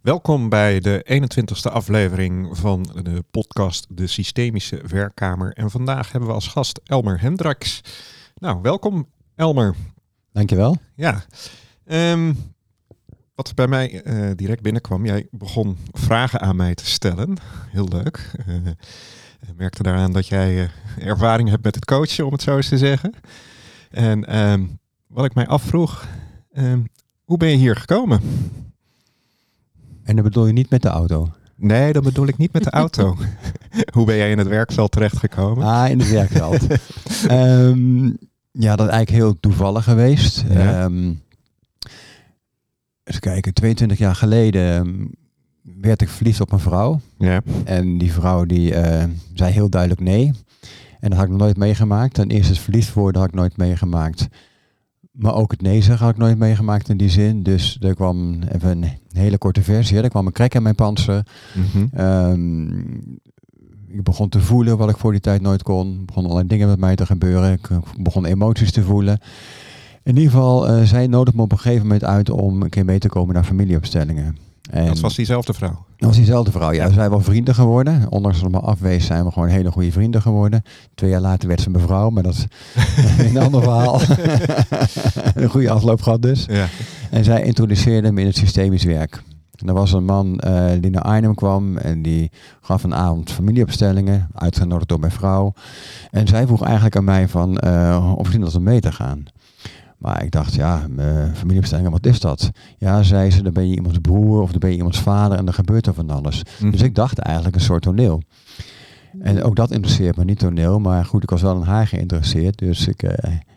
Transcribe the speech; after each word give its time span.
Welkom 0.00 0.48
bij 0.48 0.80
de 0.80 1.22
21ste 1.22 1.72
aflevering 1.72 2.58
van 2.58 2.82
de 3.02 3.24
podcast 3.30 3.86
De 3.88 4.06
Systemische 4.06 4.82
Werkkamer. 4.86 5.52
En 5.52 5.70
vandaag 5.70 6.12
hebben 6.12 6.28
we 6.28 6.34
als 6.34 6.48
gast 6.48 6.80
Elmer 6.84 7.20
Hendricks. 7.20 7.80
Nou, 8.34 8.60
welkom 8.62 9.06
Elmer. 9.34 9.74
Dankjewel. 10.32 10.76
Ja, 10.94 11.24
um, 11.84 12.36
wat 13.34 13.54
bij 13.54 13.66
mij 13.66 14.04
uh, 14.06 14.30
direct 14.36 14.62
binnenkwam, 14.62 15.06
jij 15.06 15.26
begon 15.30 15.76
vragen 15.92 16.40
aan 16.40 16.56
mij 16.56 16.74
te 16.74 16.86
stellen. 16.86 17.36
Heel 17.70 17.88
leuk. 17.88 18.32
Uh, 18.48 18.66
ik 19.48 19.56
merkte 19.56 19.82
daaraan 19.82 20.12
dat 20.12 20.26
jij 20.26 20.54
uh, 20.62 20.68
ervaring 21.06 21.48
hebt 21.48 21.64
met 21.64 21.74
het 21.74 21.84
coachen, 21.84 22.26
om 22.26 22.32
het 22.32 22.42
zo 22.42 22.56
eens 22.56 22.68
te 22.68 22.78
zeggen. 22.78 23.14
En 23.90 24.38
um, 24.38 24.78
wat 25.06 25.24
ik 25.24 25.34
mij 25.34 25.46
afvroeg, 25.46 26.06
um, 26.52 26.86
hoe 27.24 27.36
ben 27.36 27.48
je 27.48 27.56
hier 27.56 27.76
gekomen? 27.76 28.20
En 30.10 30.16
dat 30.16 30.24
bedoel 30.24 30.46
je 30.46 30.52
niet 30.52 30.70
met 30.70 30.82
de 30.82 30.88
auto? 30.88 31.28
Nee, 31.56 31.92
dat 31.92 32.02
bedoel 32.02 32.26
ik 32.26 32.36
niet 32.36 32.52
met 32.52 32.64
de 32.64 32.70
auto. 32.70 33.16
Hoe 33.94 34.06
ben 34.06 34.16
jij 34.16 34.30
in 34.30 34.38
het 34.38 34.48
werkveld 34.48 34.92
terechtgekomen? 34.92 35.66
Ah, 35.66 35.90
in 35.90 35.98
het 35.98 36.10
werkveld. 36.10 36.66
um, 37.30 38.18
ja, 38.66 38.76
dat 38.76 38.86
is 38.86 38.92
eigenlijk 38.92 39.10
heel 39.10 39.40
toevallig 39.40 39.84
geweest. 39.84 40.44
Ja. 40.48 40.84
Um, 40.84 41.22
eens 43.04 43.18
kijken, 43.18 43.54
22 43.54 43.98
jaar 43.98 44.14
geleden 44.14 44.76
um, 44.76 45.10
werd 45.62 46.02
ik 46.02 46.08
verliefd 46.08 46.40
op 46.40 46.52
een 46.52 46.60
vrouw. 46.60 47.00
Ja. 47.18 47.40
En 47.64 47.98
die 47.98 48.12
vrouw 48.12 48.44
die 48.44 48.72
uh, 48.72 49.04
zei 49.34 49.52
heel 49.52 49.68
duidelijk 49.68 50.00
nee. 50.00 50.32
En 51.00 51.08
dat 51.08 51.12
had 51.12 51.24
ik 51.24 51.30
nog 51.30 51.40
nooit 51.40 51.56
meegemaakt. 51.56 52.14
Ten 52.14 52.30
eerste 52.30 52.52
het 52.52 52.62
verliefd 52.62 52.92
worden 52.92 53.20
had 53.20 53.30
ik 53.30 53.36
nooit 53.36 53.56
meegemaakt. 53.56 54.28
Maar 55.12 55.34
ook 55.34 55.50
het 55.50 55.62
nee 55.62 55.82
zeggen 55.82 56.04
had 56.06 56.14
ik 56.14 56.20
nooit 56.20 56.38
meegemaakt 56.38 56.88
in 56.88 56.96
die 56.96 57.08
zin. 57.08 57.42
Dus 57.42 57.78
er 57.80 57.94
kwam 57.94 58.42
even 58.42 58.82
een 58.82 58.90
hele 59.12 59.38
korte 59.38 59.62
versie. 59.62 60.00
Er 60.00 60.08
kwam 60.08 60.26
een 60.26 60.32
krek 60.32 60.54
in 60.54 60.62
mijn 60.62 60.74
panzer. 60.74 61.26
Mm 61.54 61.64
-hmm. 61.72 62.00
um, 62.00 63.20
ik 63.88 64.02
begon 64.02 64.28
te 64.28 64.40
voelen 64.40 64.78
wat 64.78 64.90
ik 64.90 64.96
voor 64.96 65.10
die 65.12 65.20
tijd 65.20 65.40
nooit 65.40 65.62
kon. 65.62 65.98
Er 65.98 66.04
begonnen 66.04 66.30
allerlei 66.30 66.46
dingen 66.46 66.68
met 66.68 66.78
mij 66.78 66.96
te 66.96 67.06
gebeuren. 67.06 67.52
Ik 67.52 67.68
begon 67.98 68.24
emoties 68.24 68.72
te 68.72 68.82
voelen. 68.82 69.18
In 70.02 70.16
ieder 70.16 70.30
geval, 70.30 70.70
uh, 70.70 70.82
zij 70.82 71.06
nodigde 71.06 71.36
me 71.36 71.44
op 71.44 71.52
een 71.52 71.58
gegeven 71.58 71.82
moment 71.82 72.04
uit 72.04 72.30
om 72.30 72.62
een 72.62 72.68
keer 72.68 72.84
mee 72.84 72.98
te 72.98 73.08
komen 73.08 73.34
naar 73.34 73.44
familieopstellingen. 73.44 74.36
En 74.70 74.86
dat 74.86 75.00
was 75.00 75.14
diezelfde 75.14 75.52
vrouw? 75.52 75.84
Dat 75.96 76.08
was 76.08 76.16
diezelfde 76.16 76.50
vrouw, 76.50 76.72
ja. 76.72 76.86
We 76.86 76.92
zijn 76.92 77.10
wel 77.10 77.20
vrienden 77.20 77.54
geworden. 77.54 78.06
Ondanks 78.10 78.40
dat 78.40 78.50
we 78.50 78.58
afwezen 78.58 79.06
zijn 79.06 79.24
we 79.24 79.30
gewoon 79.30 79.48
hele 79.48 79.70
goede 79.70 79.92
vrienden 79.92 80.22
geworden. 80.22 80.62
Twee 80.94 81.10
jaar 81.10 81.20
later 81.20 81.48
werd 81.48 81.60
ze 81.60 81.70
mevrouw, 81.70 82.10
maar 82.10 82.22
dat 82.22 82.32
is 82.32 82.46
een 83.26 83.38
ander 83.38 83.62
verhaal. 83.62 84.00
een 85.42 85.48
goede 85.48 85.70
afloop 85.70 86.02
gehad 86.02 86.22
dus. 86.22 86.44
Ja. 86.48 86.66
En 87.10 87.24
zij 87.24 87.42
introduceerde 87.42 88.12
me 88.12 88.20
in 88.20 88.26
het 88.26 88.36
systemisch 88.36 88.84
werk. 88.84 89.22
En 89.60 89.68
er 89.68 89.74
was 89.74 89.92
een 89.92 90.04
man 90.04 90.40
uh, 90.46 90.70
die 90.80 90.90
naar 90.90 91.02
Arnhem 91.02 91.34
kwam 91.34 91.76
en 91.76 92.02
die 92.02 92.30
gaf 92.60 92.84
een 92.84 92.94
avond 92.94 93.32
familieopstellingen, 93.32 94.28
uitgenodigd 94.34 94.88
door 94.88 95.00
mijn 95.00 95.12
vrouw. 95.12 95.52
En 96.10 96.28
zij 96.28 96.46
vroeg 96.46 96.62
eigenlijk 96.64 96.96
aan 96.96 97.04
mij 97.04 97.28
van 97.28 97.60
uh, 97.64 98.12
of 98.16 98.34
ik 98.34 98.40
dat 98.40 98.54
om 98.54 98.62
mee 98.62 98.80
te 98.80 98.92
gaan. 98.92 99.24
Maar 100.00 100.24
ik 100.24 100.30
dacht, 100.30 100.54
ja, 100.54 100.86
familieopstellingen, 101.34 101.90
wat 101.90 102.06
is 102.06 102.20
dat? 102.20 102.50
Ja, 102.78 103.02
zei 103.02 103.30
ze, 103.30 103.42
dan 103.42 103.52
ben 103.52 103.68
je 103.68 103.74
iemands 103.74 103.98
broer 103.98 104.42
of 104.42 104.50
dan 104.50 104.60
ben 104.60 104.70
je 104.70 104.76
iemands 104.76 105.00
vader 105.00 105.38
en 105.38 105.44
dan 105.44 105.54
gebeurt 105.54 105.86
er 105.86 105.94
van 105.94 106.10
alles. 106.10 106.42
Mhm. 106.60 106.70
Dus 106.70 106.82
ik 106.82 106.94
dacht 106.94 107.18
eigenlijk 107.18 107.56
een 107.56 107.62
soort 107.62 107.82
toneel. 107.82 108.22
En 109.18 109.42
ook 109.42 109.56
dat 109.56 109.70
interesseert 109.70 110.16
me, 110.16 110.24
niet 110.24 110.38
toneel, 110.38 110.78
maar 110.78 111.04
goed, 111.04 111.22
ik 111.22 111.30
was 111.30 111.42
wel 111.42 111.56
in 111.56 111.66
haar 111.66 111.86
geïnteresseerd, 111.86 112.58
dus 112.58 112.88
ik, 112.88 113.02
uh, 113.02 113.10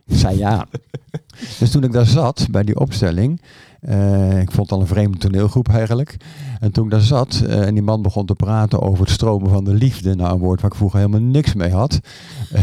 ik 0.06 0.18
zei 0.18 0.38
ja. 0.38 0.68
dus 1.60 1.72
toen 1.72 1.84
ik 1.84 1.92
daar 1.92 2.06
zat, 2.06 2.48
bij 2.52 2.64
die 2.64 2.80
opstelling, 2.80 3.42
uh, 3.90 4.40
ik 4.42 4.52
vond 4.52 4.70
het 4.70 4.72
al 4.72 4.82
een 4.82 4.88
vreemde 4.88 5.18
toneelgroep 5.18 5.70
eigenlijk. 5.70 6.18
En 6.60 6.72
toen 6.72 6.86
ik 6.86 6.92
daar 6.92 7.02
zat 7.02 7.44
uh, 7.46 7.68
en 7.68 7.74
die 7.74 7.84
man 7.84 8.02
begon 8.02 8.26
te 8.26 8.36
praten 8.36 8.82
over 8.82 9.00
het 9.00 9.14
stromen 9.14 9.50
van 9.50 9.64
de 9.64 9.74
liefde, 9.74 10.16
nou 10.16 10.34
een 10.34 10.40
woord 10.40 10.62
waar 10.62 10.72
ik 10.72 10.78
vroeger 10.78 11.00
helemaal 11.00 11.22
niks 11.22 11.54
mee 11.54 11.72
had, 11.72 12.00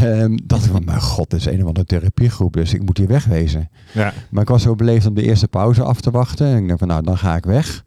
um, 0.03 0.39
dacht 0.43 0.65
ik 0.65 0.71
van, 0.71 0.85
mijn 0.85 1.01
god, 1.01 1.29
dit 1.29 1.39
is 1.39 1.45
een 1.45 1.61
of 1.61 1.67
andere 1.67 1.85
therapiegroep, 1.85 2.53
dus 2.53 2.73
ik 2.73 2.85
moet 2.85 2.97
hier 2.97 3.07
wegwezen. 3.07 3.69
Ja. 3.93 4.13
Maar 4.29 4.41
ik 4.41 4.49
was 4.49 4.61
zo 4.61 4.75
beleefd 4.75 5.05
om 5.05 5.13
de 5.13 5.23
eerste 5.23 5.47
pauze 5.47 5.83
af 5.83 6.01
te 6.01 6.11
wachten 6.11 6.47
en 6.47 6.57
ik 6.57 6.67
dacht 6.67 6.79
van, 6.79 6.87
nou 6.87 7.03
dan 7.03 7.17
ga 7.17 7.35
ik 7.35 7.45
weg. 7.45 7.83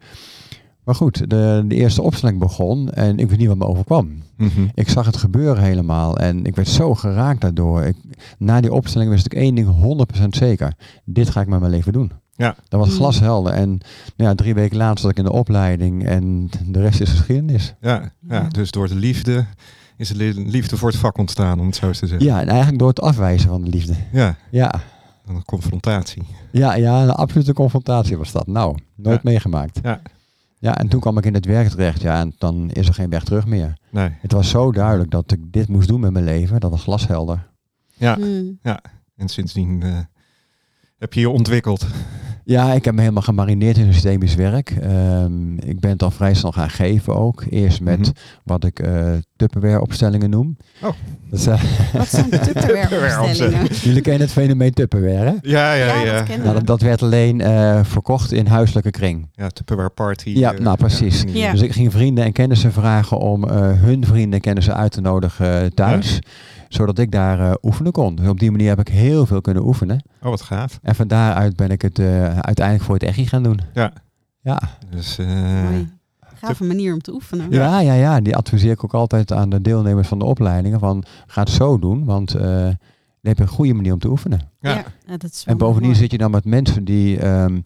Maar 0.83 0.95
goed, 0.95 1.29
de, 1.29 1.63
de 1.67 1.75
eerste 1.75 2.01
opstelling 2.01 2.39
begon 2.39 2.91
en 2.91 3.19
ik 3.19 3.27
wist 3.27 3.39
niet 3.39 3.47
wat 3.47 3.57
me 3.57 3.65
overkwam. 3.65 4.23
Mm 4.37 4.49
-hmm. 4.55 4.71
Ik 4.73 4.89
zag 4.89 5.05
het 5.05 5.17
gebeuren 5.17 5.63
helemaal 5.63 6.17
en 6.17 6.45
ik 6.45 6.55
werd 6.55 6.67
zo 6.67 6.95
geraakt 6.95 7.41
daardoor. 7.41 7.83
Ik, 7.83 7.95
na 8.37 8.61
die 8.61 8.73
opstelling 8.73 9.09
wist 9.09 9.25
ik 9.25 9.33
één 9.33 9.55
ding 9.55 9.67
100% 10.23 10.27
zeker. 10.29 10.73
Dit 11.05 11.29
ga 11.29 11.41
ik 11.41 11.47
met 11.47 11.59
mijn 11.59 11.71
leven 11.71 11.93
doen. 11.93 12.11
Ja. 12.35 12.55
Dat 12.67 12.79
was 12.79 12.95
glashelder. 12.95 13.53
En 13.53 13.69
nou 14.15 14.29
ja, 14.29 14.35
drie 14.35 14.53
weken 14.53 14.77
later 14.77 14.99
zat 14.99 15.11
ik 15.11 15.17
in 15.17 15.23
de 15.23 15.31
opleiding 15.31 16.05
en 16.05 16.49
de 16.65 16.81
rest 16.81 17.01
is 17.01 17.09
geschiedenis. 17.09 17.73
Ja, 17.81 18.11
ja, 18.29 18.47
dus 18.49 18.71
door 18.71 18.87
de 18.87 18.95
liefde 18.95 19.45
is 19.97 20.07
de 20.09 20.33
liefde 20.35 20.77
voor 20.77 20.89
het 20.89 20.97
vak 20.97 21.17
ontstaan, 21.17 21.59
om 21.59 21.65
het 21.65 21.75
zo 21.75 21.87
eens 21.87 21.99
te 21.99 22.07
zeggen. 22.07 22.27
Ja, 22.27 22.41
en 22.41 22.47
eigenlijk 22.47 22.79
door 22.79 22.87
het 22.87 23.01
afwijzen 23.01 23.49
van 23.49 23.63
de 23.63 23.69
liefde. 23.69 23.93
Ja. 24.11 24.35
Ja. 24.51 24.73
Een 25.25 25.45
confrontatie. 25.45 26.23
Ja, 26.51 26.75
ja, 26.75 27.03
een 27.03 27.09
absolute 27.09 27.53
confrontatie 27.53 28.17
was 28.17 28.31
dat. 28.31 28.47
Nou, 28.47 28.77
nooit 28.95 29.21
Ja. 29.23 29.29
meegemaakt. 29.29 29.79
Ja. 29.83 30.01
Ja, 30.59 30.77
en 30.77 30.87
toen 30.87 30.99
kwam 30.99 31.17
ik 31.17 31.25
in 31.25 31.33
het 31.33 31.45
werk 31.45 31.67
terecht. 31.67 32.01
Ja, 32.01 32.19
en 32.19 32.35
dan 32.37 32.69
is 32.71 32.87
er 32.87 32.93
geen 32.93 33.09
weg 33.09 33.23
terug 33.23 33.45
meer. 33.45 33.77
Nee. 33.91 34.09
Het 34.19 34.31
was 34.31 34.49
zo 34.49 34.71
duidelijk 34.71 35.11
dat 35.11 35.31
ik 35.31 35.39
dit 35.53 35.67
moest 35.67 35.87
doen 35.87 35.99
met 35.99 36.11
mijn 36.11 36.25
leven. 36.25 36.59
Dat 36.59 36.71
was 36.71 36.81
glashelder. 36.81 37.47
Ja. 37.93 38.15
Hmm. 38.15 38.59
En 39.15 39.27
sindsdien 39.27 39.81
uh, 39.83 39.97
heb 40.97 41.13
je 41.13 41.19
je 41.19 41.29
ontwikkeld. 41.29 41.85
Ja, 42.47 42.73
ik 42.73 42.85
heb 42.85 42.93
me 42.93 42.99
helemaal 43.01 43.21
gemarineerd 43.23 43.77
in 43.77 43.93
systemisch 43.93 44.35
werk. 44.35 44.73
Um, 44.83 45.59
ik 45.59 45.79
ben 45.79 45.89
het 45.91 46.03
al 46.03 46.11
vrij 46.11 46.33
snel 46.33 46.51
gaan 46.51 46.69
geven 46.69 47.15
ook. 47.15 47.43
Eerst 47.49 47.81
met 47.81 47.99
Mhm. 47.99 48.09
wat 48.43 48.63
ik 48.63 48.79
uh, 48.87 49.11
Tupperware 49.35 49.81
opstellingen 49.81 50.29
noem. 50.29 50.57
Oh. 50.81 50.89
Dat 51.29 51.39
is, 51.39 51.47
uh, 51.47 51.63
Wat 51.93 52.07
zijn 52.07 52.29
Tupperware-opstellingen? 52.53 53.67
Jullie 53.81 54.01
kennen 54.01 54.21
het 54.21 54.31
fenomeen 54.31 54.73
Tupperware, 54.73 55.25
hè? 55.25 55.33
Ja, 55.41 55.73
ja, 55.73 55.85
Ja, 55.85 56.01
ja. 56.03 56.23
dat 56.23 56.37
Nou, 56.37 56.53
dat, 56.53 56.67
dat 56.67 56.81
werd 56.81 57.01
alleen 57.01 57.39
uh, 57.39 57.79
verkocht 57.83 58.31
in 58.31 58.47
huiselijke 58.47 58.91
kring. 58.91 59.27
Ja, 59.33 59.49
Tupperware 59.49 59.89
Party. 59.89 60.29
Ja, 60.29 60.53
eh, 60.53 60.59
nou, 60.59 60.77
precies. 60.77 61.23
Ja. 61.27 61.51
Dus 61.51 61.61
ik 61.61 61.71
ging 61.71 61.91
vrienden 61.91 62.23
en 62.23 62.31
kennissen 62.31 62.71
vragen 62.71 63.17
om 63.17 63.43
uh, 63.43 63.51
hun 63.81 64.05
vrienden 64.05 64.33
en 64.33 64.41
kennissen 64.41 64.75
uit 64.75 64.91
te 64.91 65.01
nodigen 65.01 65.73
thuis. 65.73 66.19
Zodat 66.67 66.99
ik 66.99 67.11
daar 67.11 67.39
uh, 67.39 67.53
oefenen 67.61 67.91
kon. 67.91 68.15
Dus 68.15 68.27
op 68.27 68.39
die 68.39 68.51
manier 68.51 68.67
heb 68.67 68.79
ik 68.79 68.87
heel 68.87 69.25
veel 69.25 69.41
kunnen 69.41 69.65
oefenen. 69.65 70.03
Oh, 70.21 70.29
wat 70.29 70.41
gaaf. 70.41 70.79
En 70.81 70.95
van 70.95 71.07
daaruit 71.07 71.55
ben 71.55 71.69
ik 71.69 71.81
het 71.81 71.99
uh, 71.99 72.39
uiteindelijk 72.39 72.85
voor 72.85 72.95
het 72.95 73.03
EGI 73.03 73.27
gaan 73.27 73.43
doen. 73.43 73.59
Ja. 73.73 73.93
Ja. 74.41 74.61
Dus, 74.89 75.19
uh, 75.19 75.27
Mooi. 75.63 75.93
Gave 76.35 76.63
manier 76.63 76.93
om 76.93 77.01
te 77.01 77.13
oefenen. 77.13 77.47
Ja, 77.49 77.79
ja, 77.79 77.93
ja. 77.93 78.21
Die 78.21 78.35
adviseer 78.35 78.71
ik 78.71 78.83
ook 78.83 78.93
altijd 78.93 79.31
aan 79.31 79.49
de 79.49 79.61
deelnemers 79.61 80.07
van 80.07 80.19
de 80.19 80.25
opleidingen. 80.25 80.79
Van, 80.79 81.03
ga 81.27 81.41
het 81.41 81.49
zo 81.49 81.79
doen, 81.79 82.05
want 82.05 82.35
uh, 82.35 82.41
dan 82.41 82.75
heb 83.21 83.37
je 83.37 83.43
een 83.43 83.49
goede 83.49 83.73
manier 83.73 83.93
om 83.93 83.99
te 83.99 84.09
oefenen. 84.09 84.39
Ja. 84.59 84.83
ja 85.07 85.17
dat 85.17 85.31
is 85.31 85.43
En 85.45 85.57
bovendien 85.57 85.89
mooi. 85.89 86.01
zit 86.01 86.11
je 86.11 86.17
dan 86.17 86.31
met 86.31 86.45
mensen 86.45 86.83
die 86.83 87.27
um, 87.27 87.65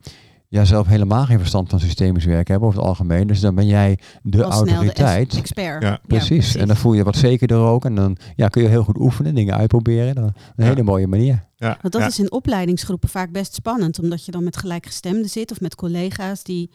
ja, 0.51 0.65
zelf 0.65 0.87
helemaal 0.87 1.25
geen 1.25 1.37
verstand 1.39 1.69
van 1.69 1.79
systemisch 1.79 2.25
werk 2.25 2.47
hebben 2.47 2.67
over 2.67 2.79
het 2.79 2.89
algemeen. 2.89 3.27
Dus 3.27 3.39
dan 3.39 3.55
ben 3.55 3.67
jij 3.67 3.99
de 4.23 4.43
Al 4.43 4.51
snel 4.51 4.63
de 4.63 4.71
autoriteit. 4.71 5.27
ex- 5.27 5.37
expert. 5.37 5.83
Ja. 5.83 5.99
precies. 6.07 6.55
En 6.55 6.67
dan 6.67 6.75
voel 6.75 6.93
je 6.93 7.03
wat 7.03 7.15
zekerder 7.15 7.57
ook. 7.57 7.85
En 7.85 7.95
dan 7.95 8.17
ja, 8.35 8.47
kun 8.47 8.61
je 8.61 8.67
heel 8.67 8.83
goed 8.83 8.97
oefenen, 8.99 9.35
dingen 9.35 9.55
uitproberen. 9.55 10.15
Dan, 10.15 10.23
een 10.23 10.33
Ja. 10.55 10.63
hele 10.65 10.83
mooie 10.83 11.07
manier. 11.07 11.45
ja, 11.55 11.77
Want 11.81 11.93
dat 11.93 12.01
ja. 12.01 12.07
is 12.07 12.19
in 12.19 12.31
opleidingsgroepen 12.31 13.09
vaak 13.09 13.31
best 13.31 13.53
spannend, 13.53 13.99
omdat 13.99 14.25
je 14.25 14.31
dan 14.31 14.43
met 14.43 14.57
gelijkgestemden 14.57 15.29
zit 15.29 15.51
of 15.51 15.61
met 15.61 15.75
collega's 15.75 16.43
die 16.43 16.71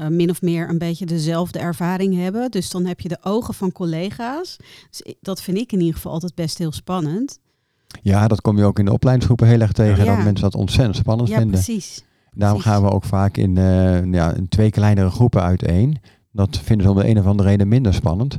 uh, 0.00 0.06
min 0.08 0.30
of 0.30 0.42
meer 0.42 0.68
een 0.68 0.78
beetje 0.78 1.06
dezelfde 1.06 1.58
ervaring 1.58 2.14
hebben. 2.16 2.50
Dus 2.50 2.70
dan 2.70 2.84
heb 2.86 3.00
je 3.00 3.08
de 3.08 3.18
ogen 3.22 3.54
van 3.54 3.72
collega's. 3.72 4.56
Dus 4.90 5.14
dat 5.20 5.42
vind 5.42 5.56
ik 5.58 5.72
in 5.72 5.78
ieder 5.80 5.94
geval 5.94 6.12
altijd 6.12 6.34
best 6.34 6.58
heel 6.58 6.72
spannend. 6.72 7.38
Ja, 8.02 8.28
dat 8.28 8.40
kom 8.40 8.58
je 8.58 8.64
ook 8.64 8.78
in 8.78 8.84
de 8.84 8.92
opleidingsgroepen 8.92 9.46
heel 9.46 9.60
erg 9.60 9.72
tegen. 9.72 10.04
Ja. 10.04 10.14
Dat 10.16 10.24
mensen 10.24 10.44
dat 10.44 10.54
ontzettend 10.54 10.96
spannend 10.96 11.28
Ja, 11.28 11.36
vinden. 11.36 11.52
precies. 11.54 12.04
Daarom 12.36 12.60
precies. 12.60 12.78
gaan 12.78 12.88
we 12.88 12.94
ook 12.94 13.04
vaak 13.04 13.36
in, 13.36 13.56
uh, 13.56 14.12
ja, 14.12 14.32
in 14.32 14.48
twee 14.48 14.70
kleinere 14.70 15.10
groepen 15.10 15.42
uiteen. 15.42 15.96
Dat 16.32 16.58
vinden 16.58 16.86
ze 16.86 16.92
om 16.92 16.98
de 16.98 17.08
een 17.08 17.18
of 17.18 17.26
andere 17.26 17.48
reden 17.48 17.68
minder 17.68 17.94
spannend. 17.94 18.38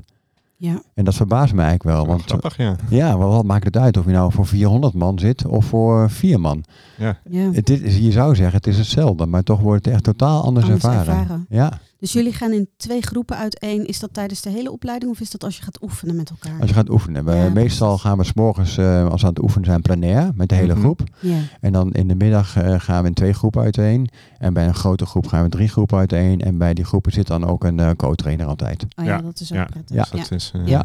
Ja. 0.60 0.82
En 0.94 1.06
dat 1.06 1.16
verbaast 1.16 1.54
me 1.54 1.62
eigenlijk 1.62 1.96
wel. 1.96 2.08
Want 2.08 2.22
grappig, 2.22 2.58
ja. 2.58 2.76
ja, 2.90 3.18
wat, 3.18 3.32
wat 3.32 3.46
maakt 3.46 3.64
het 3.64 3.78
uit 3.78 3.98
of 3.98 4.06
je 4.06 4.12
nou 4.12 4.32
voor 4.32 4.46
400 4.46 4.94
man 4.94 5.20
zit 5.20 5.46
of 5.46 5.66
voor 5.66 6.10
vier 6.10 6.40
man? 6.40 6.64
ja. 6.98 7.20
ja. 7.30 7.52
Het 7.52 7.70
is, 7.70 7.98
je 7.98 8.12
zou 8.12 8.36
zeggen 8.36 8.56
het 8.58 8.68
is 8.68 8.78
hetzelfde, 8.78 9.26
maar 9.26 9.44
toch 9.44 9.60
wordt 9.60 9.86
het 9.86 9.94
echt 9.94 10.04
totaal 10.04 10.44
anders, 10.44 10.66
Anders 10.66 10.84
ervaren. 10.84 11.16
ervaren. 11.16 11.46
Ja, 11.50 11.80
Dus 12.00 12.14
jullie 12.14 12.34
gaan 12.34 12.52
in 12.52 12.70
twee 12.78 13.02
groepen 13.02 13.38
uiteen. 13.38 13.86
Is 13.86 14.00
dat 14.00 14.14
tijdens 14.14 14.42
de 14.42 14.50
hele 14.50 14.72
opleiding 14.72 15.12
of 15.12 15.20
is 15.20 15.30
dat 15.32 15.44
als 15.44 15.58
je 15.58 15.64
gaat 15.64 15.82
oefenen 15.84 16.16
met 16.16 16.30
elkaar? 16.30 16.60
als 16.60 16.70
je 16.70 16.76
gaat 16.76 16.90
oefenen. 16.90 17.26
We, 17.26 17.32
Ja, 17.36 17.50
meestal 17.50 17.88
precies. 17.88 18.06
gaan 18.06 18.18
we 18.18 18.24
s'morgens, 18.24 18.78
uh, 18.78 19.08
als 19.10 19.22
we 19.22 19.28
aan 19.28 19.34
het 19.34 19.44
oefenen 19.44 19.66
zijn, 19.66 19.82
plenair 19.82 20.32
met 20.36 20.50
de 20.50 20.56
hele 20.56 20.74
Mhm. 20.74 20.82
groep. 20.82 21.02
Ja. 21.20 21.38
En 21.62 21.72
dan 21.72 21.92
in 21.92 22.08
de 22.08 22.16
middag 22.16 22.58
uh, 22.64 22.80
gaan 22.80 23.02
we 23.02 23.08
in 23.08 23.14
twee 23.14 23.34
groepen 23.34 23.62
uiteen. 23.62 24.10
En 24.38 24.54
bij 24.54 24.68
een 24.68 24.74
grote 24.76 25.06
groep 25.06 25.28
gaan 25.28 25.44
we 25.44 25.50
drie 25.50 25.68
groepen 25.68 25.98
uiteen. 25.98 26.42
En 26.42 26.58
bij 26.58 26.74
die 26.74 26.86
groepen 26.86 27.12
zit 27.12 27.28
dan 27.28 27.46
ook 27.46 27.64
een 27.64 27.78
uh, 27.78 27.90
co-trainer 27.92 28.46
altijd. 28.46 28.84
Oh 28.84 29.06
ja, 29.06 29.16
Ja. 29.16 29.22
dat 29.22 29.40
is 29.40 29.52
ook 29.52 29.58
Ja. 29.58 29.66
prettig. 29.66 29.96
Ja. 29.96 30.02
Dus 30.12 30.12
dat 30.22 30.32
is, 30.32 30.52
uh, 30.56 30.68
Ja. 30.68 30.84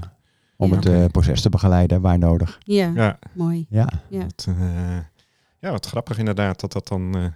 Om 0.56 0.68
Ja. 0.70 0.76
het 0.76 0.86
uh, 0.86 1.04
proces 1.04 1.40
te 1.40 1.48
begeleiden 1.48 2.00
waar 2.00 2.18
nodig. 2.18 2.58
Ja, 2.64 2.90
ja. 2.94 3.18
mooi. 3.32 3.66
Ja. 3.68 3.88
Ja. 4.08 4.20
Wat, 4.20 4.46
uh, 4.48 4.56
ja, 5.58 5.70
wat 5.70 5.86
grappig 5.86 6.18
inderdaad 6.18 6.60
dat 6.60 6.72
dat 6.72 6.88
dan. 6.88 7.32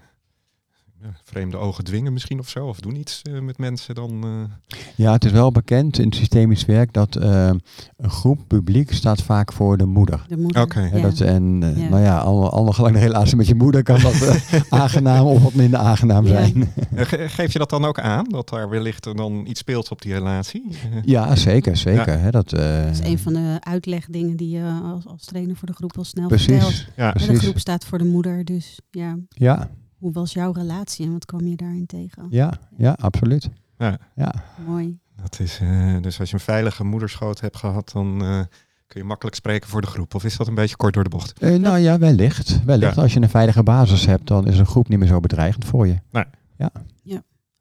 Ja, 1.03 1.09
vreemde 1.25 1.57
ogen 1.57 1.85
dwingen 1.85 2.13
misschien 2.13 2.39
of 2.39 2.49
zo? 2.49 2.67
Of 2.67 2.81
doen 2.81 2.97
iets 2.97 3.23
eh, 3.23 3.41
met 3.41 3.59
mensen 3.59 3.95
dan? 3.95 4.25
eh, 4.25 4.75
Ja, 4.95 5.13
het 5.13 5.25
is 5.25 5.31
wel 5.31 5.53
bekend 5.53 5.99
in 5.99 6.05
het 6.07 6.15
systemisch 6.15 6.65
werk 6.65 6.93
dat 6.93 7.17
eh, 7.17 7.51
een 7.97 8.11
groep 8.11 8.39
publiek 8.47 8.93
staat 8.93 9.23
vaak 9.23 9.53
voor 9.53 9.77
de 9.77 9.85
moeder. 9.85 10.25
De 10.29 10.37
moeder. 10.37 10.63
Oké. 10.63 10.81
Ja. 10.81 11.01
dat, 11.01 11.21
en 11.21 11.59
eh, 11.63 11.77
Ja. 11.83 11.89
nou 11.89 12.03
ja, 12.03 12.19
alle, 12.19 12.49
alle 12.49 12.73
gelang 12.73 12.97
relatie 12.97 13.37
met 13.37 13.47
je 13.47 13.55
moeder 13.55 13.83
kan 13.83 14.01
dat 14.01 14.13
eh, 14.23 14.61
aangenaam 14.81 15.27
of 15.27 15.43
wat 15.43 15.55
minder 15.55 15.79
aangenaam 15.81 16.27
Ja. 16.27 16.31
zijn. 16.33 16.73
eh, 16.95 17.05
ge- 17.07 17.29
geef 17.29 17.53
je 17.53 17.59
dat 17.59 17.71
dan 17.71 17.85
ook 17.85 18.01
aan? 18.01 18.25
Dat 18.29 18.49
daar 18.49 18.69
wellicht 18.69 19.07
er 19.07 19.17
dan 19.17 19.47
iets 19.47 19.61
speelt 19.61 19.91
op 19.91 20.03
die 20.03 20.13
relatie? 20.13 20.65
Eh, 20.71 20.99
Ja, 21.15 21.37
zeker, 21.37 21.77
zeker. 21.77 22.21
Hè, 22.21 22.31
dat, 22.31 22.53
eh, 22.53 22.83
Dat 22.85 22.93
is 22.93 23.01
een 23.01 23.19
van 23.19 23.33
de 23.33 23.57
uitlegdingen 23.61 24.37
die 24.37 24.49
je 24.51 24.81
als, 24.85 25.07
als 25.07 25.25
trainer 25.25 25.57
voor 25.57 25.69
de 25.69 25.75
groep 25.75 25.97
al 25.99 26.05
snel 26.05 26.29
vertelt. 26.29 26.59
precies, 26.61 26.89
ja, 26.97 27.15
En 27.15 27.27
de 27.27 27.39
groep 27.39 27.59
staat 27.59 27.85
voor 27.85 27.99
de 27.99 28.05
moeder, 28.05 28.45
dus 28.45 28.79
ja, 28.91 29.17
Ja, 29.29 29.69
hoe 29.99 30.13
was 30.13 30.33
jouw 30.33 30.53
relatie 30.53 31.07
en 31.07 31.13
wat 31.13 31.25
kwam 31.25 31.47
je 31.47 31.57
daarin 31.57 31.87
tegen? 31.87 32.27
ja, 32.31 32.53
ja, 32.77 32.97
absoluut. 33.01 33.51
Ja. 33.79 33.99
Ja. 34.15 34.35
Mooi. 34.67 34.99
dat 35.23 35.41
is, 35.41 35.59
eh, 35.61 35.97
dus 36.01 36.21
als 36.21 36.29
je 36.29 36.35
een 36.35 36.41
veilige 36.41 36.85
moederschoot 36.85 37.41
hebt 37.41 37.57
gehad, 37.57 37.91
dan 37.93 38.23
eh, 38.23 38.41
kun 38.87 39.01
je 39.01 39.05
makkelijk 39.05 39.37
spreken 39.37 39.69
voor 39.69 39.81
de 39.81 39.87
groep. 39.87 40.15
Of 40.15 40.25
is 40.25 40.37
dat 40.37 40.47
een 40.47 40.55
beetje 40.55 40.77
kort 40.77 40.95
door 40.95 41.05
de 41.05 41.11
bocht? 41.11 41.39
Eh, 41.39 41.55
nou 41.55 41.79
ja, 41.79 41.99
wellicht. 41.99 42.65
wellicht. 42.65 42.95
Ja. 42.95 43.03
Als 43.03 43.13
je 43.13 43.21
een 43.21 43.29
veilige 43.29 43.63
basis 43.63 44.07
hebt, 44.07 44.27
dan 44.27 44.47
is 44.47 44.59
een 44.59 44.67
groep 44.67 44.89
niet 44.89 44.99
meer 44.99 45.09
zo 45.09 45.21
bedreigend 45.21 45.65
voor 45.65 45.87
je. 45.87 45.97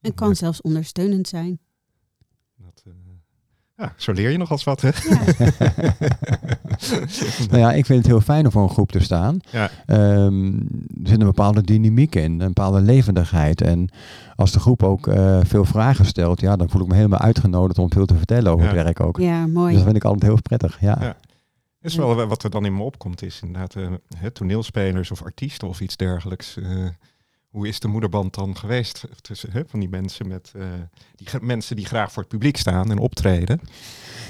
En 0.06 0.14
kan 0.14 0.36
zelfs 0.36 0.62
ondersteunend 0.62 1.28
zijn. 1.28 1.60
Eh, 3.76 3.86
ja, 3.86 3.94
zo 3.98 4.12
leer 4.12 4.30
je 4.32 4.38
nog 4.38 4.52
als 4.52 4.64
wat, 4.64 4.82
hè? 4.82 4.90
Ja. 5.10 5.52
Nou 7.50 7.58
ja, 7.60 7.72
ik 7.74 7.86
vind 7.86 7.98
het 8.00 8.08
heel 8.08 8.22
fijn 8.22 8.46
om 8.46 8.52
voor 8.52 8.64
een 8.64 8.70
groep 8.70 8.92
te 8.92 9.00
staan. 9.00 9.40
Ja. 9.52 9.70
Ehm, 9.86 10.54
er 11.04 11.08
zit 11.10 11.20
een 11.20 11.26
bepaalde 11.26 11.62
dynamiek 11.62 12.16
in, 12.16 12.32
een 12.32 12.48
bepaalde 12.48 12.82
levendigheid. 12.82 13.62
En 13.62 13.90
als 14.36 14.52
de 14.52 14.60
groep 14.60 14.84
ook 14.84 15.08
eh, 15.08 15.40
veel 15.44 15.66
vragen 15.66 16.06
stelt, 16.06 16.40
ja, 16.42 16.56
dan 16.56 16.70
voel 16.70 16.82
ik 16.82 16.88
me 16.88 16.96
helemaal 16.96 17.20
uitgenodigd 17.20 17.80
om 17.80 17.92
veel 17.92 18.06
te 18.06 18.16
vertellen 18.16 18.52
over 18.52 18.66
Ja. 18.66 18.74
het 18.74 18.84
werk 18.84 19.00
ook. 19.00 19.18
ja, 19.18 19.44
Dus 19.44 19.54
mooi. 19.54 19.74
dat 19.76 19.84
vind 19.84 19.96
ik 19.96 20.04
altijd 20.04 20.24
heel 20.32 20.42
prettig. 20.42 20.78
Ja. 20.82 20.98
Ja. 21.02 21.16
is 21.82 21.96
wel 21.96 22.26
wat 22.28 22.44
er 22.44 22.50
dan 22.50 22.66
in 22.66 22.76
me 22.76 22.84
opkomt, 22.84 23.22
is 23.24 23.40
inderdaad 23.44 23.76
eh, 23.76 23.88
hè, 24.18 24.32
toneelspelers 24.32 25.12
of 25.12 25.24
artiesten 25.24 25.68
of 25.68 25.82
iets 25.82 25.96
dergelijks. 25.98 26.58
eh, 26.58 26.68
hoe 27.56 27.68
is 27.68 27.80
de 27.80 27.88
moederband 27.88 28.34
dan 28.36 28.58
geweest 28.58 29.04
tussen 29.22 29.50
hè, 29.52 29.62
van 29.68 29.80
die 29.80 29.90
mensen 29.90 30.28
met 30.28 30.52
eh, 30.56 30.62
die 31.16 31.28
mensen 31.42 31.76
die 31.76 31.86
graag 31.86 32.12
voor 32.12 32.22
het 32.22 32.32
publiek 32.32 32.58
staan 32.58 32.92
en 32.92 32.98
optreden? 32.98 33.60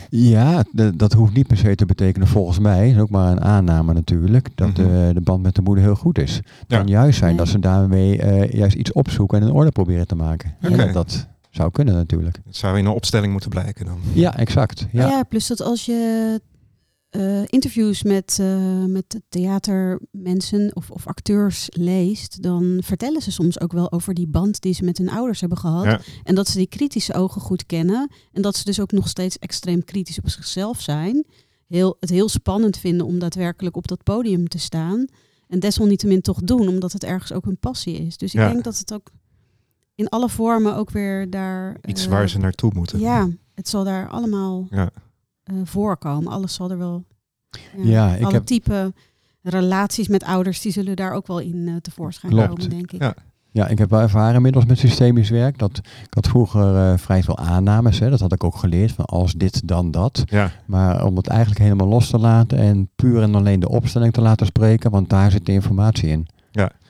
Ja, 0.09 0.63
de- 0.71 0.95
dat 0.95 1.13
hoeft 1.13 1.33
niet 1.33 1.47
per 1.47 1.57
se 1.57 1.75
te 1.75 1.85
betekenen 1.85 2.27
volgens 2.27 2.59
mij. 2.59 2.85
Dat 2.87 2.95
is 2.95 3.01
ook 3.01 3.09
maar 3.09 3.31
een 3.31 3.41
aanname 3.41 3.93
natuurlijk. 3.93 4.49
Dat 4.55 4.67
Mhm. 4.67 4.75
de, 4.75 5.11
de 5.13 5.21
band 5.21 5.43
met 5.43 5.55
de 5.55 5.61
moeder 5.61 5.83
heel 5.83 5.95
goed 5.95 6.17
is. 6.19 6.35
Het 6.35 6.45
Ja. 6.67 6.77
kan 6.77 6.87
juist 6.87 7.17
zijn 7.19 7.35
dat 7.35 7.47
ze 7.47 7.59
daarmee 7.59 8.17
eh, 8.21 8.51
juist 8.51 8.75
iets 8.75 8.91
opzoeken 8.91 9.41
en 9.41 9.47
in 9.47 9.53
orde 9.53 9.71
proberen 9.71 10.07
te 10.07 10.15
maken. 10.15 10.55
Ja. 10.59 10.69
Oké. 10.69 10.77
dat, 10.77 10.93
dat 10.93 11.27
zou 11.49 11.71
kunnen 11.71 11.93
natuurlijk. 11.93 12.39
Het 12.45 12.55
zou 12.55 12.77
in 12.77 12.85
een 12.85 12.91
opstelling 12.91 13.31
moeten 13.31 13.49
blijken 13.49 13.85
dan. 13.85 13.99
Ja, 14.13 14.37
exact. 14.37 14.87
Ja. 14.91 15.07
Ja. 15.07 15.23
plus 15.23 15.47
dat 15.47 15.61
als 15.61 15.85
je 15.85 16.41
eh, 17.15 17.41
interviews 17.45 18.03
met, 18.03 18.37
eh, 18.39 18.83
met 18.85 19.21
theatermensen 19.29 20.71
of, 20.75 20.91
of 20.91 21.07
acteurs 21.07 21.67
leest, 21.71 22.41
dan 22.43 22.79
vertellen 22.83 23.21
ze 23.21 23.31
soms 23.31 23.59
ook 23.59 23.71
wel 23.71 23.91
over 23.91 24.13
die 24.13 24.27
band 24.27 24.61
die 24.61 24.73
ze 24.73 24.83
met 24.83 24.97
hun 24.97 25.09
ouders 25.09 25.39
hebben 25.39 25.57
gehad. 25.57 25.83
Ja. 25.85 25.99
En 26.23 26.35
dat 26.35 26.47
ze 26.47 26.57
die 26.57 26.67
kritische 26.67 27.13
ogen 27.13 27.41
goed 27.41 27.65
kennen. 27.65 28.11
En 28.31 28.41
dat 28.41 28.55
ze 28.55 28.63
dus 28.63 28.79
ook 28.79 28.91
nog 28.91 29.07
steeds 29.07 29.39
extreem 29.39 29.83
kritisch 29.83 30.17
op 30.19 30.29
zichzelf 30.29 30.81
zijn. 30.81 31.25
Heel, 31.67 31.97
het 31.99 32.09
heel 32.09 32.29
spannend 32.29 32.77
vinden 32.77 33.05
om 33.05 33.19
daadwerkelijk 33.19 33.77
op 33.77 33.87
dat 33.87 34.03
podium 34.03 34.47
te 34.47 34.59
staan. 34.59 35.05
En 35.47 35.59
desalniettemin 35.59 36.21
toch 36.21 36.39
doen, 36.41 36.67
omdat 36.67 36.91
het 36.91 37.03
ergens 37.03 37.31
ook 37.33 37.45
hun 37.45 37.57
passie 37.59 37.97
is. 38.05 38.17
Dus 38.17 38.33
ik 38.33 38.39
Ja. 38.39 38.49
denk 38.51 38.63
dat 38.63 38.77
het 38.77 38.93
ook 38.93 39.11
in 39.95 40.09
alle 40.09 40.29
vormen 40.29 40.75
ook 40.75 40.89
weer 40.89 41.29
daar... 41.29 41.77
Iets 41.85 42.03
eh, 42.05 42.11
waar 42.11 42.29
ze 42.29 42.37
naartoe 42.37 42.71
moeten. 42.75 42.99
Ja, 42.99 43.29
het 43.53 43.69
zal 43.69 43.83
daar 43.83 44.09
allemaal 44.09 44.67
Ja. 44.69 44.89
Eh, 45.45 45.55
voorkomen. 45.63 46.31
Alles 46.31 46.53
zal 46.53 46.71
er 46.71 46.77
wel... 46.77 47.03
Ja, 47.77 48.15
ik 48.15 48.23
alle 48.23 48.33
heb- 48.33 48.45
type 48.45 48.93
relaties 49.41 50.07
met 50.07 50.23
ouders, 50.23 50.61
die 50.61 50.71
zullen 50.71 50.95
daar 50.95 51.11
ook 51.11 51.27
wel 51.27 51.39
in 51.39 51.67
eh, 51.67 51.75
tevoorschijn 51.75 52.31
Klopt. 52.31 52.47
komen, 52.47 52.69
denk 52.69 52.91
ik. 52.91 53.01
Ja. 53.01 53.13
Ja, 53.51 53.67
ik 53.67 53.77
heb 53.77 53.89
wel 53.89 53.99
ervaren 54.01 54.35
inmiddels 54.35 54.65
met 54.65 54.77
systemisch 54.77 55.29
werk. 55.29 55.57
Dat, 55.57 55.77
ik 55.77 56.13
had 56.13 56.27
vroeger 56.27 56.75
eh, 56.75 56.97
vrij 56.97 57.23
veel 57.23 57.37
aannames. 57.37 57.99
Hè. 57.99 58.09
Dat 58.09 58.19
had 58.19 58.33
ik 58.33 58.43
ook 58.43 58.55
geleerd. 58.55 58.91
Van 58.91 59.05
als 59.05 59.33
dit, 59.33 59.67
dan 59.67 59.91
dat. 59.91 60.23
Ja. 60.25 60.51
Maar 60.65 61.05
om 61.05 61.15
het 61.15 61.27
eigenlijk 61.27 61.59
helemaal 61.59 61.87
los 61.87 62.09
te 62.09 62.17
laten. 62.17 62.57
En 62.57 62.89
puur 62.95 63.21
en 63.21 63.35
alleen 63.35 63.59
de 63.59 63.69
opstelling 63.69 64.13
te 64.13 64.21
laten 64.21 64.45
spreken. 64.45 64.91
Want 64.91 65.09
daar 65.09 65.31
zit 65.31 65.45
de 65.45 65.51
informatie 65.51 66.09
in. 66.09 66.27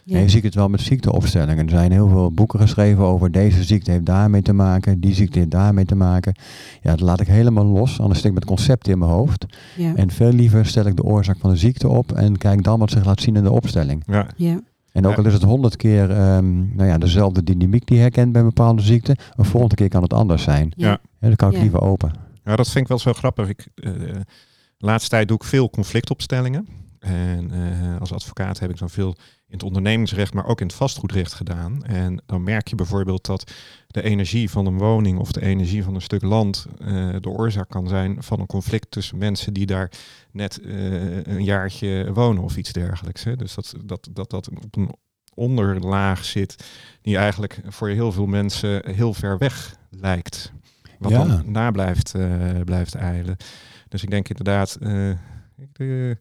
Ja. 0.07 0.15
En 0.15 0.21
je 0.21 0.29
ziet 0.29 0.43
het 0.43 0.55
wel 0.55 0.69
met 0.69 0.81
ziekteopstellingen. 0.81 1.63
Er 1.65 1.69
zijn 1.69 1.91
heel 1.91 2.07
veel 2.07 2.31
boeken 2.31 2.59
geschreven 2.59 3.03
over 3.03 3.31
deze 3.31 3.63
ziekte 3.63 3.91
heeft 3.91 4.05
daarmee 4.05 4.41
te 4.41 4.53
maken. 4.53 4.99
Die 4.99 5.13
ziekte 5.13 5.37
heeft 5.39 5.51
daarmee 5.51 5.85
te 5.85 5.95
maken. 5.95 6.35
Ja, 6.81 6.89
dat 6.91 6.99
laat 6.99 7.19
ik 7.21 7.27
helemaal 7.27 7.65
los. 7.65 7.99
Anders 7.99 8.19
stik 8.19 8.29
ik 8.31 8.35
met 8.37 8.45
concepten 8.45 8.91
in 8.91 8.99
mijn 8.99 9.11
hoofd. 9.11 9.45
Ja. 9.75 9.95
En 9.95 10.11
veel 10.11 10.31
liever 10.31 10.65
stel 10.65 10.85
ik 10.85 10.95
de 10.95 11.03
oorzaak 11.03 11.37
van 11.39 11.49
de 11.49 11.55
ziekte 11.57 11.87
op. 11.87 12.11
En 12.11 12.37
kijk 12.37 12.63
dan 12.63 12.79
wat 12.79 12.91
zich 12.91 13.05
laat 13.05 13.21
zien 13.21 13.35
in 13.35 13.43
de 13.43 13.51
opstelling. 13.51 14.03
Ja. 14.07 14.27
ja. 14.35 14.59
En 14.91 15.05
ook 15.05 15.11
Ja. 15.11 15.17
al 15.17 15.25
is 15.25 15.33
het 15.33 15.43
honderd 15.43 15.75
keer 15.75 16.11
ehm, 16.11 16.75
nou 16.75 16.89
ja, 16.89 16.97
dezelfde 16.97 17.43
dynamiek 17.43 17.85
die 17.87 17.95
je 17.95 18.01
herkent 18.01 18.31
bij 18.31 18.41
een 18.41 18.47
bepaalde 18.47 18.81
ziekte, 18.81 19.15
een 19.35 19.45
volgende 19.45 19.75
keer 19.75 19.89
kan 19.89 20.01
het 20.01 20.13
anders 20.13 20.43
zijn. 20.43 20.71
Ja. 20.75 20.87
Ja. 20.87 20.97
Ja, 21.19 21.27
dan 21.27 21.35
kan 21.35 21.49
ik 21.49 21.55
Ja. 21.55 21.61
liever 21.61 21.81
open. 21.81 22.11
Ja, 22.43 22.55
dat 22.55 22.65
vind 22.69 22.83
ik 22.83 22.87
wel 22.87 22.99
zo 22.99 23.13
grappig. 23.13 23.49
Ik, 23.49 23.67
eh, 23.75 23.91
de 24.77 24.85
laatste 24.85 25.09
tijd 25.09 25.27
doe 25.27 25.37
ik 25.37 25.43
veel 25.43 25.69
conflictopstellingen. 25.69 26.67
En 27.05 27.51
eh, 27.51 27.99
als 27.99 28.13
advocaat 28.13 28.59
heb 28.59 28.69
ik 28.69 28.77
dan 28.77 28.89
veel 28.89 29.15
in 29.47 29.53
het 29.53 29.63
ondernemingsrecht, 29.63 30.33
maar 30.33 30.45
ook 30.45 30.59
in 30.61 30.67
het 30.67 30.75
vastgoedrecht 30.75 31.33
gedaan. 31.33 31.83
En 31.83 32.21
dan 32.25 32.43
merk 32.43 32.67
je 32.67 32.75
bijvoorbeeld 32.75 33.25
dat 33.25 33.51
de 33.87 34.01
energie 34.03 34.49
van 34.49 34.65
een 34.65 34.77
woning 34.77 35.19
of 35.19 35.31
de 35.31 35.41
energie 35.41 35.83
van 35.83 35.95
een 35.95 36.01
stuk 36.01 36.21
land 36.21 36.65
eh, 36.79 37.15
de 37.19 37.29
oorzaak 37.29 37.69
kan 37.69 37.87
zijn 37.87 38.23
van 38.23 38.39
een 38.39 38.45
conflict 38.45 38.91
tussen 38.91 39.17
mensen 39.17 39.53
die 39.53 39.65
daar 39.65 39.91
net 40.31 40.61
eh, 40.61 41.23
een 41.23 41.43
jaartje 41.43 42.09
wonen 42.13 42.43
of 42.43 42.57
iets 42.57 42.71
dergelijks. 42.71 43.23
Hè. 43.23 43.35
Dus 43.35 43.55
dat 43.55 43.73
dat, 43.85 44.07
dat 44.11 44.29
dat 44.29 44.49
op 44.49 44.75
een 44.77 44.95
onderlaag 45.33 46.25
zit 46.25 46.65
die 47.01 47.17
eigenlijk 47.17 47.59
voor 47.67 47.89
heel 47.89 48.11
veel 48.11 48.25
mensen 48.25 48.91
heel 48.95 49.13
ver 49.13 49.37
weg 49.37 49.75
lijkt. 49.89 50.51
Wat 50.99 51.11
Ja. 51.11 51.25
dan 51.25 51.51
na 51.51 51.71
blijft, 51.71 52.13
blijft 52.65 52.95
eilen. 52.95 53.37
Dus 53.89 54.03
ik 54.03 54.09
denk 54.09 54.29
inderdaad, 54.29 54.77
ik- 55.57 55.69
de- 55.73 56.17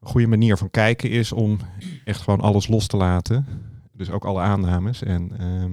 een 0.00 0.08
goede 0.08 0.26
manier 0.26 0.56
van 0.56 0.70
kijken 0.70 1.10
is 1.10 1.32
om 1.32 1.58
echt 2.04 2.20
gewoon 2.20 2.40
alles 2.40 2.68
los 2.68 2.86
te 2.86 2.96
laten. 2.96 3.46
Dus 3.92 4.10
ook 4.10 4.24
alle 4.24 4.40
aannames. 4.40 5.02
En 5.02 5.38
ehm, 5.38 5.72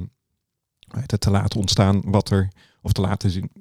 het 1.02 1.22
te 1.22 1.32
laten 1.32 1.60
ontstaan 1.60 2.02
wat 2.06 2.30
er, 2.30 2.52
of 2.82 2.92
te 2.92 3.02
laten 3.02 3.30
zien, 3.30 3.52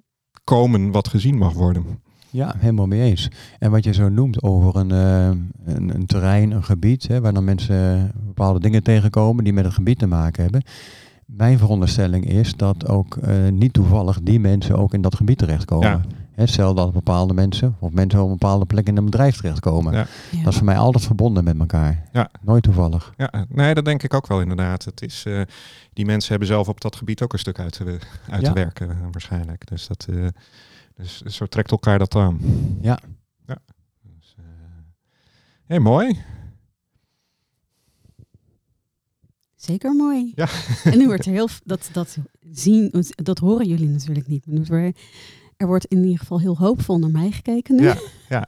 komen 0.44 0.90
wat 0.90 1.09
gezien 1.09 1.38
mag 1.38 1.52
worden. 1.52 2.02
Ja, 2.30 2.54
helemaal 2.59 2.87
mee 2.87 3.00
eens. 3.00 3.30
En 3.59 3.71
wat 3.71 3.85
je 3.85 3.92
zo 3.92 4.09
noemt 4.09 4.42
over 4.42 4.76
een, 4.76 4.90
eh, 4.90 5.75
een, 5.75 5.94
een 5.94 6.06
terrein, 6.06 6.50
een 6.50 6.64
gebied, 6.64 7.09
hè, 7.09 7.21
waar 7.21 7.33
dan 7.33 7.44
mensen 7.44 8.11
bepaalde 8.26 8.61
dingen 8.61 8.83
tegenkomen 8.83 9.44
die 9.44 9.52
met 9.52 9.64
het 9.64 9.75
gebied 9.75 9.99
te 9.99 10.06
maken 10.06 10.42
hebben. 10.42 10.62
Mijn 11.26 11.59
veronderstelling 11.59 12.26
is 12.26 12.54
dat 12.56 12.88
ook 12.88 13.16
eh, 13.16 13.49
niet 13.49 13.73
toevallig 13.73 14.21
die 14.23 14.40
mensen 14.40 14.78
ook 14.78 14.94
in 14.94 15.02
dat 15.02 15.14
gebied 15.14 15.38
terechtkomen. 15.38 15.88
Ja. 15.88 16.00
Stel 16.37 16.75
dat 16.75 16.93
bepaalde 16.93 17.35
mensen 17.35 17.76
of 17.79 17.93
mensen 17.93 18.21
op 18.21 18.26
een 18.26 18.33
bepaalde 18.38 18.64
plek 18.67 18.87
in 18.87 18.97
een 18.97 19.05
bedrijf 19.05 19.37
terechtkomen. 19.37 19.93
Ja. 19.93 20.07
Ja. 20.31 20.43
Dat 20.43 20.53
is 20.53 20.57
voor 20.57 20.67
mij 20.67 20.76
altijd 20.76 21.05
verbonden 21.05 21.45
met 21.45 21.59
elkaar. 21.59 22.09
Ja. 22.12 22.31
Nooit 22.41 22.62
toevallig. 22.62 23.12
Ja, 23.17 23.47
nee, 23.49 23.75
dat 23.75 23.85
denk 23.85 24.03
ik 24.03 24.14
ook 24.14 24.26
wel 24.26 24.41
inderdaad. 24.41 24.85
Het 24.85 25.03
is, 25.03 25.25
eh, 25.26 25.41
die 25.93 26.05
mensen 26.05 26.31
hebben 26.31 26.49
zelf 26.49 26.69
op 26.69 26.81
dat 26.81 26.97
gebied 26.97 27.23
ook 27.23 27.33
een 27.33 27.38
stuk 27.38 27.59
uit 27.59 27.73
te, 27.73 27.99
uit 28.31 28.41
Ja. 28.43 28.49
te 28.49 28.53
werken 28.53 28.91
eh, 28.91 28.97
waarschijnlijk. 29.12 29.67
Dus, 29.67 29.87
dat, 29.87 30.07
eh, 30.11 30.26
dus 30.95 31.21
zo 31.21 31.47
trekt 31.47 31.71
elkaar 31.71 31.99
dat 31.99 32.14
aan. 32.14 32.41
Ja. 32.81 32.99
ja. 33.47 33.59
Dus, 34.19 34.35
eh, 34.38 34.45
hey, 35.67 35.79
mooi. 35.79 36.23
Zeker 39.57 39.95
mooi. 39.95 40.33
Ja. 40.35 40.49
En 40.93 40.99
nu 40.99 41.07
wordt 41.07 41.26
er 41.26 41.33
heel 41.33 41.49
dat, 41.64 41.88
dat 41.93 42.17
zien, 42.41 43.05
dat 43.09 43.38
horen 43.38 43.67
jullie 43.69 43.88
natuurlijk 43.88 44.26
niet. 44.26 44.47
Maar 44.47 44.55
nu 44.59 44.64
wordt 44.69 44.99
er- 45.56 45.66
wordt 45.66 45.84
in 45.84 46.02
ieder 46.02 46.18
geval 46.18 46.40
heel 46.40 46.56
hoopvol 46.58 46.99
naar 46.99 47.11
mij 47.11 47.30
gekeken 47.30 47.75
nu. 47.76 47.82
Ja, 48.28 48.46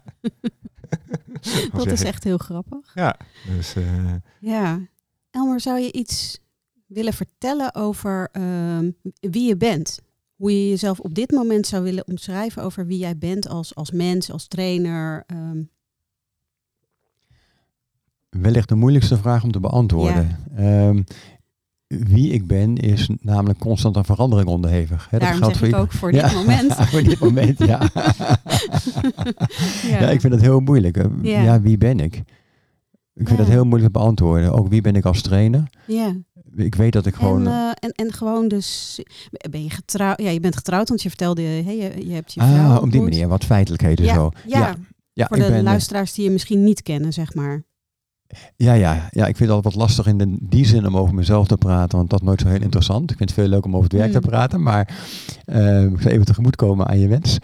dat 1.73 1.87
is 1.87 2.03
echt 2.03 2.25
heel 2.25 2.39
grappig. 2.39 2.95
Ja, 2.95 3.17
dus 3.47 3.75
eh, 3.75 4.15
Ja. 4.41 4.81
Elmer, 5.31 5.61
zou 5.61 5.79
je 5.81 5.93
iets 5.93 6.41
willen 6.87 7.13
vertellen 7.13 7.75
over 7.75 8.29
ehm, 8.33 8.91
wie 9.21 9.47
je 9.49 9.57
bent? 9.57 10.01
Hoe 10.37 10.51
je 10.63 10.69
jezelf 10.69 11.01
op 11.01 11.15
dit 11.15 11.31
moment 11.31 11.67
zou 11.67 11.83
willen 11.83 12.07
omschrijven 12.07 12.63
over 12.63 12.87
wie 12.87 12.99
jij 12.99 13.19
bent 13.19 13.49
als, 13.49 13.75
als 13.75 13.91
mens, 13.91 14.31
als 14.31 14.47
trainer. 14.49 15.25
ehm, 15.27 15.63
Wellicht 18.31 18.69
de 18.69 18.75
moeilijkste 18.75 19.17
vraag 19.19 19.43
om 19.45 19.53
te 19.53 19.61
beantwoorden. 19.61 20.37
Ehm, 20.57 21.03
wie 21.87 22.33
ik 22.33 22.47
ben 22.47 22.77
is 22.77 23.11
namelijk 23.21 23.59
constant 23.59 23.97
aan 23.97 24.05
verandering 24.05 24.49
onderhevig. 24.49 25.07
Hè, 25.11 25.19
daarom 25.19 25.45
zeg 25.45 25.47
voor 25.53 25.57
ik 25.57 25.65
ieder- 25.65 25.81
ook 25.81 25.93
voor 25.93 26.13
dit 26.13 26.21
Ja, 26.21 26.33
moment. 26.33 26.73
voor 26.91 27.03
dit 27.03 27.19
moment, 27.19 27.59
ja. 27.59 27.81
ja. 29.83 30.01
Ja. 30.01 30.11
ik 30.11 30.21
vind 30.21 30.33
het 30.33 30.43
heel 30.43 30.61
moeilijk. 30.61 30.97
Ja. 31.23 31.43
Ja. 31.43 31.61
wie 31.61 31.79
ben 31.79 32.01
ik? 32.01 32.23
Ik 33.15 33.27
vind 33.27 33.39
dat 33.39 33.47
heel 33.49 33.65
moeilijk 33.65 33.93
te 33.93 33.99
beantwoorden. 33.99 34.53
Ook 34.53 34.69
wie 34.69 34.81
ben 34.81 34.97
ik 34.97 35.05
als 35.05 35.23
trainer? 35.23 35.63
Ja. 35.87 36.15
Ik 36.57 36.75
weet 36.75 36.93
dat 36.93 37.07
ik 37.07 37.15
gewoon... 37.15 37.47
En, 37.47 37.53
eh, 37.53 37.71
en, 37.81 37.91
en 38.07 38.13
gewoon 38.13 38.49
dus, 38.49 39.01
ben 39.51 39.63
je 39.63 39.71
getrouwd? 39.71 40.21
Ja, 40.21 40.31
je 40.31 40.41
bent 40.41 40.57
getrouwd, 40.57 40.89
want 40.89 41.03
je 41.03 41.09
vertelde, 41.09 41.43
hey, 41.43 41.77
je, 41.77 42.07
je 42.09 42.15
hebt 42.15 42.33
je 42.33 42.41
vrouw 42.41 42.77
ah, 42.77 42.83
op 42.83 42.91
die 42.93 43.01
manier, 43.03 43.29
wat 43.29 43.45
feitelijkheden 43.45 44.07
zo. 44.07 44.31
ja, 44.47 44.75
ja, 45.13 45.27
voor 45.27 45.37
ik 45.37 45.43
de 45.43 45.49
ben, 45.49 45.59
eh, 45.59 45.65
luisteraars 45.65 46.13
die 46.13 46.25
je 46.25 46.31
misschien 46.31 46.65
niet 46.65 46.83
kennen, 46.83 47.13
zeg 47.13 47.35
maar. 47.35 47.63
Ja, 48.57 48.73
ja, 48.73 49.09
ja, 49.11 49.27
ik 49.27 49.37
vind 49.37 49.39
het 49.39 49.51
altijd 49.51 49.75
wat 49.75 49.83
lastig 49.83 50.07
in 50.07 50.19
de, 50.19 50.37
die 50.41 50.67
zin 50.67 50.87
om 50.87 50.97
over 50.97 51.15
mezelf 51.15 51.47
te 51.47 51.57
praten, 51.57 51.99
want 51.99 52.11
dat 52.11 52.21
is 52.21 52.27
nooit 52.27 52.41
zo 52.41 52.49
heel 52.49 52.61
interessant. 52.61 53.11
Ik 53.11 53.17
vind 53.17 53.31
het 53.31 53.39
veel 53.39 53.49
leuk 53.49 53.65
om 53.65 53.75
over 53.77 53.89
het 53.91 53.99
werk 53.99 54.13
te 54.13 54.19
Hmm. 54.19 54.29
praten, 54.29 54.63
maar 54.63 54.89
eh, 55.45 55.83
ik 55.83 56.01
zal 56.01 56.11
even 56.11 56.25
tegemoetkomen 56.25 56.87
aan 56.87 56.99
je 56.99 57.09
wens. 57.09 57.39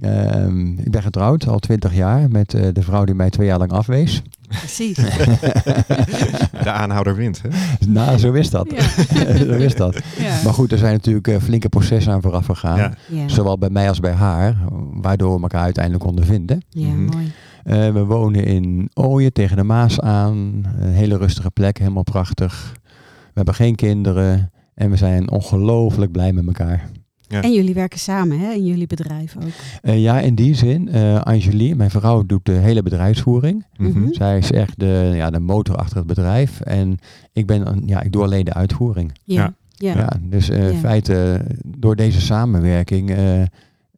Ehm, 0.00 0.78
ik 0.78 0.90
ben 0.90 1.02
getrouwd 1.02 1.46
al 1.48 1.58
twintig 1.58 1.94
jaar 1.94 2.28
met 2.30 2.54
eh, 2.54 2.66
de 2.72 2.82
vrouw 2.82 3.04
die 3.04 3.14
mij 3.14 3.30
twee 3.30 3.46
jaar 3.46 3.58
lang 3.58 3.72
afwees. 3.72 4.22
Precies. 4.48 4.96
De 6.64 6.70
aanhouder 6.70 7.14
wint, 7.16 7.42
hè? 7.42 7.48
nou, 7.86 8.18
zo 8.18 8.32
is 8.32 8.50
dat. 8.50 8.70
Ja. 8.76 9.36
zo 9.36 9.52
is 9.52 9.74
dat. 9.76 10.00
Ja. 10.18 10.40
Maar 10.44 10.52
goed, 10.54 10.72
er 10.72 10.78
zijn 10.78 10.92
natuurlijk 10.92 11.28
eh, 11.28 11.36
flinke 11.40 11.68
processen 11.68 12.12
aan 12.12 12.22
vooraf 12.22 12.46
gegaan. 12.46 12.76
Ja. 12.78 12.92
Ja, 13.08 13.28
Zowel 13.28 13.58
bij 13.58 13.70
mij 13.70 13.88
als 13.88 14.00
bij 14.00 14.12
haar, 14.12 14.56
waardoor 14.92 15.36
we 15.36 15.42
elkaar 15.42 15.62
uiteindelijk 15.62 16.04
konden 16.04 16.24
vinden. 16.26 16.62
ja 16.68 16.86
Mhm. 16.88 17.04
mooi. 17.04 17.32
Eh, 17.64 17.92
we 17.92 18.04
wonen 18.04 18.44
in 18.44 18.90
Ooyen 18.94 19.32
tegen 19.32 19.56
de 19.56 19.62
Maas 19.62 20.00
aan. 20.00 20.64
Een 20.80 20.92
hele 20.92 21.16
rustige 21.16 21.50
plek, 21.50 21.78
helemaal 21.78 22.02
prachtig. 22.02 22.72
We 22.82 23.30
hebben 23.40 23.54
geen 23.54 23.74
kinderen 23.74 24.50
en 24.74 24.90
we 24.90 24.96
zijn 24.96 25.30
ongelooflijk 25.30 26.12
blij 26.12 26.32
met 26.32 26.46
elkaar. 26.46 26.90
Ja. 27.28 27.42
En 27.42 27.52
jullie 27.52 27.74
werken 27.74 27.98
samen 27.98 28.38
hè, 28.38 28.52
in 28.52 28.64
jullie 28.66 28.86
bedrijf 28.86 29.36
ook. 29.36 29.48
Eh, 29.82 30.02
ja, 30.02 30.20
in 30.20 30.34
die 30.34 30.54
zin, 30.54 30.88
eh 30.88 31.20
Angelie, 31.20 31.74
mijn 31.74 31.90
vrouw, 31.90 32.22
doet 32.26 32.44
de 32.46 32.52
hele 32.52 32.82
bedrijfsvoering. 32.82 33.64
Mhm. 33.76 33.98
Mhm. 33.98 34.12
Zij 34.12 34.38
is 34.38 34.52
echt 34.52 34.78
de, 34.80 35.10
ja, 35.14 35.30
de 35.30 35.40
motor 35.40 35.76
achter 35.76 35.96
het 35.96 36.06
bedrijf. 36.06 36.60
En 36.60 36.98
ik, 37.32 37.46
ben, 37.46 37.82
ja, 37.86 38.02
ik 38.02 38.12
doe 38.12 38.22
alleen 38.22 38.44
de 38.44 38.52
uitvoering. 38.54 39.12
Ja. 39.24 39.54
Ja. 39.76 39.94
Ja. 39.96 40.12
dus 40.22 40.48
eh, 40.48 40.66
in 40.66 40.72
Ja. 40.72 40.78
feite, 40.78 41.40
door 41.66 41.96
deze 41.96 42.20
samenwerking 42.20 43.10
eh, 43.10 43.42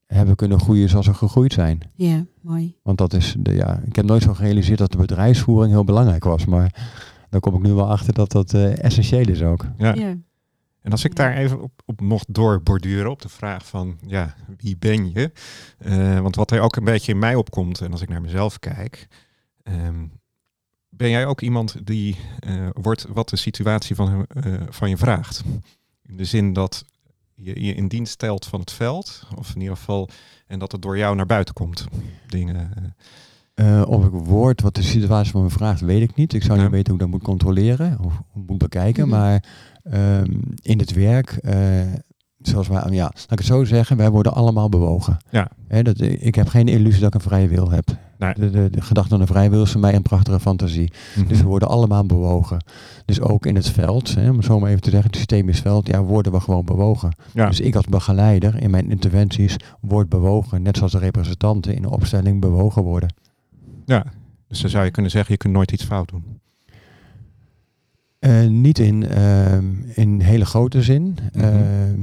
hebben 0.06 0.36
kunnen 0.36 0.60
groeien 0.60 0.88
zoals 0.88 1.06
we 1.06 1.14
gegroeid 1.14 1.52
zijn. 1.52 1.80
Ja, 1.94 2.25
mooi. 2.40 2.76
Want 2.82 2.98
dat 2.98 3.12
is, 3.12 3.34
de, 3.38 3.54
ja, 3.54 3.80
ik 3.86 3.96
heb 3.96 4.04
nooit 4.04 4.22
zo 4.22 4.34
gerealiseerd 4.34 4.78
dat 4.78 4.92
de 4.92 4.98
bedrijfsvoering 4.98 5.72
heel 5.72 5.84
belangrijk 5.84 6.25
was. 6.25 6.44
Maar 6.44 6.75
daar 7.30 7.40
kom 7.40 7.54
ik 7.54 7.62
nu 7.62 7.72
wel 7.72 7.90
achter 7.90 8.12
dat 8.14 8.32
dat 8.32 8.54
eh, 8.54 8.84
essentieel 8.84 9.28
is 9.28 9.42
ook. 9.42 9.64
Ja. 9.76 9.94
Ja. 9.94 10.16
En 10.86 10.92
als 10.92 11.04
ik 11.04 11.14
daar 11.14 11.36
even 11.36 11.62
op, 11.62 11.82
op 11.84 12.00
mocht 12.00 12.34
doorborduren 12.34 13.10
op 13.10 13.22
de 13.22 13.28
vraag 13.28 13.66
van, 13.66 13.98
ja, 14.06 14.34
wie 14.56 14.76
ben 14.76 15.12
je? 15.12 15.32
Eh, 15.78 16.20
want 16.20 16.36
wat 16.36 16.50
er 16.50 16.60
ook 16.60 16.76
een 16.76 16.84
beetje 16.84 17.12
in 17.12 17.18
mij 17.18 17.34
opkomt, 17.34 17.80
en 17.80 17.92
als 17.92 18.02
ik 18.02 18.08
naar 18.08 18.20
mezelf 18.20 18.58
kijk, 18.58 19.08
ehm, 19.62 20.06
ben 20.88 21.10
jij 21.10 21.26
ook 21.26 21.40
iemand 21.40 21.86
die 21.86 22.16
eh, 22.38 22.68
wordt 22.72 23.06
wat 23.08 23.28
de 23.28 23.36
situatie 23.36 23.94
van, 23.96 24.26
eh, 24.26 24.52
van 24.68 24.88
je 24.88 24.96
vraagt? 24.96 25.42
In 26.02 26.16
de 26.16 26.25
zin 26.25 26.52
dat 26.52 26.84
je 27.37 27.64
je 27.64 27.75
in 27.75 27.88
dienst 27.88 28.12
stelt 28.12 28.47
van 28.47 28.61
het 28.61 28.73
veld, 28.73 29.23
of 29.38 29.55
in 29.55 29.61
ieder 29.61 29.76
geval, 29.76 30.09
en 30.47 30.59
dat 30.59 30.73
het 30.73 30.83
door 30.83 30.99
jou 30.99 31.16
naar 31.16 31.26
buiten 31.26 31.55
komt. 31.55 31.87
Dingen. 32.26 32.57
eh, 32.57 32.83
Eh, 33.55 33.88
of 33.88 34.05
ik 34.05 34.11
word 34.12 34.61
wat 34.62 34.75
de 34.75 34.83
situatie 34.83 35.33
van 35.33 35.43
me 35.43 35.50
vraagt, 35.50 35.81
weet 35.81 36.02
ik 36.02 36.14
niet. 36.14 36.33
Ik 36.33 36.43
zou 36.43 36.55
niet 36.59 36.66
Ja. 36.66 36.71
weten 36.73 36.87
hoe 36.93 36.95
ik 36.95 37.00
dat 37.00 37.11
moet 37.11 37.23
controleren 37.28 37.99
of 38.00 38.21
hoe 38.31 38.43
moet 38.47 38.59
bekijken. 38.59 39.09
Mhm. 39.09 39.16
Maar 39.19 39.45
ehm, 39.83 40.33
in 40.62 40.78
het 40.78 40.93
werk, 40.93 41.31
eh, 41.31 41.81
zoals 42.49 42.69
wij, 42.69 42.83
ja, 42.91 43.03
laat 43.03 43.33
ik 43.33 43.38
het 43.38 43.47
zo 43.47 43.65
zeggen, 43.65 43.97
wij 43.97 44.11
worden 44.11 44.35
allemaal 44.35 44.69
bewogen. 44.69 45.17
Ja. 45.31 45.50
Hè, 45.69 45.83
dat, 45.83 46.00
ik 46.00 46.35
heb 46.35 46.49
geen 46.49 46.69
illusie 46.69 47.00
dat 47.00 47.09
ik 47.09 47.15
een 47.15 47.29
vrije 47.29 47.49
wil 47.49 47.71
heb. 47.71 47.97
Nee. 48.19 48.35
De, 48.35 48.50
de, 48.50 48.71
de 48.71 48.81
gedachte 48.81 49.15
aan 49.15 49.21
een 49.21 49.26
vrije 49.26 49.50
wil 49.50 49.62
is 49.62 49.71
voor 49.71 49.81
mij 49.81 49.95
een 49.95 50.03
prachtige 50.03 50.41
fantasie. 50.41 50.93
Dus 51.29 51.41
we 51.41 51.47
worden 51.47 51.69
allemaal 51.69 52.07
bewogen. 52.07 52.65
Dus 53.05 53.21
ook 53.21 53.47
in 53.47 53.55
het 53.55 53.71
veld, 53.71 54.17
om 54.17 54.37
het 54.37 54.45
zo 54.45 54.61
maar 54.61 54.71
even 54.71 54.83
te 54.83 54.91
zeggen, 54.91 55.09
het 55.09 55.19
systemisch 55.19 55.61
veld, 55.61 55.87
ja, 55.87 56.03
worden 56.03 56.33
we 56.33 56.41
gewoon 56.41 56.65
bewogen. 56.65 57.17
ja. 57.33 57.47
Dus 57.47 57.61
ik 57.61 57.75
als 57.76 57.87
begeleider 57.87 58.62
in 58.62 58.71
mijn 58.71 58.91
interventies 58.91 59.57
word 59.81 60.09
bewogen, 60.09 60.62
net 60.62 60.76
zoals 60.76 60.93
de 60.93 60.99
representanten 60.99 61.75
in 61.75 61.83
de 61.83 61.91
opstelling 61.91 62.41
bewogen 62.41 62.83
worden. 62.83 63.15
ja, 63.85 64.05
dus 64.49 64.61
dan 64.61 64.71
zou 64.71 64.85
je 64.85 64.91
kunnen 64.91 65.11
zeggen, 65.11 65.33
je 65.33 65.38
kunt 65.38 65.53
nooit 65.53 65.73
iets 65.73 65.85
fout 65.85 66.09
doen. 66.09 66.25
Eh, 68.19 68.47
niet 68.47 68.79
in, 68.79 69.09
ehm, 69.09 69.65
in 69.95 70.21
hele 70.21 70.45
grote 70.45 70.83
zin. 70.83 71.19
Mhm. 71.33 71.45
Ehm, 71.45 72.00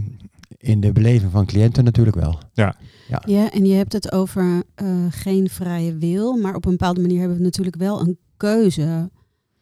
in 0.64 0.80
de 0.80 0.92
beleving 0.92 1.32
van 1.32 1.46
cliënten 1.46 1.84
natuurlijk 1.84 2.16
wel. 2.16 2.40
Ja, 2.54 3.52
en 3.52 3.66
je 3.66 3.74
hebt 3.74 3.94
het 3.94 4.12
over 4.12 4.64
eh, 4.76 4.88
geen 5.10 5.50
vrije 5.50 5.98
wil, 5.98 6.38
maar 6.38 6.56
op 6.56 6.66
een 6.66 6.72
bepaalde 6.72 7.02
manier 7.02 7.20
hebben 7.20 7.38
we 7.38 7.44
natuurlijk 7.44 7.76
wel 7.76 8.00
een 8.02 8.18
keuze 8.38 9.10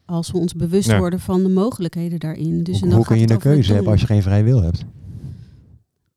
als 0.05 0.31
we 0.31 0.37
ons 0.37 0.53
bewust 0.53 0.89
Ja. 0.89 0.97
worden 0.97 1.19
van 1.19 1.43
de 1.43 1.49
mogelijkheden 1.49 2.19
daarin. 2.19 2.63
Dus 2.63 2.73
hoe 2.73 2.83
en 2.83 2.87
dan 2.89 2.97
hoe 2.97 3.07
kun 3.07 3.19
je 3.19 3.29
een 3.29 3.37
keuze 3.37 3.73
hebben 3.73 3.91
als 3.91 4.01
je 4.01 4.07
geen 4.07 4.21
vrije 4.21 4.43
wil 4.43 4.61
hebt? 4.61 4.85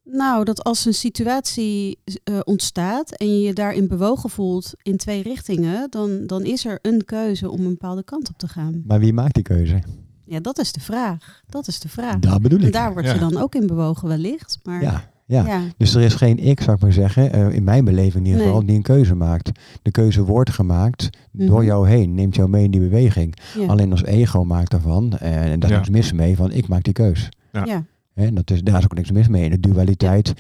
Nou, 0.05 0.45
dat 0.45 0.65
als 0.65 0.85
een 0.85 0.95
situatie 0.95 1.99
eh, 2.25 2.39
ontstaat 2.45 3.11
en 3.17 3.27
je 3.29 3.41
je 3.47 3.53
daarin 3.53 3.89
bewogen 3.89 4.31
voelt 4.31 4.73
in 4.83 4.97
twee 4.97 5.23
richtingen, 5.23 5.87
dan, 5.91 6.27
dan 6.27 6.43
is 6.45 6.65
er 6.67 6.79
een 6.83 7.05
keuze 7.05 7.51
om 7.51 7.61
een 7.61 7.69
bepaalde 7.69 8.05
kant 8.05 8.29
op 8.29 8.39
te 8.39 8.49
gaan. 8.49 8.83
Maar 8.87 9.01
wie 9.01 9.13
maakt 9.13 9.35
die 9.35 9.43
keuze? 9.43 9.83
Ja, 10.27 10.41
dat 10.41 10.59
is 10.59 10.73
de 10.73 10.81
vraag. 10.81 11.43
Dat 11.49 11.67
is 11.69 11.81
de 11.81 11.89
vraag. 11.89 12.19
Dat 12.19 12.43
bedoel 12.43 12.59
En 12.59 12.67
ik. 12.67 12.73
daar 12.73 12.93
word 12.93 13.05
Ja. 13.05 13.13
je 13.13 13.19
dan 13.19 13.37
ook 13.37 13.55
in 13.55 13.67
bewogen 13.67 14.09
wellicht. 14.09 14.59
Maar 14.63 14.83
Ja, 14.83 15.11
ja. 15.27 15.47
ja. 15.47 15.61
Dus 15.77 15.95
er 15.95 16.03
is 16.03 16.15
geen 16.15 16.39
ik, 16.39 16.61
zou 16.61 16.77
ik 16.77 16.83
maar 16.83 16.93
zeggen, 16.93 17.33
eh, 17.33 17.51
in 17.53 17.65
mijn 17.65 17.85
beleving 17.85 18.15
in 18.15 18.25
ieder 18.25 18.37
Nee. 18.41 18.47
geval, 18.47 18.67
die 18.67 18.77
een 18.77 18.83
keuze 18.83 19.15
maakt. 19.15 19.51
De 19.83 19.91
keuze 19.91 20.25
wordt 20.25 20.51
gemaakt 20.51 21.11
Mhm. 21.33 21.47
door 21.47 21.65
jou 21.65 21.89
heen, 21.89 22.15
neemt 22.15 22.35
jou 22.35 22.49
mee 22.49 22.65
in 22.65 22.71
die 22.71 22.81
beweging. 22.81 23.39
ja. 23.59 23.67
Alleen 23.67 23.91
als 23.91 24.05
ego 24.05 24.45
maakt 24.45 24.71
daarvan, 24.71 25.13
eh, 25.19 25.53
en 25.53 25.61
daar 25.61 25.71
is 25.71 25.77
Ja. 25.77 25.83
niks 25.83 25.91
mis 25.91 26.13
mee, 26.13 26.37
van 26.37 26.53
ik 26.53 26.69
maak 26.69 26.83
die 26.83 26.93
keus. 26.93 27.29
Ja. 27.53 27.65
ja. 27.65 27.85
Hè, 28.15 28.33
dat 28.33 28.51
is, 28.51 28.63
daar 28.63 28.79
is 28.79 28.85
ook 28.85 28.95
niks 28.95 29.11
mis 29.11 29.29
mee. 29.29 29.45
In 29.45 29.51
de 29.51 29.61
dualiteit 29.61 30.33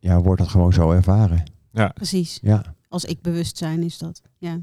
ja, 0.00 0.20
wordt 0.20 0.40
dat 0.40 0.50
gewoon 0.50 0.72
zo 0.72 0.90
ervaren. 0.90 1.42
Ja, 1.72 1.88
precies. 1.88 2.38
Ja, 2.42 2.74
Als 2.88 3.04
ik-bewustzijn 3.04 3.82
is 3.82 3.98
dat. 3.98 4.22
Ja. 4.38 4.58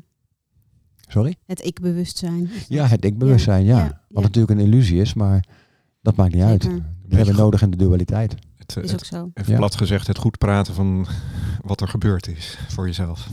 Sorry? 1.12 1.36
Het 1.46 1.66
ik-bewustzijn. 1.66 2.50
Ja, 2.68 2.86
het 2.88 3.06
ik-bewustzijn, 3.06 3.64
ja. 3.66 3.78
Ja, 3.78 3.84
ja. 3.84 4.02
Wat 4.10 4.24
natuurlijk 4.24 4.60
een 4.60 4.66
illusie 4.66 5.02
is, 5.02 5.14
maar 5.14 5.44
dat 6.02 6.16
maakt 6.16 6.34
niet 6.34 6.44
uit. 6.44 6.64
We 7.08 7.16
hebben 7.16 7.36
nodig 7.36 7.62
in 7.62 7.70
de 7.70 7.78
dualiteit. 7.78 8.36
het, 8.58 8.78
eh, 8.78 8.84
Is 8.84 8.92
het, 8.92 9.00
ook 9.02 9.06
zo. 9.06 9.30
even 9.34 9.52
Ja. 9.52 9.58
plat 9.58 9.76
gezegd, 9.76 10.08
het 10.08 10.18
goed 10.18 10.38
praten 10.38 10.74
van 10.74 11.08
wat 11.62 11.82
er 11.82 11.88
gebeurd 11.88 12.28
is 12.28 12.58
voor 12.68 12.86
jezelf. 12.86 13.30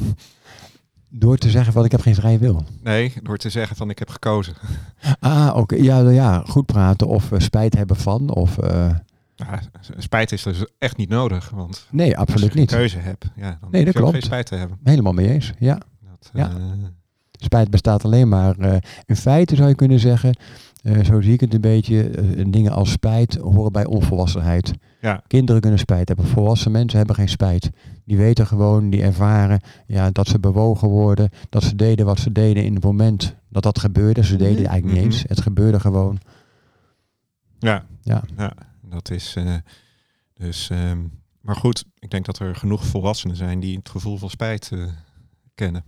Door 1.10 1.36
te 1.36 1.50
zeggen 1.50 1.72
van 1.72 1.84
ik 1.84 1.90
heb 1.90 2.00
geen 2.00 2.14
vrije 2.14 2.38
wil. 2.38 2.64
Nee, 2.82 3.12
door 3.22 3.36
te 3.36 3.50
zeggen 3.50 3.76
van 3.76 3.90
ik 3.90 3.98
heb 3.98 4.08
gekozen. 4.10 4.54
Ah, 5.20 5.52
oké. 5.56 5.74
Ja, 5.76 6.00
nou 6.00 6.12
ja, 6.14 6.42
goed 6.46 6.66
praten 6.66 7.06
of 7.06 7.32
eh, 7.32 7.38
spijt 7.40 7.74
hebben 7.74 7.96
van. 7.96 8.34
Of, 8.34 8.58
eh, 8.58 8.94
Ja, 9.34 9.60
spijt 9.98 10.32
is 10.32 10.42
dus 10.42 10.64
echt 10.78 10.96
niet 10.96 11.08
nodig, 11.08 11.50
want 11.50 11.86
nee, 11.90 12.10
als 12.16 12.28
absoluut 12.28 12.44
je 12.44 12.50
een 12.54 12.60
niet. 12.60 12.70
keuze 12.70 12.98
hebt, 12.98 13.24
ja, 13.36 13.58
dan 13.60 13.70
Nee, 13.70 13.84
dat 13.84 13.92
je 13.94 13.98
ook 13.98 14.04
klopt. 14.04 14.12
geen 14.12 14.22
spijt 14.22 14.46
te 14.46 14.54
hebben. 14.54 14.78
Helemaal 14.82 15.12
mee 15.12 15.28
eens. 15.28 15.52
Ja. 15.58 15.74
Dat, 16.00 16.30
Ja. 16.32 16.50
Spijt 17.36 17.70
bestaat 17.70 18.04
alleen 18.04 18.28
maar. 18.28 18.58
eh, 18.58 18.76
in 19.06 19.16
feite 19.16 19.56
zou 19.56 19.68
je 19.68 19.74
kunnen 19.74 19.98
zeggen, 20.00 20.36
eh, 20.82 21.04
zo 21.04 21.20
zie 21.20 21.32
ik 21.32 21.40
het 21.40 21.54
een 21.54 21.60
beetje, 21.60 22.10
eh, 22.10 22.44
dingen 22.48 22.72
als 22.72 22.90
spijt 22.90 23.34
horen 23.36 23.72
bij 23.72 23.84
onvolwassenheid. 23.86 24.72
Ja. 25.00 25.22
Kinderen 25.26 25.60
kunnen 25.60 25.78
spijt 25.78 26.08
hebben, 26.08 26.26
volwassen 26.26 26.70
mensen 26.72 26.98
hebben 26.98 27.16
geen 27.16 27.28
spijt. 27.28 27.70
Die 28.04 28.16
weten 28.16 28.46
gewoon, 28.46 28.90
die 28.90 29.02
ervaren 29.02 29.60
ja, 29.86 30.10
dat 30.10 30.28
ze 30.28 30.38
bewogen 30.40 30.88
worden, 30.88 31.30
dat 31.48 31.62
ze 31.62 31.74
deden 31.76 32.06
wat 32.06 32.18
ze 32.18 32.32
deden 32.32 32.64
in 32.64 32.74
het 32.74 32.84
moment 32.84 33.34
dat 33.48 33.62
dat 33.62 33.78
gebeurde. 33.78 34.24
Ze 34.24 34.36
deden 34.36 34.52
het 34.54 34.62
Mhm. 34.62 34.70
eigenlijk 34.70 35.00
niet 35.00 35.08
Mhm. 35.10 35.14
eens, 35.20 35.28
het 35.28 35.40
gebeurde 35.40 35.80
gewoon. 35.80 36.18
ja, 37.58 37.84
Ja. 38.02 38.22
ja, 38.36 38.52
dat 38.88 39.10
is 39.10 39.36
dus. 40.34 40.70
ehm, 40.70 40.98
maar 41.40 41.56
goed, 41.56 41.84
ik 41.98 42.10
denk 42.10 42.24
dat 42.26 42.38
er 42.38 42.56
genoeg 42.56 42.84
volwassenen 42.84 43.36
zijn 43.36 43.60
die 43.60 43.76
het 43.76 43.88
gevoel 43.88 44.16
van 44.16 44.30
spijt 44.30 44.70
kennen. 45.54 45.84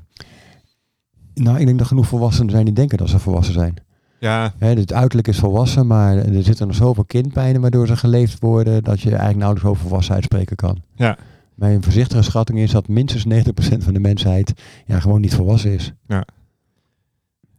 Nou, 1.38 1.58
ik 1.58 1.66
denk 1.66 1.78
dat 1.78 1.86
genoeg 1.86 2.06
volwassenen 2.06 2.50
zijn 2.50 2.64
die 2.64 2.74
denken 2.74 2.98
dat 2.98 3.08
ze 3.08 3.18
volwassen 3.18 3.54
zijn. 3.54 3.74
Ja, 4.20 4.54
Hè, 4.58 4.68
het 4.68 4.92
uiterlijk 4.92 5.28
is 5.28 5.38
volwassen, 5.38 5.86
maar 5.86 6.16
er 6.16 6.42
zitten 6.42 6.66
nog 6.66 6.76
zoveel 6.76 7.04
kindpijnen 7.04 7.60
waardoor 7.60 7.86
ze 7.86 7.96
geleefd 7.96 8.40
worden 8.40 8.84
dat 8.84 9.00
je 9.00 9.08
eigenlijk 9.08 9.38
nauwelijks 9.38 9.70
over 9.70 9.82
volwassenheid 9.82 10.24
spreken 10.24 10.56
kan. 10.56 10.82
ja, 10.94 11.18
Mijn 11.54 11.82
voorzichtige 11.82 12.22
schatting 12.22 12.58
is 12.58 12.70
dat 12.70 12.88
minstens 12.88 13.24
90% 13.24 13.84
van 13.84 13.94
de 13.94 14.00
mensheid 14.00 14.52
ja, 14.86 15.00
gewoon 15.00 15.20
niet 15.20 15.34
volwassen 15.34 15.72
is. 15.72 15.92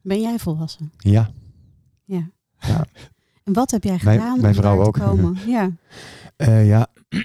Ben 0.02 0.22
jij 0.22 0.40
volwassen? 0.40 0.92
Ja, 0.98 1.30
Ja. 2.06 2.30
Ja. 2.60 2.86
En 3.44 3.54
wat 3.54 3.72
heb 3.72 3.84
jij 3.84 4.00
Mijn- 4.04 4.20
gedaan 4.20 4.42
mijn 4.42 4.56
om 4.56 4.62
vrouw 4.62 4.84
ook. 4.84 4.94
te 4.98 5.04
komen? 5.04 5.38
Ja. 5.48 5.72
Eh, 6.36 6.68
ja. 6.68 6.88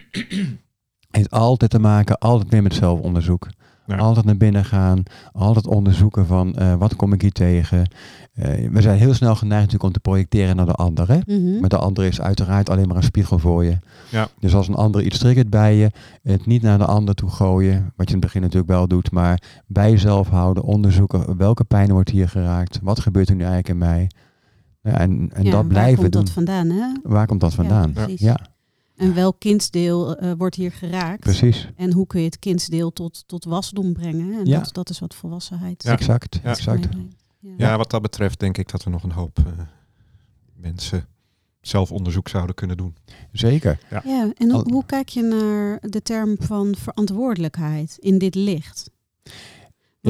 Het 1.14 1.22
heeft 1.22 1.30
altijd 1.30 1.70
te 1.70 1.78
maken, 1.78 2.18
altijd 2.18 2.50
weer 2.50 2.62
met 2.62 2.74
zelfonderzoek. 2.74 3.48
Ja. 3.86 3.96
Altijd 3.96 4.24
naar 4.24 4.36
binnen 4.36 4.64
gaan, 4.64 5.02
altijd 5.32 5.66
onderzoeken 5.66 6.26
van 6.26 6.54
eh, 6.54 6.74
wat 6.74 6.96
kom 6.96 7.12
ik 7.12 7.20
hier 7.22 7.32
tegen. 7.32 7.88
Eh, 8.34 8.70
we 8.70 8.80
zijn 8.80 8.98
heel 8.98 9.14
snel 9.14 9.34
geneigd 9.34 9.62
natuurlijk 9.62 9.84
om 9.84 9.92
te 9.92 10.00
projecteren 10.10 10.56
naar 10.56 10.66
de 10.66 10.72
ander. 10.72 11.08
Hè? 11.08 11.18
Mhm. 11.26 11.60
Maar 11.60 11.68
de 11.68 11.76
ander 11.76 12.04
is 12.04 12.20
uiteraard 12.20 12.70
alleen 12.70 12.88
maar 12.88 12.96
een 12.96 13.02
spiegel 13.02 13.38
voor 13.38 13.64
je. 13.64 13.78
Ja. 14.10 14.28
Dus 14.40 14.54
als 14.54 14.68
een 14.68 14.74
ander 14.74 15.02
iets 15.02 15.18
triggert 15.18 15.50
bij 15.50 15.76
je, 15.76 15.90
het 16.22 16.46
niet 16.46 16.62
naar 16.62 16.78
de 16.78 16.86
ander 16.86 17.14
toe 17.14 17.30
gooien, 17.30 17.92
wat 17.96 18.08
je 18.08 18.14
in 18.14 18.20
het 18.20 18.20
begin 18.20 18.40
natuurlijk 18.40 18.70
wel 18.70 18.88
doet, 18.88 19.10
maar 19.10 19.42
bij 19.66 19.90
jezelf 19.90 20.28
houden, 20.28 20.62
onderzoeken 20.62 21.36
welke 21.36 21.64
pijn 21.64 21.92
wordt 21.92 22.10
hier 22.10 22.28
geraakt, 22.28 22.78
wat 22.82 23.00
gebeurt 23.00 23.28
er 23.28 23.34
nu 23.34 23.42
eigenlijk 23.44 23.68
in 23.68 23.78
mij. 23.78 24.10
Ja, 24.82 24.98
en 24.98 25.30
en 25.32 25.44
Ja, 25.44 25.50
dat 25.50 25.60
waar 25.60 25.66
blijven 25.66 25.98
komt 26.00 26.12
doen. 26.12 26.24
dat 26.24 26.32
vandaan, 26.32 26.70
hè? 26.70 26.86
Waar 27.02 27.26
komt 27.26 27.40
dat 27.40 27.54
vandaan? 27.54 27.94
Ja, 28.16 28.38
Ja, 28.96 29.04
En 29.04 29.14
welk 29.14 29.36
kindsdeel 29.40 30.16
eh, 30.16 30.32
wordt 30.38 30.54
hier 30.56 30.72
geraakt? 30.72 31.20
precies. 31.20 31.68
En 31.76 31.92
hoe 31.92 32.06
kun 32.06 32.20
je 32.20 32.26
het 32.26 32.38
kindsdeel 32.38 32.92
tot, 32.92 33.22
tot 33.26 33.44
wasdom 33.44 33.92
brengen? 33.92 34.38
En 34.38 34.44
Ja. 34.46 34.58
dat, 34.58 34.74
dat 34.74 34.90
is 34.90 34.98
wat 34.98 35.14
volwassenheid 35.14 35.82
Ja. 35.82 35.92
Exact. 35.92 36.40
Ja. 36.42 36.50
exact. 36.50 36.88
Ja. 37.40 37.54
Ja, 37.56 37.76
wat 37.76 37.90
dat 37.90 38.02
betreft 38.02 38.40
denk 38.40 38.58
ik 38.58 38.70
dat 38.70 38.84
er 38.84 38.90
nog 38.90 39.02
een 39.02 39.12
hoop 39.12 39.38
eh, 39.38 39.44
mensen 40.56 41.06
zelfonderzoek 41.60 42.28
zouden 42.28 42.54
kunnen 42.54 42.76
doen. 42.76 42.96
Zeker. 43.32 43.78
Ja, 43.90 44.32
en 44.36 44.50
hoe, 44.50 44.72
hoe 44.72 44.86
kijk 44.86 45.08
je 45.08 45.22
naar 45.22 45.78
de 45.90 46.02
term 46.02 46.36
van 46.40 46.74
verantwoordelijkheid 46.78 47.96
in 48.00 48.18
dit 48.18 48.34
licht? 48.34 48.90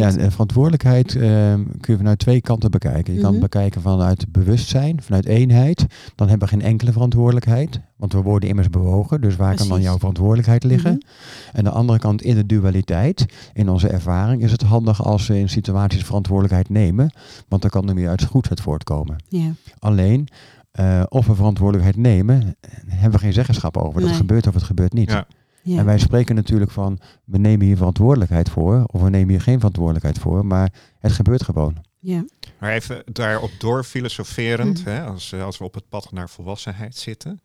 Ja, 0.01 0.11
de 0.11 0.31
verantwoordelijkheid 0.31 1.15
ehm, 1.17 1.63
kun 1.81 1.93
je 1.93 1.97
vanuit 1.97 2.19
twee 2.19 2.41
kanten 2.41 2.71
bekijken. 2.71 3.15
Je 3.15 3.21
kan 3.21 3.33
Mhm. 3.33 3.41
het 3.43 3.51
bekijken 3.51 3.81
vanuit 3.83 4.33
bewustzijn, 4.33 5.03
vanuit 5.03 5.27
eenheid. 5.27 5.87
Dan 6.15 6.29
hebben 6.29 6.49
we 6.49 6.55
geen 6.57 6.67
enkele 6.67 6.93
verantwoordelijkheid, 6.93 7.81
want 7.97 8.13
we 8.13 8.23
worden 8.23 8.49
immers 8.49 8.71
bewogen. 8.71 9.21
Dus 9.21 9.37
waar 9.37 9.55
kan 9.57 9.69
dan 9.69 9.81
jouw 9.83 9.99
verantwoordelijkheid 9.99 10.65
liggen? 10.65 10.93
Mhm. 10.93 11.57
En 11.57 11.65
de 11.65 11.71
andere 11.71 11.99
kant, 11.99 12.23
in 12.23 12.35
de 12.35 12.47
dualiteit, 12.47 13.27
in 13.53 13.69
onze 13.69 13.89
ervaring, 13.89 14.43
is 14.43 14.51
het 14.53 14.63
handig 14.63 15.05
als 15.05 15.27
we 15.27 15.39
in 15.39 15.49
situaties 15.49 16.05
verantwoordelijkheid 16.05 16.69
nemen. 16.69 17.13
Want 17.49 17.63
dan 17.63 17.71
kan 17.71 17.89
er 17.89 17.95
meer 17.95 18.09
uit 18.09 18.25
goedheid 18.25 18.61
voortkomen. 18.61 19.17
Ja, 19.29 19.51
Alleen, 19.79 20.29
eh, 20.71 21.03
of 21.09 21.27
we 21.27 21.35
verantwoordelijkheid 21.35 21.97
nemen, 21.97 22.57
hebben 22.87 23.13
we 23.13 23.19
geen 23.19 23.33
zeggenschap 23.33 23.77
over. 23.77 24.01
Dat 24.01 24.11
gebeurt 24.13 24.47
of 24.47 24.55
het 24.55 24.63
gebeurt 24.63 24.93
niet. 24.93 25.11
Ja. 25.11 25.27
Ja. 25.65 25.79
En 25.79 25.85
wij 25.85 25.99
spreken 25.99 26.35
natuurlijk 26.35 26.71
van, 26.71 26.99
we 27.25 27.39
nemen 27.39 27.67
hier 27.67 27.77
verantwoordelijkheid 27.77 28.49
voor, 28.51 28.85
of 28.87 29.03
we 29.03 29.11
nemen 29.11 29.29
hier 29.29 29.41
geen 29.41 29.57
verantwoordelijkheid 29.57 30.19
voor, 30.19 30.47
maar 30.47 30.73
het 30.99 31.13
gebeurt 31.13 31.43
gewoon. 31.45 31.85
ja. 31.99 32.25
Maar 32.61 32.73
even 32.73 33.03
daarop 33.13 33.51
door 33.59 33.85
filosoferend, 33.85 34.81
Mhm. 34.81 34.89
hè, 34.89 35.05
als, 35.05 35.33
eh, 35.33 35.45
als 35.45 35.59
we 35.59 35.65
op 35.65 35.75
het 35.75 35.89
pad 35.89 36.13
naar 36.13 36.29
volwassenheid 36.29 36.97
zitten, 36.97 37.41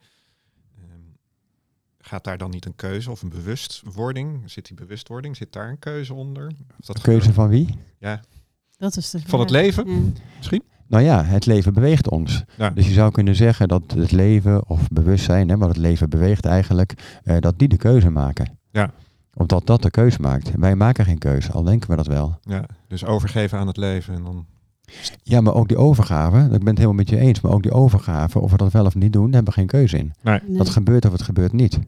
ehm, 0.75 0.99
gaat 1.99 2.23
daar 2.23 2.37
dan 2.37 2.49
niet 2.49 2.65
een 2.65 2.75
keuze 2.75 3.11
of 3.11 3.21
een 3.21 3.29
bewustwording? 3.29 4.41
Zit 4.51 4.65
die 4.67 4.75
bewustwording, 4.75 5.35
zit 5.37 5.53
daar 5.53 5.69
een 5.69 5.79
keuze 5.79 6.13
onder? 6.13 6.51
Of 6.79 6.85
dat 6.85 6.95
De 6.95 7.01
keuze 7.01 7.33
van 7.33 7.49
wie? 7.49 7.75
Ja, 7.99 8.21
Dat 8.77 8.97
is 8.97 9.09
de 9.09 9.19
van 9.25 9.39
het 9.39 9.49
leven 9.49 9.89
Ja. 9.89 9.99
misschien? 10.37 10.63
Nou 10.89 11.03
ja, 11.03 11.23
het 11.23 11.45
leven 11.45 11.73
beweegt 11.73 12.09
ons. 12.09 12.43
Ja. 12.57 12.69
Dus 12.69 12.87
je 12.87 12.93
zou 12.93 13.11
kunnen 13.11 13.35
zeggen 13.35 13.67
dat 13.67 13.83
het 13.95 14.11
leven 14.11 14.69
of 14.69 14.87
bewustzijn, 14.87 15.49
hè, 15.49 15.57
wat 15.57 15.67
het 15.67 15.77
leven 15.77 16.09
beweegt 16.09 16.45
eigenlijk, 16.45 17.19
eh, 17.23 17.37
dat 17.39 17.59
die 17.59 17.67
de 17.67 17.77
keuze 17.77 18.09
maken. 18.09 18.57
Ja. 18.71 18.91
Of 19.33 19.45
dat 19.45 19.81
de 19.81 19.89
keuze 19.91 20.21
maakt. 20.21 20.51
Wij 20.55 20.75
maken 20.75 21.05
geen 21.05 21.17
keuze, 21.17 21.51
al 21.51 21.63
denken 21.63 21.89
we 21.89 21.95
dat 21.95 22.07
wel. 22.07 22.37
Ja, 22.41 22.65
dus 22.87 23.05
overgeven 23.05 23.57
aan 23.59 23.67
het 23.67 23.77
leven 23.77 24.13
en 24.13 24.23
dan... 24.23 24.45
Ja, 25.23 25.41
maar 25.41 25.53
ook 25.53 25.67
die 25.67 25.77
overgave, 25.77 26.37
ik 26.43 26.49
ben 26.49 26.67
het 26.67 26.77
helemaal 26.77 26.93
met 26.93 27.09
je 27.09 27.17
eens, 27.17 27.41
maar 27.41 27.51
ook 27.51 27.63
die 27.63 27.71
overgave, 27.71 28.39
of 28.39 28.51
we 28.51 28.57
dat 28.57 28.71
wel 28.71 28.85
of 28.85 28.95
niet 28.95 29.13
doen, 29.13 29.25
daar 29.25 29.33
hebben 29.33 29.53
we 29.53 29.59
geen 29.59 29.67
keuze 29.69 29.97
in. 29.97 30.13
Nee, 30.21 30.39
Nee. 30.47 30.57
Dat 30.57 30.69
gebeurt 30.69 31.05
of 31.05 31.11
het 31.11 31.21
gebeurt 31.21 31.53
niet. 31.53 31.79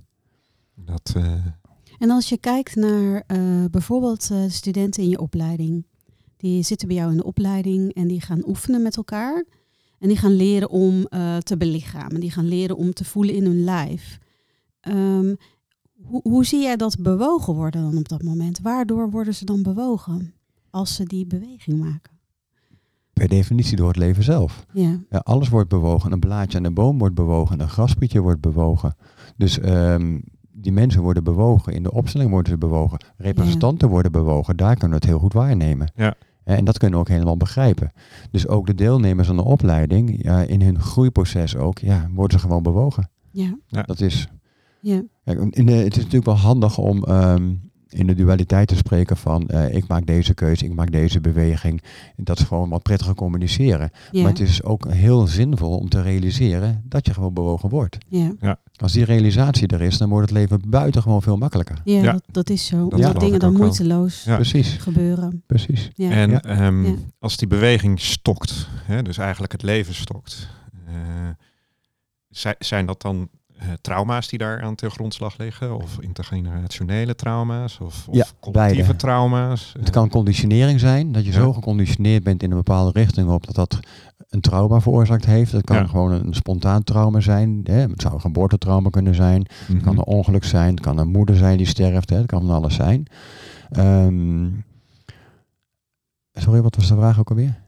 dat... 0.76 1.14
eh, 1.16 1.24
En 2.00 2.10
als 2.10 2.30
je 2.30 2.38
kijkt 2.38 2.76
naar 2.76 3.24
eh, 3.28 3.40
bijvoorbeeld 3.72 4.30
eh, 4.32 4.38
studenten 4.48 5.04
in 5.04 5.10
je 5.10 5.20
opleiding. 5.20 5.86
Die 6.42 6.64
zitten 6.64 6.88
bij 6.88 6.98
jou 6.98 7.12
in 7.12 7.18
de 7.18 7.24
opleiding 7.24 7.94
en 7.94 8.08
die 8.08 8.22
gaan 8.22 8.48
oefenen 8.48 8.82
met 8.82 8.98
elkaar. 8.98 9.46
En 10.00 10.08
die 10.08 10.18
gaan 10.18 10.36
leren 10.36 10.70
om 10.70 11.06
eh, 11.06 11.38
te 11.38 11.58
belichamen. 11.58 12.20
Die 12.20 12.32
gaan 12.32 12.48
leren 12.48 12.76
om 12.76 12.94
te 12.94 13.06
voelen 13.06 13.36
in 13.36 13.46
hun 13.46 13.64
lijf. 13.64 14.18
Ehm, 14.80 15.36
hoe, 16.02 16.22
hoe 16.24 16.46
zie 16.46 16.62
jij 16.62 16.76
dat 16.76 16.98
bewogen 17.00 17.54
worden 17.56 17.82
dan 17.82 17.98
op 17.98 18.10
dat 18.10 18.24
moment? 18.24 18.60
Waardoor 18.62 19.10
worden 19.10 19.36
ze 19.36 19.46
dan 19.46 19.64
bewogen 19.64 20.34
als 20.70 20.96
ze 20.96 21.04
die 21.04 21.26
beweging 21.26 21.80
maken? 21.80 22.20
Per 23.14 23.28
definitie 23.28 23.78
door 23.78 23.88
het 23.88 23.98
leven 23.98 24.24
zelf. 24.24 24.66
Ja, 24.74 25.00
Ja, 25.10 25.18
alles 25.18 25.50
wordt 25.50 25.70
bewogen. 25.70 26.12
Een 26.12 26.20
blaadje 26.20 26.58
aan 26.58 26.64
een 26.64 26.74
boom 26.74 26.98
wordt 26.98 27.16
bewogen. 27.16 27.60
Een 27.60 27.70
graspietje 27.70 28.22
wordt 28.22 28.42
bewogen. 28.42 28.96
Dus 29.38 29.60
ehm, 29.60 30.20
die 30.52 30.72
mensen 30.72 31.02
worden 31.02 31.24
bewogen. 31.24 31.74
In 31.74 31.84
de 31.84 31.92
opstelling 31.92 32.30
worden 32.30 32.52
ze 32.52 32.58
bewogen. 32.58 33.06
Representanten 33.18 33.90
worden 33.90 34.12
bewogen. 34.12 34.58
Daar 34.58 34.74
kunnen 34.76 34.90
we 34.90 34.96
het 34.96 35.06
heel 35.06 35.20
goed 35.20 35.34
waarnemen. 35.34 35.92
Ja. 35.96 36.16
En 36.58 36.66
dat 36.66 36.78
kunnen 36.78 37.00
we 37.00 37.06
ook 37.06 37.12
helemaal 37.12 37.38
begrijpen. 37.38 37.92
Dus 38.32 38.48
ook 38.48 38.66
de 38.66 38.76
deelnemers 38.76 39.30
aan 39.30 39.36
de 39.36 39.44
opleiding, 39.44 40.24
ja, 40.24 40.42
in 40.42 40.62
hun 40.62 40.80
groeiproces 40.80 41.56
ook, 41.56 41.80
ja, 41.80 42.10
worden 42.14 42.40
ze 42.40 42.46
gewoon 42.46 42.64
bewogen. 42.64 43.10
ja, 43.68 43.82
Dat 43.82 44.00
is, 44.00 44.28
ja. 44.80 45.02
kijk, 45.24 45.40
in 45.40 45.66
de, 45.66 45.72
het 45.72 45.92
is 45.92 46.04
natuurlijk 46.04 46.26
wel 46.26 46.38
handig 46.38 46.78
om 46.78 47.04
ehm, 47.04 47.54
in 47.92 48.08
de 48.08 48.16
dualiteit 48.16 48.68
te 48.68 48.76
spreken 48.76 49.18
van 49.18 49.48
eh, 49.48 49.76
ik 49.76 49.88
maak 49.88 50.06
deze 50.06 50.34
keuze, 50.34 50.66
ik 50.66 50.74
maak 50.74 50.92
deze 50.92 51.22
beweging. 51.22 51.84
Dat 52.16 52.40
is 52.40 52.46
gewoon 52.46 52.70
wat 52.70 52.84
prettiger 52.84 53.16
communiceren. 53.16 53.90
ja, 54.12 54.22
Maar 54.22 54.32
het 54.32 54.40
is 54.40 54.64
ook 54.64 54.92
heel 54.92 55.28
zinvol 55.28 55.78
om 55.78 55.90
te 55.90 56.02
realiseren 56.02 56.84
dat 56.86 57.06
je 57.06 57.14
gewoon 57.14 57.34
bewogen 57.34 57.70
wordt. 57.70 57.98
ja. 58.40 58.60
Als 58.82 58.92
die 58.92 59.06
realisatie 59.06 59.68
er 59.68 59.82
is, 59.82 59.98
dan 59.98 60.10
wordt 60.10 60.30
het 60.30 60.38
leven 60.38 60.62
buitengewoon 60.68 61.22
veel 61.22 61.38
makkelijker. 61.38 61.82
ja, 61.84 62.02
Ja. 62.04 62.12
Dat, 62.12 62.24
dat 62.32 62.50
is 62.50 62.66
zo. 62.66 62.76
Dat 62.78 62.84
Omdat 62.94 63.06
geloof 63.08 63.24
dingen 63.24 63.40
dan 63.40 63.54
moeiteloos 63.54 64.24
Ja. 64.24 64.36
Precies, 64.36 64.74
gebeuren. 64.74 65.44
precies. 65.48 65.90
Ja. 65.96 66.10
En 66.10 66.30
Ja. 66.30 66.42
ehm, 66.42 66.86
Ja. 66.86 66.94
als 67.20 67.38
die 67.38 67.48
beweging 67.48 68.00
stokt, 68.00 68.68
hè, 68.84 69.02
dus 69.02 69.18
eigenlijk 69.18 69.52
het 69.52 69.62
leven 69.62 69.94
stokt, 69.94 70.48
eh, 70.88 70.94
zi- 72.30 72.54
zijn 72.60 72.86
dat 72.86 73.02
dan 73.02 73.30
trauma's 73.82 74.28
die 74.28 74.40
daar 74.40 74.62
aan 74.62 74.76
ten 74.76 74.92
grondslag 74.92 75.38
liggen? 75.38 75.76
Of 75.76 76.00
intergenerationele 76.00 77.16
trauma's? 77.16 77.80
Of, 77.80 78.08
of 78.08 78.16
Ja, 78.16 78.26
beide. 78.52 78.96
trauma's? 78.96 79.74
Het 79.80 79.90
kan 79.90 80.10
conditionering 80.10 80.80
zijn, 80.80 81.12
dat 81.12 81.26
je 81.26 81.32
Ja. 81.32 81.38
zo 81.38 81.54
geconditioneerd 81.54 82.24
bent 82.24 82.44
in 82.44 82.52
een 82.52 82.58
bepaalde 82.58 83.00
richting 83.00 83.30
op 83.30 83.46
dat 83.46 83.56
dat 83.56 83.80
een 84.30 84.42
trauma 84.42 84.80
veroorzaakt 84.82 85.26
heeft. 85.26 85.52
Dat 85.52 85.64
kan 85.64 85.76
Ja. 85.76 85.86
gewoon 85.88 86.12
een 86.12 86.34
spontaan 86.34 86.84
trauma 86.84 87.20
zijn. 87.20 87.60
Hè. 87.64 87.80
Het 87.80 88.02
zou 88.02 88.14
een 88.14 88.22
geboortetrauma 88.22 88.90
kunnen 88.90 89.16
zijn. 89.16 89.42
Mhm. 89.64 89.74
Het 89.74 89.84
kan 89.84 89.98
een 89.98 90.06
ongeluk 90.06 90.44
zijn. 90.44 90.70
Het 90.72 90.80
kan 90.80 90.98
een 90.98 91.08
moeder 91.12 91.36
zijn 91.36 91.58
die 91.58 91.66
sterft. 91.68 92.10
Hè. 92.10 92.16
Het 92.18 92.26
kan 92.26 92.42
van 92.42 92.50
alles 92.56 92.76
zijn. 92.76 93.06
Ehm, 93.72 94.48
sorry, 96.34 96.62
wat 96.62 96.76
was 96.76 96.88
de 96.88 96.96
vraag 96.96 97.20
ook 97.20 97.30
alweer? 97.30 97.60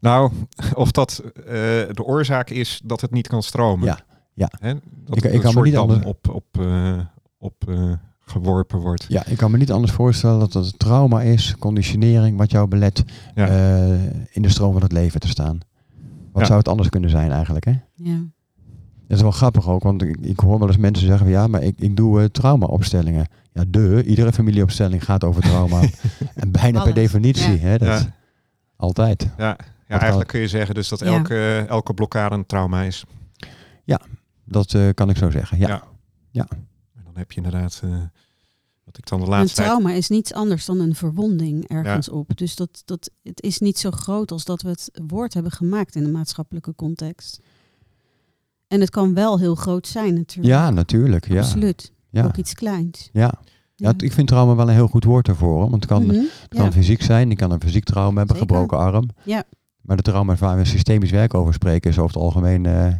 Nou, 0.00 0.32
of 0.74 0.90
dat 0.90 1.22
eh, 1.36 1.44
de 1.92 2.02
oorzaak 2.04 2.50
is 2.50 2.80
dat 2.84 3.00
het 3.00 3.10
niet 3.10 3.28
kan 3.28 3.42
stromen. 3.42 3.86
Ja, 3.86 3.98
ja. 4.34 4.50
Hè? 4.60 4.74
Dat 5.04 5.16
Ik- 5.16 5.24
ik 5.24 5.32
een 5.32 5.40
kan 5.40 5.40
me 5.42 5.50
soort 5.50 5.64
niet 5.64 5.74
dam 5.74 5.88
anders- 5.90 6.06
op, 6.06 6.28
op, 6.28 6.44
eh, 6.60 6.98
op 7.38 7.54
eh, 7.68 7.92
geworpen 8.20 8.78
wordt. 8.78 9.04
Ja, 9.08 9.26
ik 9.26 9.36
kan 9.36 9.50
me 9.50 9.56
niet 9.58 9.72
anders 9.72 9.92
voorstellen 9.92 10.38
dat 10.38 10.52
het 10.52 10.78
trauma 10.78 11.22
is, 11.22 11.56
conditionering, 11.58 12.36
wat 12.38 12.50
jou 12.50 12.68
belet 12.68 13.04
Ja. 13.34 13.48
eh, 13.48 13.92
in 14.30 14.42
de 14.42 14.48
stroom 14.48 14.72
van 14.72 14.82
het 14.82 14.92
leven 14.92 15.20
te 15.20 15.28
staan. 15.28 15.58
Wat 16.32 16.40
Ja. 16.40 16.46
zou 16.46 16.58
het 16.58 16.68
anders 16.68 16.88
kunnen 16.88 17.10
zijn 17.10 17.30
eigenlijk, 17.30 17.64
hè? 17.64 17.74
Ja. 17.94 18.16
Dat 19.08 19.16
is 19.16 19.22
wel 19.22 19.30
grappig 19.30 19.68
ook, 19.68 19.82
want 19.82 20.02
ik, 20.02 20.16
ik 20.20 20.40
hoor 20.40 20.58
wel 20.58 20.68
eens 20.68 20.76
mensen 20.76 21.06
zeggen 21.06 21.24
van 21.26 21.34
ja, 21.34 21.46
maar 21.46 21.62
ik, 21.62 21.74
ik 21.78 21.96
doe 21.96 22.20
eh, 22.20 22.26
trauma-opstellingen. 22.26 23.26
Ja, 23.52 23.64
de, 23.68 24.02
iedere 24.06 24.32
familieopstelling 24.32 25.04
gaat 25.04 25.24
over 25.24 25.42
trauma. 25.42 25.80
en 26.34 26.50
bijna 26.50 26.82
per 26.82 26.94
definitie, 26.94 27.52
ja. 27.52 27.58
hè? 27.58 27.78
Dat, 27.78 27.88
Ja. 27.88 28.14
Altijd. 28.76 29.28
Ja, 29.38 29.56
ja 29.88 29.98
eigenlijk 29.98 30.30
kun 30.30 30.40
je 30.40 30.48
zeggen 30.48 30.74
dus 30.74 30.88
dat 30.88 30.98
Ja. 31.00 31.06
elke, 31.06 31.64
elke 31.68 31.94
blokkade 31.94 32.34
een 32.34 32.46
trauma 32.46 32.82
is. 32.82 33.04
Dat 34.44 34.74
eh, 34.74 34.88
kan 34.94 35.10
ik 35.10 35.16
zo 35.16 35.30
zeggen, 35.30 35.58
ja. 35.58 35.82
Ja. 36.30 36.46
En 36.94 37.02
dan 37.04 37.16
heb 37.16 37.30
je 37.32 37.36
inderdaad, 37.36 37.80
eh, 37.84 37.90
wat 38.84 38.98
ik 38.98 39.08
dan 39.08 39.18
de 39.18 39.24
Een 39.24 39.30
laatste 39.30 39.54
tijd... 39.56 39.68
trauma 39.68 39.92
is 39.92 40.08
niets 40.08 40.32
anders 40.32 40.64
dan 40.64 40.80
een 40.80 40.94
verwonding 40.94 41.68
ergens 41.68 42.08
op. 42.08 42.36
Dus 42.36 42.56
dat, 42.56 42.82
dat, 42.84 43.10
het 43.22 43.42
is 43.42 43.58
niet 43.58 43.78
zo 43.78 43.90
groot 43.90 44.30
als 44.32 44.44
dat 44.44 44.62
we 44.62 44.68
het 44.68 44.90
woord 45.06 45.34
hebben 45.34 45.52
gemaakt 45.52 45.94
in 45.94 46.04
de 46.04 46.10
maatschappelijke 46.10 46.74
context. 46.74 47.40
En 48.68 48.80
het 48.80 48.90
kan 48.90 49.14
wel 49.14 49.38
heel 49.38 49.54
groot 49.54 49.86
zijn 49.86 50.14
natuurlijk. 50.14 50.54
Ja, 50.54 50.70
natuurlijk. 50.70 51.28
Ja. 51.28 51.40
Absoluut. 51.40 51.92
Ja. 52.10 52.24
Ook 52.24 52.36
iets 52.36 52.54
kleins. 52.54 53.08
Ja. 53.12 53.32
Ja, 53.76 53.92
ik 53.96 54.12
vind 54.12 54.28
trauma 54.28 54.54
wel 54.54 54.68
een 54.68 54.74
heel 54.74 54.86
goed 54.88 55.04
woord 55.04 55.28
ervoor. 55.28 55.52
hoor, 55.52 55.70
Want 55.70 55.74
het 55.82 55.86
kan, 55.86 56.06
Mhm. 56.06 56.14
het 56.14 56.48
kan 56.48 56.64
Ja. 56.64 56.72
fysiek 56.72 57.02
zijn, 57.02 57.28
je 57.28 57.36
kan 57.36 57.50
een 57.50 57.60
fysiek 57.60 57.84
trauma 57.84 58.18
hebben, 58.18 58.36
Zeker. 58.36 58.54
gebroken 58.54 58.78
arm. 58.78 59.08
Ja. 59.24 59.44
Maar 59.80 59.96
de 59.96 60.02
trauma's 60.02 60.38
waar 60.38 60.56
we 60.56 60.64
systemisch 60.64 61.10
werk 61.10 61.34
over 61.34 61.54
spreken, 61.54 61.90
is 61.90 61.98
over 61.98 62.14
het 62.14 62.22
algemeen 62.22 62.66
eh, 62.66 62.92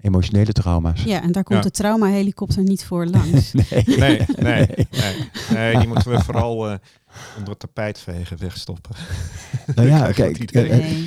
emotionele 0.00 0.52
trauma's. 0.52 1.02
ja, 1.02 1.22
en 1.22 1.32
daar 1.32 1.42
komt 1.44 1.58
Ja. 1.58 1.64
de 1.64 1.70
trauma-helikopter 1.70 2.62
niet 2.62 2.84
voor 2.84 3.06
langs. 3.06 3.52
nee. 3.70 3.82
Nee, 3.86 4.20
nee, 4.36 4.66
nee, 4.70 4.88
nee, 5.54 5.78
die 5.78 5.86
moeten 5.88 6.10
we 6.10 6.20
vooral 6.20 6.68
eh, 6.70 6.74
onder 7.36 7.50
het 7.50 7.58
tapijt 7.58 7.98
vegen, 7.98 8.38
wegstoppen. 8.38 8.94
Nou 9.74 9.88
ja, 9.88 10.12
kijk, 10.12 10.50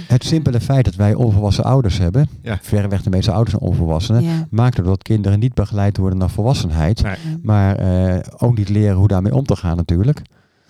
het 0.08 0.23
simpele 0.23 0.60
feit 0.60 0.86
dat 0.86 0.95
wij 0.95 1.13
onvolwassen 1.13 1.63
ouders 1.63 1.97
hebben, 1.97 2.30
Ja. 2.41 2.60
verreweg 2.62 3.01
de 3.04 3.10
meeste 3.10 3.32
ouders 3.32 3.58
zijn 3.58 3.69
onvolwassenen, 3.71 4.23
Ja. 4.23 4.47
maakt 4.49 4.77
er 4.77 4.84
dat 4.84 5.04
kinderen 5.04 5.39
niet 5.39 5.54
begeleid 5.54 5.97
worden 5.97 6.19
naar 6.19 6.30
volwassenheid. 6.30 7.01
Nee. 7.04 7.15
Maar 7.41 7.75
eh, 7.75 8.19
ook 8.38 8.58
niet 8.58 8.69
leren 8.69 8.95
hoe 8.95 9.08
daarmee 9.08 9.36
om 9.36 9.45
te 9.45 9.56
gaan 9.56 9.77
natuurlijk. 9.77 10.21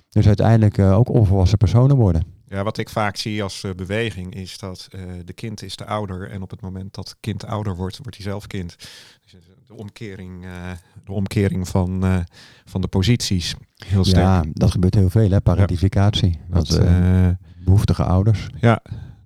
Dus 0.10 0.28
uiteindelijk 0.28 0.78
eh, 0.78 0.98
ook 0.98 1.10
onvolwassen 1.10 1.58
personen 1.58 1.96
worden. 1.96 2.24
Ja, 2.52 2.64
wat 2.64 2.78
ik 2.78 2.90
vaak 2.90 3.16
zie 3.16 3.44
als 3.44 3.64
eh, 3.64 3.72
beweging 3.72 4.36
is 4.36 4.58
dat 4.58 4.88
eh, 4.92 5.02
de 5.26 5.34
kind 5.34 5.64
is 5.64 5.76
de 5.76 5.86
ouder 5.86 6.30
en 6.30 6.42
op 6.42 6.50
het 6.50 6.62
moment 6.62 6.94
dat 6.94 7.10
het 7.10 7.18
kind 7.20 7.46
ouder 7.46 7.76
wordt, 7.76 7.98
wordt 7.98 8.16
hij 8.16 8.26
zelf 8.26 8.48
kind. 8.48 8.76
Dus 9.22 9.34
eh, 9.34 9.40
de 9.68 9.74
omkering, 9.74 10.46
de 11.06 11.12
omkering 11.12 11.68
van, 11.68 12.26
van 12.66 12.82
de 12.82 12.88
posities. 12.88 13.56
Heel 13.86 14.06
sterk. 14.06 14.24
Ja, 14.24 14.44
dat 14.54 14.72
gebeurt 14.72 14.96
heel 14.96 15.10
veel, 15.10 15.30
hè, 15.30 15.42
parentificatie. 15.42 16.40
Dat, 16.50 16.68
Dat, 16.68 16.78
eh, 16.78 17.28
eh, 17.28 17.36
behoeftige 17.64 18.04
ouders. 18.04 18.48
ja, 18.60 18.82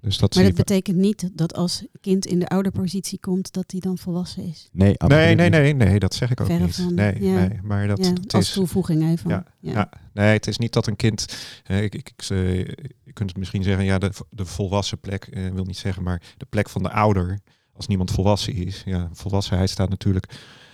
dus 0.06 0.18
dat 0.18 0.36
Maar 0.36 0.44
dat 0.44 0.54
betekent 0.54 0.98
niet 0.98 1.30
dat 1.34 1.54
als 1.54 1.86
kind 2.02 2.26
in 2.26 2.40
de 2.40 2.48
ouderpositie 2.48 3.20
komt, 3.20 3.54
dat 3.54 3.72
hij 3.72 3.80
dan 3.80 3.98
volwassen 3.98 4.44
is. 4.44 4.70
Nee, 4.72 4.94
Nee, 5.08 5.36
nee, 5.36 5.50
nee, 5.50 5.74
nee, 5.74 6.00
dat 6.00 6.14
zeg 6.14 6.32
ik 6.32 6.42
ook 6.42 6.48
Verre 6.48 6.64
niet. 6.64 6.76
van, 6.76 6.94
nee, 6.94 7.24
ja. 7.24 7.48
nee, 7.48 7.60
maar 7.64 7.88
dat, 7.88 8.06
ja, 8.06 8.12
dat 8.14 8.34
als 8.34 8.48
is. 8.48 8.54
toevoeging 8.54 9.04
even. 9.04 9.30
Ja, 9.30 9.46
ja. 9.60 9.72
Ja, 9.72 9.90
nee, 10.14 10.34
het 10.34 10.48
is 10.48 10.58
niet 10.58 10.74
dat 10.74 10.88
een 10.88 10.96
kind. 10.96 11.38
eh, 11.64 11.84
ik, 11.84 11.96
ik, 11.96 12.12
ik, 12.16 12.30
eh, 12.30 12.58
je 13.04 13.14
kunt 13.14 13.30
het 13.30 13.38
misschien 13.38 13.64
zeggen, 13.64 13.86
ja, 13.86 13.98
de, 13.98 14.12
de 14.30 14.46
volwassen 14.46 15.00
plek, 15.00 15.26
eh, 15.26 15.50
wil 15.54 15.66
niet 15.66 15.78
zeggen, 15.78 16.04
maar 16.04 16.22
de 16.38 16.46
plek 16.50 16.70
van 16.70 16.84
de 16.84 16.92
ouder, 16.92 17.40
als 17.74 17.88
niemand 17.88 18.12
volwassen 18.12 18.54
is. 18.54 18.82
Ja, 18.86 19.10
volwassenheid 19.14 19.70
staat 19.70 19.90
natuurlijk 19.90 20.34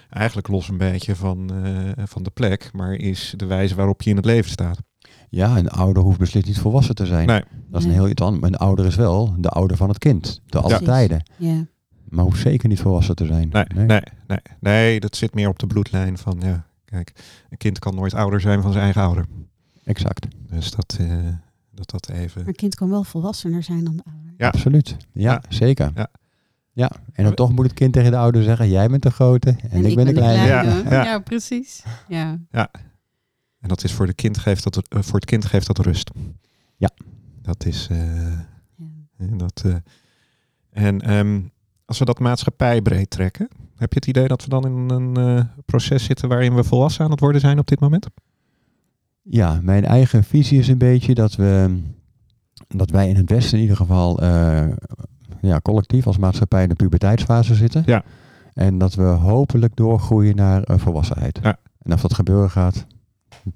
eigenlijk 0.09 0.47
los 0.47 0.67
een 0.69 0.77
beetje 0.77 1.15
van, 1.15 1.65
eh, 1.65 2.03
van 2.05 2.23
de 2.23 2.29
plek, 2.29 2.69
maar 2.73 2.93
is 2.93 3.33
de 3.37 3.45
wijze 3.45 3.75
waarop 3.75 4.01
je 4.01 4.09
in 4.09 4.15
het 4.15 4.25
leven 4.25 4.51
staat. 4.51 4.79
Ja, 5.31 5.57
een 5.57 5.69
ouder 5.69 6.03
hoeft 6.03 6.19
beslist 6.19 6.45
niet 6.45 6.59
volwassen 6.59 6.95
te 6.95 7.05
zijn. 7.05 7.27
Nee, 7.27 7.43
Dat 7.69 7.79
is 7.81 7.87
een 7.87 7.93
heel 7.93 8.09
iets 8.09 8.21
anders. 8.21 8.43
Een 8.53 8.57
ouder 8.57 8.85
is 8.85 8.95
wel 8.95 9.35
de 9.37 9.49
ouder 9.49 9.77
van 9.77 9.89
het 9.89 9.97
kind. 9.97 10.41
De 10.45 10.59
alle 10.59 10.81
tijden. 10.81 11.23
Ja. 11.37 11.65
Maar 12.09 12.23
hoeft 12.23 12.41
zeker 12.41 12.69
niet 12.69 12.79
volwassen 12.79 13.15
te 13.15 13.25
zijn. 13.25 13.49
nee, 13.51 13.65
nee, 13.73 14.01
nee, 14.27 14.39
nee, 14.59 14.99
dat 14.99 15.15
zit 15.15 15.33
meer 15.33 15.47
op 15.47 15.59
de 15.59 15.67
bloedlijn 15.67 16.17
van, 16.17 16.37
ja, 16.43 16.65
kijk, 16.85 17.13
een 17.49 17.57
kind 17.57 17.79
kan 17.79 17.95
nooit 17.95 18.13
ouder 18.13 18.41
zijn 18.41 18.61
van 18.61 18.71
zijn 18.71 18.83
eigen 18.83 19.01
ouder. 19.01 19.25
Exact. 19.83 20.27
Dus 20.49 20.71
dat, 20.71 20.97
eh, 20.99 21.07
dat, 21.71 21.89
dat 21.89 22.09
even. 22.09 22.39
Maar 22.39 22.47
een 22.47 22.55
kind 22.55 22.75
kan 22.75 22.89
wel 22.89 23.03
volwassener 23.03 23.63
zijn 23.63 23.83
dan 23.83 23.95
de 23.97 24.03
ouder. 24.05 24.33
Ja. 24.37 24.47
Absoluut. 24.47 24.97
Ja, 25.11 25.31
Ja. 25.31 25.41
zeker. 25.49 25.91
Ja. 25.95 26.07
Ja. 26.71 26.91
En 27.13 27.23
dan 27.23 27.33
toch 27.33 27.51
moet 27.51 27.65
het 27.65 27.73
kind 27.73 27.93
tegen 27.93 28.11
de 28.11 28.17
ouder 28.17 28.43
zeggen, 28.43 28.69
jij 28.69 28.87
bent 28.87 29.03
de 29.03 29.11
grote 29.11 29.55
en, 29.69 29.85
ik, 29.85 29.95
ben 29.95 30.05
de 30.05 30.13
kleine. 30.13 30.47
Ja, 30.47 30.61
kleine. 30.61 30.89
ja. 30.89 31.03
Ja, 31.03 31.19
precies. 31.19 31.83
Ja. 32.07 32.39
En 33.61 33.67
dat 33.67 33.83
is 33.83 33.93
voor, 33.93 34.05
de 34.05 34.13
kind 34.13 34.37
geeft 34.37 34.63
dat, 34.63 34.87
eh, 34.87 35.01
voor 35.01 35.15
het 35.15 35.25
kind 35.25 35.45
geeft 35.45 35.67
dat 35.67 35.77
rust. 35.79 36.11
Ja. 36.77 36.89
Dat 37.41 37.65
is. 37.65 37.87
eh, 37.91 37.97
Ja. 38.77 38.85
En, 39.17 39.37
dat, 39.37 39.61
eh, 39.65 39.75
en 40.71 41.01
ehm, 41.01 41.41
als 41.85 41.99
we 41.99 42.05
dat 42.05 42.19
maatschappijbreed 42.19 43.09
trekken, 43.09 43.47
heb 43.75 43.93
je 43.93 43.99
het 43.99 44.07
idee 44.07 44.27
dat 44.27 44.43
we 44.43 44.49
dan 44.49 44.65
in 44.65 44.89
een 44.89 45.15
eh, 45.37 45.43
proces 45.65 46.03
zitten 46.03 46.29
waarin 46.29 46.55
we 46.55 46.63
volwassen 46.63 47.05
aan 47.05 47.11
het 47.11 47.19
worden 47.19 47.41
zijn 47.41 47.59
op 47.59 47.67
dit 47.67 47.79
moment? 47.79 48.07
Ja, 49.21 49.59
mijn 49.63 49.85
eigen 49.85 50.23
visie 50.23 50.59
is 50.59 50.67
een 50.67 50.77
beetje 50.77 51.13
dat 51.13 51.35
we 51.35 51.79
dat 52.67 52.89
wij 52.89 53.09
in 53.09 53.15
het 53.15 53.29
Westen 53.29 53.55
in 53.57 53.61
ieder 53.61 53.77
geval 53.77 54.19
eh, 54.21 54.67
ja, 55.41 55.59
collectief 55.59 56.07
als 56.07 56.17
maatschappij 56.17 56.63
in 56.63 56.69
de 56.69 56.75
puberteitsfase 56.75 57.55
zitten. 57.55 57.83
Ja. 57.85 58.03
En 58.53 58.77
dat 58.77 58.93
we 58.95 59.03
hopelijk 59.03 59.75
doorgroeien 59.75 60.35
naar 60.35 60.63
volwassenheid. 60.65 61.39
Ja. 61.43 61.57
En 61.81 61.93
of 61.93 62.01
dat 62.01 62.13
gebeuren 62.13 62.49
gaat, 62.49 62.85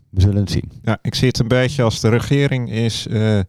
we 0.10 0.22
zullen 0.22 0.42
het 0.42 0.52
zien. 0.52 0.72
Ja, 0.82 0.98
ik 1.02 1.16
zie 1.16 1.28
het 1.28 1.40
een 1.40 1.48
beetje 1.48 1.84
als 1.84 2.00
de 2.00 2.10
regering 2.10 2.72
is 2.72 3.08
eh, 3.08 3.40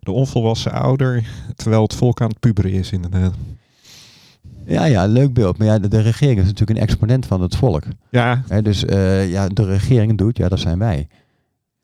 de 0.00 0.10
onvolwassen 0.10 0.72
ouder, 0.72 1.24
terwijl 1.56 1.82
het 1.82 1.94
volk 1.94 2.20
aan 2.20 2.28
het 2.28 2.40
puberen 2.40 2.72
is 2.72 2.92
inderdaad. 2.92 3.34
Ja, 4.66 4.84
ja, 4.84 5.06
leuk 5.06 5.32
beeld. 5.32 5.58
Maar 5.58 5.66
ja, 5.66 5.78
de, 5.78 5.88
de 5.88 6.00
regering 6.00 6.38
is 6.38 6.44
natuurlijk 6.44 6.78
een 6.78 6.84
exponent 6.86 7.26
van 7.26 7.40
het 7.42 7.56
volk. 7.56 7.82
Ja, 8.10 8.42
Hè, 8.48 8.62
dus 8.62 8.84
eh, 8.84 9.30
ja, 9.30 9.48
de 9.48 9.64
regering 9.64 10.18
doet, 10.18 10.36
ja, 10.36 10.48
dat 10.48 10.60
zijn 10.60 10.78
wij. 10.78 11.08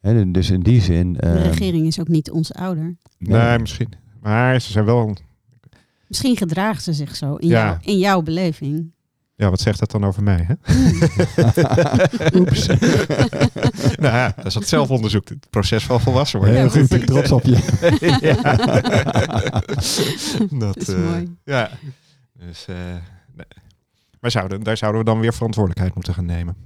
Hè, 0.01 0.31
dus 0.31 0.51
in 0.51 0.61
die 0.61 0.81
zin. 0.81 1.13
De 1.13 1.19
eh, 1.21 1.45
regering 1.45 1.87
is 1.87 2.01
ook 2.01 2.09
niet 2.09 2.31
onze 2.31 2.55
ouder. 2.55 2.97
nee, 3.19 3.59
misschien. 3.59 3.89
Maar 4.23 4.61
ze 4.61 4.73
zijn 4.73 4.85
wel. 4.85 5.17
Misschien 6.09 6.37
gedragen 6.37 6.83
ze 6.83 6.93
zich 6.93 7.17
zo 7.17 7.35
in, 7.35 7.49
Ja. 7.49 7.79
in 7.83 7.99
jouw 7.99 8.23
beleving. 8.23 8.93
Ja, 9.37 9.51
wat 9.51 9.61
zegt 9.61 9.79
dat 9.79 9.91
dan 9.91 10.05
over 10.05 10.23
mij? 10.23 10.47
Hè? 10.49 10.55
Oeps. 12.39 12.67
nou 14.05 14.15
ja, 14.15 14.33
dat 14.37 14.47
is 14.47 14.55
het 14.55 14.69
zelfonderzoek. 14.69 15.29
Het 15.29 15.47
proces 15.51 15.85
van 15.85 16.01
volwassen 16.01 16.39
worden. 16.39 16.57
Heel 16.57 16.65
Ja, 16.65 16.71
goed, 16.71 16.93
ik 16.93 17.07
trots 17.07 17.33
op 17.33 17.43
je. 17.43 17.59
ja. 18.31 18.57
dat, 20.49 20.61
Dat 20.61 20.77
is 20.77 20.89
eh, 20.89 21.11
mooi. 21.11 21.37
Ja. 21.45 21.71
Dus, 22.33 22.67
eh, 22.67 22.77
nee. 23.35 23.47
maar 24.21 24.31
zouden, 24.31 24.63
daar 24.63 24.77
zouden 24.77 25.01
we 25.01 25.07
dan 25.07 25.21
weer 25.21 25.35
verantwoordelijkheid 25.35 25.95
moeten 25.95 26.15
gaan 26.15 26.27
nemen. 26.27 26.57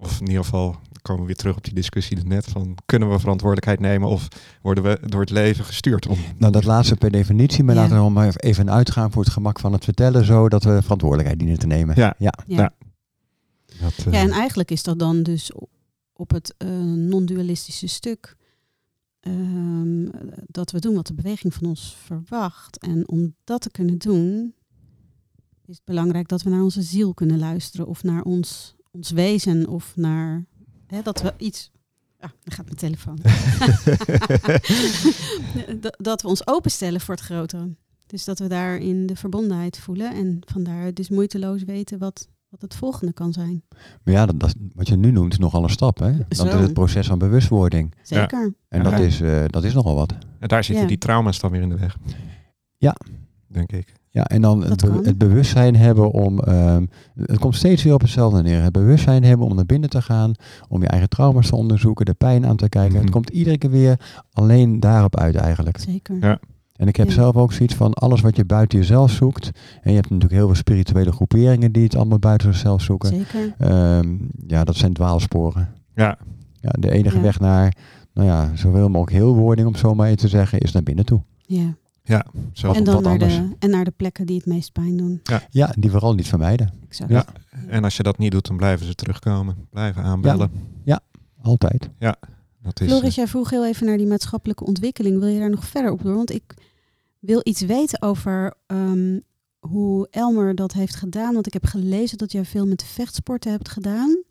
Of 0.00 0.20
in 0.20 0.26
ieder 0.26 0.44
geval 0.44 0.76
komen 1.02 1.20
we 1.20 1.26
weer 1.26 1.36
terug 1.36 1.56
op 1.56 1.64
die 1.64 1.74
discussie 1.74 2.16
net 2.24 2.44
van 2.46 2.76
kunnen 2.86 3.10
we 3.10 3.18
verantwoordelijkheid 3.18 3.80
nemen 3.80 4.08
of 4.08 4.28
worden 4.62 4.84
we 4.84 4.98
door 5.06 5.20
het 5.20 5.30
leven 5.30 5.64
gestuurd 5.64 6.06
om. 6.06 6.18
Nou, 6.36 6.52
dat 6.52 6.64
laatste 6.64 6.96
per 6.96 7.10
definitie, 7.10 7.64
maar 7.64 7.74
Ja. 7.74 7.80
laten 7.80 7.96
we 7.96 8.02
nog 8.02 8.12
maar 8.12 8.34
even 8.36 8.70
uitgaan 8.70 9.12
voor 9.12 9.22
het 9.24 9.32
gemak 9.32 9.60
van 9.60 9.72
het 9.72 9.84
vertellen, 9.84 10.24
zo 10.24 10.48
dat 10.48 10.62
we 10.62 10.82
verantwoordelijkheid 10.82 11.38
dienen 11.40 11.58
te 11.58 11.66
nemen. 11.66 11.96
Ja. 11.96 12.14
ja. 12.18 12.32
Ja. 12.46 12.56
Ja. 12.56 12.72
Dat, 13.80 14.06
eh, 14.06 14.12
Ja, 14.12 14.20
en 14.20 14.30
eigenlijk 14.30 14.70
is 14.70 14.82
dat 14.82 14.98
dan 14.98 15.22
dus 15.22 15.52
op 16.12 16.30
het 16.30 16.54
eh, 16.58 16.68
non-dualistische 16.82 17.86
stuk 17.86 18.36
ehm, 19.20 20.08
dat 20.46 20.70
we 20.70 20.78
doen 20.80 20.94
wat 20.94 21.06
de 21.06 21.14
beweging 21.14 21.54
van 21.54 21.68
ons 21.68 21.96
verwacht. 22.04 22.78
En 22.78 23.08
om 23.08 23.34
dat 23.44 23.60
te 23.60 23.70
kunnen 23.70 23.98
doen, 23.98 24.54
is 25.66 25.74
het 25.74 25.84
belangrijk 25.84 26.28
dat 26.28 26.42
we 26.42 26.50
naar 26.50 26.62
onze 26.62 26.82
ziel 26.82 27.14
kunnen 27.14 27.38
luisteren 27.38 27.86
of 27.86 28.02
naar 28.02 28.22
ons, 28.22 28.76
ons 28.90 29.10
wezen 29.10 29.68
of 29.68 29.92
naar 29.96 30.44
hè, 30.86 31.02
dat 31.02 31.22
we 31.22 31.34
iets. 31.36 31.70
Ah, 32.20 32.30
dan 32.44 32.54
gaat 32.54 32.64
mijn 32.64 32.76
telefoon. 32.76 33.18
dat, 35.80 35.96
dat 36.10 36.22
we 36.22 36.28
ons 36.28 36.46
openstellen 36.46 37.00
voor 37.00 37.14
het 37.14 37.24
grotere. 37.24 37.68
Dus 38.06 38.24
dat 38.24 38.38
we 38.38 38.46
daarin 38.46 39.06
de 39.06 39.16
verbondenheid 39.16 39.78
voelen 39.78 40.12
en 40.14 40.38
vandaar 40.46 40.94
dus 40.94 41.08
moeiteloos 41.08 41.62
weten 41.64 41.98
wat, 41.98 42.28
wat 42.48 42.60
het 42.62 42.74
volgende 42.74 43.12
kan 43.12 43.32
zijn. 43.32 43.62
Maar 44.04 44.14
ja, 44.14 44.26
dat, 44.26 44.40
dat- 44.40 44.54
wat 44.74 44.88
je 44.88 44.96
nu 44.96 45.10
noemt 45.10 45.32
is 45.32 45.38
nogal 45.38 45.62
een 45.62 45.68
stap. 45.70 45.98
Hè? 45.98 46.16
Dat 46.16 46.26
Zo. 46.36 46.44
is 46.44 46.52
het 46.52 46.72
proces 46.72 47.06
van 47.06 47.18
bewustwording. 47.18 47.94
Zeker. 48.02 48.54
En 48.68 48.82
Ja. 48.82 48.90
dat, 48.90 49.00
is, 49.00 49.20
eh, 49.20 49.44
dat 49.46 49.64
is 49.64 49.74
nogal 49.74 49.94
wat. 49.94 50.12
en 50.38 50.48
daar 50.48 50.64
zitten 50.64 50.82
Ja. 50.82 50.88
die 50.88 50.98
trauma's 50.98 51.40
dan 51.40 51.50
weer 51.50 51.60
in 51.60 51.68
de 51.68 51.76
weg. 51.78 51.96
Ja. 52.76 52.96
Denk 53.46 53.72
ik. 53.72 53.92
Ja, 54.18 54.24
en 54.24 54.40
dan 54.42 54.64
het, 54.64 54.80
be- 54.80 55.00
het 55.02 55.18
bewustzijn 55.18 55.76
hebben 55.76 56.10
om. 56.10 56.38
ehm, 56.40 56.86
het 57.22 57.38
komt 57.38 57.54
steeds 57.54 57.82
weer 57.82 57.94
op 57.94 58.00
hetzelfde 58.00 58.42
neer. 58.42 58.62
Het 58.62 58.72
bewustzijn 58.72 59.24
hebben 59.24 59.46
om 59.46 59.54
naar 59.54 59.66
binnen 59.66 59.90
te 59.90 60.02
gaan, 60.02 60.32
om 60.68 60.80
je 60.82 60.88
eigen 60.88 61.08
trauma's 61.08 61.48
te 61.48 61.56
onderzoeken, 61.56 62.04
de 62.04 62.14
pijn 62.14 62.46
aan 62.46 62.56
te 62.56 62.68
kijken. 62.68 62.92
Mhm. 62.94 63.02
Het 63.02 63.10
komt 63.10 63.30
iedere 63.30 63.58
keer 63.58 63.70
weer 63.70 64.00
alleen 64.32 64.80
daarop 64.80 65.16
uit 65.16 65.34
eigenlijk. 65.34 65.78
Zeker. 65.78 66.16
Ja. 66.20 66.38
En 66.76 66.88
ik 66.88 66.96
heb 66.96 67.06
Ja. 67.06 67.12
zelf 67.12 67.36
ook 67.36 67.52
zoiets 67.52 67.74
van 67.74 67.92
alles 67.94 68.20
wat 68.20 68.36
je 68.36 68.44
buiten 68.44 68.78
jezelf 68.78 69.10
zoekt. 69.10 69.50
En 69.82 69.90
je 69.90 69.96
hebt 69.96 70.10
natuurlijk 70.10 70.34
heel 70.40 70.46
veel 70.46 70.56
spirituele 70.56 71.12
groeperingen 71.12 71.72
die 71.72 71.82
het 71.84 71.96
allemaal 71.96 72.18
buiten 72.18 72.52
zichzelf 72.52 72.82
zoeken. 72.82 73.08
Zeker. 73.08 73.54
Ehm, 73.58 74.16
ja, 74.46 74.64
dat 74.64 74.76
zijn 74.76 74.92
dwaalsporen. 74.92 75.68
Ja, 75.94 76.18
Ja, 76.60 76.70
de 76.78 76.90
enige 76.90 77.16
Ja. 77.16 77.22
weg 77.22 77.40
naar, 77.40 77.74
nou 78.14 78.26
ja, 78.28 78.50
zoveel 78.54 78.88
mogelijk 78.88 79.16
heelwording, 79.22 79.68
om 79.68 79.74
zo 79.76 79.94
maar 79.94 80.06
even 80.06 80.18
te 80.18 80.28
zeggen, 80.28 80.58
is 80.58 80.72
naar 80.72 80.82
binnen 80.82 81.04
toe. 81.04 81.20
Ja. 81.46 81.74
Zelf 82.52 82.74
En 82.74 82.80
op 82.80 82.86
dan 82.86 82.94
wat 82.94 83.02
naar 83.04 83.12
anders. 83.12 83.36
de, 83.36 83.56
en 83.58 83.70
naar 83.70 83.84
de 83.84 83.92
plekken 83.96 84.26
die 84.26 84.36
het 84.36 84.46
meest 84.46 84.72
pijn 84.72 84.96
doen. 84.96 85.20
Ja, 85.50 85.74
die 85.78 85.90
vooral 85.90 86.14
niet 86.14 86.28
vermijden. 86.28 86.72
Exact. 86.88 87.10
Ja. 87.10 87.26
En 87.68 87.84
als 87.84 87.96
je 87.96 88.02
dat 88.02 88.18
niet 88.18 88.32
doet, 88.32 88.46
dan 88.46 88.56
blijven 88.56 88.86
ze 88.86 88.94
terugkomen. 88.94 89.66
Blijven 89.70 90.02
aanbellen. 90.02 90.50
Altijd. 91.42 91.88
Dat 92.62 92.80
is, 92.80 92.86
Floris, 92.86 93.14
jij 93.14 93.26
vroeg 93.26 93.50
heel 93.50 93.66
even 93.66 93.86
naar 93.86 93.96
die 93.96 94.06
maatschappelijke 94.06 94.64
ontwikkeling. 94.64 95.18
Wil 95.18 95.28
je 95.28 95.38
daar 95.38 95.50
nog 95.50 95.64
verder 95.64 95.92
op 95.92 96.02
door? 96.02 96.14
Want 96.14 96.32
ik 96.32 96.54
wil 97.18 97.40
iets 97.42 97.60
weten 97.60 98.02
over 98.02 98.54
ehm, 98.66 99.18
hoe 99.58 100.08
Elmer 100.10 100.54
dat 100.54 100.72
heeft 100.72 100.94
gedaan. 100.94 101.34
Want 101.34 101.46
ik 101.46 101.52
heb 101.52 101.64
gelezen 101.64 102.18
dat 102.18 102.32
jij 102.32 102.44
veel 102.44 102.66
met 102.66 102.84
vechtsporten 102.84 103.50
hebt 103.50 103.68
gedaan. 103.68 104.22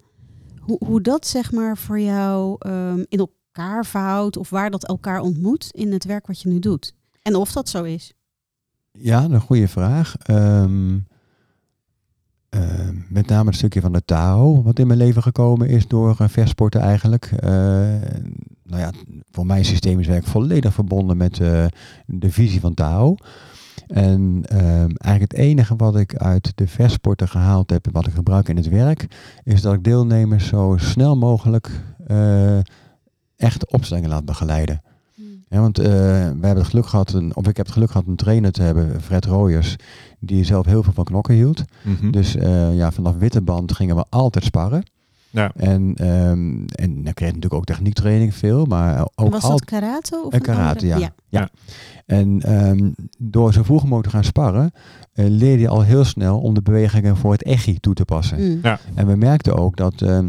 Hoe, 0.60 0.78
hoe 0.86 1.02
dat 1.02 1.28
zeg 1.28 1.52
maar 1.52 1.78
voor 1.78 2.00
jou 2.00 2.56
ehm, 2.60 3.04
in 3.08 3.20
elkaar 3.20 3.86
verhoudt 3.86 4.38
of 4.38 4.50
waar 4.50 4.72
dat 4.72 4.88
elkaar 4.88 5.20
ontmoet 5.20 5.68
in 5.72 5.92
het 5.92 6.06
werk 6.06 6.28
wat 6.28 6.42
je 6.42 6.50
nu 6.50 6.60
doet. 6.60 6.94
En 7.28 7.36
of 7.36 7.52
dat 7.52 7.70
zo 7.70 7.84
is. 7.84 8.14
Ja, 8.92 9.24
een 9.24 9.42
goede 9.42 9.68
vraag. 9.68 10.16
Ehm, 10.18 10.98
ehm, 12.50 12.96
met 13.10 13.28
name 13.28 13.48
het 13.48 13.56
stukje 13.56 13.82
van 13.82 13.94
de 13.94 14.06
Tao, 14.06 14.64
wat 14.64 14.80
in 14.80 14.88
mijn 14.88 15.00
leven 15.00 15.22
gekomen 15.22 15.70
is 15.70 15.88
door 15.88 16.18
uh, 16.22 16.28
vechtsporten 16.28 16.82
eigenlijk. 16.82 17.26
Eh, 17.26 17.50
nou 18.64 18.82
ja, 18.82 18.92
voor 19.32 19.46
mijn 19.46 19.66
systeem 19.66 20.00
is 20.00 20.08
werk 20.08 20.26
volledig 20.26 20.74
verbonden 20.74 21.18
met 21.18 21.40
eh, 21.40 21.66
de 22.06 22.32
visie 22.32 22.60
van 22.60 22.74
Tao. 22.74 23.16
En 23.88 24.42
ehm, 24.46 24.90
eigenlijk 24.98 25.32
het 25.32 25.34
enige 25.34 25.76
wat 25.76 25.96
ik 25.96 26.16
uit 26.16 26.52
de 26.56 26.68
vechtsporten 26.68 27.28
gehaald 27.28 27.70
heb, 27.70 27.88
wat 27.92 28.08
ik 28.08 28.14
gebruik 28.14 28.50
in 28.50 28.58
het 28.58 28.70
werk, 28.70 29.08
is 29.44 29.62
dat 29.62 29.74
ik 29.74 29.84
deelnemers 29.84 30.48
zo 30.48 30.76
snel 30.80 31.18
mogelijk 31.18 31.84
eh, 32.06 32.60
echt 33.36 33.72
opstellingen 33.72 34.10
laat 34.10 34.26
begeleiden. 34.26 34.82
Ja, 35.50 35.60
want 35.60 35.80
eh, 35.80 35.86
wij 35.88 36.30
hebben 36.30 36.58
het 36.58 36.68
geluk 36.68 36.86
gehad, 36.86 37.14
een, 37.14 37.36
of 37.36 37.48
ik 37.48 37.58
heb 37.58 37.66
het 37.66 37.76
geluk 37.76 37.92
gehad 37.92 38.08
een 38.08 38.16
trainer 38.16 38.52
te 38.52 38.62
hebben, 38.62 39.02
Fred 39.02 39.26
Rooyers, 39.26 39.76
die 40.20 40.44
zelf 40.44 40.66
heel 40.66 40.84
veel 40.84 40.94
van 40.94 41.04
knokken 41.04 41.36
hield. 41.36 41.64
Mhm. 41.84 42.12
Dus 42.12 42.36
eh, 42.36 42.76
ja, 42.76 42.92
vanaf 42.92 43.16
witte 43.18 43.42
band 43.42 43.74
gingen 43.74 43.96
we 43.96 44.06
altijd 44.10 44.46
sparren. 44.46 44.84
Ja. 45.30 45.52
En, 45.56 45.94
ehm, 45.96 46.66
en 46.66 47.04
dan 47.04 47.14
kreeg 47.14 47.28
je 47.30 47.36
natuurlijk 47.36 47.54
ook 47.54 47.66
techniektraining 47.66 48.34
veel, 48.34 48.66
maar 48.66 49.08
ook 49.16 49.32
Was 49.32 49.44
al- 49.44 49.50
dat 49.50 49.66
karate? 49.66 50.16
Of 50.26 50.32
Eh, 50.34 50.40
een 50.40 50.46
karate, 50.46 50.80
andere? 50.94 51.00
ja. 51.00 51.10
ja. 51.30 51.50
En 52.06 52.42
ehm, 52.42 52.92
door 53.18 53.54
zo 53.54 53.64
vroeg 53.64 53.82
mogelijk 53.84 54.06
te 54.08 54.10
gaan 54.16 54.24
sparren, 54.24 54.72
leerde 55.14 55.62
je 55.62 55.68
al 55.68 55.82
heel 55.82 56.04
snel 56.04 56.40
om 56.40 56.54
de 56.54 56.62
bewegingen 56.62 57.18
voor 57.18 57.32
het 57.32 57.44
echi 57.44 57.80
toe 57.80 57.94
te 57.94 58.06
passen. 58.06 58.40
Mm. 58.52 58.60
Ja. 58.62 58.80
En 58.96 59.08
we 59.08 59.16
merkten 59.16 59.56
ook 59.58 59.76
dat 59.78 60.02
ehm, 60.02 60.28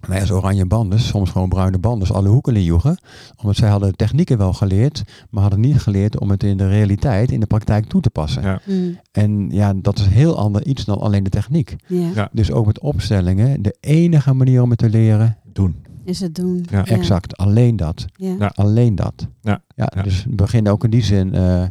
wij 0.00 0.20
als 0.20 0.30
oranje 0.30 0.66
banders, 0.66 1.06
soms 1.06 1.30
gewoon 1.30 1.48
bruine 1.48 1.78
banders, 1.78 2.12
alle 2.12 2.28
hoeken 2.28 2.56
injoegen. 2.56 2.98
Omdat 3.36 3.56
zij 3.56 3.68
hadden 3.68 3.96
technieken 3.96 4.38
wel 4.38 4.52
geleerd, 4.52 5.02
maar 5.30 5.42
hadden 5.42 5.60
niet 5.60 5.80
geleerd 5.80 6.18
om 6.20 6.30
het 6.30 6.42
in 6.42 6.56
de 6.56 6.68
realiteit, 6.68 7.30
in 7.30 7.40
de 7.40 7.46
praktijk 7.46 7.86
toe 7.86 8.00
te 8.00 8.10
passen. 8.10 8.42
Ja. 8.42 8.60
Mm. 8.66 8.98
En 9.12 9.50
ja, 9.50 9.72
dat 9.76 9.98
is 9.98 10.06
heel 10.06 10.38
ander 10.38 10.66
iets 10.66 10.84
dan 10.84 10.98
alleen 10.98 11.22
de 11.24 11.30
techniek. 11.30 11.76
Ja. 11.86 12.10
Ja. 12.14 12.28
Dus 12.32 12.52
ook 12.52 12.66
met 12.66 12.80
opstellingen, 12.80 13.62
de 13.62 13.76
enige 13.80 14.32
manier 14.34 14.62
om 14.62 14.70
het 14.70 14.78
te 14.78 14.90
leren, 14.90 15.36
Doen. 15.52 15.76
Is 16.04 16.20
het 16.20 16.34
doen. 16.34 16.66
Ja. 16.70 16.84
exact, 16.86 17.36
alleen 17.36 17.76
dat. 17.76 18.04
Ja. 18.16 18.34
Ja. 18.38 18.52
Alleen 18.54 18.94
dat. 18.94 19.26
Ja. 19.40 19.62
Ja, 19.74 19.92
Ja. 19.94 20.02
Dus 20.02 20.24
we 20.24 20.34
beginnen 20.34 20.72
ook 20.72 20.84
in 20.84 20.90
die 20.90 21.02
zin 21.02 21.34
eh, 21.34 21.62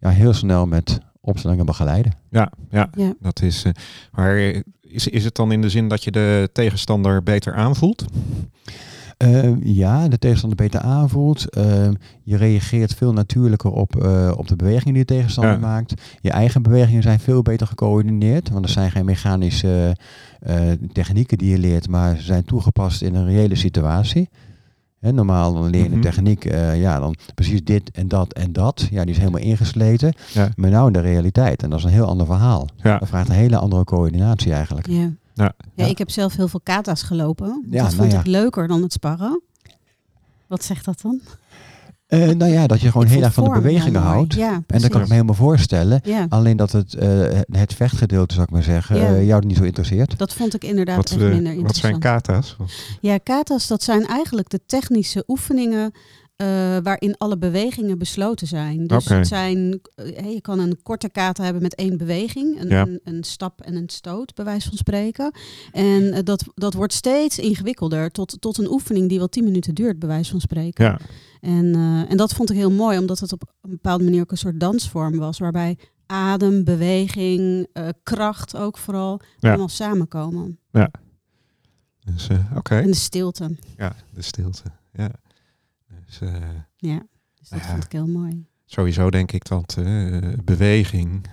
ja, 0.00 0.08
heel 0.08 0.32
snel 0.32 0.66
met 0.66 0.98
opstellingen 1.20 1.66
begeleiden. 1.66 2.12
Ja, 2.30 2.52
ja. 2.70 2.88
Ja. 2.94 3.12
dat 3.20 3.42
is. 3.42 3.64
eh, 3.64 3.72
maar 4.12 4.36
eh, 4.36 4.60
is, 4.88 5.08
is 5.08 5.24
het 5.24 5.34
dan 5.34 5.52
in 5.52 5.60
de 5.60 5.70
zin 5.70 5.88
dat 5.88 6.04
je 6.04 6.10
de 6.10 6.48
tegenstander 6.52 7.22
beter 7.22 7.54
aanvoelt? 7.54 8.04
Eh, 9.16 9.62
ja, 9.62 10.08
de 10.08 10.18
tegenstander 10.18 10.58
beter 10.58 10.80
aanvoelt. 10.80 11.50
Eh, 11.50 11.88
je 12.22 12.36
reageert 12.36 12.94
veel 12.94 13.12
natuurlijker 13.12 13.70
op, 13.70 14.02
eh, 14.02 14.32
op 14.36 14.48
de 14.48 14.56
bewegingen 14.56 14.94
die 14.94 15.04
de 15.04 15.14
tegenstander 15.14 15.52
Ja. 15.52 15.58
maakt. 15.58 16.02
Je 16.20 16.30
eigen 16.30 16.62
bewegingen 16.62 17.02
zijn 17.02 17.20
veel 17.20 17.42
beter 17.42 17.66
gecoördineerd. 17.66 18.48
Want 18.50 18.64
er 18.64 18.70
zijn 18.70 18.90
geen 18.90 19.04
mechanische 19.04 19.96
eh, 20.40 20.60
technieken 20.92 21.38
die 21.38 21.50
je 21.50 21.58
leert, 21.58 21.88
maar 21.88 22.16
ze 22.16 22.22
zijn 22.22 22.44
toegepast 22.44 23.02
in 23.02 23.14
een 23.14 23.26
reële 23.26 23.54
situatie. 23.54 24.28
Normaal 25.14 25.52
dan 25.54 25.70
leer 25.70 25.80
je 25.82 25.86
Mhm. 25.86 25.94
een 25.96 26.00
techniek, 26.00 26.44
eh, 26.44 26.80
ja, 26.80 26.98
dan 26.98 27.14
precies 27.34 27.64
dit 27.64 27.90
en 27.90 28.08
dat 28.08 28.32
en 28.32 28.52
dat. 28.52 28.86
Ja, 28.90 29.02
die 29.02 29.10
is 29.14 29.18
helemaal 29.18 29.40
ingesleten. 29.40 30.12
Ja. 30.32 30.48
Maar 30.56 30.70
nou 30.70 30.86
in 30.86 30.92
de 30.92 31.00
realiteit. 31.00 31.62
En 31.62 31.70
dat 31.70 31.78
is 31.78 31.84
een 31.84 31.90
heel 31.90 32.06
ander 32.06 32.26
verhaal. 32.26 32.68
Ja. 32.82 32.98
Dat 32.98 33.08
vraagt 33.08 33.28
een 33.28 33.34
hele 33.34 33.58
andere 33.58 33.84
coördinatie 33.84 34.52
eigenlijk. 34.52 34.86
Ja. 34.86 34.94
Ja. 34.98 35.12
Ja, 35.34 35.52
Ja. 35.74 35.84
ik 35.84 35.98
heb 35.98 36.10
zelf 36.10 36.36
heel 36.36 36.48
veel 36.48 36.60
kata's 36.62 37.02
gelopen. 37.02 37.46
Ja, 37.70 37.82
dat 37.82 37.82
nou 37.82 37.94
vond 37.96 38.12
ja. 38.12 38.18
ik 38.20 38.26
leuker 38.26 38.68
dan 38.68 38.82
het 38.82 38.92
sparren. 38.92 39.40
Wat 40.46 40.64
zegt 40.64 40.84
dat 40.84 41.00
dan? 41.02 41.20
Eh, 42.06 42.28
nou 42.28 42.52
ja, 42.52 42.66
dat 42.66 42.80
je 42.80 42.90
gewoon 42.90 43.06
Ik 43.06 43.12
heel 43.12 43.22
erg 43.22 43.32
van 43.34 43.44
de 43.44 43.50
bewegingen 43.50 44.00
houdt. 44.00 44.34
Ja, 44.34 44.52
En 44.66 44.80
dat 44.80 44.90
kan 44.90 45.00
ik 45.00 45.06
me 45.06 45.12
helemaal 45.12 45.34
voorstellen. 45.34 46.00
Ja, 46.04 46.26
Alleen 46.28 46.56
dat 46.56 46.72
het, 46.72 46.94
eh, 46.94 47.08
het 47.50 47.74
vechtgedeelte, 47.74 48.34
zou 48.34 48.46
ik 48.46 48.52
maar 48.52 48.62
zeggen, 48.62 48.96
Ja. 48.96 49.14
eh, 49.14 49.26
jou 49.26 49.46
niet 49.46 49.56
zo 49.56 49.62
interesseert. 49.62 50.18
dat 50.18 50.32
vond 50.32 50.54
ik 50.54 50.64
inderdaad 50.64 50.96
Wat, 50.96 51.10
echt 51.10 51.20
minder 51.20 51.36
wat 51.62 51.76
zijn 51.76 51.92
interessant. 51.92 51.98
kata's? 52.02 52.56
Ja, 53.00 53.18
kata's, 53.18 53.66
dat 53.66 53.82
zijn 53.82 54.06
eigenlijk 54.06 54.48
de 54.48 54.60
technische 54.66 55.24
oefeningen 55.26 55.92
eh, 56.36 56.46
waarin 56.82 57.14
alle 57.18 57.38
bewegingen 57.38 57.98
besloten 57.98 58.46
zijn. 58.46 58.86
Dus 58.86 59.08
het 59.08 59.26
zijn, 59.26 59.80
eh, 59.94 60.16
hey, 60.16 60.32
je 60.34 60.40
kan 60.40 60.58
een 60.58 60.82
korte 60.82 61.08
kata 61.10 61.44
hebben 61.44 61.62
met 61.62 61.74
één 61.74 61.96
beweging, 61.98 62.60
een, 62.60 62.68
Ja. 62.68 62.80
een, 62.86 63.00
een 63.04 63.24
stap 63.24 63.60
en 63.60 63.74
een 63.76 63.88
stoot, 63.88 64.34
bij 64.34 64.44
wijze 64.44 64.68
van 64.68 64.76
spreken. 64.78 65.30
En 65.72 66.12
eh, 66.12 66.22
dat, 66.24 66.44
dat 66.54 66.74
wordt 66.74 66.92
steeds 66.92 67.38
ingewikkelder 67.38 68.10
tot, 68.10 68.40
tot 68.40 68.58
een 68.58 68.70
oefening 68.70 69.08
die 69.08 69.18
wel 69.18 69.28
tien 69.28 69.44
minuten 69.44 69.74
duurt, 69.74 69.98
bij 69.98 70.08
wijze 70.08 70.30
van 70.30 70.40
spreken. 70.40 70.84
Ja, 70.84 70.98
En, 71.40 71.74
eh, 71.74 72.10
en 72.10 72.16
dat 72.16 72.32
vond 72.34 72.50
ik 72.50 72.56
heel 72.56 72.70
mooi, 72.72 72.98
omdat 72.98 73.18
het 73.18 73.32
op 73.32 73.42
een 73.62 73.70
bepaalde 73.70 74.04
manier 74.04 74.20
ook 74.20 74.30
een 74.30 74.36
soort 74.38 74.60
dansvorm 74.60 75.16
was, 75.16 75.38
waarbij 75.38 75.78
adem, 76.06 76.64
beweging, 76.64 77.66
eh, 77.72 77.88
kracht 78.02 78.56
ook 78.56 78.78
vooral 78.78 79.20
Ja. 79.38 79.48
allemaal 79.48 79.68
samenkomen. 79.68 80.58
dus 82.04 82.28
eh, 82.28 82.38
oké. 82.56 82.74
En 82.76 82.86
de 82.86 82.94
stilte. 82.94 83.56
Ja, 83.76 83.96
de 84.14 84.22
stilte. 84.22 84.62
Ja. 84.92 85.10
Dus, 86.06 86.20
eh, 86.20 86.34
Ja, 86.76 87.02
dus 87.38 87.48
dat 87.48 87.58
Ja. 87.60 87.66
vond 87.70 87.84
ik 87.84 87.92
heel 87.92 88.06
mooi. 88.06 88.46
sowieso 88.64 89.10
denk 89.10 89.32
ik 89.32 89.44
dat 89.48 89.76
eh, 89.78 90.18
beweging, 90.44 91.26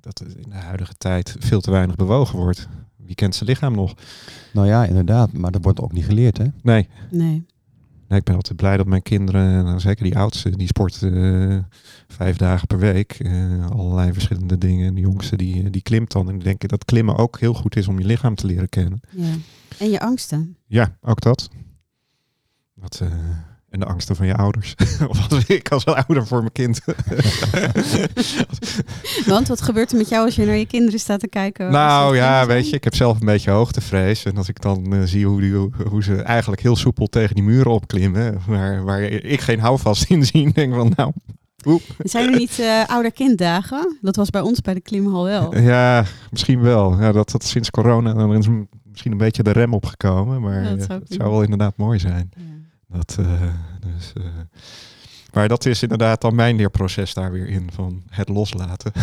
dat 0.00 0.20
er 0.20 0.38
in 0.38 0.48
de 0.50 0.54
huidige 0.56 0.94
tijd 0.98 1.36
veel 1.38 1.60
te 1.60 1.70
weinig 1.70 1.96
bewogen 1.96 2.38
wordt. 2.38 2.68
Wie 2.96 3.14
kent 3.14 3.34
zijn 3.34 3.48
lichaam 3.48 3.74
nog? 3.74 3.94
Nou 4.52 4.66
ja, 4.66 4.84
inderdaad. 4.84 5.32
Maar 5.32 5.50
dat 5.50 5.62
wordt 5.62 5.80
ook 5.80 5.92
niet 5.92 6.04
geleerd, 6.04 6.38
hè? 6.38 6.46
Nee. 6.62 6.88
Nee. 7.10 7.44
Nee, 8.08 8.18
ik 8.20 8.26
ben 8.26 8.36
altijd 8.36 8.56
blij 8.56 8.76
dat 8.76 8.86
mijn 8.86 9.02
kinderen, 9.02 9.64
nou, 9.64 9.80
zeker 9.80 10.04
die 10.04 10.16
oudste, 10.18 10.50
die 10.56 10.66
sport 10.66 11.02
eh, 11.02 11.58
vijf 12.08 12.36
dagen 12.36 12.66
per 12.66 12.78
week. 12.78 13.12
eh, 13.12 13.66
allerlei 13.70 14.12
verschillende 14.12 14.58
dingen. 14.58 14.94
De 14.94 15.00
jongste 15.00 15.36
die, 15.36 15.70
die 15.70 15.82
klimt 15.82 16.12
dan. 16.12 16.28
En 16.28 16.34
ik 16.34 16.44
denk 16.44 16.68
dat 16.68 16.84
klimmen 16.84 17.16
ook 17.16 17.40
heel 17.40 17.54
goed 17.54 17.76
is 17.76 17.88
om 17.88 17.98
je 17.98 18.04
lichaam 18.04 18.34
te 18.34 18.46
leren 18.46 18.68
kennen. 18.68 19.00
Ja. 19.10 19.32
En 19.78 19.90
je 19.90 20.00
angsten. 20.00 20.56
Ja, 20.66 20.96
ook 21.00 21.20
dat. 21.20 21.48
dat 22.74 23.00
eh, 23.00 23.08
en 23.72 23.80
de 23.80 23.86
angsten 23.86 24.16
van 24.16 24.26
je 24.26 24.36
ouders. 24.36 24.74
of 25.08 25.32
als 25.32 25.46
ik 25.46 25.68
als 25.68 25.84
ouder 25.84 26.26
voor 26.26 26.38
mijn 26.38 26.52
kind. 26.52 26.80
Want 29.26 29.48
wat 29.48 29.62
gebeurt 29.62 29.90
er 29.90 29.96
met 29.96 30.08
jou 30.08 30.24
als 30.24 30.34
je 30.34 30.44
naar 30.44 30.56
je 30.56 30.66
kinderen 30.66 31.00
staat 31.00 31.20
te 31.20 31.28
kijken? 31.28 31.70
nou 31.70 32.16
ja, 32.16 32.46
weet 32.46 32.70
je, 32.70 32.76
ik 32.76 32.84
heb 32.84 32.94
zelf 32.94 33.20
een 33.20 33.26
beetje 33.26 33.50
hoogtevrees. 33.50 34.24
En 34.24 34.36
als 34.36 34.48
ik 34.48 34.60
dan 34.60 34.92
eh, 34.92 35.00
zie 35.04 35.26
hoe, 35.26 35.40
die, 35.40 35.54
hoe 35.88 36.02
ze 36.02 36.22
eigenlijk 36.22 36.62
heel 36.62 36.76
soepel 36.76 37.06
tegen 37.06 37.34
die 37.34 37.44
muren 37.44 37.72
opklimmen. 37.72 38.40
Waar, 38.46 38.84
waar 38.84 39.02
ik 39.02 39.40
geen 39.40 39.60
houvast 39.60 40.10
in 40.10 40.24
zie. 40.24 40.52
Denk 40.52 40.74
van 40.74 40.92
nou, 40.96 41.12
oep. 41.66 41.82
Zijn 41.98 42.32
er 42.32 42.38
niet 42.38 42.58
eh 42.58 42.82
ouder-kinddagen? 42.86 43.98
Dat 44.00 44.16
was 44.16 44.30
bij 44.30 44.40
ons 44.40 44.60
bij 44.60 44.74
de 44.74 44.80
klimhal 44.80 45.24
wel. 45.24 45.58
Ja, 45.58 46.04
misschien 46.30 46.60
wel. 46.60 47.00
Ja, 47.00 47.12
dat, 47.12 47.30
dat 47.30 47.44
sinds 47.44 47.70
corona 47.70 48.14
dan 48.14 48.34
is 48.34 48.48
misschien 48.90 49.12
een 49.12 49.18
beetje 49.18 49.42
de 49.42 49.52
rem 49.52 49.74
opgekomen. 49.74 50.40
Maar 50.40 50.62
Ja, 50.62 50.70
dat 50.70 50.78
eh, 50.78 50.84
zou 50.86 51.00
het 51.00 51.12
zou 51.12 51.30
wel 51.30 51.42
inderdaad 51.42 51.76
mooi 51.76 51.98
zijn. 51.98 52.30
Ja. 52.36 52.42
Dat, 52.92 53.16
eh, 53.20 53.42
dus, 53.80 54.12
eh, 54.16 54.22
maar 55.32 55.48
dat 55.48 55.66
is 55.66 55.82
inderdaad 55.82 56.20
dan 56.20 56.34
mijn 56.34 56.56
leerproces 56.56 57.14
daar 57.14 57.32
weer 57.32 57.48
in. 57.48 57.70
Van 57.72 58.02
het 58.08 58.28
loslaten. 58.28 58.92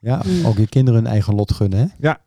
Ja, 0.00 0.22
Mm. 0.26 0.46
ook 0.46 0.56
je 0.56 0.66
kinderen 0.68 1.00
hun 1.02 1.10
eigen 1.12 1.34
lot 1.34 1.52
gunnen, 1.52 1.78
hè? 1.78 1.86
Ja, 1.98 2.20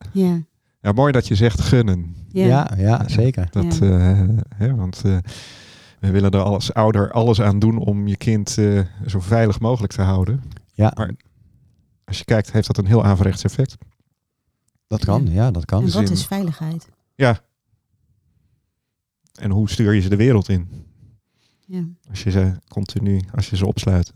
Ja, 0.82 0.92
mooi 0.92 1.12
dat 1.12 1.28
je 1.28 1.36
zegt 1.36 1.62
gunnen. 1.62 2.16
ja. 2.32 2.46
Ja, 2.46 2.70
ja, 2.78 3.08
zeker. 3.08 3.48
Dat, 3.52 3.78
Ja. 3.78 4.10
eh, 4.12 4.28
hè, 4.56 4.76
want 4.76 5.02
eh, 5.06 5.18
we 6.00 6.12
willen 6.12 6.32
er 6.32 6.42
als 6.42 6.74
ouder 6.74 7.12
alles 7.12 7.42
aan 7.42 7.60
doen 7.60 7.78
om 7.78 8.08
je 8.08 8.18
kind 8.18 8.58
eh, 8.58 8.80
zo 9.08 9.20
veilig 9.20 9.60
mogelijk 9.60 9.94
te 9.94 10.02
houden. 10.02 10.44
Ja, 10.74 10.92
Maar- 10.96 11.12
Als 12.06 12.18
je 12.18 12.24
kijkt, 12.26 12.52
heeft 12.52 12.68
dat 12.68 12.78
een 12.78 12.86
heel 12.86 13.04
averechts 13.04 13.44
effect. 13.44 13.78
dat 14.88 15.06
kan. 15.06 15.28
Ja, 15.32 15.52
dat 15.52 15.66
kan. 15.66 15.84
En 15.84 15.92
wat 15.92 16.08
zin. 16.08 16.12
is 16.16 16.26
veiligheid? 16.26 16.90
Ja. 17.16 17.40
En 19.42 19.52
hoe 19.52 19.70
stuur 19.70 19.94
je 19.94 20.02
ze 20.02 20.10
de 20.10 20.16
wereld 20.16 20.50
in? 20.50 20.68
Ja. 21.66 21.84
Als 22.10 22.24
je 22.24 22.32
ze 22.32 22.52
continu, 22.68 23.22
als 23.36 23.50
je 23.50 23.58
ze 23.58 23.66
opsluit. 23.66 24.14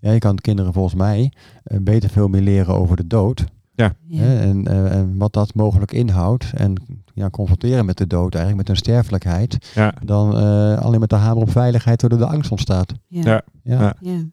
Ja, 0.00 0.12
je 0.12 0.18
kan 0.18 0.36
kinderen 0.36 0.72
volgens 0.72 0.94
mij 0.94 1.32
eh, 1.62 1.78
beter 1.80 2.10
veel 2.10 2.28
meer 2.28 2.40
leren 2.40 2.74
over 2.74 2.96
de 2.96 3.06
dood. 3.06 3.44
Ja. 3.74 3.94
Hè, 4.10 4.38
en, 4.40 4.66
eh, 4.66 4.96
en 4.96 5.16
wat 5.16 5.32
dat 5.32 5.54
mogelijk 5.54 5.92
inhoudt. 5.92 6.52
En 6.54 6.74
ja, 7.14 7.30
confronteren 7.30 7.84
met 7.84 7.96
de 7.98 8.06
dood 8.06 8.34
eigenlijk, 8.34 8.56
met 8.56 8.66
hun 8.66 8.76
sterfelijkheid. 8.76 9.70
Ja, 9.74 9.94
Dan 10.04 10.36
eh, 10.36 10.78
alleen 10.78 11.00
met 11.00 11.10
de 11.10 11.16
hamer 11.16 11.42
op 11.42 11.50
veiligheid 11.50 12.00
waardoor 12.00 12.18
de 12.18 12.26
angst 12.26 12.50
ontstaat. 12.50 12.92
Ja. 13.06 13.22
Ja. 13.22 13.42
Ja. 13.62 13.78
Ja. 13.78 13.94
Ja. 14.00 14.24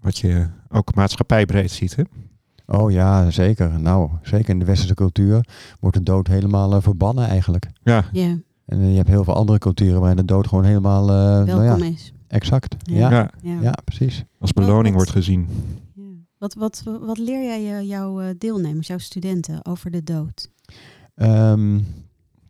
wat 0.00 0.18
je 0.18 0.46
ook 0.68 0.94
maatschappijbreed 0.94 1.70
ziet. 1.70 1.96
Hè? 1.96 2.02
Oh 2.66 2.90
ja, 2.90 3.30
zeker. 3.30 3.80
Nou, 3.80 4.10
zeker 4.22 4.48
in 4.48 4.58
de 4.58 4.64
westerse 4.64 4.94
cultuur 4.94 5.46
wordt 5.80 5.96
de 5.96 6.02
dood 6.02 6.26
helemaal 6.26 6.80
verbannen 6.80 7.28
eigenlijk. 7.28 7.70
Ja, 7.82 8.04
Ja. 8.12 8.36
En 8.66 8.80
eh, 8.80 8.90
je 8.90 8.96
hebt 8.96 9.08
heel 9.08 9.24
veel 9.24 9.34
andere 9.34 9.58
culturen 9.58 9.98
waarin 10.00 10.16
de 10.16 10.24
dood 10.24 10.46
gewoon 10.48 10.64
helemaal... 10.64 11.08
eh, 11.08 11.14
nou 11.16 11.44
Welkom 11.62 11.84
ja, 11.86 11.90
is. 11.92 12.12
exact. 12.28 12.76
Ja. 12.90 12.96
Ja. 12.98 13.10
Ja. 13.10 13.30
ja, 13.42 13.60
Ja. 13.60 13.74
precies. 13.84 14.24
als 14.38 14.52
beloning 14.52 14.84
Wat- 14.84 14.94
wordt 14.94 15.10
gezien. 15.10 15.48
Ja. 15.94 16.02
Wat, 16.38 16.54
wat, 16.54 16.82
wat 17.00 17.18
leer 17.18 17.42
jij 17.44 17.78
eh, 17.78 17.88
jouw 17.88 18.20
eh, 18.20 18.28
deelnemers, 18.38 18.86
jouw 18.86 18.98
studenten 18.98 19.64
over 19.66 19.90
de 19.90 20.02
dood? 20.02 20.50
Ehm, 21.14 21.74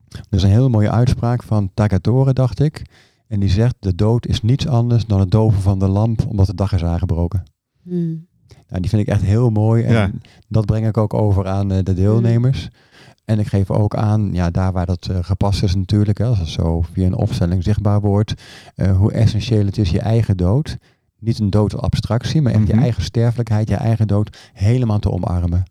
er 0.09 0.25
is 0.37 0.43
een 0.43 0.51
hele 0.51 0.69
mooie 0.69 0.91
uitspraak 0.91 1.43
van 1.43 1.71
Tagatore, 1.75 2.33
dacht 2.33 2.61
ik. 2.61 2.83
En 3.27 3.41
die 3.41 3.49
zegt, 3.49 3.75
de 3.79 3.95
dood 3.95 4.27
is 4.27 4.43
niets 4.43 4.67
anders 4.69 5.07
dan 5.07 5.21
het 5.21 5.31
doven 5.31 5.61
van 5.61 5.79
de 5.79 5.89
lamp 5.89 6.27
omdat 6.29 6.47
de 6.47 6.55
dag 6.55 6.73
is 6.73 6.85
aangebroken. 6.85 7.43
Hmm. 7.83 8.27
Nou, 8.69 8.81
die 8.81 8.91
vind 8.91 9.03
ik 9.03 9.09
echt 9.09 9.23
heel 9.23 9.51
mooi. 9.51 9.83
En 9.85 9.93
Ja. 9.93 10.11
dat 10.49 10.67
breng 10.67 10.87
ik 10.87 10.97
ook 10.97 11.15
over 11.15 11.47
aan 11.47 11.73
eh, 11.73 11.79
de 11.83 11.95
deelnemers. 11.95 12.69
En 13.25 13.39
ik 13.39 13.47
geef 13.47 13.71
ook 13.71 13.95
aan, 13.97 14.31
ja, 14.33 14.51
daar 14.51 14.73
waar 14.73 14.87
dat 14.87 15.07
eh, 15.11 15.17
gepast 15.21 15.63
is 15.63 15.75
natuurlijk, 15.75 16.19
hè, 16.19 16.25
als 16.25 16.39
het 16.39 16.49
zo 16.49 16.83
via 16.93 17.07
een 17.07 17.15
opstelling 17.17 17.63
zichtbaar 17.63 18.01
wordt, 18.01 18.35
eh, 18.75 18.97
hoe 18.97 19.13
essentieel 19.13 19.67
het 19.67 19.79
is 19.79 19.91
je 19.91 20.01
eigen 20.01 20.37
dood. 20.37 20.77
Niet 21.19 21.39
een 21.39 21.51
dood 21.51 21.77
abstractie, 21.77 22.43
maar 22.43 22.53
echt 22.53 22.61
Mhm. 22.63 22.75
je 22.75 22.81
eigen 22.81 23.03
sterfelijkheid, 23.03 23.69
je 23.69 23.75
eigen 23.77 24.07
dood 24.09 24.37
helemaal 24.53 24.99
te 24.99 25.11
omarmen. 25.11 25.63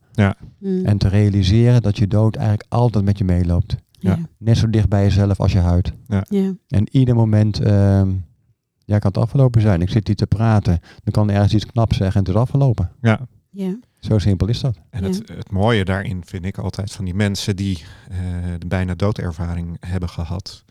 Hmm. 0.60 0.86
En 0.86 0.98
te 0.98 1.08
realiseren 1.08 1.82
dat 1.82 1.98
je 1.98 2.08
dood 2.08 2.36
eigenlijk 2.36 2.66
altijd 2.70 3.06
met 3.06 3.18
je 3.18 3.24
meeloopt. 3.24 3.76
ja. 3.92 4.18
Net 4.38 4.58
zo 4.58 4.70
dicht 4.70 4.90
bij 4.90 5.04
jezelf 5.04 5.40
als 5.40 5.52
je 5.52 5.60
huid. 5.60 5.94
Ja. 6.08 6.24
En 6.68 6.88
ieder 6.92 7.16
moment 7.16 7.60
ehm, 7.60 8.10
ja, 8.86 9.00
kan 9.00 9.12
het 9.12 9.22
afgelopen 9.22 9.62
zijn. 9.62 9.82
Ik 9.82 9.90
zit 9.90 10.08
hier 10.08 10.16
te 10.16 10.28
praten, 10.28 10.80
dan 11.04 11.12
kan 11.14 11.30
ergens 11.30 11.54
iets 11.54 11.66
knaps 11.66 11.98
zeggen 11.98 12.16
en 12.16 12.26
het 12.28 12.36
is 12.36 12.42
afgelopen. 12.42 12.92
Ja, 13.02 13.20
Ja. 13.50 13.80
Zo 14.00 14.18
simpel 14.20 14.48
is 14.48 14.60
dat. 14.60 14.78
En 14.90 15.02
Ja. 15.04 15.08
het, 15.10 15.28
het 15.28 15.52
mooie 15.52 15.86
daarin 15.86 16.24
vind 16.26 16.46
ik 16.46 16.58
altijd 16.58 16.92
van 16.92 17.06
die 17.06 17.14
mensen 17.14 17.56
die 17.56 17.84
eh, 18.10 18.18
de 18.60 18.68
bijna 18.68 18.96
doodervaring 18.96 19.78
hebben 19.80 20.10
gehad. 20.10 20.64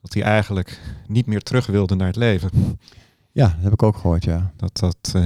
Dat 0.00 0.10
die 0.12 0.22
eigenlijk 0.22 0.80
niet 1.06 1.26
meer 1.26 1.40
terug 1.42 1.66
wilden 1.66 1.96
naar 1.96 2.06
het 2.06 2.16
leven. 2.16 2.50
Ja, 3.32 3.46
dat 3.46 3.62
heb 3.62 3.72
ik 3.72 3.82
ook 3.82 3.96
gehoord, 3.96 4.24
ja. 4.24 4.52
Dat 4.56 4.76
dat 4.78 5.12
eh, 5.14 5.22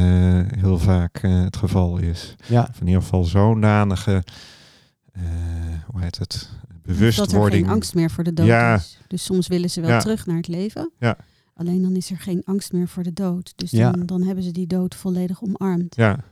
heel 0.58 0.78
vaak 0.78 1.16
eh, 1.22 1.40
het 1.42 1.56
geval 1.56 1.98
is. 1.98 2.34
Ja, 2.48 2.66
Of 2.70 2.80
in 2.80 2.86
ieder 2.86 3.02
geval 3.02 3.24
zo'n 3.24 3.60
danige, 3.60 4.24
eh, 5.12 5.22
hoe 5.86 6.00
heet 6.00 6.18
het, 6.18 6.30
Dat 6.30 6.70
er 6.72 6.78
bewustwording. 6.82 7.64
geen 7.64 7.74
angst 7.74 7.94
meer 7.94 8.10
voor 8.10 8.24
de 8.24 8.32
dood 8.32 8.46
Ja. 8.46 8.74
is. 8.74 8.98
Dus 9.08 9.24
soms 9.24 9.46
willen 9.48 9.70
ze 9.70 9.80
wel 9.80 9.90
Ja. 9.90 9.98
terug 10.00 10.26
naar 10.26 10.36
het 10.36 10.48
leven. 10.48 10.90
Ja. 10.98 11.16
Alleen 11.60 11.82
dan 11.82 11.96
is 11.96 12.10
er 12.10 12.18
geen 12.18 12.42
angst 12.44 12.72
meer 12.72 12.88
voor 12.88 13.02
de 13.02 13.12
dood. 13.12 13.52
Dus 13.56 13.70
Ja. 13.70 13.90
dan, 13.90 14.06
dan 14.06 14.22
hebben 14.22 14.44
ze 14.44 14.50
die 14.52 14.66
dood 14.66 14.94
volledig 14.94 15.42
omarmd. 15.42 15.94
Ja, 15.96 16.24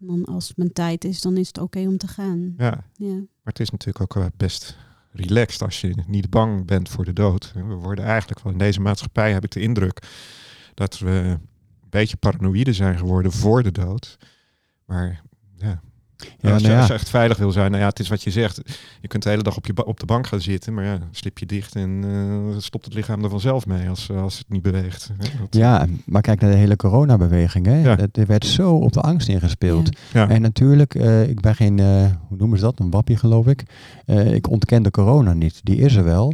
En 0.00 0.06
dan 0.06 0.24
als 0.24 0.52
mijn 0.56 0.72
tijd 0.72 1.04
is, 1.04 1.20
dan 1.20 1.36
is 1.36 1.46
het 1.46 1.58
oké 1.58 1.78
om 1.86 1.96
te 1.96 2.08
gaan. 2.08 2.54
ja, 2.56 2.84
Ja. 2.94 3.14
maar 3.14 3.26
het 3.52 3.60
is 3.60 3.70
natuurlijk 3.70 4.16
ook 4.16 4.30
best 4.36 4.76
relaxed 5.10 5.62
als 5.62 5.80
je 5.80 5.94
niet 6.06 6.30
bang 6.30 6.66
bent 6.66 6.88
voor 6.88 7.04
de 7.04 7.12
dood. 7.12 7.52
We 7.54 7.62
worden 7.74 8.04
eigenlijk 8.04 8.40
wel 8.42 8.52
in 8.52 8.58
deze 8.58 8.80
maatschappij, 8.80 9.32
heb 9.32 9.44
ik 9.44 9.50
de 9.50 9.60
indruk, 9.60 10.02
dat 10.74 10.98
we 10.98 11.10
een 11.10 11.40
beetje 11.90 12.16
paranoïde 12.16 12.72
zijn 12.72 12.98
geworden 12.98 13.32
voor 13.32 13.62
de 13.62 13.72
dood. 13.72 14.18
Maar 14.84 15.22
ja, 15.56 15.80
ja, 16.40 16.52
als, 16.52 16.60
je, 16.62 16.66
nou 16.66 16.72
ja. 16.72 16.78
als 16.78 16.86
je 16.88 16.94
echt 16.94 17.08
veilig 17.08 17.36
wil 17.38 17.50
zijn, 17.52 17.70
nou 17.70 17.82
ja, 17.82 17.88
het 17.88 18.00
is 18.00 18.08
wat 18.08 18.22
je 18.22 18.30
zegt. 18.30 18.60
Je 19.00 19.08
kunt 19.08 19.22
de 19.22 19.28
hele 19.28 19.42
dag 19.42 19.56
op, 19.56 19.66
je 19.66 19.84
op 19.86 20.00
de 20.00 20.06
bank 20.06 20.26
gaan 20.26 20.40
zitten, 20.40 20.74
maar 20.74 20.84
ja, 20.84 20.98
slip 21.10 21.38
je 21.38 21.46
dicht 21.46 21.74
en 21.74 22.04
eh, 22.04 22.58
stopt 22.58 22.84
het 22.84 22.94
lichaam 22.94 23.24
er 23.24 23.30
vanzelf 23.30 23.66
mee 23.66 23.88
als, 23.88 24.10
als 24.10 24.38
het 24.38 24.48
niet 24.48 24.62
beweegt. 24.62 25.08
hè. 25.08 25.14
Dat- 25.40 25.54
Ja, 25.54 25.86
maar 26.06 26.22
kijk 26.22 26.40
naar 26.40 26.50
de 26.50 26.56
hele 26.56 26.76
coronabeweging. 26.76 27.66
Hè. 27.66 27.82
Ja. 27.82 27.96
Dat- 27.96 28.16
Er 28.16 28.26
werd 28.26 28.46
zo 28.46 28.74
op 28.74 28.92
de 28.92 29.00
angst 29.00 29.28
ingespeeld. 29.28 29.88
Ja. 30.12 30.20
ja. 30.22 30.28
En 30.28 30.42
natuurlijk, 30.42 30.94
eh, 30.94 31.28
ik 31.28 31.40
ben 31.40 31.54
geen, 31.54 31.78
eh, 31.78 31.86
hoe 32.28 32.36
noemen 32.38 32.58
ze 32.58 32.64
dat, 32.64 32.78
een 32.78 32.90
wappie 32.90 33.16
geloof 33.16 33.46
ik. 33.46 33.62
Eh, 34.06 34.32
ik 34.32 34.50
ontken 34.50 34.82
de 34.82 34.90
corona 34.90 35.32
niet, 35.32 35.60
die 35.62 35.76
is 35.76 35.94
er 35.94 36.04
wel. 36.04 36.32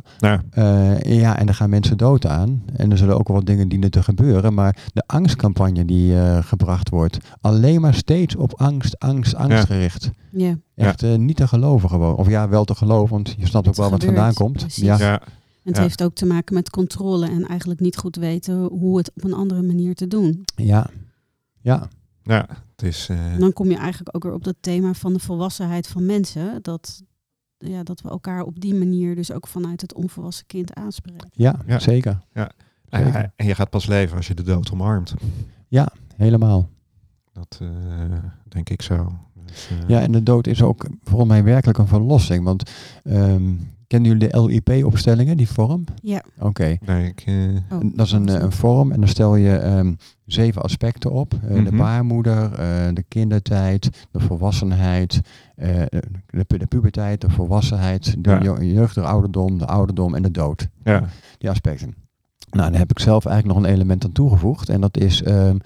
Eh, 0.51 1.01
ja, 1.21 1.39
en 1.39 1.49
er 1.49 1.55
gaan 1.55 1.71
mensen 1.71 1.97
dood 1.97 2.27
aan. 2.27 2.63
En 2.77 2.91
er 2.91 2.99
zullen 2.99 3.19
ook 3.19 3.29
wel 3.29 3.37
wat 3.37 3.47
dingen 3.47 3.69
dienen 3.69 3.91
te 3.91 4.03
gebeuren. 4.03 4.55
Maar 4.55 4.77
de 4.93 5.03
angstcampagne 5.07 5.85
die 5.85 6.19
eh, 6.19 6.39
gebracht 6.43 6.89
wordt, 6.89 7.19
alleen 7.41 7.81
maar 7.81 7.95
steeds 7.95 8.37
op 8.37 8.53
angst, 8.61 8.99
angst, 8.99 9.35
angst 9.35 9.69
Ja. 9.69 9.74
Gericht. 9.75 10.11
Ja. 10.33 10.59
Echt 10.75 11.03
eh, 11.03 11.15
niet 11.15 11.37
te 11.37 11.49
geloven 11.49 11.89
gewoon. 11.89 12.17
Of 12.17 12.29
ja, 12.29 12.49
wel 12.49 12.65
te 12.65 12.75
geloven, 12.75 13.15
want 13.15 13.35
je 13.39 13.47
snapt 13.47 13.69
ook 13.69 13.75
wel 13.75 13.91
wat 13.91 14.05
vandaan 14.05 14.35
komt. 14.35 14.53
precies. 14.57 14.85
Ja, 14.85 14.99
ja, 14.99 15.21
En 15.21 15.29
het 15.63 15.77
Ja. 15.77 15.83
heeft 15.83 16.03
ook 16.03 16.15
te 16.15 16.27
maken 16.27 16.55
met 16.55 16.71
controle 16.71 17.27
en 17.29 17.47
eigenlijk 17.47 17.81
niet 17.81 17.97
goed 17.97 18.17
weten 18.17 18.63
hoe 18.63 18.97
het 18.97 19.11
op 19.15 19.25
een 19.25 19.33
andere 19.35 19.63
manier 19.63 19.95
te 19.95 20.07
doen. 20.07 20.45
ja, 20.57 20.91
ja, 21.61 21.89
ja, 22.23 22.47
het 22.77 22.83
is... 22.83 23.09
eh, 23.09 23.39
dan 23.39 23.53
kom 23.53 23.71
je 23.71 23.77
eigenlijk 23.77 24.17
ook 24.17 24.23
weer 24.23 24.33
op 24.33 24.45
dat 24.45 24.57
thema 24.61 24.95
van 24.95 25.13
de 25.13 25.19
volwassenheid 25.19 25.87
van 25.87 26.07
mensen. 26.07 26.59
Dat, 26.63 27.03
ja, 27.59 27.83
dat 27.83 28.01
we 28.01 28.09
elkaar 28.09 28.43
op 28.43 28.61
die 28.61 28.75
manier 28.75 29.15
dus 29.15 29.33
ook 29.33 29.47
vanuit 29.47 29.81
het 29.81 29.95
onvolwassen 29.95 30.47
kind 30.47 30.75
aanspreken. 30.75 31.29
ja, 31.33 31.55
Ja. 31.67 31.79
zeker. 31.79 32.21
zeker. 32.33 32.53
ja, 32.91 33.33
en 33.37 33.47
je 33.47 33.55
gaat 33.55 33.71
pas 33.71 33.87
leven 33.87 34.17
als 34.17 34.27
je 34.27 34.35
de 34.35 34.43
dood 34.43 34.73
omarmt. 34.73 35.15
Helemaal. 36.17 36.69
Dat 37.33 37.59
eh, 37.63 37.69
denk 38.49 38.71
ik 38.71 38.83
zo. 38.83 39.13
Dus, 39.47 39.69
eh, 39.71 39.89
Ja, 39.89 40.01
en 40.01 40.13
de 40.13 40.23
dood 40.23 40.47
is 40.47 40.63
ook 40.63 40.87
volgens 41.03 41.31
mij 41.31 41.45
werkelijk 41.45 41.79
een 41.79 41.87
verlossing. 41.87 42.45
Want 42.45 42.71
ehm, 43.03 43.43
kennen 43.87 44.11
jullie 44.13 44.29
de 44.29 44.43
LIP-opstellingen, 44.47 45.37
die 45.37 45.49
vorm? 45.49 45.85
Ja. 46.03 46.23
Oké. 46.39 46.77
nee, 46.87 47.15
eh, 47.25 47.35
Oh, 47.73 47.81
Dat 47.95 48.07
is 48.07 48.13
een, 48.13 48.29
eh, 48.29 48.41
een 48.43 48.53
vorm 48.53 48.93
en 48.93 49.01
dan 49.01 49.09
stel 49.09 49.37
je 49.37 49.57
ehm, 49.57 49.93
zeven 50.27 50.63
aspecten 50.63 51.11
op. 51.13 51.35
Eh, 51.43 51.55
De 51.55 51.61
Mhm. 51.61 51.77
baarmoeder, 51.77 52.53
eh, 52.53 52.89
de 52.93 53.05
kindertijd, 53.09 54.07
de 54.11 54.21
volwassenheid, 54.21 55.21
eh, 55.57 55.69
de, 56.31 56.45
pu- 56.47 56.59
de 56.59 56.67
puberteit, 56.67 57.21
de 57.21 57.31
volwassenheid, 57.31 58.15
de 58.19 58.39
Ja. 58.43 58.63
jeugd, 58.63 58.95
de 58.95 59.01
ouderdom, 59.01 59.59
de 59.59 59.67
ouderdom 59.67 60.15
en 60.15 60.23
de 60.23 60.31
dood. 60.31 60.69
ja, 60.85 61.05
Die 61.39 61.51
aspecten. 61.51 61.95
Nou, 62.51 62.71
daar 62.71 62.79
heb 62.81 62.91
ik 62.91 62.99
zelf 62.99 63.27
eigenlijk 63.27 63.59
nog 63.59 63.67
een 63.67 63.73
element 63.75 64.05
aan 64.05 64.13
toegevoegd. 64.13 64.69
En 64.69 64.81
dat 64.81 64.97
is, 64.97 65.23
ehm, 65.23 65.57
eh, 65.57 65.61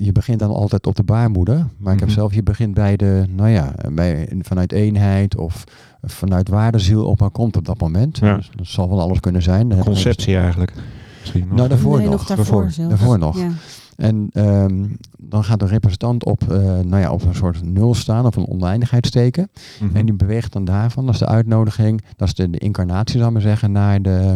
je 0.00 0.12
begint 0.12 0.38
dan 0.38 0.50
altijd 0.50 0.86
op 0.86 0.96
de 0.96 1.02
baarmoeder. 1.02 1.66
Maar 1.78 1.92
ik 1.92 1.98
heb 1.98 2.08
Mhm. 2.08 2.18
zelf, 2.18 2.34
je 2.34 2.42
begint 2.42 2.74
bij 2.74 2.96
de, 2.96 3.24
nou 3.30 3.48
ja, 3.48 3.74
bij, 3.92 4.28
vanuit 4.40 4.72
eenheid 4.72 5.36
of 5.36 5.64
vanuit 6.02 6.48
waardeziel 6.48 7.04
op 7.06 7.20
maar 7.20 7.30
komt 7.30 7.56
op 7.56 7.64
dat 7.64 7.80
moment. 7.80 8.18
Ja. 8.18 8.36
Dus 8.36 8.50
dat 8.56 8.66
zal 8.66 8.88
wel 8.88 9.00
alles 9.00 9.20
kunnen 9.20 9.42
zijn. 9.42 9.68
Je- 9.68 9.76
conceptie 9.76 10.36
eigenlijk. 10.36 10.72
Misschien 11.20 11.46
nog. 11.48 11.56
Nou, 11.56 11.68
daarvoor 11.68 11.96
nee, 11.98 12.06
nog. 12.06 12.14
nog 12.16 12.26
daarvoor, 12.26 12.62
daarvoor, 12.62 12.88
daarvoor 12.88 13.18
nog. 13.18 13.38
Ja. 13.38 13.48
En 13.96 14.28
ehm, 14.32 14.84
dan 15.18 15.44
gaat 15.44 15.58
de 15.58 15.66
representant 15.66 16.24
op, 16.24 16.42
eh, 16.50 16.58
nou 16.58 16.96
ja, 16.98 17.10
op 17.12 17.22
een 17.24 17.34
soort 17.34 17.62
nul 17.64 17.94
staan 17.94 18.26
of 18.26 18.36
een 18.36 18.48
oneindigheidsteken. 18.48 19.50
Mhm. 19.80 19.96
En 19.96 20.04
die 20.06 20.14
beweegt 20.14 20.52
dan 20.52 20.64
daarvan, 20.64 21.04
dat 21.04 21.14
is 21.14 21.20
de 21.20 21.26
uitnodiging, 21.26 22.02
dat 22.16 22.28
is 22.28 22.34
de, 22.34 22.50
de 22.50 22.58
incarnatie, 22.58 23.14
zou 23.16 23.26
ik 23.26 23.32
maar 23.32 23.42
zeggen, 23.42 23.72
naar 23.72 24.02
de, 24.02 24.34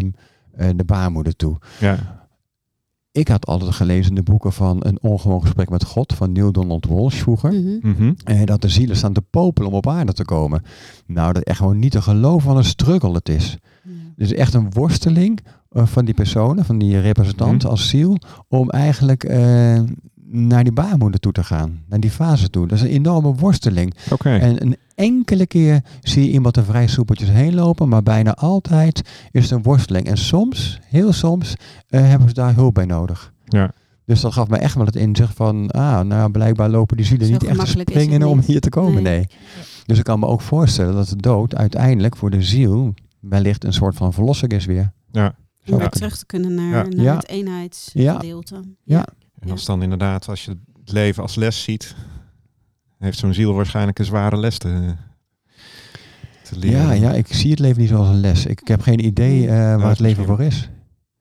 eh, 0.57 0.69
de 0.77 0.85
baarmoeder 0.85 1.37
toe. 1.37 1.57
ja, 1.81 2.25
Ik 3.17 3.29
had 3.29 3.47
altijd 3.47 3.75
gelezen 3.75 4.09
in 4.09 4.15
de 4.15 4.23
boeken 4.23 4.53
van 4.53 4.77
Een 4.81 4.99
ongewoon 5.03 5.41
gesprek 5.41 5.71
met 5.71 5.85
God 5.85 6.13
van 6.13 6.33
Neil 6.33 6.53
Donald 6.53 6.87
Walsh 6.87 7.21
vroeger. 7.21 7.53
Mhm. 7.53 7.89
Mhm. 7.91 8.13
eh, 8.25 8.45
dat 8.45 8.61
de 8.63 8.69
zielen 8.69 8.97
staan 8.97 9.13
te 9.13 9.23
popelen 9.31 9.69
om 9.71 9.75
op 9.77 9.89
aarde 9.89 10.13
te 10.13 10.25
komen. 10.25 10.63
Nou, 11.07 11.33
dat 11.33 11.43
echt 11.43 11.59
gewoon 11.59 11.79
niet 11.79 11.91
te 11.91 12.03
geloven 12.03 12.49
wat 12.49 12.57
een 12.57 12.65
struggle 12.65 13.13
het 13.13 13.29
is. 13.29 13.59
Ja. 13.85 13.91
Het 14.17 14.31
is 14.31 14.35
echt 14.35 14.55
een 14.55 14.71
worsteling 14.73 15.41
eh, 15.71 15.87
van 15.87 16.05
die 16.05 16.15
personen, 16.15 16.65
van 16.65 16.79
die 16.79 16.99
representant 17.01 17.63
Mhm. 17.63 17.71
als 17.71 17.89
ziel, 17.89 18.19
om 18.49 18.71
eigenlijk 18.71 19.25
eh, 19.25 19.81
naar 20.37 20.65
die 20.65 20.73
baarmoeder 20.73 21.21
toe 21.21 21.33
te 21.33 21.45
gaan, 21.45 21.83
naar 21.89 22.01
die 22.01 22.11
fase 22.11 22.51
toe. 22.51 22.67
Dat 22.67 22.79
is 22.79 22.85
een 22.85 22.91
enorme 22.91 23.35
worsteling. 23.35 23.95
Oké. 24.11 24.37
En 24.37 24.63
een 24.63 24.77
enkele 24.95 25.47
keer 25.47 25.81
zie 26.01 26.25
je 26.25 26.31
iemand 26.31 26.57
er 26.57 26.65
vrij 26.65 26.87
soepeltjes 26.87 27.29
heen 27.31 27.55
lopen, 27.55 27.89
maar 27.89 28.03
bijna 28.03 28.35
altijd 28.35 29.03
is 29.31 29.43
het 29.43 29.51
een 29.51 29.63
worsteling. 29.63 30.07
En 30.07 30.17
soms, 30.17 30.79
heel 30.87 31.13
soms, 31.13 31.55
eh, 31.89 32.01
hebben 32.01 32.29
ze 32.29 32.35
daar 32.35 32.55
hulp 32.55 32.75
bij 32.75 32.85
nodig. 32.85 33.33
Ja. 33.45 33.71
Dus 34.05 34.21
dat 34.21 34.33
gaf 34.33 34.49
me 34.49 34.57
echt 34.57 34.75
wel 34.75 34.87
het 34.87 34.97
inzicht 34.97 35.35
van, 35.35 35.71
ah, 35.71 36.01
nou 36.01 36.31
blijkbaar 36.31 36.69
lopen 36.71 36.97
die 36.97 37.07
zielen 37.07 37.31
niet 37.31 37.45
echt 37.45 37.61
te 37.61 37.67
springen 37.67 38.23
om 38.23 38.41
hier 38.47 38.61
te 38.61 38.69
komen. 38.69 39.03
Nee. 39.03 39.17
Nee. 39.17 39.27
Dus 39.87 39.99
ik 39.99 40.05
kan 40.05 40.19
me 40.19 40.27
ook 40.27 40.41
voorstellen 40.41 40.95
dat 40.95 41.09
de 41.09 41.17
dood 41.17 41.55
uiteindelijk 41.55 42.17
voor 42.17 42.31
de 42.31 42.43
ziel 42.43 42.95
wellicht 43.21 43.65
een 43.65 43.73
soort 43.73 43.95
van 43.97 44.13
verlossing 44.13 44.53
is 44.53 44.65
weer. 44.65 44.93
ja. 45.13 45.35
Om 45.71 45.79
weer 45.79 45.89
terug 45.89 46.19
te 46.19 46.27
kunnen 46.27 46.55
naar, 46.55 46.71
Ja. 46.71 46.83
naar 46.83 47.05
Ja. 47.05 47.15
het 47.17 47.29
eenheidsgedeelte. 47.29 48.61
Ja. 48.85 49.07
En 49.39 49.51
als 49.51 49.65
dan 49.65 49.83
inderdaad, 49.83 50.29
als 50.29 50.45
je 50.45 50.51
het 50.81 50.93
leven 50.93 51.23
als 51.23 51.35
les 51.35 51.63
ziet, 51.63 51.97
heeft 52.99 53.19
zo'n 53.19 53.35
ziel 53.35 53.53
waarschijnlijk 53.55 53.99
een 53.99 54.05
zware 54.05 54.37
les 54.37 54.59
te, 54.59 54.95
te 56.43 56.59
leren. 56.59 56.81
Ja, 56.81 56.93
ja, 56.93 57.13
ik 57.13 57.27
zie 57.35 57.51
het 57.51 57.59
leven 57.59 57.81
niet 57.81 57.89
zoals 57.91 58.09
een 58.09 58.21
les. 58.21 58.47
Ik, 58.47 58.61
ik 58.61 58.69
heb 58.69 58.81
geen 58.81 59.05
idee 59.05 59.43
eh, 59.49 59.55
waar 59.55 59.89
het 59.89 59.99
leven 59.99 60.25
voor 60.25 60.41
is. 60.43 60.71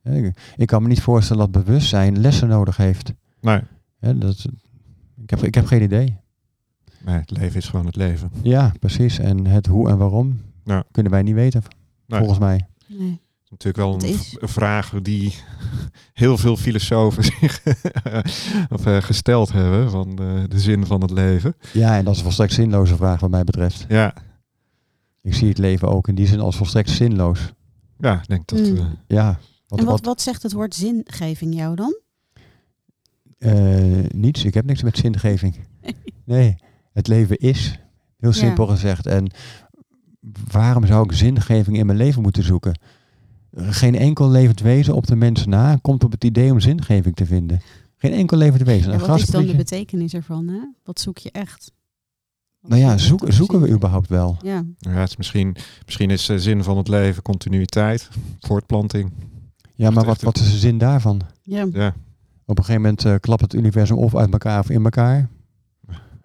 Ik, 0.03 0.37
ik 0.55 0.67
kan 0.67 0.81
me 0.81 0.87
niet 0.87 1.01
voorstellen 1.01 1.51
dat 1.51 1.63
bewustzijn 1.63 2.19
lessen 2.19 2.47
nodig 2.47 2.77
heeft. 2.77 3.13
Nee, 3.41 3.61
Hè, 3.99 4.17
dat, 4.17 4.45
ik, 5.21 5.29
heb, 5.29 5.43
ik 5.43 5.55
heb 5.55 5.65
geen 5.65 5.81
idee. 5.83 6.17
nee, 7.05 7.15
het 7.15 7.31
leven 7.31 7.57
is 7.57 7.67
gewoon 7.67 7.85
het 7.85 7.95
leven. 7.95 8.31
Ja, 8.43 8.71
precies. 8.79 9.19
En 9.19 9.45
het 9.45 9.65
hoe 9.65 9.89
en 9.89 9.97
waarom 9.97 10.41
Ja. 10.63 10.83
kunnen 10.91 11.11
wij 11.11 11.21
niet 11.21 11.33
weten, 11.33 11.61
Nee. 12.07 12.19
volgens 12.19 12.39
mij. 12.39 12.67
Nee. 12.87 13.19
Natuurlijk 13.63 13.77
wel 13.77 13.93
Het 13.93 14.03
een, 14.03 14.09
is. 14.09 14.29
v- 14.29 14.41
een 14.41 14.47
vraag 14.47 14.93
die 15.01 15.33
heel 16.13 16.37
veel 16.37 16.57
filosofen 16.57 17.23
zich 17.39 17.63
of, 18.69 18.85
eh, 18.85 19.01
gesteld 19.01 19.51
hebben 19.51 19.91
van 19.91 20.15
de, 20.15 20.45
de 20.49 20.59
zin 20.59 20.85
van 20.85 21.01
het 21.01 21.11
leven. 21.11 21.55
Ja, 21.73 21.97
en 21.97 22.03
dat 22.03 22.11
is 22.13 22.17
een 22.19 22.23
volstrekt 22.25 22.53
zinloze 22.53 22.95
vraag 22.95 23.19
wat 23.19 23.29
mij 23.29 23.43
betreft. 23.43 23.85
Ja, 23.89 24.13
Ik 25.21 25.33
zie 25.33 25.47
het 25.49 25.57
leven 25.57 25.87
ook 25.87 26.07
in 26.07 26.15
die 26.15 26.27
zin 26.27 26.39
als 26.39 26.57
volstrekt 26.57 26.89
zinloos. 26.89 27.53
ja 27.99 28.13
ik 28.21 28.27
denk 28.27 28.47
dat... 28.47 28.59
Mm. 28.59 28.77
eh, 28.77 28.85
Ja, 29.07 29.39
wat, 29.67 29.79
en 29.79 29.85
wat, 29.85 29.95
wat, 29.95 30.05
wat 30.05 30.21
zegt 30.21 30.43
het 30.43 30.51
woord 30.53 30.75
zingeving 30.75 31.55
jou 31.55 31.75
dan? 31.75 31.99
eh, 33.37 34.03
niets. 34.13 34.43
Ik 34.45 34.53
heb 34.53 34.65
niks 34.65 34.83
met 34.83 34.97
zingeving. 34.97 35.55
Nee, 36.25 36.55
het 36.93 37.07
leven 37.07 37.37
is. 37.37 37.79
Heel 38.17 38.29
Ja. 38.29 38.35
simpel 38.35 38.67
gezegd. 38.67 39.05
En 39.05 39.31
waarom 40.51 40.85
zou 40.85 41.03
ik 41.03 41.11
zingeving 41.17 41.77
in 41.77 41.85
mijn 41.85 41.97
leven 41.97 42.21
moeten 42.21 42.43
zoeken? 42.43 42.79
Geen 43.57 43.95
enkel 43.95 44.29
levend 44.29 44.59
wezen 44.59 44.95
op 44.95 45.07
de 45.07 45.15
mens 45.15 45.45
na 45.45 45.77
komt 45.81 46.03
op 46.03 46.11
het 46.11 46.23
idee 46.23 46.51
om 46.51 46.59
zingeving 46.59 47.15
te 47.15 47.25
vinden. 47.25 47.61
Geen 47.95 48.11
enkel 48.11 48.37
levend 48.37 48.61
wezen. 48.63 48.91
Ja, 48.91 48.99
Een 48.99 49.05
wat 49.07 49.19
is 49.19 49.25
dan 49.25 49.45
de 49.45 49.55
betekenis 49.55 50.13
ervan? 50.13 50.47
Hè? 50.47 50.59
Wat 50.83 50.99
zoek 50.99 51.17
je 51.17 51.31
echt? 51.31 51.71
Wat 52.59 52.69
Nou 52.69 52.81
ja, 52.81 52.97
zoek, 52.97 53.25
zoeken 53.27 53.61
we 53.61 53.69
überhaupt 53.69 54.07
wel? 54.07 54.37
Ja, 54.41 54.63
ja, 54.79 54.89
het 54.91 55.09
is 55.09 55.15
misschien, 55.17 55.55
misschien 55.85 56.09
is 56.09 56.25
de 56.25 56.39
zin 56.39 56.63
van 56.63 56.77
het 56.77 56.87
leven 56.87 57.21
continuïteit, 57.23 58.09
voortplanting. 58.39 59.11
Ja, 59.73 59.89
maar 59.89 60.05
wat, 60.05 60.21
wat 60.21 60.37
is 60.37 60.51
de 60.51 60.57
zin 60.57 60.77
daarvan? 60.77 61.21
ja. 61.41 61.65
Ja, 61.73 61.95
Op 62.45 62.57
een 62.57 62.63
gegeven 62.65 62.81
moment 62.81 63.05
eh, 63.05 63.15
klapt 63.19 63.41
het 63.41 63.53
universum 63.53 63.97
of 63.97 64.15
uit 64.15 64.31
elkaar 64.31 64.59
of 64.59 64.69
in 64.69 64.83
elkaar. 64.83 65.29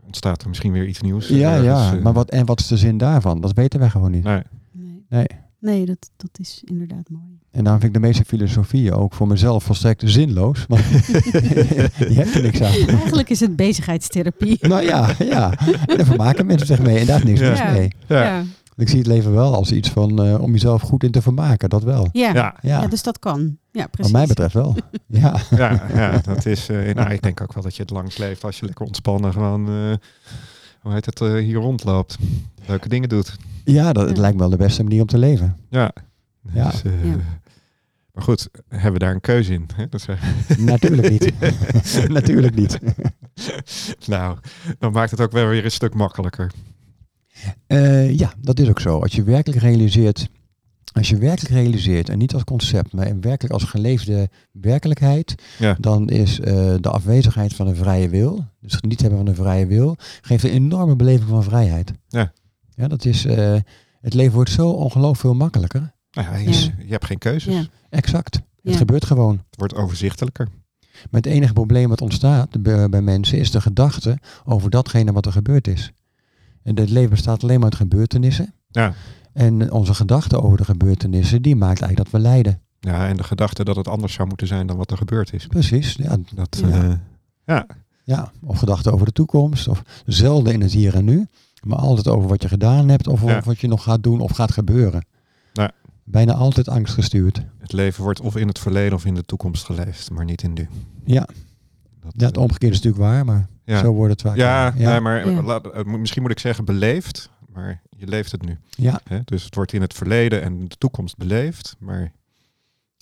ontstaat 0.04 0.42
er 0.42 0.48
misschien 0.48 0.72
weer 0.72 0.86
iets 0.86 1.00
nieuws. 1.00 1.28
Ja, 1.28 1.50
ergens, 1.56 1.64
ja. 1.90 1.96
eh, 1.96 2.02
Maar 2.02 2.12
wat, 2.12 2.30
en 2.30 2.46
wat 2.46 2.60
is 2.60 2.66
de 2.66 2.76
zin 2.76 2.98
daarvan? 2.98 3.40
Dat 3.40 3.52
weten 3.52 3.80
wij 3.80 3.90
gewoon 3.90 4.10
niet. 4.10 4.24
Nee, 4.24 4.42
Nee. 4.72 5.04
Nee. 5.08 5.26
Nee 5.60 5.86
dat, 5.86 6.10
dat 6.16 6.30
is 6.32 6.62
inderdaad 6.64 7.08
mooi. 7.08 7.38
En 7.50 7.62
daarom 7.64 7.80
vind 7.82 7.96
ik 7.96 8.00
de 8.02 8.06
meeste 8.06 8.24
filosofieën 8.24 8.92
ook 8.92 9.14
voor 9.14 9.26
mezelf 9.26 9.64
volstrekt 9.64 10.02
zinloos. 10.06 10.64
Want 10.68 10.82
je 12.08 12.12
hebt 12.14 12.34
er 12.34 12.42
niks 12.42 12.60
aan. 12.62 12.72
Eigenlijk 12.88 13.30
is 13.30 13.40
het 13.40 13.56
bezigheidstherapie. 13.56 14.58
Nou 14.60 14.82
ja, 14.82 15.14
ja. 15.18 15.52
En 15.86 15.96
daar 15.96 16.06
vermaken 16.06 16.46
mensen 16.46 16.66
zich 16.66 16.80
mee. 16.82 16.98
En 16.98 17.06
daar 17.06 17.18
is 17.18 17.24
niks 17.24 17.40
Ja. 17.40 17.48
mis 17.50 17.58
Ja. 17.58 17.70
mee. 17.72 17.92
Ja. 18.06 18.22
ja. 18.22 18.42
Ik 18.76 18.88
zie 18.88 18.98
het 18.98 19.06
leven 19.06 19.32
wel 19.32 19.54
als 19.54 19.72
iets 19.72 19.88
van 19.88 20.22
eh, 20.24 20.40
om 20.42 20.52
jezelf 20.52 20.82
goed 20.82 21.04
in 21.04 21.10
te 21.10 21.22
vermaken. 21.22 21.68
Dat 21.68 21.82
wel. 21.82 22.08
Ja. 22.12 22.54
Ja, 22.62 22.86
dus 22.86 23.02
dat 23.02 23.18
kan. 23.18 23.56
Ja, 23.72 23.80
wat 23.80 23.90
precies. 23.90 24.12
mij 24.12 24.26
betreft 24.26 24.54
wel. 24.54 24.76
Ja, 25.06 25.40
ja, 25.56 25.82
ja, 25.94 26.18
dat 26.24 26.46
is. 26.46 26.68
eh, 26.68 26.94
nou, 26.94 27.10
ik 27.12 27.22
denk 27.22 27.40
ook 27.40 27.52
wel 27.52 27.62
dat 27.62 27.76
je 27.76 27.82
het 27.82 27.90
langs 27.90 28.16
leeft 28.18 28.44
als 28.44 28.58
je 28.58 28.66
lekker 28.66 28.86
ontspannen 28.86 29.32
gewoon. 29.32 29.66
eh, 29.68 29.94
hoe 30.80 30.92
heet 30.92 31.06
het? 31.06 31.18
hier 31.18 31.54
rondloopt. 31.54 32.18
Leuke 32.66 32.88
dingen 32.88 33.08
doet. 33.08 33.36
Ja 33.72 33.92
dat 33.92 34.08
het 34.08 34.18
lijkt 34.18 34.34
me 34.36 34.40
wel 34.42 34.50
de 34.50 34.56
beste 34.56 34.82
manier 34.82 35.00
om 35.00 35.06
te 35.06 35.18
leven. 35.18 35.56
Ja. 35.70 35.92
Ja. 36.52 36.70
Dus, 36.70 36.82
eh, 36.82 37.04
Ja. 37.04 37.16
Maar 38.12 38.22
goed, 38.24 38.48
hebben 38.68 38.92
we 38.92 38.98
daar 38.98 39.14
een 39.14 39.20
keuze 39.20 39.52
in? 39.52 39.66
Hè? 39.74 39.88
Dat 39.88 40.06
Natuurlijk 40.58 41.10
niet. 41.10 41.32
Natuurlijk 42.08 42.54
niet. 42.54 42.78
nou, 44.06 44.38
dan 44.78 44.92
maakt 44.92 45.10
het 45.10 45.20
ook 45.20 45.32
wel 45.32 45.46
weer 45.46 45.64
een 45.64 45.70
stuk 45.70 45.94
makkelijker. 45.94 46.50
Eh, 47.66 48.18
ja, 48.18 48.32
dat 48.40 48.58
is 48.58 48.68
ook 48.68 48.80
zo. 48.80 48.98
Als 48.98 49.12
je 49.12 49.22
werkelijk 49.22 49.60
realiseert, 49.62 50.28
als 50.92 51.08
je 51.08 51.16
werkelijk 51.16 51.54
realiseert, 51.54 52.08
en 52.08 52.18
niet 52.18 52.34
als 52.34 52.44
concept, 52.44 52.92
maar 52.92 53.20
werkelijk 53.20 53.52
als 53.54 53.64
geleefde 53.64 54.28
werkelijkheid, 54.52 55.34
Ja. 55.58 55.76
dan 55.80 56.08
is 56.08 56.40
eh, 56.40 56.74
de 56.80 56.90
afwezigheid 56.90 57.54
van 57.54 57.66
een 57.66 57.76
vrije 57.76 58.08
wil, 58.08 58.44
dus 58.60 58.72
het 58.72 58.84
niet 58.84 59.00
hebben 59.00 59.18
van 59.18 59.28
een 59.28 59.34
vrije 59.34 59.66
wil, 59.66 59.96
geeft 60.20 60.44
een 60.44 60.50
enorme 60.50 60.96
beleving 60.96 61.28
van 61.28 61.42
vrijheid. 61.44 61.92
Ja. 62.08 62.32
Ja, 62.80 62.88
dat 62.88 63.04
is, 63.04 63.24
eh, 63.24 63.56
het 64.00 64.14
leven 64.14 64.34
wordt 64.34 64.50
zo 64.50 64.70
ongelooflijk 64.70 65.20
veel 65.20 65.34
makkelijker. 65.34 65.92
Nou 66.10 66.28
ja, 66.28 66.36
je, 66.36 66.72
hebt 66.88 67.04
geen 67.04 67.18
keuzes. 67.18 67.54
Ja. 67.54 67.64
Exact. 67.90 68.40
Het 68.62 68.76
gebeurt 68.76 69.04
gewoon. 69.04 69.32
Het 69.32 69.58
wordt 69.58 69.74
overzichtelijker. 69.74 70.48
Maar 71.10 71.20
het 71.20 71.26
enige 71.26 71.52
probleem 71.52 71.88
wat 71.88 72.00
ontstaat 72.00 72.62
bij, 72.62 72.88
bij 72.88 73.02
mensen 73.02 73.38
is 73.38 73.50
de 73.50 73.60
gedachte 73.60 74.18
over 74.44 74.70
datgene 74.70 75.12
wat 75.12 75.26
er 75.26 75.32
gebeurd 75.32 75.68
is. 75.68 75.92
En 76.62 76.78
het 76.78 76.90
leven 76.90 77.10
bestaat 77.10 77.42
alleen 77.42 77.60
maar 77.60 77.70
uit 77.70 77.74
gebeurtenissen. 77.74 78.54
Ja. 78.68 78.94
En 79.32 79.72
onze 79.72 79.94
gedachte 79.94 80.42
over 80.42 80.56
de 80.58 80.64
gebeurtenissen, 80.64 81.42
die 81.42 81.56
maakt 81.56 81.80
eigenlijk 81.80 82.10
dat 82.10 82.20
we 82.20 82.28
lijden. 82.28 82.60
Ja, 82.80 83.08
en 83.08 83.16
de 83.16 83.22
gedachte 83.22 83.64
dat 83.64 83.76
het 83.76 83.88
anders 83.88 84.12
zou 84.12 84.28
moeten 84.28 84.46
zijn 84.46 84.66
dan 84.66 84.76
wat 84.76 84.90
er 84.90 84.96
gebeurd 84.96 85.32
is. 85.32 85.46
Precies. 85.46 85.94
Ja, 85.94 86.16
Dat, 86.34 86.62
Ja. 86.66 86.82
eh, 86.82 86.92
ja. 87.46 87.66
ja. 88.04 88.32
Of 88.42 88.58
gedachten 88.58 88.92
over 88.92 89.06
de 89.06 89.12
toekomst. 89.12 89.68
Of 89.68 89.82
zelden 90.06 90.52
in 90.52 90.60
het 90.60 90.72
hier 90.72 90.94
en 90.94 91.04
nu. 91.04 91.26
Maar 91.62 91.78
altijd 91.78 92.08
over 92.08 92.28
wat 92.28 92.42
je 92.42 92.48
gedaan 92.48 92.88
hebt. 92.88 93.06
Of, 93.08 93.22
Ja. 93.24 93.36
of 93.38 93.44
wat 93.44 93.58
je 93.58 93.68
nog 93.68 93.82
gaat 93.82 94.02
doen 94.02 94.20
of 94.20 94.30
gaat 94.30 94.52
gebeuren. 94.52 95.04
Ja. 95.52 95.70
Bijna 96.04 96.32
altijd 96.34 96.68
angstgestuurd. 96.68 97.42
het 97.58 97.72
leven 97.72 98.02
wordt 98.02 98.20
of 98.20 98.36
in 98.36 98.48
het 98.48 98.58
verleden 98.58 98.94
of 98.94 99.04
in 99.04 99.14
de 99.14 99.24
toekomst 99.24 99.64
geleefd, 99.64 100.10
maar 100.10 100.24
niet 100.24 100.42
in 100.42 100.52
nu. 100.52 100.68
Ja, 101.04 101.26
Dat, 102.00 102.12
ja 102.16 102.26
het 102.26 102.36
eh, 102.36 102.42
omgekeerde 102.42 102.74
is 102.76 102.82
natuurlijk 102.82 103.12
waar. 103.12 103.24
Maar 103.24 103.48
ja. 103.64 103.78
zo 103.80 103.92
wordt 103.92 104.12
het 104.12 104.22
vaak. 104.22 104.36
Ja, 104.36 104.72
ja. 104.76 104.90
Nee, 104.90 105.00
maar 105.00 105.30
Ja. 105.30 105.42
laat- 105.42 105.84
moet- 105.86 106.00
misschien 106.00 106.22
moet 106.22 106.30
ik 106.30 106.38
zeggen 106.38 106.64
beleefd, 106.64 107.30
maar 107.52 107.82
je 107.96 108.06
leeft 108.06 108.32
het 108.32 108.42
nu. 108.46 108.58
ja. 108.70 109.00
Hè? 109.04 109.18
Dus 109.24 109.44
het 109.44 109.54
wordt 109.54 109.72
in 109.72 109.80
het 109.80 109.94
verleden 109.94 110.42
en 110.42 110.68
de 110.68 110.76
toekomst 110.78 111.16
beleefd, 111.16 111.76
maar 111.78 112.12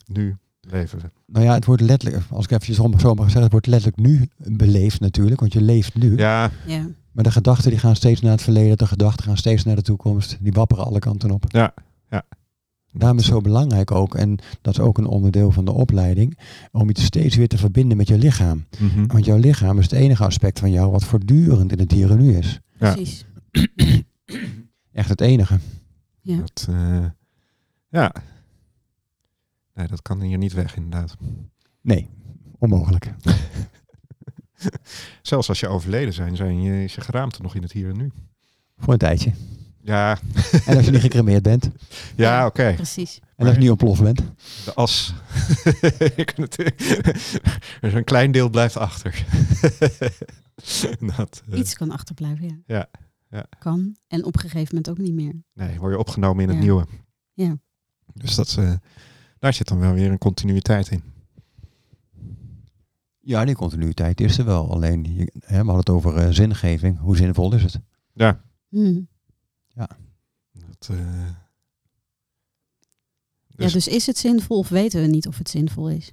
nu 0.07 0.37
leven 0.61 0.99
we. 0.99 1.11
Nou 1.27 1.45
ja, 1.45 1.55
het 1.55 1.65
wordt 1.65 1.83
letterlijk, 1.83 2.25
als 2.31 2.45
ik 2.45 2.51
even 2.51 2.75
zo 2.75 2.89
mag 2.89 3.01
zeggen, 3.25 3.43
het 3.43 3.51
wordt 3.53 3.67
letterlijk 3.67 4.01
nu 4.01 4.29
beleefd 4.37 5.01
natuurlijk. 5.01 5.41
Want 5.41 5.53
je 5.53 5.63
leeft 5.63 5.95
nu. 5.95 6.17
Ja, 6.17 6.51
Ja. 6.67 6.87
Maar 7.13 7.25
de 7.25 7.31
gedachten 7.31 7.71
die 7.71 7.79
gaan 7.79 7.97
steeds 7.97 8.21
naar 8.21 8.33
het 8.33 8.43
verleden, 8.43 8.79
de 8.79 8.87
gedachten 8.87 9.25
gaan 9.25 9.37
steeds 9.37 9.65
naar 9.65 9.77
de 9.77 9.83
toekomst. 9.83 10.39
Die 10.41 10.53
wapperen 10.53 10.85
alle 10.85 10.99
kanten 10.99 11.31
op. 11.31 11.45
Daarom 12.93 13.19
is 13.19 13.25
het 13.25 13.35
zo 13.35 13.41
belangrijk 13.41 13.91
ook, 13.91 14.15
en 14.15 14.39
dat 14.63 14.75
is 14.75 14.81
ook 14.81 14.99
een 14.99 15.07
onderdeel 15.07 15.51
van 15.51 15.65
de 15.65 15.73
opleiding, 15.73 16.39
om 16.73 16.89
je 16.89 17.01
steeds 17.01 17.37
weer 17.37 17.49
te 17.49 17.59
verbinden 17.59 17.97
met 17.97 18.09
je 18.09 18.19
lichaam. 18.19 18.67
Mhm. 18.79 19.07
Want 19.07 19.25
jouw 19.25 19.37
lichaam 19.37 19.79
is 19.79 19.85
het 19.85 19.93
enige 19.93 20.25
aspect 20.25 20.59
van 20.59 20.71
jou 20.71 20.91
wat 20.91 21.05
voortdurend 21.05 21.73
in 21.73 21.79
het 21.79 21.93
hier 21.93 22.11
en 22.11 22.19
nu 22.19 22.37
is. 22.37 22.61
Ja. 22.79 22.93
Precies. 22.93 23.25
Echt 24.93 25.09
het 25.09 25.21
enige. 25.21 25.59
Ja. 26.21 26.37
Dat, 26.37 26.67
eh, 26.71 27.05
ja. 27.89 28.13
Nee, 29.75 29.87
dat 29.87 30.03
kan 30.03 30.21
hier 30.21 30.39
niet 30.39 30.53
weg 30.53 30.77
inderdaad. 30.77 31.17
Nee, 31.81 32.09
onmogelijk. 32.59 33.13
Zelfs 35.23 35.49
als 35.49 35.61
je 35.61 35.69
overleden 35.69 36.13
zijn, 36.15 36.37
zijn 36.37 36.63
je, 36.63 36.85
is 36.85 36.95
je 36.95 37.01
geraamte 37.01 37.43
nog 37.43 37.55
in 37.55 37.63
het 37.63 37.73
hier 37.73 37.89
en 37.89 37.97
nu. 37.97 38.13
Voor 38.79 38.93
een 38.93 38.99
tijdje. 38.99 39.33
Ja, 39.83 40.19
En 40.67 40.77
als 40.77 40.85
je 40.85 40.91
niet 40.91 41.01
gecremeerd 41.01 41.43
bent. 41.43 41.65
En 41.65 41.73
ja 42.25 42.47
oké. 42.47 42.73
Precies. 42.75 43.21
als 43.37 43.53
je 43.53 43.59
niet 43.59 43.71
ontploft 43.71 44.03
bent. 44.03 44.23
De 44.65 44.75
as. 44.75 45.15
Je 46.17 46.25
kunt 46.35 46.57
het- 46.57 46.77
er 47.81 47.89
is 47.89 47.93
een 47.95 48.05
klein 48.05 48.33
deel 48.33 48.51
blijft 48.51 48.77
achter. 48.77 49.25
dat, 51.17 51.43
eh, 51.51 51.59
Iets 51.59 51.75
kan 51.75 51.91
achterblijven, 51.91 52.47
ja. 52.47 52.57
Ja, 52.67 52.87
ja. 53.31 53.47
Kan. 53.59 53.97
En 54.09 54.25
op 54.25 54.35
een 54.35 54.41
gegeven 54.41 54.67
moment 54.69 54.89
ook 54.91 54.99
niet 54.99 55.15
meer. 55.15 55.35
Nee, 55.55 55.79
word 55.79 55.93
je 55.93 55.99
opgenomen 55.99 56.43
in 56.43 56.49
het 56.49 56.59
nieuwe. 56.59 56.87
Ja. 57.33 57.57
Dus 58.15 58.35
dat, 58.35 58.55
eh, 58.59 58.73
daar 59.39 59.55
zit 59.55 59.69
dan 59.69 59.79
wel 59.79 59.93
weer 59.93 60.11
een 60.11 60.19
continuïteit 60.19 60.91
in. 60.91 61.03
Ja, 63.29 63.45
die 63.45 63.55
continuïteit 63.55 64.20
is 64.20 64.39
er 64.39 64.45
wel. 64.45 64.70
Alleen, 64.72 65.05
je, 65.14 65.33
hè, 65.41 65.51
we 65.64 65.70
hadden 65.70 65.76
het 65.76 65.89
over 65.91 66.16
eh, 66.16 66.29
zingeving. 66.31 66.99
Hoe 66.99 67.16
zinvol 67.16 67.55
is 67.55 67.62
het? 67.62 67.81
Ja. 68.12 68.41
Hm. 68.68 69.01
Dat, 70.53 70.89
eh, 70.91 70.97
Ja, 73.47 73.64
Dus- 73.64 73.72
dus 73.72 73.89
is 73.89 74.07
het 74.07 74.18
zinvol 74.18 74.59
of 74.59 74.68
weten 74.68 75.01
we 75.01 75.07
niet 75.07 75.26
of 75.26 75.39
het 75.39 75.49
zinvol 75.51 75.91
is? 75.91 76.12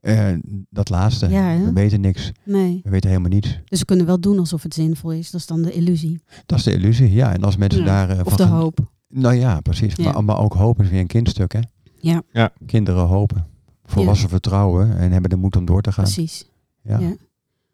Eh, 0.00 0.32
dat 0.70 0.88
laatste. 0.88 1.28
Ja, 1.28 1.58
we 1.64 1.72
weten 1.72 2.00
niks. 2.00 2.32
Nee. 2.44 2.80
We 2.84 2.90
weten 2.90 3.08
helemaal 3.10 3.30
niets. 3.30 3.58
Dus 3.64 3.78
we 3.78 3.84
kunnen 3.84 4.06
wel 4.06 4.20
doen 4.20 4.38
alsof 4.38 4.62
het 4.62 4.74
zinvol 4.74 5.12
is. 5.12 5.30
Dat 5.30 5.40
is 5.40 5.46
dan 5.46 5.62
de 5.62 5.72
illusie. 5.72 6.20
Dat 6.46 6.58
is 6.58 6.64
de 6.64 6.72
illusie. 6.72 7.12
Ja, 7.12 7.32
en 7.32 7.42
als 7.42 7.56
mensen 7.56 7.84
Ja. 7.84 8.06
daar... 8.06 8.20
Of 8.20 8.28
van 8.28 8.36
de 8.36 8.42
gaan- 8.42 8.52
hoop. 8.60 8.92
Nou 9.08 9.34
ja, 9.34 9.60
precies. 9.60 9.94
Ja. 9.96 10.12
Maar, 10.12 10.24
maar 10.24 10.38
ook 10.38 10.54
hopen 10.54 10.84
is 10.84 10.90
weer 10.90 11.00
een 11.00 11.06
kindstuk, 11.06 11.52
hè? 11.52 11.60
Ja, 12.00 12.22
Kinderen 12.66 13.06
hopen. 13.06 13.46
Volwassen 13.84 14.28
vertrouwen 14.28 14.96
en 14.96 15.12
hebben 15.12 15.30
de 15.30 15.36
moed 15.36 15.56
om 15.56 15.64
door 15.64 15.82
te 15.82 15.92
gaan. 15.92 16.04
precies. 16.04 16.46
Ja. 16.82 16.98
Ja. 16.98 17.16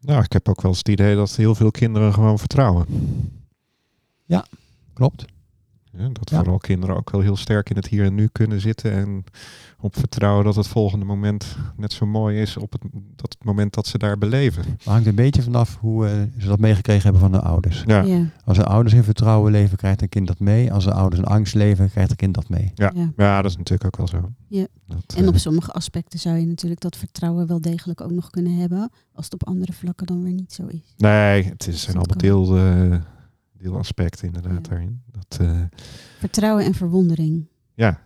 nou, 0.00 0.22
ik 0.22 0.32
heb 0.32 0.48
ook 0.48 0.62
wel 0.62 0.70
eens 0.70 0.78
het 0.78 0.88
idee 0.88 1.14
dat 1.16 1.36
heel 1.36 1.54
veel 1.54 1.70
kinderen 1.70 2.12
gewoon 2.14 2.38
vertrouwen. 2.38 2.86
Klopt. 4.92 5.24
Ja, 5.92 6.08
dat 6.12 6.30
Ja. 6.30 6.36
vooral 6.38 6.58
kinderen 6.58 6.96
ook 6.96 7.10
wel 7.10 7.20
heel 7.20 7.36
sterk 7.36 7.70
in 7.70 7.76
het 7.76 7.86
hier 7.86 8.04
en 8.04 8.14
nu 8.14 8.28
kunnen 8.32 8.60
zitten. 8.60 8.92
En 8.92 9.24
op 9.80 9.96
vertrouwen 9.96 10.44
dat 10.44 10.56
het 10.56 10.66
volgende 10.66 11.04
moment 11.04 11.56
net 11.76 11.92
zo 11.92 12.06
mooi 12.06 12.40
is 12.40 12.56
op 12.56 12.72
het, 12.72 12.82
dat 12.92 13.34
het 13.38 13.44
moment 13.44 13.74
dat 13.74 13.86
ze 13.86 13.98
daar 13.98 14.18
beleven. 14.18 14.64
Het 14.70 14.84
hangt 14.84 15.06
een 15.06 15.14
beetje 15.14 15.42
vanaf 15.42 15.78
hoe 15.80 16.06
eh, 16.08 16.12
ze 16.38 16.46
dat 16.46 16.58
meegekregen 16.58 17.02
hebben 17.02 17.20
van 17.20 17.32
de 17.32 17.40
ouders. 17.40 17.82
Ja, 17.86 18.00
Ja. 18.02 18.24
Als 18.44 18.56
de 18.56 18.64
ouders 18.64 18.94
in 18.94 19.04
vertrouwen 19.04 19.52
leven, 19.52 19.76
krijgt 19.76 20.02
een 20.02 20.08
kind 20.08 20.26
dat 20.26 20.38
mee. 20.38 20.72
Als 20.72 20.84
de 20.84 20.92
ouders 20.92 21.22
in 21.22 21.28
angst 21.28 21.54
leven, 21.54 21.90
krijgt 21.90 22.10
een 22.10 22.16
kind 22.16 22.34
dat 22.34 22.48
mee. 22.48 22.72
Ja. 22.74 22.90
Ja. 22.94 23.12
ja 23.16 23.42
dat 23.42 23.50
is 23.50 23.56
natuurlijk 23.56 23.84
ook 23.84 23.96
wel 23.96 24.20
zo. 24.20 24.30
Ja. 24.48 24.66
Dat, 24.86 25.14
En 25.16 25.28
op 25.28 25.34
eh, 25.34 25.40
sommige 25.40 25.72
aspecten 25.72 26.18
zou 26.18 26.36
je 26.36 26.46
natuurlijk 26.46 26.80
dat 26.80 26.96
vertrouwen 26.96 27.46
wel 27.46 27.60
degelijk 27.60 28.00
ook 28.00 28.10
nog 28.10 28.30
kunnen 28.30 28.56
hebben. 28.56 28.90
Als 29.14 29.24
het 29.24 29.34
op 29.34 29.46
andere 29.46 29.72
vlakken 29.72 30.06
dan 30.06 30.22
weer 30.22 30.32
niet 30.32 30.52
zo 30.52 30.66
is. 30.66 30.94
nee, 30.96 31.44
het 31.44 31.66
is, 31.66 31.82
zijn 31.82 31.96
Dat 31.96 32.22
allemaal 32.22 32.90
kan. 32.90 33.02
Deel, 33.60 33.70
deelaspecten 33.70 34.26
inderdaad 34.26 34.66
Ja. 34.66 34.68
daarin. 34.70 35.02
Dat, 35.10 35.38
eh, 35.40 35.60
Vertrouwen 36.18 36.64
en 36.64 36.74
verwondering. 36.74 37.46
ja, 37.74 38.00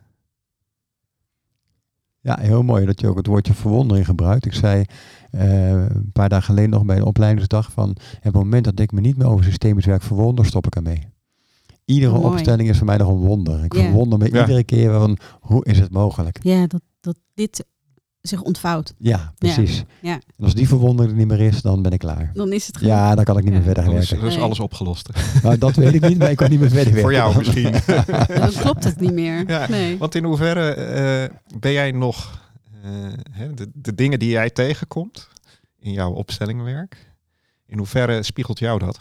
Ja, 2.21 2.39
heel 2.41 2.63
mooi 2.63 2.87
dat 2.87 3.01
je 3.01 3.09
ook 3.09 3.17
het 3.17 3.27
woordje 3.27 3.55
verwondering 3.55 4.07
gebruikt. 4.07 4.45
Ik 4.47 4.53
zei 4.55 4.85
eh, 5.31 5.71
een 5.87 6.11
paar 6.13 6.29
dagen 6.29 6.45
geleden 6.45 6.71
nog 6.71 6.85
bij 6.85 6.97
de 6.97 7.05
opleidingsdag 7.05 7.73
van... 7.73 7.97
het 8.21 8.33
moment 8.35 8.65
dat 8.65 8.81
ik 8.81 8.93
me 8.93 9.01
niet 9.01 9.17
meer 9.17 9.27
over 9.27 9.45
systemisch 9.45 9.85
werk 9.87 10.03
verwonder, 10.03 10.47
stop 10.47 10.67
ik 10.67 10.77
ermee. 10.77 11.09
Iedere 11.85 12.13
Oh, 12.13 12.19
mooi. 12.21 12.33
opstelling 12.33 12.69
is 12.69 12.77
voor 12.77 12.87
mij 12.87 12.97
nog 12.97 13.09
een 13.09 13.15
wonder. 13.15 13.65
Ik 13.65 13.75
Ja. 13.75 13.83
verwonder 13.83 14.19
me 14.19 14.33
Ja. 14.33 14.41
iedere 14.41 14.65
keer 14.65 14.93
van 14.93 15.19
hoe 15.41 15.65
is 15.65 15.79
het 15.79 15.91
mogelijk? 15.91 16.43
Ja, 16.43 16.67
dat, 16.67 16.83
dat 17.01 17.17
dit 17.35 17.67
zich 18.29 18.43
ontvouwt. 18.43 18.95
Ja, 18.99 19.33
precies. 19.39 19.85
Ja. 20.01 20.13
En 20.13 20.45
als 20.45 20.55
die 20.55 20.69
verwondering 20.69 21.13
er 21.13 21.19
niet 21.19 21.29
meer 21.29 21.41
is, 21.41 21.63
dan 21.63 21.83
ben 21.83 21.93
ik 21.93 21.99
klaar. 21.99 22.31
Dan 22.35 22.53
is 22.53 22.67
het 22.67 22.77
gewoon. 22.77 22.93
Ja, 22.95 23.15
dan 23.15 23.25
kan 23.25 23.37
ik 23.39 23.45
niet 23.45 23.53
Ja. 23.53 23.59
meer 23.59 23.67
verder 23.75 23.93
werken. 23.93 24.19
dan 24.19 24.27
is 24.29 24.39
alles 24.39 24.61
opgelost. 24.61 25.09
Nou, 25.43 25.59
dat 25.59 25.75
weet 25.77 25.95
ik 25.95 26.09
niet, 26.09 26.19
maar 26.19 26.31
ik 26.31 26.37
kan 26.37 26.51
niet 26.51 26.61
meer 26.61 26.71
verder 26.71 26.93
werken. 26.93 27.03
Voor 27.03 27.13
jou 27.13 27.37
misschien. 27.37 27.73
Dan 28.41 28.51
klopt 28.53 28.85
het 28.85 29.01
niet 29.01 29.13
meer. 29.13 29.49
Ja, 29.49 29.69
Nee. 29.69 29.99
Want 29.99 30.15
in 30.15 30.25
hoeverre 30.25 30.71
eh, 30.75 31.37
ben 31.59 31.73
jij 31.73 31.91
nog 31.93 32.41
eh, 32.83 32.91
hè, 33.31 33.55
de, 33.55 33.71
de 33.75 33.95
dingen 33.95 34.19
die 34.19 34.31
jij 34.31 34.51
tegenkomt 34.51 35.29
in 35.79 35.93
jouw 35.93 36.13
opstellingwerk, 36.13 37.13
in 37.67 37.79
hoeverre 37.79 38.23
spiegelt 38.23 38.59
jou 38.59 38.79
dat? 38.79 38.99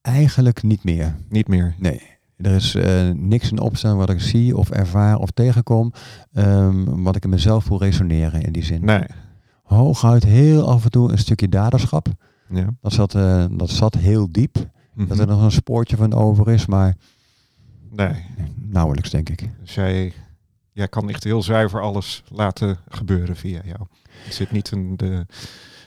Eigenlijk 0.00 0.62
niet 0.62 0.84
meer. 0.84 1.16
Niet 1.28 1.48
meer. 1.48 1.74
Nee. 1.78 2.02
Er 2.42 2.54
is 2.54 2.74
eh, 2.74 3.10
niks 3.10 3.50
in 3.50 3.60
opstaan 3.60 3.96
wat 3.96 4.10
ik 4.10 4.20
zie 4.20 4.56
of 4.56 4.70
ervaar 4.70 5.16
of 5.16 5.30
tegenkom, 5.30 5.92
ehm, 6.32 7.02
wat 7.02 7.16
ik 7.16 7.24
in 7.24 7.30
mezelf 7.30 7.68
wil 7.68 7.78
resoneren 7.78 8.42
in 8.42 8.52
die 8.52 8.64
zin. 8.64 8.84
Nee. 8.84 9.04
Hooguit 9.62 10.24
heel 10.24 10.68
af 10.68 10.84
en 10.84 10.90
toe 10.90 11.10
een 11.10 11.18
stukje 11.18 11.48
daderschap. 11.48 12.08
Ja. 12.48 12.74
Dat 12.80 12.92
zat, 12.92 13.14
eh, 13.14 13.44
dat 13.50 13.70
zat 13.70 13.94
heel 13.94 14.32
diep. 14.32 14.56
Mhm. 14.94 15.08
Dat 15.08 15.18
er 15.18 15.26
nog 15.26 15.42
een 15.42 15.52
spoortje 15.52 15.96
van 15.96 16.14
over 16.14 16.48
is, 16.48 16.66
maar 16.66 16.96
Nee. 17.90 18.24
Nauwelijks, 18.54 19.10
denk 19.10 19.28
ik. 19.28 19.48
Dus 19.60 19.74
jij, 19.74 20.12
jij 20.72 20.88
kan 20.88 21.08
echt 21.08 21.24
heel 21.24 21.42
zuiver 21.42 21.80
alles 21.80 22.22
laten 22.28 22.78
gebeuren 22.88 23.36
via 23.36 23.60
jou. 23.64 23.80
Er 24.26 24.32
zit 24.32 24.50
niet 24.50 24.70
een, 24.70 24.96
de, 24.96 25.26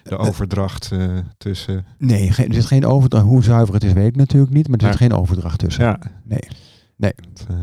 de 0.04 0.18
overdracht 0.18 0.92
eh, 0.92 1.18
tussen. 1.38 1.86
Nee, 1.98 2.32
ge- 2.32 2.46
er 2.48 2.54
zit 2.54 2.66
geen 2.66 2.86
overdracht. 2.86 3.26
Hoe 3.26 3.44
zuiver 3.44 3.74
het 3.74 3.84
is, 3.84 3.94
weet 3.94 4.08
ik 4.08 4.16
natuurlijk 4.16 4.54
niet. 4.54 4.68
Maar 4.68 4.78
er 4.80 4.88
zit 4.92 5.00
Nee. 5.00 5.10
geen 5.10 5.18
overdracht 5.20 5.60
tussen. 5.60 5.84
Ja. 5.84 6.00
Nee. 6.24 6.40
Nee. 6.98 7.14
Het, 7.30 7.46
eh, 7.50 7.56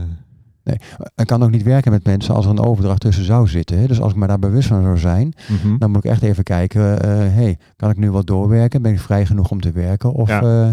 Ik 1.17 1.27
kan 1.27 1.43
ook 1.43 1.51
niet 1.51 1.63
werken 1.63 1.93
met 1.93 2.05
mensen 2.05 2.35
als 2.35 2.45
er 2.45 2.51
een 2.51 2.59
overdracht 2.61 3.01
tussen 3.01 3.25
zou 3.25 3.49
zitten. 3.49 3.79
Hè. 3.79 3.87
Dus 3.87 4.01
als 4.01 4.13
ik 4.13 4.19
me 4.19 4.27
daar 4.27 4.39
bewust 4.39 4.69
van 4.69 4.83
zou 4.83 4.99
zijn, 4.99 5.33
mhm. 5.49 5.79
dan 5.79 5.91
moet 5.91 6.05
ik 6.05 6.11
echt 6.11 6.23
even 6.23 6.45
kijken. 6.45 7.03
eh 7.03 7.09
hey, 7.35 7.59
kan 7.77 7.91
ik 7.91 7.97
nu 7.97 8.11
wat 8.11 8.27
doorwerken? 8.27 8.83
Ben 8.83 8.93
ik 8.93 9.01
vrij 9.01 9.27
genoeg 9.27 9.51
om 9.51 9.61
te 9.61 9.73
werken? 9.73 10.13
Of, 10.13 10.29
Ja. 10.29 10.41
eh, 10.43 10.71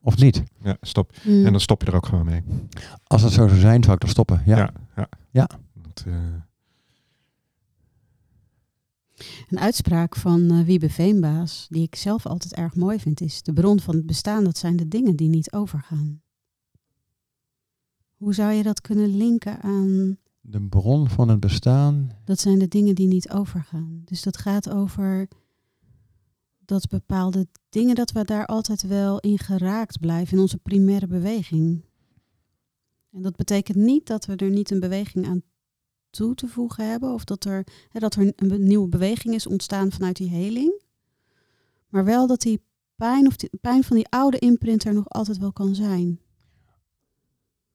of 0.00 0.16
niet? 0.18 0.42
Ja, 0.62 0.76
stop. 0.80 1.10
Mm. 1.24 1.44
En 1.46 1.50
dan 1.52 1.60
stop 1.60 1.82
je 1.82 1.86
er 1.90 1.96
ook 1.96 2.06
gewoon 2.06 2.24
mee. 2.24 2.42
Als 3.06 3.22
dat 3.22 3.32
zo 3.32 3.46
zou 3.48 3.60
zijn, 3.60 3.82
zou 3.82 3.96
ik 3.96 4.02
er 4.02 4.08
stoppen. 4.08 4.42
Ja. 4.44 4.56
Ja, 4.56 4.70
ja. 4.96 5.08
Ja. 5.30 5.48
Dat, 5.82 6.04
eh, 6.06 6.12
Een 9.48 9.58
uitspraak 9.58 10.16
van 10.16 10.50
eh, 10.50 10.60
Wiebe 10.60 10.90
Veenbaas, 10.90 11.66
die 11.70 11.82
ik 11.82 11.94
zelf 11.94 12.26
altijd 12.26 12.54
erg 12.54 12.74
mooi 12.74 12.98
vind, 12.98 13.20
is: 13.20 13.42
De 13.42 13.52
bron 13.52 13.80
van 13.80 13.94
het 13.94 14.06
bestaan, 14.06 14.44
dat 14.44 14.58
zijn 14.58 14.76
de 14.76 14.88
dingen 14.88 15.16
die 15.16 15.28
niet 15.28 15.52
overgaan. 15.52 16.22
Hoe 18.16 18.34
zou 18.34 18.52
je 18.52 18.62
dat 18.62 18.80
kunnen 18.80 19.16
linken 19.16 19.60
aan 19.60 20.18
De 20.40 20.62
bron 20.62 21.08
van 21.08 21.28
het 21.28 21.40
bestaan. 21.40 22.10
dat 22.24 22.40
zijn 22.40 22.58
de 22.58 22.68
dingen 22.68 22.94
die 22.94 23.06
niet 23.06 23.30
overgaan? 23.30 24.02
Dus 24.04 24.22
dat 24.22 24.36
gaat 24.36 24.70
over 24.70 25.28
dat 26.64 26.88
bepaalde 26.88 27.46
dingen, 27.68 27.94
dat 27.94 28.12
we 28.12 28.24
daar 28.24 28.46
altijd 28.46 28.82
wel 28.82 29.20
in 29.20 29.38
geraakt 29.38 30.00
blijven 30.00 30.36
in 30.36 30.42
onze 30.42 30.58
primaire 30.58 31.06
beweging. 31.06 31.84
En 33.12 33.22
dat 33.22 33.36
betekent 33.36 33.76
niet 33.76 34.06
dat 34.06 34.26
we 34.26 34.36
er 34.36 34.50
niet 34.50 34.70
een 34.70 34.80
beweging 34.80 35.26
aan 35.26 35.42
toe 36.12 36.34
te 36.34 36.46
voegen 36.48 36.90
hebben, 36.90 37.12
of 37.12 37.24
dat 37.24 37.44
er, 37.44 37.66
hè, 37.88 38.00
dat 38.00 38.14
er 38.14 38.32
een 38.36 38.62
nieuwe 38.62 38.88
beweging 38.88 39.34
is 39.34 39.46
ontstaan 39.46 39.90
vanuit 39.92 40.16
die 40.16 40.28
heling. 40.30 40.80
Maar 41.88 42.04
wel 42.04 42.26
dat 42.26 42.40
die 42.40 42.60
pijn 42.96 43.26
of 43.26 43.36
die 43.36 43.50
pijn 43.60 43.84
van 43.84 43.96
die 43.96 44.06
oude 44.08 44.38
imprint 44.38 44.84
er 44.84 44.94
nog 44.94 45.08
altijd 45.08 45.38
wel 45.38 45.52
kan 45.52 45.74
zijn. 45.74 46.20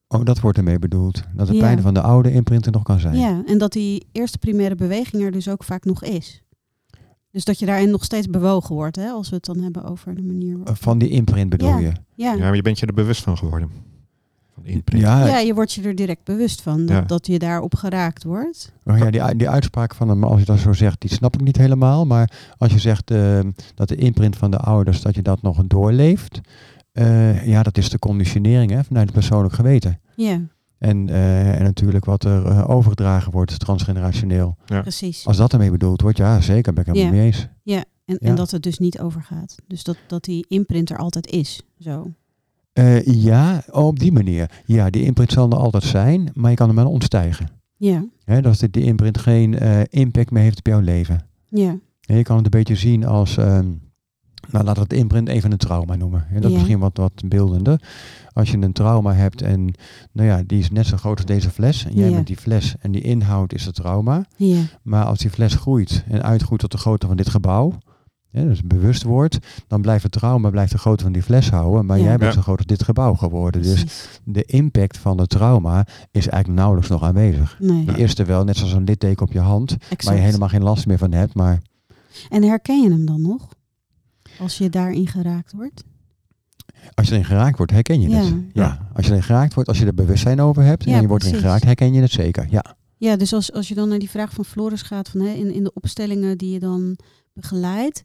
Oh, 0.08 0.24
dat 0.26 0.40
wordt 0.40 0.58
ermee 0.58 0.80
bedoeld. 0.80 1.24
Dat 1.36 1.48
de 1.48 1.54
Ja. 1.54 1.60
pijn 1.60 1.82
van 1.82 1.94
de 1.94 2.02
oude 2.02 2.32
imprinter 2.32 2.72
nog 2.72 2.84
kan 2.84 3.00
zijn. 3.00 3.18
Ja, 3.18 3.44
en 3.46 3.58
dat 3.58 3.72
die 3.72 4.08
eerste 4.12 4.38
primaire 4.38 4.76
beweging 4.76 5.24
er 5.24 5.32
dus 5.32 5.50
ook 5.50 5.64
vaak 5.64 5.86
nog 5.86 6.04
is. 6.04 6.42
Dus 7.32 7.46
dat 7.46 7.60
je 7.60 7.66
daarin 7.66 7.90
nog 7.90 8.04
steeds 8.04 8.28
bewogen 8.28 8.76
wordt, 8.76 8.96
hè, 8.96 9.10
als 9.10 9.30
we 9.30 9.36
het 9.36 9.46
dan 9.46 9.60
hebben 9.60 9.84
over 9.84 10.16
de 10.16 10.22
manier. 10.24 10.52
Eh, 10.52 10.58
waarop- 10.58 10.78
Van 10.78 10.98
die 10.98 11.10
imprint 11.10 11.50
bedoel 11.50 11.70
Ja. 11.70 11.78
je? 11.78 11.92
ja. 12.16 12.32
ja, 12.34 12.38
maar 12.38 12.56
je 12.56 12.62
bent 12.62 12.80
je 12.80 12.86
er 12.86 12.94
bewust 12.94 13.24
van 13.24 13.38
geworden. 13.38 13.70
Van. 14.64 15.00
Ja, 15.00 15.28
ja, 15.28 15.40
je 15.40 15.54
wordt 15.54 15.74
je 15.74 15.82
er 15.82 15.96
direct 15.96 16.24
bewust 16.24 16.62
van 16.62 16.86
dat, 16.86 16.90
Ja. 16.96 17.02
dat 17.02 17.28
je 17.28 17.40
daarop 17.40 17.76
geraakt 17.76 18.24
wordt. 18.24 18.74
Oh 18.86 18.98
ja, 18.98 19.10
die, 19.12 19.36
die 19.36 19.50
uitspraak 19.50 19.96
van 19.96 20.10
hem, 20.10 20.24
als 20.24 20.40
je 20.40 20.46
dat 20.46 20.60
zo 20.60 20.74
zegt, 20.74 21.02
die 21.02 21.10
snap 21.10 21.34
ik 21.34 21.42
niet 21.42 21.58
helemaal. 21.58 22.06
Maar 22.06 22.32
als 22.58 22.72
je 22.74 22.80
zegt 22.80 23.12
eh, 23.12 23.40
dat 23.76 23.88
de 23.88 23.96
imprint 23.96 24.36
van 24.36 24.52
de 24.52 24.58
ouders, 24.58 25.02
dat 25.02 25.16
je 25.16 25.22
dat 25.22 25.42
nog 25.42 25.64
doorleeft. 25.68 26.42
eh, 26.92 27.48
ja, 27.48 27.64
dat 27.64 27.78
is 27.78 27.90
de 27.90 28.00
conditionering 28.00 28.72
hè, 28.72 28.84
vanuit 28.84 29.06
het 29.06 29.14
persoonlijk 29.14 29.54
geweten. 29.54 30.00
Ja, 30.16 30.42
En, 30.78 31.10
eh, 31.10 31.56
en 31.58 31.64
natuurlijk 31.64 32.06
wat 32.06 32.24
er 32.24 32.46
eh, 32.46 32.70
overgedragen 32.70 33.32
wordt, 33.32 33.60
transgenerationeel. 33.60 34.58
precies. 34.66 35.26
Als 35.28 35.38
dat 35.38 35.54
ermee 35.54 35.72
bedoeld 35.72 36.02
wordt, 36.02 36.18
ja 36.18 36.42
zeker, 36.42 36.74
ben 36.74 36.82
ik 36.82 36.88
het 36.88 36.96
Ja. 36.98 37.02
helemaal 37.04 37.24
mee 37.26 37.32
eens. 37.34 37.48
Ja, 37.64 37.84
en, 38.06 38.18
Ja. 38.20 38.28
en 38.30 38.36
dat 38.36 38.52
het 38.52 38.64
dus 38.64 38.78
niet 38.80 39.00
overgaat. 39.00 39.56
Dus 39.68 39.84
dat, 39.84 39.98
dat 40.08 40.24
die 40.24 40.46
imprint 40.48 40.90
er 40.90 40.98
altijd 40.98 41.28
is. 41.32 41.62
Zo. 41.80 42.12
Eh, 42.78 43.06
ja, 43.06 43.64
op 43.72 44.00
die 44.00 44.12
manier. 44.12 44.50
Ja, 44.66 44.90
die 44.90 45.04
imprint 45.04 45.32
zal 45.32 45.50
er 45.50 45.58
altijd 45.58 45.84
zijn, 45.84 46.30
maar 46.34 46.50
je 46.50 46.56
kan 46.58 46.68
hem 46.68 46.76
wel 46.76 46.90
ontstijgen. 46.90 47.48
Ja, 47.78 48.06
Hè, 48.24 48.42
dat 48.42 48.64
die 48.72 48.84
imprint 48.84 49.18
geen 49.18 49.60
eh, 49.60 49.80
impact 49.90 50.32
meer 50.32 50.44
heeft 50.44 50.58
op 50.60 50.68
jouw 50.68 50.80
leven. 50.80 51.20
ja, 51.46 51.76
Ja, 52.02 52.16
je 52.16 52.24
kan 52.24 52.36
het 52.36 52.46
een 52.46 52.52
beetje 52.52 52.76
zien 52.76 53.06
als, 53.06 53.38
ehm, 53.38 53.66
nou 54.52 54.64
laten 54.66 54.74
we 54.74 54.80
het 54.90 54.94
imprint 54.94 55.28
even 55.28 55.52
een 55.52 55.58
trauma 55.58 55.96
noemen. 55.96 56.26
Ja, 56.34 56.40
dat 56.40 56.50
is 56.52 56.56
misschien 56.58 56.80
wat, 56.80 56.98
wat 56.98 57.12
beeldender. 57.26 57.82
Als 58.34 58.52
je 58.52 58.58
een 58.58 58.72
trauma 58.74 59.14
hebt 59.14 59.42
en 59.42 59.74
nou 60.12 60.28
ja, 60.28 60.44
die 60.46 60.60
is 60.60 60.72
net 60.72 60.86
zo 60.86 60.98
groot 60.98 61.16
als 61.18 61.26
deze 61.26 61.50
fles. 61.50 61.86
En 61.86 61.94
jij 61.96 62.08
Ja. 62.10 62.14
bent 62.16 62.28
die 62.28 62.38
fles 62.38 62.76
en 62.80 62.92
die 62.92 63.02
inhoud 63.02 63.54
is 63.54 63.66
het 63.66 63.76
trauma. 63.76 64.26
ja, 64.36 64.62
Maar 64.84 65.06
als 65.06 65.20
die 65.20 65.30
fles 65.30 65.56
groeit 65.56 66.04
en 66.08 66.24
uitgroeit 66.24 66.62
tot 66.62 66.72
de 66.72 66.78
grootte 66.78 67.08
van 67.08 67.18
dit 67.18 67.30
gebouw, 67.30 67.74
ja, 68.30 68.42
dus 68.44 68.62
bewust 68.62 69.04
wordt, 69.04 69.38
dan 69.68 69.82
blijft 69.82 70.04
het 70.04 70.12
trauma 70.12 70.50
blijft 70.50 70.72
de 70.72 70.78
grootte 70.78 71.04
van 71.04 71.14
die 71.14 71.24
fles 71.24 71.50
houden. 71.50 71.86
Maar 71.86 71.98
Ja. 71.98 72.04
jij 72.04 72.18
bent 72.18 72.30
Ja. 72.34 72.38
zo 72.38 72.42
groot 72.42 72.58
als 72.58 72.66
dit 72.66 72.84
gebouw 72.84 73.14
geworden. 73.14 73.62
Dus 73.62 73.86
de 74.24 74.44
impact 74.44 74.98
van 74.98 75.20
het 75.20 75.30
trauma 75.30 75.86
is 76.12 76.28
eigenlijk 76.28 76.60
nauwelijks 76.60 76.90
nog 76.90 77.04
aanwezig. 77.04 77.58
Nee, 77.60 77.86
is 77.86 78.18
er 78.18 78.26
wel, 78.26 78.44
net 78.44 78.58
zoals 78.58 78.74
een 78.74 78.84
litteken 78.84 79.26
op 79.26 79.32
je 79.32 79.40
hand, 79.40 79.76
waar 80.04 80.16
je 80.16 80.22
helemaal 80.22 80.50
geen 80.50 80.64
last 80.64 80.86
meer 80.88 80.98
van 80.98 81.12
hebt. 81.12 81.34
Maar 81.34 81.62
En 82.30 82.44
herken 82.44 82.82
je 82.82 82.90
hem 82.90 83.06
dan 83.06 83.22
nog? 83.22 83.48
Als 84.40 84.58
je 84.58 84.70
daarin 84.70 85.08
geraakt 85.08 85.52
wordt? 85.54 85.84
Als 86.94 87.08
je 87.08 87.14
erin 87.14 87.26
geraakt 87.26 87.58
wordt, 87.58 87.72
herken 87.72 88.02
je 88.02 88.10
Ja. 88.10 88.18
het. 88.24 88.34
Ja. 88.54 88.90
Als 88.94 89.06
je 89.06 89.12
erin 89.12 89.24
geraakt 89.24 89.54
wordt, 89.54 89.70
als 89.70 89.80
je 89.80 89.86
er 89.86 89.94
bewustzijn 89.94 90.42
over 90.42 90.64
hebt 90.64 90.84
Ja, 90.84 90.96
en 90.96 91.02
je 91.02 91.08
wordt 91.08 91.24
erin 91.26 91.40
geraakt, 91.40 91.64
herken 91.64 91.94
je 91.94 92.02
het 92.02 92.12
zeker. 92.12 92.48
Ja. 92.50 92.76
Ja, 92.98 93.16
dus 93.16 93.34
als, 93.34 93.54
als 93.54 93.68
je 93.68 93.76
dan 93.76 93.90
naar 93.90 94.00
die 94.00 94.10
vraag 94.10 94.34
van 94.34 94.46
Floris 94.46 94.82
gaat, 94.82 95.10
van, 95.10 95.22
hè, 95.22 95.30
in, 95.34 95.54
in 95.54 95.64
de 95.64 95.74
opstellingen 95.74 96.38
die 96.38 96.52
je 96.54 96.60
dan 96.60 96.98
begeleidt, 97.40 98.02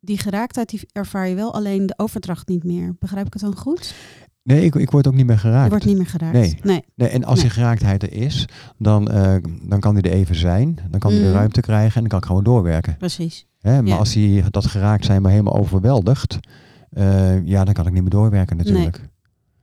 die 0.00 0.18
geraaktheid 0.18 0.68
die 0.68 0.80
ervaar 0.92 1.28
je 1.28 1.34
wel, 1.34 1.54
alleen 1.54 1.86
de 1.86 1.94
overdracht 1.96 2.48
niet 2.48 2.64
meer. 2.64 2.94
Begrijp 2.98 3.26
ik 3.26 3.32
het 3.32 3.42
dan 3.42 3.56
goed? 3.56 3.94
Nee, 4.42 4.64
ik, 4.64 4.74
ik 4.74 4.90
word 4.90 5.06
ook 5.06 5.14
niet 5.14 5.26
meer 5.26 5.38
geraakt. 5.38 5.64
Je 5.64 5.70
wordt 5.70 5.84
niet 5.84 5.96
meer 5.96 6.06
geraakt. 6.06 6.32
Nee. 6.32 6.58
nee. 6.62 6.84
Nee, 6.94 7.08
en 7.08 7.24
als 7.24 7.34
Nee. 7.34 7.44
die 7.44 7.54
geraaktheid 7.54 8.02
er 8.02 8.12
is, 8.12 8.48
dan, 8.78 9.10
eh, 9.10 9.36
dan 9.62 9.80
kan 9.80 9.94
die 9.94 10.02
er 10.02 10.10
even 10.12 10.34
zijn. 10.34 10.78
Dan 10.90 11.00
kan 11.00 11.10
die 11.10 11.20
de 11.20 11.26
Mhm. 11.26 11.34
ruimte 11.34 11.60
krijgen 11.60 11.94
en 11.94 12.00
dan 12.00 12.08
kan 12.08 12.18
ik 12.18 12.24
gewoon 12.24 12.44
doorwerken. 12.44 12.96
precies. 12.96 13.46
Hè? 13.60 13.82
Maar 13.82 13.90
Ja. 13.92 13.96
als 13.96 14.12
die 14.12 14.50
dat 14.50 14.66
geraakt 14.66 15.04
zijn 15.04 15.22
maar 15.22 15.30
helemaal 15.30 15.56
overweldigd, 15.58 16.38
eh, 16.90 17.46
ja, 17.46 17.64
dan 17.64 17.74
kan 17.74 17.86
ik 17.86 17.92
niet 17.92 18.02
meer 18.02 18.10
doorwerken 18.10 18.56
natuurlijk. 18.56 19.00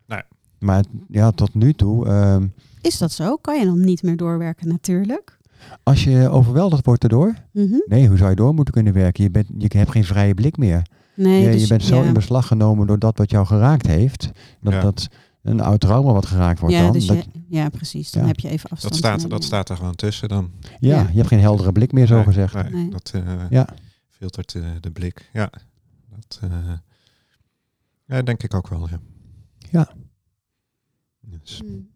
Nee. 0.08 0.22
Maar 0.60 0.84
ja, 1.08 1.32
tot 1.32 1.54
nu 1.54 1.74
toe, 1.74 2.08
ehm, 2.08 2.48
Is 2.82 2.98
dat 2.98 3.12
zo? 3.12 3.36
Kan 3.36 3.60
je 3.60 3.66
dan 3.66 3.80
niet 3.80 4.04
meer 4.04 4.18
doorwerken 4.18 4.68
natuurlijk? 4.68 5.38
Als 5.84 6.04
je 6.04 6.30
overweldigd 6.30 6.86
wordt 6.86 7.04
erdoor, 7.04 7.34
Mhm. 7.54 7.74
nee, 7.86 8.08
hoe 8.08 8.18
zou 8.18 8.30
je 8.30 8.36
door 8.36 8.54
moeten 8.54 8.74
kunnen 8.74 8.94
werken? 8.94 9.24
Je, 9.24 9.32
bent, 9.32 9.48
je 9.58 9.78
hebt 9.78 9.92
geen 9.92 10.04
vrije 10.04 10.34
blik 10.34 10.58
meer. 10.58 10.82
Nee, 11.16 11.42
je, 11.44 11.52
dus 11.52 11.62
je 11.62 11.68
bent 11.68 11.84
zo 11.84 11.96
ja. 12.02 12.08
in 12.08 12.14
beslag 12.14 12.48
genomen 12.48 12.88
door 12.88 13.00
dat 13.00 13.18
wat 13.18 13.32
jou 13.32 13.46
geraakt 13.46 13.88
heeft. 13.88 14.30
Dat, 14.62 14.74
Ja. 14.74 14.82
dat 14.82 15.08
een 15.42 15.60
oud 15.62 15.80
trauma 15.80 16.12
wat 16.14 16.26
geraakt 16.26 16.60
wordt 16.60 16.76
ja, 16.76 16.82
dan. 16.82 16.92
dus 16.92 17.06
dat, 17.06 17.18
je, 17.18 17.30
ja, 17.48 17.70
precies. 17.70 18.12
Dan 18.12 18.22
Ja. 18.22 18.28
heb 18.28 18.40
je 18.40 18.50
even 18.50 18.70
afstand. 18.70 18.94
Dat 19.02 19.04
staat, 19.18 19.30
dat 19.30 19.44
staat 19.44 19.70
er 19.70 19.78
gewoon 19.78 19.96
tussen 19.96 20.30
dan. 20.30 20.52
ja, 20.62 20.70
ja. 20.80 21.08
je 21.12 21.16
hebt 21.18 21.28
geen 21.28 21.40
heldere 21.40 21.72
blik 21.72 21.92
meer, 21.92 22.08
zo 22.08 22.16
Nee, 22.16 22.24
gezegd. 22.24 22.54
nee, 22.54 22.72
Nee. 22.72 22.90
Dat 22.90 23.12
eh, 23.16 23.22
Ja. 23.50 23.68
filtert 24.10 24.56
eh, 24.56 24.64
de 24.80 24.92
blik. 24.92 25.30
Ja, 25.34 25.50
dat 26.10 26.40
eh, 26.42 26.50
ja, 28.06 28.22
denk 28.22 28.44
ik 28.44 28.54
ook 28.54 28.68
wel. 28.68 28.88
Ja. 28.90 29.00
Ja. 29.72 29.90
Dus, 31.22 31.60
Hmm. 31.66 31.88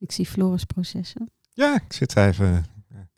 Ik 0.00 0.12
zie 0.12 0.26
Floris 0.26 0.64
processen. 0.64 1.30
ja, 1.52 1.80
ik 1.86 1.92
zit 1.92 2.16
even. 2.16 2.46
ja. 2.88 3.08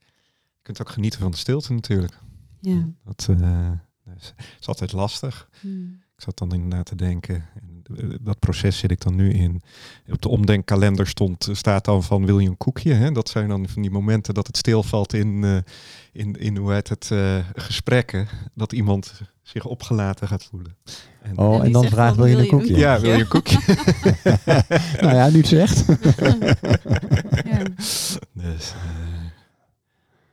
Je 0.56 0.62
kunt 0.62 0.80
ook 0.80 0.88
genieten 0.90 1.20
van 1.20 1.30
de 1.30 1.36
stilte 1.36 1.72
natuurlijk. 1.72 2.18
Ja. 2.60 2.88
Dat 3.04 3.28
eh, 3.40 3.72
is, 4.16 4.34
is 4.60 4.66
altijd 4.66 4.92
lastig. 4.92 5.48
Hmm. 5.60 6.02
Ik 6.22 6.28
zat 6.28 6.48
dan 6.48 6.58
inderdaad 6.58 6.86
te 6.86 6.94
denken, 6.96 7.34
en 7.54 7.82
eh, 7.96 8.16
dat 8.20 8.38
proces 8.38 8.78
zit 8.78 8.90
ik 8.90 9.00
dan 9.00 9.14
nu 9.14 9.32
in. 9.32 9.62
Op 10.10 10.22
de 10.22 10.28
omdenkkalender 10.28 11.06
stond, 11.06 11.48
staat 11.52 11.84
dan 11.84 12.02
van 12.02 12.26
wil 12.26 12.38
je 12.38 12.48
een 12.48 12.56
koekje? 12.56 12.92
Hè? 12.92 13.12
Dat 13.12 13.28
zijn 13.28 13.48
dan 13.48 13.68
van 13.68 13.82
die 13.82 13.90
momenten 13.90 14.34
dat 14.34 14.46
het 14.46 14.56
stilvalt 14.56 15.12
in, 15.12 15.44
eh, 15.44 15.56
in, 16.12 16.34
in 16.34 16.56
hoe 16.56 16.72
heet 16.72 16.88
het, 16.88 17.08
eh, 17.10 17.38
gesprekken. 17.54 18.28
Dat 18.54 18.72
iemand 18.72 19.20
zich 19.42 19.64
opgelaten 19.64 20.28
gaat 20.28 20.44
voelen. 20.44 20.76
En, 21.22 21.38
Oh, 21.38 21.64
En 21.64 21.72
dan 21.72 21.84
vraagt 21.88 22.16
wil 22.16 22.26
je 22.26 22.36
een 22.36 22.46
koekje? 22.48 22.76
ja, 22.76 23.00
wil 23.00 23.12
je 23.12 23.20
een 23.20 23.28
koekje? 23.28 23.58
nou 25.00 25.14
ja, 25.14 25.28
nu 25.28 25.36
het 25.38 25.46
zegt. 25.48 25.84
ja. 27.44 27.62
Dus, 28.42 28.72
eh, 28.72 29.24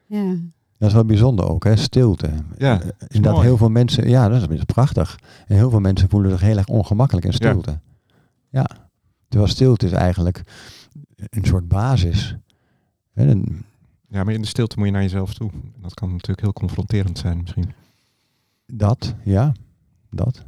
ja. 0.05 0.35
Dat 0.79 0.87
is 0.87 0.93
wel 0.93 1.05
bijzonder 1.05 1.49
ook, 1.49 1.63
hè? 1.63 1.75
stilte. 1.75 2.31
Ja, 2.57 2.81
Eh, 2.81 2.87
is 2.87 2.93
Inderdaad, 3.07 3.33
mooi. 3.33 3.45
heel 3.47 3.57
veel 3.57 3.69
mensen, 3.69 4.09
ja, 4.09 4.27
dat 4.29 4.49
is, 4.51 4.57
dat 4.57 4.65
prachtig. 4.65 5.19
En 5.47 5.55
heel 5.55 5.69
veel 5.69 5.79
mensen 5.79 6.09
voelen 6.09 6.31
zich 6.31 6.41
heel 6.41 6.57
erg 6.57 6.67
ongemakkelijk 6.67 7.25
in 7.25 7.33
stilte. 7.33 7.79
Ja. 8.49 8.69
Terwijl 9.27 9.51
stilte 9.51 9.85
is 9.85 9.91
eigenlijk 9.91 10.41
een 11.15 11.45
soort 11.45 11.67
basis. 11.67 12.35
Hè, 13.13 13.27
een- 13.27 13.63
ja, 14.09 14.23
maar 14.23 14.33
in 14.33 14.41
de 14.41 14.47
stilte 14.47 14.75
moet 14.77 14.85
je 14.87 14.91
naar 14.93 15.01
jezelf 15.01 15.33
toe. 15.33 15.51
En 15.51 15.73
Dat 15.81 15.93
kan 15.93 16.11
natuurlijk 16.11 16.41
heel 16.41 16.53
confronterend 16.53 17.17
zijn 17.17 17.41
misschien. 17.41 17.71
dat, 18.65 19.15
ja, 19.23 19.51
dat. 20.09 20.45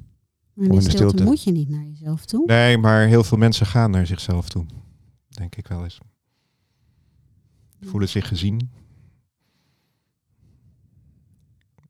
Maar 0.54 0.66
in 0.66 0.72
de 0.76 0.82
stilte, 0.82 0.98
stilte. 0.98 1.24
moet 1.24 1.44
je 1.44 1.52
niet 1.52 1.70
naar 1.70 1.84
jezelf 1.86 2.26
toe. 2.26 2.46
Nee, 2.46 2.78
maar 2.78 3.08
heel 3.08 3.24
veel 3.24 3.38
mensen 3.38 3.66
gaan 3.66 3.92
naar 3.92 4.06
zichzelf 4.08 4.50
toe. 4.50 4.66
Denk 5.30 5.56
ik 5.56 5.68
wel 5.68 5.84
eens. 5.84 5.98
Voelen 7.82 8.10
zich 8.10 8.28
gezien. 8.28 8.70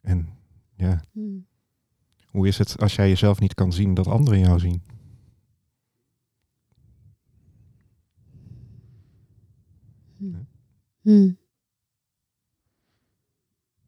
En 0.01 0.29
ja, 0.75 1.01
Hmm. 1.11 1.45
Hoe 2.25 2.47
is 2.47 2.57
het 2.57 2.79
als 2.79 2.95
jij 2.95 3.07
jezelf 3.09 3.39
niet 3.39 3.53
kan 3.53 3.73
zien, 3.73 3.93
dat 3.93 4.07
anderen 4.07 4.39
jou 4.39 4.59
zien? 4.59 4.83
Hm. 11.01 11.31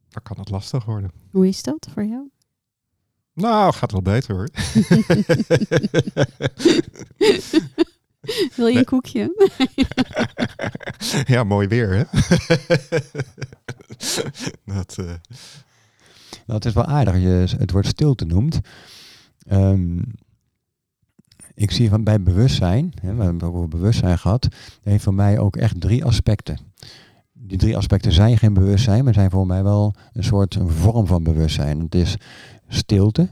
Dan 0.09 0.24
kan 0.24 0.39
het 0.39 0.49
lastig 0.49 0.86
worden. 0.86 1.11
Hoe 1.32 1.47
is 1.47 1.64
dat 1.64 1.88
voor 1.93 2.05
jou? 2.05 2.30
Nou, 3.34 3.74
gaat 3.74 3.91
wel 3.91 4.01
beter 4.01 4.36
hoor. 4.36 4.49
Wil 8.55 8.68
je 8.68 8.78
een 8.78 8.86
koekje? 8.86 9.51
ja, 11.34 11.43
mooi 11.43 11.68
weer 11.68 11.93
hè. 11.93 12.03
dat, 14.74 14.97
eh, 14.97 15.14
Nou, 16.45 16.59
het 16.59 16.65
is 16.65 16.73
wel 16.73 16.85
aardig, 16.85 17.15
je 17.15 17.55
het 17.57 17.71
woord 17.71 17.87
stilte 17.87 18.25
noemt. 18.25 18.59
Ehm, 19.47 19.99
ik 21.53 21.71
zie 21.71 21.89
van 21.89 22.03
bij 22.03 22.21
bewustzijn, 22.21 22.93
hè, 23.01 23.15
we 23.15 23.23
hebben 23.23 23.33
het 23.33 23.43
ook 23.43 23.55
over 23.55 23.69
bewustzijn 23.69 24.19
gehad, 24.19 24.41
dat 24.41 24.53
heeft 24.83 25.03
voor 25.03 25.13
mij 25.13 25.39
ook 25.39 25.55
echt 25.55 25.81
drie 25.81 26.05
aspecten. 26.05 26.57
Die 27.33 27.57
drie 27.57 27.77
aspecten 27.77 28.11
zijn 28.11 28.37
geen 28.37 28.53
bewustzijn, 28.53 29.03
maar 29.03 29.13
zijn 29.13 29.31
voor 29.31 29.47
mij 29.47 29.63
wel 29.63 29.93
een 30.13 30.23
soort 30.23 30.55
een 30.55 30.69
vorm 30.69 31.07
van 31.07 31.23
bewustzijn. 31.23 31.79
Het 31.79 31.95
is 31.95 32.15
stilte. 32.67 33.29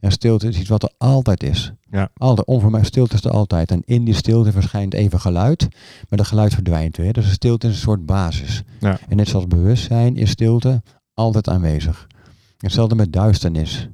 En 0.00 0.12
stilte 0.12 0.48
is 0.48 0.58
iets 0.58 0.68
wat 0.68 0.82
er 0.82 0.92
altijd 0.98 1.42
is. 1.42 1.72
Ja. 1.90 2.10
Altijd, 2.16 2.46
onvermijdelijk, 2.46 2.94
stilte 2.94 3.14
is 3.14 3.24
er 3.24 3.30
altijd. 3.30 3.70
En 3.70 3.82
in 3.84 4.04
die 4.04 4.14
stilte 4.14 4.52
verschijnt 4.52 4.94
even 4.94 5.20
geluid, 5.20 5.68
maar 6.08 6.18
dat 6.18 6.26
geluid 6.26 6.54
verdwijnt 6.54 6.96
weer. 6.96 7.12
Dus 7.12 7.24
de 7.24 7.30
stilte 7.30 7.66
is 7.66 7.72
een 7.72 7.80
soort 7.80 8.06
basis. 8.06 8.62
Ja. 8.80 8.98
En 9.08 9.16
net 9.16 9.28
zoals 9.28 9.46
bewustzijn 9.46 10.16
is 10.16 10.30
stilte 10.30 10.82
altijd 11.14 11.48
aanwezig. 11.48 12.06
Hetzelfde 12.58 12.94
met 12.94 13.12
duisternis. 13.12 13.88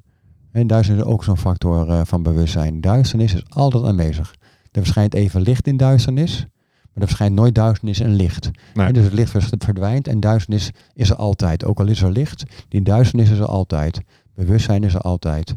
En 0.52 0.66
duisternis 0.66 1.04
is 1.04 1.10
ook 1.10 1.24
zo'n 1.24 1.38
factor 1.38 1.88
eh, 1.88 2.00
van 2.04 2.22
bewustzijn. 2.22 2.80
Duisternis 2.80 3.34
is 3.34 3.44
altijd 3.48 3.84
aanwezig. 3.84 4.34
Er 4.72 4.80
verschijnt 4.80 5.14
even 5.14 5.40
licht 5.40 5.66
in 5.66 5.76
duisternis, 5.76 6.46
maar 6.62 7.02
er 7.02 7.06
verschijnt 7.06 7.34
nooit 7.34 7.54
duisternis 7.54 8.00
en 8.00 8.14
licht. 8.14 8.50
nee. 8.74 8.86
En 8.86 8.92
dus 8.92 9.04
het 9.04 9.12
licht 9.12 9.32
verdwijnt 9.58 10.08
en 10.08 10.20
duisternis 10.20 10.70
is 10.92 11.10
er 11.10 11.16
altijd. 11.16 11.64
Ook 11.64 11.80
al 11.80 11.86
is 11.86 12.02
er 12.02 12.10
licht, 12.10 12.44
die 12.68 12.82
duisternis 12.82 13.30
is 13.30 13.38
er 13.38 13.46
altijd. 13.46 14.00
Bewustzijn 14.34 14.84
is 14.84 14.94
er 14.94 15.00
altijd. 15.00 15.54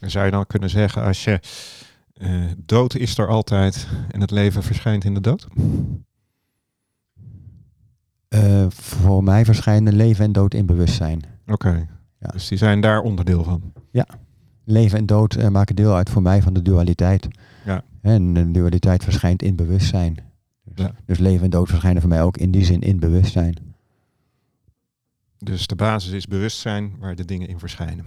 En 0.00 0.10
zou 0.10 0.24
je 0.24 0.30
dan 0.30 0.46
kunnen 0.46 0.70
zeggen, 0.70 1.02
als 1.02 1.24
je 1.24 1.40
eh, 2.12 2.30
dood 2.56 2.94
is 2.94 3.18
er 3.18 3.28
altijd 3.28 3.86
en 4.10 4.20
het 4.20 4.30
leven 4.30 4.62
verschijnt 4.62 5.04
in 5.04 5.14
de 5.14 5.20
dood? 5.20 5.46
Eh, 8.28 8.66
voor 8.68 9.24
mij 9.24 9.44
verschijnen 9.44 9.94
leven 9.94 10.24
en 10.24 10.32
dood 10.32 10.54
in 10.54 10.66
bewustzijn. 10.66 11.22
Oké, 11.46 11.86
Ja. 12.26 12.32
dus 12.32 12.48
die 12.48 12.58
zijn 12.58 12.80
daar 12.80 13.00
onderdeel 13.00 13.44
van. 13.44 13.72
Leven 14.64 14.98
en 14.98 15.06
dood 15.06 15.34
eh, 15.34 15.48
maken 15.48 15.76
deel 15.76 15.94
uit 15.94 16.10
voor 16.10 16.22
mij 16.22 16.42
van 16.42 16.52
de 16.54 16.62
dualiteit. 16.62 17.28
Ja. 17.64 17.82
En 18.00 18.32
de 18.32 18.50
dualiteit 18.50 19.04
verschijnt 19.04 19.42
in 19.42 19.56
bewustzijn. 19.56 20.14
Dus, 20.64 20.84
Ja. 20.86 20.92
dus 21.04 21.18
leven 21.18 21.44
en 21.44 21.50
dood 21.50 21.68
verschijnen 21.68 22.00
voor 22.00 22.10
mij 22.10 22.22
ook 22.22 22.36
in 22.36 22.50
die 22.50 22.64
zin 22.64 22.80
in 22.80 22.98
bewustzijn. 22.98 23.56
Dus 25.38 25.66
de 25.66 25.74
basis 25.76 26.12
is 26.12 26.26
bewustzijn 26.26 26.96
waar 26.98 27.14
de 27.14 27.24
dingen 27.24 27.48
in 27.48 27.58
verschijnen. 27.58 28.04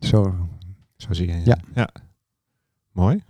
Zo, 0.00 0.48
Zo 0.96 1.12
zie 1.12 1.26
je. 1.26 1.40
Ja. 1.44 1.58
ja. 1.74 1.88
Mooi. 2.92 3.22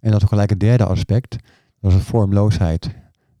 En 0.00 0.10
dat 0.10 0.22
is 0.22 0.28
gelijk 0.28 0.50
het 0.50 0.60
derde 0.60 0.84
aspect. 0.84 1.36
Dat 1.80 1.92
is 1.92 1.98
de 1.98 2.04
vormloosheid. 2.04 2.90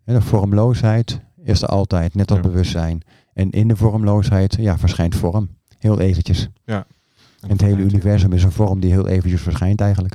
En 0.04 0.14
de 0.14 0.20
vormloosheid 0.20 1.20
is 1.48 1.62
er 1.62 1.68
altijd, 1.68 2.14
net 2.14 2.30
als 2.30 2.40
Ja. 2.42 2.48
bewustzijn. 2.48 3.02
En 3.32 3.50
in 3.50 3.68
de 3.68 3.76
vormloosheid 3.76 4.56
ja, 4.60 4.78
verschijnt 4.78 5.14
vorm. 5.16 5.48
Heel 5.78 6.00
eventjes. 6.00 6.48
En 6.64 7.50
het 7.50 7.60
hele 7.60 7.82
universum 7.82 8.32
is 8.32 8.42
een 8.42 8.52
vorm 8.52 8.80
die 8.80 8.90
heel 8.90 9.06
eventjes 9.06 9.40
verschijnt 9.42 9.80
eigenlijk. 9.80 10.14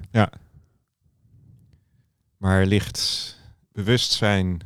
Maar 2.37 2.65
ligt 2.65 3.37
bewustzijn 3.71 4.59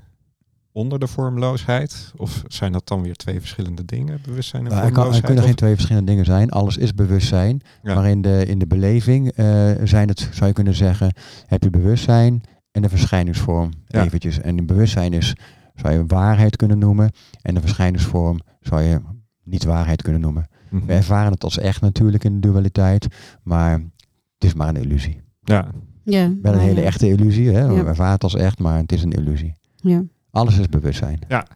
onder 0.72 1.00
de 1.00 1.08
vormloosheid? 1.08 2.12
Of 2.16 2.44
zijn 2.48 2.72
dat 2.72 2.88
dan 2.88 3.02
weer 3.02 3.16
twee 3.16 3.40
verschillende 3.40 3.86
dingen? 3.86 4.20
Bewustzijn 4.24 4.66
en 4.66 4.72
Nou, 4.72 4.86
er, 4.86 4.86
kan, 4.86 4.90
er 4.90 4.94
vormloosheid? 4.96 5.26
kunnen 5.26 5.44
geen 5.44 5.56
twee 5.56 5.74
verschillende 5.74 6.12
dingen 6.12 6.26
zijn. 6.26 6.50
Alles 6.50 6.78
is 6.78 6.94
bewustzijn. 6.94 7.62
Ja. 7.84 7.94
Maar 7.96 8.10
in 8.10 8.22
de, 8.22 8.46
in 8.46 8.60
de 8.60 8.68
beleving 8.68 9.32
eh, 9.32 9.72
zijn 9.84 10.08
het, 10.08 10.30
zou 10.32 10.48
je 10.48 10.54
kunnen 10.54 10.76
zeggen, 10.76 11.14
heb 11.48 11.64
je 11.64 11.70
bewustzijn 11.70 12.42
en 12.72 12.82
de 12.82 12.90
verschijningsvorm 12.90 13.72
Ja. 13.88 14.04
eventjes. 14.04 14.40
En 14.40 14.58
in 14.58 14.66
bewustzijn 14.66 15.14
is, 15.14 15.34
zou 15.78 15.94
je 15.94 16.06
waarheid 16.06 16.56
kunnen 16.56 16.78
noemen. 16.80 17.12
En 17.42 17.54
de 17.54 17.62
verschijningsvorm 17.62 18.40
zou 18.62 18.82
je 18.82 19.02
niet 19.44 19.64
waarheid 19.64 20.02
kunnen 20.02 20.22
noemen. 20.22 20.48
Mhm. 20.70 20.86
We 20.86 20.94
ervaren 20.94 21.32
het 21.32 21.44
als 21.44 21.58
echt 21.58 21.82
natuurlijk 21.82 22.24
in 22.24 22.34
de 22.34 22.48
dualiteit, 22.48 23.08
maar 23.44 23.72
het 24.34 24.44
is 24.44 24.54
maar 24.54 24.70
een 24.70 24.82
illusie. 24.82 25.22
Ja, 25.42 25.72
Ja. 26.04 26.34
Wel 26.42 26.54
een 26.54 26.60
hele 26.60 26.80
ja. 26.80 26.86
echte 26.86 27.08
illusie. 27.08 27.50
Hè? 27.50 27.60
Ja. 27.60 27.74
We 27.84 27.84
ervaren 27.90 28.14
het 28.14 28.24
als 28.24 28.36
echt, 28.36 28.60
maar 28.60 28.78
het 28.78 28.92
is 28.92 29.04
een 29.04 29.12
illusie. 29.12 29.54
Ja. 29.76 30.04
Alles 30.30 30.58
is 30.58 30.70
bewustzijn. 30.70 31.20
ja, 31.28 31.48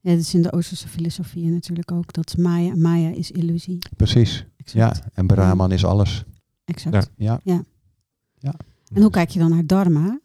dat 0.00 0.18
is 0.18 0.34
in 0.34 0.42
de 0.42 0.52
Oosterse 0.52 0.88
filosofie 0.88 1.50
natuurlijk 1.50 1.92
ook. 1.92 2.12
Dat 2.12 2.36
Maya, 2.36 2.74
Maya 2.76 3.10
is 3.10 3.30
illusie. 3.30 3.78
Precies. 3.96 4.46
Exact. 4.56 4.96
Ja, 4.96 5.10
en 5.14 5.26
Brahman 5.26 5.72
is 5.72 5.84
alles. 5.84 6.24
Exact. 6.64 7.10
Ja. 7.16 7.40
Ja. 7.44 7.62
En 8.94 9.02
hoe 9.02 9.10
kijk 9.10 9.28
je 9.28 9.38
dan 9.38 9.50
naar 9.50 9.66
Dharma? 9.66 10.20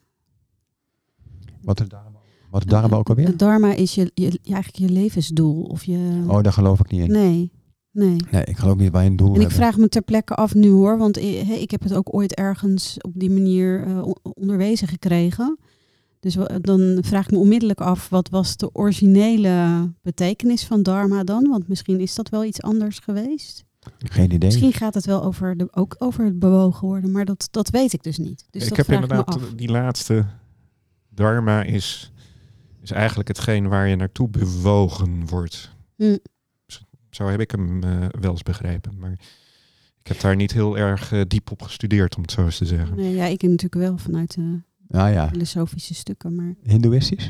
Wat 1.62 1.82
is 1.82 1.88
Dharma? 1.88 2.09
Wat 2.50 2.62
is 2.66 2.72
Dharma 2.72 2.98
ook 2.98 3.10
alweer? 3.10 3.26
Het 3.28 3.40
Dharma 3.40 3.74
is 3.74 3.96
je, 3.96 4.12
je, 4.14 4.26
je- 4.42 4.54
eigenlijk 4.54 4.76
je 4.76 4.90
levensdoel. 5.00 5.64
Of 5.64 5.84
je... 5.84 6.24
Oh, 6.28 6.42
daar 6.42 6.54
geloof 6.54 6.80
ik 6.80 6.92
niet 6.92 7.02
in. 7.02 7.12
nee, 7.12 7.52
nee. 7.92 8.16
Nee, 8.32 8.44
ik 8.44 8.58
geloof 8.58 8.78
niet 8.78 8.92
wij 8.92 9.06
een 9.06 9.16
doel 9.16 9.28
En 9.28 9.34
ik 9.34 9.40
hebben. 9.40 9.58
vraag 9.58 9.78
me 9.78 9.90
ter 9.90 10.02
plekke 10.02 10.36
af 10.36 10.54
nu 10.56 10.70
hoor, 10.70 10.98
want 10.98 11.16
hè, 11.16 11.54
ik 11.54 11.72
heb 11.72 11.84
het 11.84 11.94
ook 11.94 12.14
ooit 12.14 12.36
ergens 12.36 12.98
op 13.02 13.12
die 13.16 13.30
manier 13.30 13.84
eh, 13.88 14.02
onderwezen 14.22 14.88
gekregen. 14.88 15.58
Dus 16.20 16.38
dan 16.62 16.98
vraag 17.02 17.26
ik 17.26 17.32
me 17.32 17.38
onmiddellijk 17.38 17.82
af, 17.82 18.10
wat 18.10 18.30
was 18.30 18.58
de 18.58 18.70
originele 18.74 19.90
betekenis 20.02 20.66
van 20.66 20.84
Dharma 20.84 21.24
dan? 21.24 21.50
Want 21.50 21.68
misschien 21.68 22.00
is 22.00 22.16
dat 22.16 22.30
wel 22.30 22.44
iets 22.44 22.62
anders 22.62 23.00
geweest. 23.00 23.64
Geen 23.98 24.26
idee. 24.26 24.40
Misschien 24.50 24.74
gaat 24.74 24.94
het 24.94 25.06
wel 25.06 25.24
over 25.24 25.58
de, 25.58 25.68
ook 25.72 25.96
over 26.00 26.26
het 26.26 26.40
bewogen 26.40 26.88
worden, 26.88 27.12
maar 27.12 27.26
dat, 27.26 27.48
dat 27.52 27.70
weet 27.70 27.94
ik 27.94 28.04
dus 28.04 28.18
niet. 28.18 28.46
Dus 28.50 28.64
ik 28.64 28.68
dat 28.70 28.78
heb 28.78 28.86
vraag 28.86 29.02
ik 29.04 29.08
me 29.10 29.16
inderdaad 29.18 29.44
af. 29.44 29.54
die 29.56 29.70
laatste 29.72 30.26
dharma 31.10 31.64
is, 31.64 32.12
is 32.90 32.96
eigenlijk 32.96 33.28
hetgeen 33.28 33.68
waar 33.68 33.88
je 33.88 33.96
naartoe 33.96 34.30
bewogen 34.30 35.28
wordt. 35.28 35.72
Hm. 35.96 36.18
Zo 37.10 37.28
heb 37.28 37.40
ik 37.40 37.52
hem 37.52 37.84
eh, 37.84 38.06
wel 38.20 38.32
eens 38.32 38.44
begrepen. 38.44 38.98
Maar 39.00 39.12
ik 40.00 40.08
heb 40.08 40.20
daar 40.20 40.36
niet 40.36 40.54
heel 40.54 40.78
erg 40.78 41.12
eh, 41.12 41.22
diep 41.28 41.52
op 41.52 41.62
gestudeerd, 41.62 42.16
om 42.16 42.22
het 42.22 42.32
zo 42.32 42.46
eens 42.46 42.58
te 42.58 42.66
zeggen. 42.66 42.96
Nee, 42.96 43.16
ja, 43.16 43.26
ik 43.26 43.42
natuurlijk 43.42 43.74
wel 43.76 43.98
vanuit 43.98 44.34
de 44.36 44.60
Ah 44.92 45.14
ja, 45.14 45.30
filosofische 45.30 45.94
stukken, 45.94 46.36
maar 46.36 46.56
hindoeïstisch? 46.64 47.30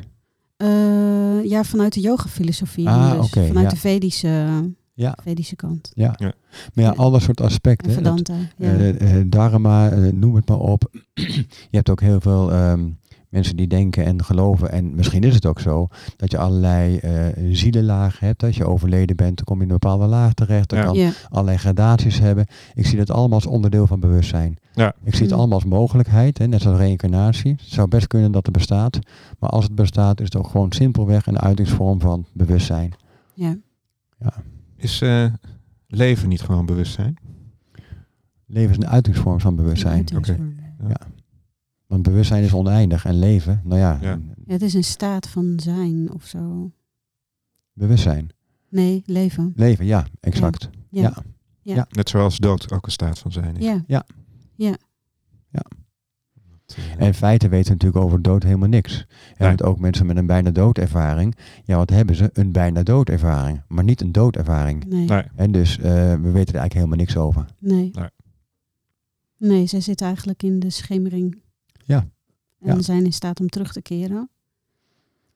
eh, 0.57 1.43
ja, 1.45 1.63
vanuit 1.63 1.93
de 1.93 1.99
yoga-filosofie, 1.99 2.87
Ah, 2.89 3.19
dus 3.21 3.29
vanuit 3.29 3.61
ja. 3.65 3.69
de 3.69 3.75
Vedische, 3.77 4.71
Ja, 4.93 5.17
Vedische 5.23 5.55
kant. 5.55 5.91
ja. 5.93 6.13
Ja. 6.17 6.33
Maar 6.73 6.85
ja, 6.85 6.91
En- 6.91 6.97
al 6.97 7.11
dat 7.11 7.21
soort 7.21 7.41
aspecten. 7.41 7.87
Dat- 7.87 7.95
Vedanta. 7.97 8.33
Ja. 8.57 8.73
eh, 8.77 9.19
eh, 9.19 9.25
dharma, 9.27 9.89
eh, 9.91 10.11
noem 10.13 10.35
het 10.35 10.47
maar 10.47 10.59
op. 10.59 10.91
je 11.13 11.45
hebt 11.71 11.89
ook 11.89 12.01
heel 12.01 12.19
veel 12.21 12.51
ehm, 12.51 12.89
mensen 13.29 13.55
die 13.55 13.67
denken 13.67 14.05
en 14.05 14.23
geloven, 14.23 14.71
en 14.71 14.95
misschien 14.95 15.23
is 15.23 15.33
het 15.35 15.45
ook 15.45 15.59
zo, 15.59 15.87
dat 16.15 16.31
je 16.31 16.37
allerlei 16.37 16.97
eh 16.97 17.25
zielenlagen 17.51 18.27
hebt. 18.27 18.43
Als 18.43 18.55
je 18.57 18.65
overleden 18.65 19.15
bent, 19.15 19.35
dan 19.35 19.45
kom 19.45 19.57
je 19.57 19.63
in 19.63 19.69
een 19.69 19.77
bepaalde 19.79 20.05
laag 20.05 20.33
terecht. 20.33 20.69
Dan 20.69 20.79
Ja. 20.79 20.85
kan 20.85 20.93
ja. 20.95 21.11
allerlei 21.29 21.57
gradaties 21.57 22.19
hebben. 22.19 22.45
Ik 22.73 22.85
zie 22.85 22.97
dat 22.97 23.09
allemaal 23.11 23.35
als 23.37 23.45
onderdeel 23.45 23.87
van 23.87 23.99
bewustzijn. 23.99 24.57
Ja. 24.73 24.93
Ik 25.03 25.13
zie 25.13 25.21
het 25.21 25.31
Mm. 25.31 25.37
allemaal 25.39 25.57
als 25.59 25.65
mogelijkheid, 25.69 26.37
hè, 26.37 26.47
net 26.47 26.61
zoals 26.61 26.77
reïncarnatie. 26.77 27.51
Het 27.51 27.61
zou 27.65 27.87
best 27.87 28.07
kunnen 28.07 28.31
dat 28.31 28.45
het 28.45 28.55
bestaat. 28.55 28.99
Maar 29.39 29.49
als 29.49 29.63
het 29.63 29.75
bestaat, 29.75 30.19
is 30.19 30.25
het 30.25 30.35
ook 30.35 30.47
gewoon 30.47 30.71
simpelweg 30.71 31.25
een 31.27 31.39
uitingsvorm 31.39 32.01
van 32.01 32.25
bewustzijn. 32.33 32.93
ja. 33.33 34.33
Is 34.75 35.01
eh, 35.01 35.25
leven 35.87 36.29
niet 36.29 36.41
gewoon 36.41 36.65
bewustzijn? 36.65 37.17
Leven 38.45 38.69
is 38.71 38.77
een 38.77 38.87
uitingsvorm 38.87 39.39
van 39.39 39.55
bewustzijn. 39.55 39.93
Uitingsvorm. 39.93 40.55
Want 41.89 42.03
bewustzijn 42.03 42.43
is 42.43 42.53
oneindig 42.53 43.05
en 43.05 43.19
leven, 43.19 43.61
nou 43.63 43.79
ja, 43.79 43.97
Ja. 44.01 44.19
Ja, 44.45 44.53
het 44.53 44.61
is 44.61 44.73
een 44.73 44.83
staat 44.83 45.29
van 45.29 45.53
zijn 45.59 46.13
of 46.13 46.25
zo. 46.25 46.71
bewustzijn. 47.73 48.29
Nee, 48.69 49.03
leven. 49.05 49.53
Leven, 49.55 49.85
ja, 49.85 50.05
exact. 50.19 50.69
Ja. 50.89 51.13
Ja. 51.61 51.87
Net 51.89 52.09
zoals 52.09 52.37
dood 52.37 52.71
ook 52.71 52.85
een 52.85 52.91
staat 52.91 53.19
van 53.19 53.31
zijn 53.31 53.55
is. 53.57 53.65
Ja. 53.65 54.05
Dat, 56.65 56.77
eh, 56.77 56.91
En 56.91 56.99
in 56.99 57.13
feite 57.13 57.49
weten 57.49 57.67
we 57.67 57.73
natuurlijk 57.73 58.05
over 58.05 58.21
dood 58.21 58.43
helemaal 58.43 58.67
niks. 58.69 59.05
Hebt 59.33 59.63
ook 59.63 59.79
mensen 59.79 60.05
met 60.05 60.17
een 60.17 60.25
bijna 60.25 60.51
doodervaring. 60.51 61.35
Ja, 61.63 61.77
wat 61.77 61.89
hebben 61.89 62.15
ze? 62.15 62.29
Een 62.33 62.51
bijna 62.51 62.83
doodervaring, 62.83 63.61
maar 63.67 63.83
niet 63.83 64.01
een 64.01 64.11
doodervaring. 64.11 64.85
Nee. 64.85 65.05
nee. 65.05 65.23
En 65.35 65.51
dus 65.51 65.77
eh, 65.77 65.83
we 66.13 66.31
weten 66.31 66.53
er 66.53 66.59
eigenlijk 66.59 66.73
helemaal 66.73 66.97
niks 66.97 67.17
over. 67.17 67.45
Nee. 67.59 67.91
Nee. 67.93 68.09
Nee, 69.37 69.65
zij 69.67 69.81
zitten 69.81 70.05
eigenlijk 70.05 70.43
in 70.43 70.59
de 70.59 70.69
schemering. 70.69 71.41
Ja. 71.89 72.09
En 72.59 72.75
Ja. 72.75 72.81
zijn 72.81 73.05
in 73.05 73.13
staat 73.13 73.39
om 73.39 73.47
terug 73.49 73.73
te 73.73 73.81
keren. 73.81 74.29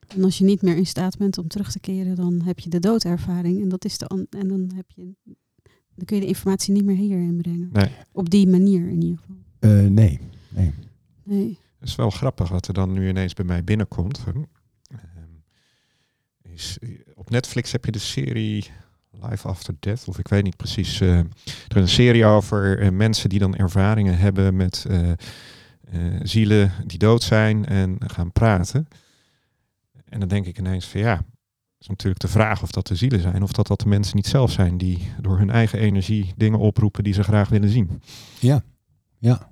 En 0.08 0.24
als 0.24 0.38
je 0.38 0.44
niet 0.44 0.62
meer 0.62 0.76
in 0.78 0.86
staat 0.86 1.18
bent 1.18 1.38
om 1.38 1.48
terug 1.48 1.72
te 1.72 1.80
keren, 1.80 2.16
dan 2.16 2.42
heb 2.42 2.60
je 2.60 2.70
de 2.70 2.80
doodervaring. 2.80 3.62
En, 3.62 3.70
dat 3.70 3.86
is 3.86 3.98
de 3.98 4.28
en 4.30 4.48
dan, 4.48 4.72
heb 4.76 4.92
je, 4.92 5.16
dan 5.96 6.06
kun 6.06 6.16
je 6.16 6.22
de 6.22 6.28
informatie 6.28 6.74
niet 6.74 6.86
meer 6.86 6.96
hierin 6.96 7.38
brengen. 7.42 7.70
Nee. 7.74 7.90
Op 8.12 8.30
die 8.30 8.48
manier 8.48 8.90
in 8.90 9.02
ieder 9.02 9.18
geval. 9.18 9.36
Eh, 9.60 9.70
nee. 9.90 10.20
nee. 10.50 10.74
Nee. 11.24 11.58
Het 11.80 11.90
is 11.90 11.96
wel 11.96 12.10
grappig 12.10 12.50
wat 12.50 12.68
er 12.68 12.74
dan 12.74 12.92
nu 12.94 13.08
ineens 13.10 13.34
bij 13.34 13.46
mij 13.46 13.64
binnenkomt. 13.64 14.24
Ehm, 14.28 14.40
Is, 16.42 16.78
eh, 16.82 16.90
op 17.16 17.30
Netflix 17.30 17.72
heb 17.72 17.86
je 17.86 17.92
de 17.92 18.00
serie 18.00 18.66
Life 19.30 19.48
After 19.48 19.76
Death, 19.80 20.08
of 20.08 20.20
ik 20.20 20.28
weet 20.28 20.44
niet 20.44 20.58
precies. 20.58 21.02
eh, 21.02 21.18
er 21.18 21.26
is 21.68 21.76
een 21.82 21.88
serie 21.88 22.26
over 22.26 22.94
mensen 22.94 23.30
die 23.30 23.40
dan 23.40 23.56
ervaringen 23.56 24.18
hebben 24.18 24.56
met 24.56 24.86
eh, 24.90 25.12
eh, 25.92 26.00
zielen 26.24 26.72
die 26.86 26.98
dood 26.98 27.24
zijn 27.24 27.66
en 27.66 27.98
gaan 28.00 28.32
praten. 28.32 28.88
En 30.06 30.20
dan 30.20 30.30
denk 30.30 30.46
ik 30.46 30.58
ineens 30.58 30.86
van 30.86 31.02
ja, 31.02 31.26
is 31.80 31.88
natuurlijk 31.88 32.22
de 32.22 32.28
vraag 32.28 32.64
of 32.64 32.72
dat 32.72 32.88
de 32.88 32.96
zielen 32.96 33.20
zijn, 33.20 33.44
of 33.44 33.52
dat 33.52 33.68
dat 33.68 33.80
de 33.80 33.88
mensen 33.88 34.16
niet 34.16 34.28
zelf 34.28 34.52
zijn 34.52 34.78
die 34.78 35.12
door 35.22 35.38
hun 35.38 35.50
eigen 35.50 35.80
energie 35.80 36.34
dingen 36.38 36.60
oproepen 36.60 37.04
die 37.04 37.14
ze 37.14 37.24
graag 37.24 37.50
willen 37.50 37.70
zien. 37.70 38.02
Ja. 38.40 38.64
Ja. 39.20 39.52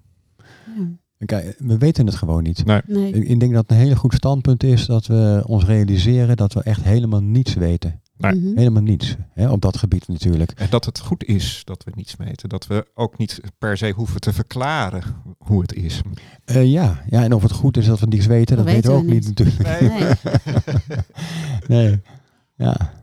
Ja. 0.77 0.99
Kijk, 1.25 1.55
we 1.57 1.77
weten 1.77 2.05
het 2.05 2.15
gewoon 2.15 2.43
niet. 2.43 2.65
Nee. 2.65 3.11
Ik 3.11 3.39
denk 3.39 3.53
dat 3.53 3.61
het 3.61 3.71
een 3.71 3.77
hele 3.77 3.95
goed 3.95 4.13
standpunt 4.13 4.63
is 4.63 4.85
dat 4.85 5.05
we 5.05 5.43
ons 5.45 5.63
realiseren 5.63 6.37
dat 6.37 6.53
we 6.53 6.63
echt 6.63 6.83
helemaal 6.83 7.21
niets 7.21 7.53
weten. 7.53 8.01
Nee. 8.21 8.35
Mhm. 8.35 8.57
Helemaal 8.57 8.81
niets. 8.81 9.15
Hè, 9.33 9.49
op 9.49 9.61
dat 9.61 9.77
gebied 9.77 10.07
natuurlijk. 10.07 10.51
En 10.51 10.67
dat 10.69 10.85
het 10.85 10.99
goed 10.99 11.23
is 11.23 11.61
dat 11.63 11.83
we 11.83 11.91
niets 11.95 12.15
meten. 12.17 12.49
Dat 12.49 12.67
we 12.67 12.85
ook 12.93 13.17
niet 13.17 13.41
per 13.57 13.77
se 13.77 13.91
hoeven 13.91 14.21
te 14.21 14.33
verklaren 14.33 15.03
hoe 15.37 15.61
het 15.61 15.73
is. 15.73 16.01
Eh, 16.45 16.71
ja. 16.71 17.03
ja, 17.09 17.23
en 17.23 17.33
of 17.33 17.41
het 17.41 17.51
goed 17.51 17.77
is 17.77 17.85
dat 17.85 17.99
we 17.99 18.05
niets 18.05 18.25
weten, 18.25 18.55
dat, 18.55 18.65
Dat 18.65 18.73
weten 18.73 18.91
we 18.91 18.97
ook 18.97 19.05
niet 19.05 19.27
natuurlijk. 19.27 19.79
Nee. 19.79 20.11
Nee. 21.67 22.01
Ja. 22.55 22.93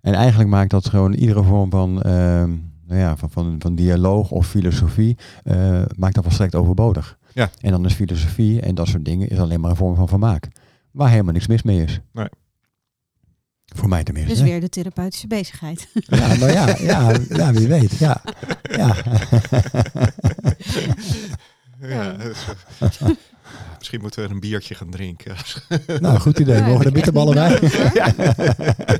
En 0.00 0.14
eigenlijk 0.14 0.50
maakt 0.50 0.70
dat 0.70 0.88
gewoon 0.88 1.12
iedere 1.12 1.42
vorm 1.42 1.70
van, 1.70 2.02
ehm, 2.02 2.50
nou 2.86 3.00
ja, 3.00 3.16
van, 3.16 3.30
van, 3.30 3.56
van 3.58 3.74
dialoog 3.74 4.30
of 4.30 4.46
filosofie, 4.46 5.16
eh, 5.44 5.82
maakt 5.96 6.14
dat 6.14 6.24
volstrekt 6.24 6.54
overbodig. 6.54 7.18
Ja. 7.34 7.50
En 7.60 7.70
dan 7.70 7.84
is 7.84 7.94
filosofie 7.94 8.60
en 8.60 8.74
dat 8.74 8.88
soort 8.88 9.04
dingen 9.04 9.28
is 9.28 9.38
alleen 9.38 9.60
maar 9.60 9.70
een 9.70 9.76
vorm 9.76 9.94
van 9.94 10.08
vermaak. 10.08 10.48
Waar 10.90 11.10
helemaal 11.10 11.32
niks 11.32 11.46
mis 11.46 11.62
mee 11.62 11.82
is. 11.82 12.00
Nee. 12.12 12.28
Voor 13.76 13.88
mij 13.88 14.04
tenminste. 14.04 14.32
Dus 14.34 14.42
weer 14.42 14.60
de 14.60 14.68
therapeutische 14.68 15.26
bezigheid. 15.26 15.88
Ja, 15.92 16.34
nou 16.34 16.52
ja, 16.52 16.76
ja, 16.92 17.12
ja, 17.28 17.52
wie 17.52 17.68
weet. 17.68 17.98
Ja. 17.98 18.22
ja. 18.62 18.94
Ja. 21.80 22.16
misschien 23.78 24.00
moeten 24.00 24.22
we 24.28 24.34
een 24.34 24.40
biertje 24.40 24.74
gaan 24.74 24.90
drinken. 24.90 25.34
Nou, 26.00 26.18
goed 26.18 26.38
idee. 26.38 26.62
Mogen 26.62 26.84
er 26.86 26.92
bitterballen 26.92 27.34
bij? 27.34 27.58
Ja. 27.94 28.12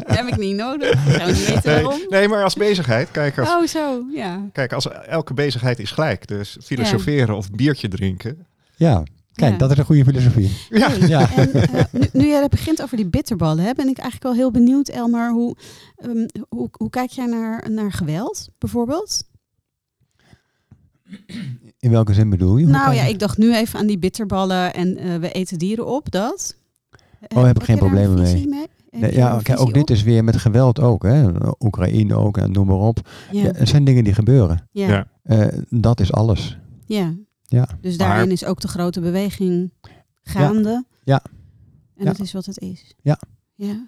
Heb 0.07 0.27
ik 0.27 0.37
niet 0.37 0.57
nodig. 0.57 0.93
Ik 1.07 1.13
zou 1.17 1.33
niet 1.33 1.47
weten 1.47 1.61
Nee, 1.65 1.83
waarom. 1.83 2.01
nee, 2.09 2.29
maar 2.29 2.45
als 2.45 2.55
bezigheid. 2.55 3.11
Kijk, 3.11 3.39
als, 3.39 3.49
Oh, 3.49 3.67
zo. 3.67 4.03
Ja. 4.15 4.41
kijk, 4.53 4.73
als 4.73 4.89
elke 5.07 5.35
bezigheid 5.35 5.79
is 5.79 5.91
gelijk. 5.91 6.27
Dus 6.27 6.57
filosoferen 6.63 7.37
of 7.37 7.51
biertje 7.51 7.89
drinken. 7.89 8.47
Ja. 8.77 9.03
Kijk, 9.39 9.53
Ja. 9.53 9.59
dat 9.59 9.71
is 9.71 9.79
een 9.79 9.85
goede 9.85 10.05
filosofie. 10.05 10.51
Ja. 10.71 10.91
Hey, 10.91 11.09
Ja. 11.09 11.37
En, 11.37 11.53
eh, 11.53 11.85
nu, 11.93 12.09
nu 12.13 12.27
jij 12.27 12.41
het 12.41 12.51
begint 12.51 12.83
over 12.83 12.97
die 12.97 13.07
bitterballen, 13.07 13.65
hè, 13.65 13.73
ben 13.75 13.89
ik 13.89 13.99
eigenlijk 13.99 14.23
wel 14.23 14.35
heel 14.35 14.51
benieuwd, 14.51 14.89
Elmar. 14.89 15.31
Hoe, 15.31 15.57
ehm, 15.97 16.27
hoe, 16.49 16.69
hoe 16.73 16.91
kijk 16.91 17.11
jij 17.11 17.27
naar, 17.27 17.71
naar 17.71 17.93
geweld, 17.93 18.49
bijvoorbeeld? 18.59 19.25
In 21.79 21.91
welke 21.91 22.15
zin 22.15 22.31
bedoel 22.31 22.57
je? 22.57 22.65
Hoe 22.65 22.73
nou 22.73 22.95
ja, 22.95 23.03
je- 23.05 23.11
ik 23.11 23.19
dacht 23.19 23.39
nu 23.39 23.55
even 23.55 23.79
aan 23.79 23.87
die 23.87 23.99
bitterballen 23.99 24.75
en 24.75 24.97
eh, 24.97 25.17
we 25.17 25.33
eten 25.33 25.59
dieren 25.59 25.87
op, 25.87 26.11
dat. 26.11 26.57
Oh, 27.37 27.45
heb 27.45 27.57
ik 27.59 27.65
geen 27.65 27.79
problemen 27.79 28.21
mee. 28.23 28.49
Nee, 28.91 29.13
ja, 29.15 29.39
kijk, 29.43 29.61
ook 29.61 29.75
dit 29.75 29.91
is 29.91 30.03
weer 30.03 30.25
met 30.25 30.37
geweld 30.37 30.81
ook. 30.81 31.03
Hè. 31.03 31.27
Oekraïne 31.61 32.15
ook 32.15 32.37
en 32.39 32.53
noem 32.53 32.67
maar 32.67 32.77
op. 32.77 33.09
Ja. 33.33 33.43
Ja, 33.43 33.51
het 33.55 33.69
zijn 33.69 33.85
dingen 33.85 34.05
die 34.05 34.15
gebeuren. 34.15 34.69
ja, 34.73 34.89
Ja. 34.89 35.07
ja. 35.23 35.47
Eh, 35.51 35.59
dat 35.71 36.01
is 36.01 36.13
alles. 36.13 36.59
Ja. 36.87 37.15
Dus 37.49 37.97
Maar- 37.97 38.09
daarin 38.09 38.31
is 38.31 38.45
ook 38.45 38.61
de 38.61 38.69
grote 38.69 39.01
beweging 39.01 39.73
gaande. 40.23 40.85
Ja. 41.05 41.23
En 41.97 42.05
Ja. 42.05 42.13
dat 42.13 42.21
is 42.21 42.33
wat 42.33 42.47
het 42.47 42.59
is. 42.61 42.95
Ja. 43.03 43.19
ja. 43.55 43.85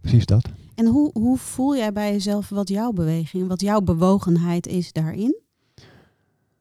Precies 0.00 0.26
dat. 0.26 0.44
En 0.74 0.86
hoe, 0.86 1.10
hoe 1.12 1.38
voel 1.38 1.76
jij 1.76 1.92
bij 1.92 2.12
jezelf 2.12 2.48
wat 2.48 2.68
jouw 2.68 2.92
beweging, 2.92 3.48
wat 3.48 3.60
jouw 3.60 3.80
bewogenheid 3.80 4.66
is 4.66 4.92
daarin? 4.92 5.36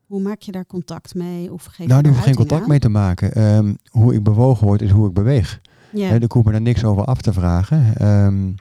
Hoe 0.06 0.22
maak 0.22 0.42
je 0.42 0.52
daar 0.52 0.66
contact 0.66 1.16
mee? 1.16 1.54
Of 1.54 1.64
geef 1.66 1.88
nou, 1.88 1.98
je 1.98 2.04
daar 2.04 2.12
hoef 2.12 2.18
ik 2.22 2.28
geen 2.28 2.36
contact 2.36 2.62
aan? 2.62 2.70
mee 2.70 2.80
te 2.80 2.90
maken. 2.90 3.34
Ehm, 3.34 3.74
hoe 3.90 4.14
ik 4.14 4.24
bewogen 4.24 4.68
word, 4.68 4.82
is 4.82 4.90
hoe 4.92 5.08
ik 5.08 5.14
beweeg. 5.14 5.62
Ja. 5.94 6.08
Hè, 6.08 6.16
ik 6.22 6.32
hoef 6.32 6.46
me 6.46 6.52
daar 6.52 6.62
niks 6.62 6.84
over 6.84 7.06
af 7.06 7.22
te 7.22 7.34
vragen. 7.34 7.96
Ehm, 7.98 8.52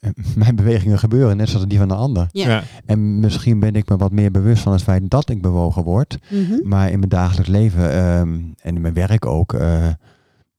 mijn 0.36 0.56
bewegingen 0.56 0.98
gebeuren 0.98 1.36
net 1.36 1.48
zoals 1.48 1.66
die 1.66 1.78
van 1.78 1.88
de 1.88 1.94
ander. 1.94 2.28
Ja. 2.30 2.48
Ja. 2.48 2.62
En 2.84 3.20
misschien 3.20 3.60
ben 3.60 3.74
ik 3.74 3.88
me 3.88 3.96
wat 3.96 4.12
meer 4.12 4.30
bewust 4.30 4.62
van 4.62 4.72
het 4.72 4.82
feit 4.82 5.10
dat 5.10 5.28
ik 5.28 5.42
bewogen 5.42 5.82
word. 5.82 6.18
Mhm. 6.30 6.68
Maar 6.68 6.90
in 6.90 6.98
mijn 6.98 7.10
dagelijks 7.10 7.50
leven 7.50 7.92
ehm, 7.92 8.40
en 8.56 8.74
in 8.74 8.80
mijn 8.80 8.94
werk 8.94 9.26
ook, 9.26 9.52
eh, 9.52 9.88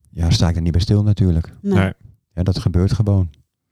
ja, 0.10 0.30
sta 0.30 0.50
ik 0.50 0.56
er 0.56 0.62
niet 0.62 0.72
bij 0.72 0.82
stil 0.82 1.04
natuurlijk. 1.04 1.54
Nee. 1.62 1.74
Nee. 1.74 1.94
Ja, 2.34 2.44
dat 2.44 2.60
gebeurt 2.60 2.94
gewoon. 2.94 3.30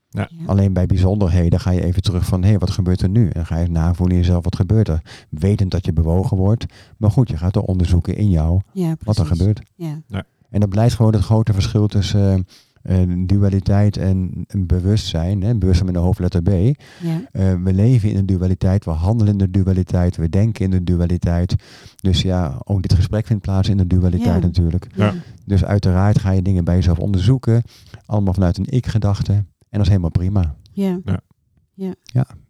Ja. 0.10 0.30
Alleen 0.46 0.74
bij 0.74 0.86
bijzonderheden 0.86 1.60
ga 1.60 1.72
je 1.72 1.84
even 1.84 2.02
terug 2.02 2.26
van, 2.26 2.44
hé, 2.44 2.58
wat 2.58 2.70
gebeurt 2.70 3.02
er 3.02 3.10
nu? 3.10 3.26
En 3.26 3.34
dan 3.34 3.46
ga 3.46 3.58
je 3.58 3.70
navoelen 3.70 4.16
in 4.16 4.22
jezelf, 4.22 4.44
wat 4.44 4.56
gebeurt 4.56 4.88
er? 4.88 5.02
Wetend 5.30 5.72
dat 5.72 5.86
je 5.86 5.94
bewogen 5.94 6.38
wordt. 6.38 6.66
Maar 6.98 7.12
goed, 7.12 7.30
je 7.30 7.38
gaat 7.38 7.56
er 7.56 7.62
onderzoeken 7.62 8.16
in 8.18 8.30
jou 8.30 8.62
Ja, 8.74 8.96
wat 9.04 9.18
er 9.18 9.26
gebeurt. 9.26 9.62
Ja. 9.76 10.02
En 10.50 10.60
dat 10.60 10.70
blijft 10.70 10.96
gewoon 10.96 11.14
het 11.14 11.24
grote 11.24 11.54
verschil 11.54 11.88
tussen 11.88 12.48
dualiteit 13.26 13.98
en 13.98 14.46
een 14.48 14.66
bewustzijn. 14.66 15.42
Hè? 15.44 15.56
Bewustzijn 15.56 15.88
met 15.88 15.96
een 15.98 16.02
hoofdletter 16.06 16.42
B. 16.42 16.50
Ja. 16.50 16.76
Eh, 17.32 17.54
we 17.64 17.74
leven 17.74 18.10
in 18.10 18.18
een 18.18 18.26
dualiteit, 18.26 18.86
we 18.86 18.92
handelen 18.92 19.32
in 19.32 19.38
de 19.40 19.52
dualiteit, 19.52 20.16
we 20.16 20.30
denken 20.30 20.66
in 20.66 20.72
de 20.72 20.84
dualiteit. 20.84 21.56
Dus 21.96 22.22
ja, 22.22 22.62
ook 22.64 22.82
dit 22.82 22.94
gesprek 22.94 23.26
vindt 23.26 23.42
plaats 23.42 23.70
in 23.70 23.78
de 23.78 23.88
dualiteit 23.88 24.42
Ja. 24.42 24.48
natuurlijk. 24.48 24.88
Ja. 24.96 25.14
Dus 25.46 25.66
uiteraard 25.66 26.20
ga 26.20 26.32
je 26.32 26.42
dingen 26.42 26.64
bij 26.64 26.76
jezelf 26.76 27.00
onderzoeken. 27.00 27.62
Allemaal 28.06 28.34
vanuit 28.34 28.58
een 28.58 28.68
ik-gedachte. 28.70 29.34
En 29.34 29.46
dat 29.70 29.82
is 29.82 29.88
helemaal 29.88 30.10
prima. 30.10 30.56
Ja. 30.72 31.00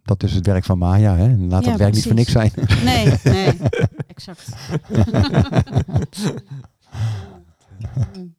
Dat 0.03 0.23
is 0.23 0.33
het 0.33 0.45
werk 0.45 0.63
van 0.63 0.77
Maya. 0.77 1.15
Hè? 1.15 1.23
En 1.23 1.49
laat 1.49 1.63
Ja, 1.63 1.69
dat 1.69 1.79
werk 1.79 1.93
niet 1.93 2.03
voor 2.03 2.13
niks 2.13 2.31
zijn. 2.31 2.51
Nee, 2.83 3.13
nee, 3.23 3.51
exact. 4.07 4.49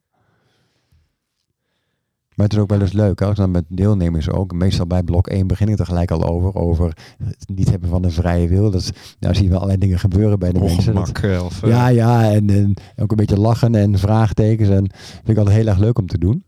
Maar 2.39 2.47
het 2.47 2.57
is 2.57 2.63
ook 2.63 2.69
wel 2.69 2.81
eens 2.81 2.91
leuk, 2.93 3.19
hè, 3.19 3.25
als 3.25 3.37
dan 3.37 3.51
met 3.51 3.63
deelnemers 3.67 4.29
ook. 4.29 4.53
Meestal 4.53 4.87
bij 4.87 5.03
blok 5.03 5.27
1 5.27 5.47
begin 5.47 5.67
ik 5.67 5.79
er 5.79 5.85
gelijk 5.85 6.11
al 6.11 6.23
over. 6.23 6.55
Over 6.55 6.97
het 7.23 7.45
niet 7.53 7.69
hebben 7.69 7.89
van 7.89 8.03
een 8.03 8.11
vrije 8.11 8.47
wil. 8.47 8.71
Dat, 8.71 8.91
nou 9.19 9.33
zie 9.33 9.43
je 9.43 9.49
wel 9.49 9.57
allerlei 9.57 9.79
dingen 9.79 9.99
gebeuren 9.99 10.39
bij 10.39 10.51
de 10.51 10.59
mensen. 10.75 10.93
Dat- 10.93 11.07
Of, 11.45 11.63
eh, 11.63 11.69
ja, 11.69 11.87
ja, 11.87 12.31
en, 12.31 12.49
en 12.49 12.73
ook 12.97 13.11
een 13.11 13.17
beetje 13.17 13.39
lachen 13.39 13.75
en 13.75 13.97
vraagtekens. 13.99 14.69
En 14.69 14.89
vind 15.15 15.29
ik 15.29 15.37
altijd 15.37 15.55
heel 15.55 15.67
erg 15.67 15.77
leuk 15.77 15.99
om 15.99 16.07
te 16.07 16.17
doen. 16.17 16.43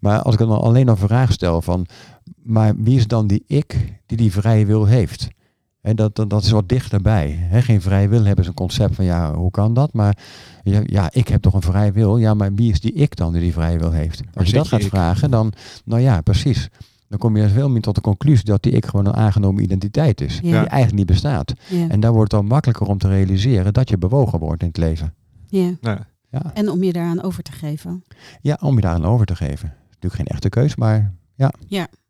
Maar 0.00 0.22
als 0.22 0.34
ik 0.34 0.40
dan 0.40 0.50
alleen 0.60 0.88
een 0.88 0.96
vraag 0.96 1.32
stel 1.32 1.62
van... 1.62 1.86
Maar 2.42 2.72
wie 2.76 2.96
is 2.96 3.06
dan 3.06 3.26
die 3.26 3.44
ik 3.46 4.00
die 4.06 4.16
die 4.16 4.32
vrije 4.32 4.66
wil 4.66 4.84
heeft? 4.86 5.28
En 5.84 5.96
dat, 5.96 6.16
dat, 6.16 6.30
dat 6.30 6.44
is 6.44 6.50
wat 6.50 6.68
dichterbij. 6.68 7.30
Hè? 7.40 7.62
Geen 7.62 7.80
vrije 7.80 8.08
wil 8.08 8.24
hebben 8.24 8.44
is 8.44 8.48
een 8.48 8.54
concept 8.54 8.94
van 8.94 9.04
ja, 9.04 9.34
hoe 9.34 9.50
kan 9.50 9.74
dat? 9.74 9.92
Maar 9.92 10.18
ja, 10.62 10.80
ja, 10.84 11.08
ik 11.12 11.28
heb 11.28 11.42
toch 11.42 11.54
een 11.54 11.62
vrije 11.62 11.92
wil. 11.92 12.16
Ja, 12.16 12.34
maar 12.34 12.54
wie 12.54 12.70
is 12.70 12.80
die 12.80 12.92
ik 12.92 13.16
dan 13.16 13.32
die 13.32 13.40
die 13.40 13.52
vrije 13.52 13.78
wil 13.78 13.90
heeft? 13.90 14.22
Als 14.34 14.46
je 14.48 14.54
dat 14.54 14.68
gaat 14.68 14.80
ik? 14.80 14.88
vragen, 14.88 15.30
dan, 15.30 15.52
nou 15.84 16.00
ja, 16.00 16.20
precies. 16.20 16.68
Dan 17.08 17.18
kom 17.18 17.36
je 17.36 17.48
veel 17.48 17.68
meer 17.68 17.80
tot 17.82 17.94
de 17.94 18.00
conclusie 18.00 18.44
dat 18.44 18.62
die 18.62 18.72
ik 18.72 18.86
gewoon 18.86 19.06
een 19.06 19.14
aangenomen 19.14 19.62
identiteit 19.62 20.20
is. 20.20 20.34
Ja. 20.34 20.40
Die 20.40 20.54
eigenlijk 20.54 20.92
niet 20.94 21.06
bestaat. 21.06 21.52
Ja. 21.68 21.88
En 21.88 22.00
daar 22.00 22.12
wordt 22.12 22.32
het 22.32 22.40
dan 22.40 22.50
makkelijker 22.50 22.86
om 22.86 22.98
te 22.98 23.08
realiseren 23.08 23.72
dat 23.72 23.88
je 23.88 23.98
bewogen 23.98 24.38
wordt 24.38 24.62
in 24.62 24.68
het 24.68 24.76
leven. 24.76 25.14
Ja. 25.48 25.74
Ja, 25.80 26.50
En 26.54 26.70
om 26.70 26.82
je 26.82 26.92
daaraan 26.92 27.22
over 27.22 27.42
te 27.42 27.52
geven. 27.52 28.04
ja 28.40 28.58
om 28.60 28.74
je 28.74 28.80
daaraan 28.80 29.04
over 29.04 29.26
te 29.26 29.36
geven. 29.36 29.72
Natuurlijk 29.86 30.14
geen 30.14 30.26
echte 30.26 30.48
keus, 30.48 30.76
maar 30.76 31.12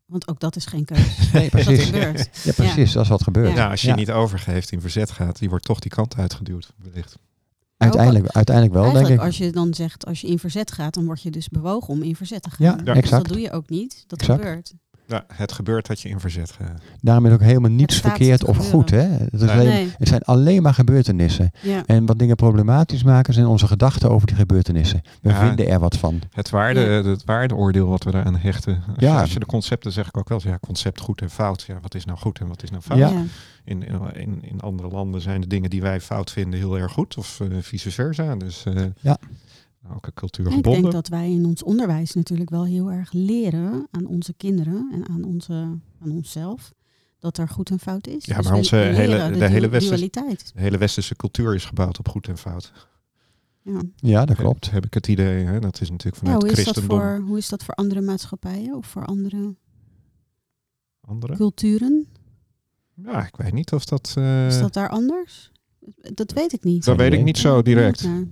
Want 0.07 0.29
ook 0.29 0.41
dat 0.41 0.57
is 0.57 0.67
geen 0.67 0.85
keuze. 0.85 1.11
nee, 1.33 1.51
Dat 1.51 1.65
precies. 1.65 1.85
gebeurt. 1.85 2.29
Ja, 2.45 2.53
precies. 2.53 2.93
Dat 2.93 3.03
is 3.03 3.09
wat 3.09 3.23
gebeurt. 3.23 3.49
Ja. 3.49 3.55
ja, 3.55 3.71
als 3.71 3.81
je 3.83 3.89
Ja. 3.89 3.95
niet 3.95 4.11
overgeeft, 4.11 4.73
in 4.73 4.81
verzet 4.81 5.11
gaat, 5.11 5.39
die 5.39 5.49
wordt 5.49 5.65
toch 5.65 5.79
die 5.79 5.91
kant 5.91 6.17
uitgeduwd. 6.17 6.73
Wellicht. 6.79 7.17
Uiteindelijk, 7.77 8.27
uiteindelijk 8.29 8.75
wel, 8.75 8.85
denk 8.85 8.95
Eigenlijk 8.95 9.23
ik. 9.25 9.29
als 9.29 9.39
je 9.39 9.53
dan 9.53 9.75
zegt, 9.75 10.07
als 10.07 10.21
je 10.21 10.27
in 10.27 10.39
verzet 10.39 10.73
gaat, 10.73 10.95
dan 10.95 11.05
word 11.05 11.23
je 11.23 11.31
dus 11.31 11.49
bewogen 11.49 11.89
om 11.89 12.03
in 12.03 12.17
verzet 12.17 12.43
te 12.43 12.51
gaan. 12.51 12.67
Ja, 12.67 12.77
Ja. 12.77 12.83
Dus 12.83 12.97
exact. 12.97 13.23
dat 13.25 13.33
doe 13.33 13.43
je 13.43 13.51
ook 13.51 13.69
niet. 13.69 14.05
Dat 14.07 14.21
Exact. 14.21 14.41
gebeurt. 14.41 14.73
Ja, 15.07 15.25
het 15.33 15.53
gebeurt 15.53 15.87
dat 15.87 16.01
je 16.01 16.09
in 16.09 16.21
verzet 16.21 16.51
gaat. 16.53 16.81
Daarom 17.01 17.27
is 17.27 17.33
ook 17.33 17.41
helemaal 17.41 17.71
niets 17.71 17.97
verkeerd 18.01 18.45
of 18.45 18.71
goed. 18.71 18.91
Hè? 18.91 18.99
Het, 19.01 19.33
is 19.33 19.41
Nee. 19.41 19.51
alleen- 19.51 19.67
Nee. 19.67 19.93
het 19.99 20.09
zijn 20.09 20.23
alleen 20.23 20.63
maar 20.63 20.75
gebeurtenissen. 20.75 21.51
Ja. 21.63 21.83
En 21.87 22.07
wat 22.07 22.19
dingen 22.19 22.37
problematisch 22.37 23.03
maken 23.03 23.35
zijn 23.35 23.47
onze 23.47 23.67
gedachten 23.67 24.11
over 24.11 24.27
die 24.27 24.37
gebeurtenissen. 24.37 25.03
We 25.23 25.29
Ja. 25.31 25.47
vinden 25.47 25.69
er 25.69 25.79
wat 25.79 25.97
van. 25.97 26.21
Het, 26.33 26.51
waarde, 26.51 26.81
Ja. 26.81 26.87
het 27.11 27.25
waardeoordeel 27.25 27.89
wat 27.89 28.05
we 28.05 28.11
daaraan 28.11 28.37
hechten. 28.37 28.83
Als, 28.89 28.97
Ja. 28.99 29.15
je, 29.15 29.21
als 29.21 29.33
je 29.33 29.39
de 29.39 29.47
concepten 29.47 29.93
zeg 29.93 30.07
ik 30.09 30.17
ook 30.17 30.29
wel, 30.29 30.39
eens, 30.39 30.47
ja, 30.47 30.59
concept 30.61 31.01
goed 31.01 31.21
en 31.21 31.31
fout. 31.31 31.63
Ja, 31.63 31.79
wat 31.83 31.95
is 31.95 32.05
nou 32.05 32.19
goed 32.19 32.39
en 32.39 32.47
wat 32.49 32.63
is 32.63 32.71
nou 32.71 32.83
fout? 32.83 33.13
In, 33.65 33.85
in, 34.13 34.39
in 34.43 34.61
andere 34.61 34.89
landen 34.89 35.21
zijn 35.21 35.41
de 35.41 35.47
dingen 35.47 35.71
die 35.71 35.81
wij 35.83 36.01
fout 36.01 36.31
vinden 36.31 36.59
heel 36.59 36.79
erg 36.79 36.93
goed. 36.93 37.17
Of 37.17 37.41
eh, 37.41 37.47
vice 37.61 37.91
versa. 37.91 38.37
Dus 38.37 38.65
eh, 38.65 38.83
Ja. 39.01 39.17
Elke 39.91 40.13
cultuur 40.15 40.45
En 40.47 40.51
ik 40.51 40.57
gebonden. 40.57 40.83
denk 40.83 40.93
dat 40.95 41.09
wij 41.09 41.31
in 41.33 41.45
ons 41.47 41.63
onderwijs 41.63 42.13
natuurlijk 42.15 42.51
wel 42.51 42.65
heel 42.65 42.91
erg 42.93 43.13
leren 43.13 43.87
aan 43.91 44.07
onze 44.07 44.33
kinderen 44.35 44.91
en 44.93 45.09
aan, 45.09 45.25
onze, 45.25 45.53
aan 46.01 46.11
onszelf. 46.11 46.73
Dat 47.19 47.39
er 47.39 47.49
goed 47.49 47.71
en 47.71 47.79
fout 47.79 48.07
is. 48.07 48.25
Ja, 48.25 48.37
Dus 48.37 48.47
maar 48.47 48.55
onze 48.57 48.77
leren 48.77 48.95
hele- 48.95 49.39
de 49.39 49.47
hele 49.49 49.69
westerse-. 49.69 50.11
De 50.11 50.61
hele 50.61 50.79
westerse 50.79 51.17
cultuur 51.17 51.55
is 51.55 51.65
gebouwd 51.65 51.99
op 51.99 52.09
goed 52.09 52.29
en 52.29 52.39
fout. 52.39 52.73
Ja. 53.63 53.81
Ja, 53.97 54.25
dat 54.25 54.37
klopt. 54.37 54.71
Heb 54.71 54.87
ik 54.87 54.95
het 54.95 55.09
idee. 55.09 55.45
Hè? 55.45 55.59
Dat 55.61 55.81
is 55.81 55.91
natuurlijk 55.91 56.23
Ja, 56.23 56.31
vanuit 56.31 56.43
hoe, 56.43 56.51
is 56.51 56.57
dat 56.57 56.65
christendom. 56.75 56.99
voor, 57.01 57.21
hoe 57.27 57.39
is 57.39 57.49
dat 57.49 57.65
voor 57.65 57.75
andere 57.75 58.01
maatschappijen 58.01 58.75
of 58.77 58.87
voor 58.87 59.05
andere 59.05 59.55
Andere? 61.01 61.37
culturen? 61.37 62.07
Ja, 62.95 63.27
ik 63.27 63.37
weet 63.37 63.53
niet 63.53 63.73
of 63.73 63.85
dat... 63.85 64.15
eh, 64.19 64.47
Is 64.47 64.59
dat 64.59 64.73
daar 64.73 64.89
anders? 64.89 65.51
Dat 66.15 66.33
weet 66.33 66.53
ik 66.53 66.65
niet. 66.65 66.85
dat 66.85 66.97
weet 66.97 67.13
ik 67.13 67.25
niet 67.25 67.39
zo 67.39 67.63
direct. 67.63 68.01
ja. 68.01 68.23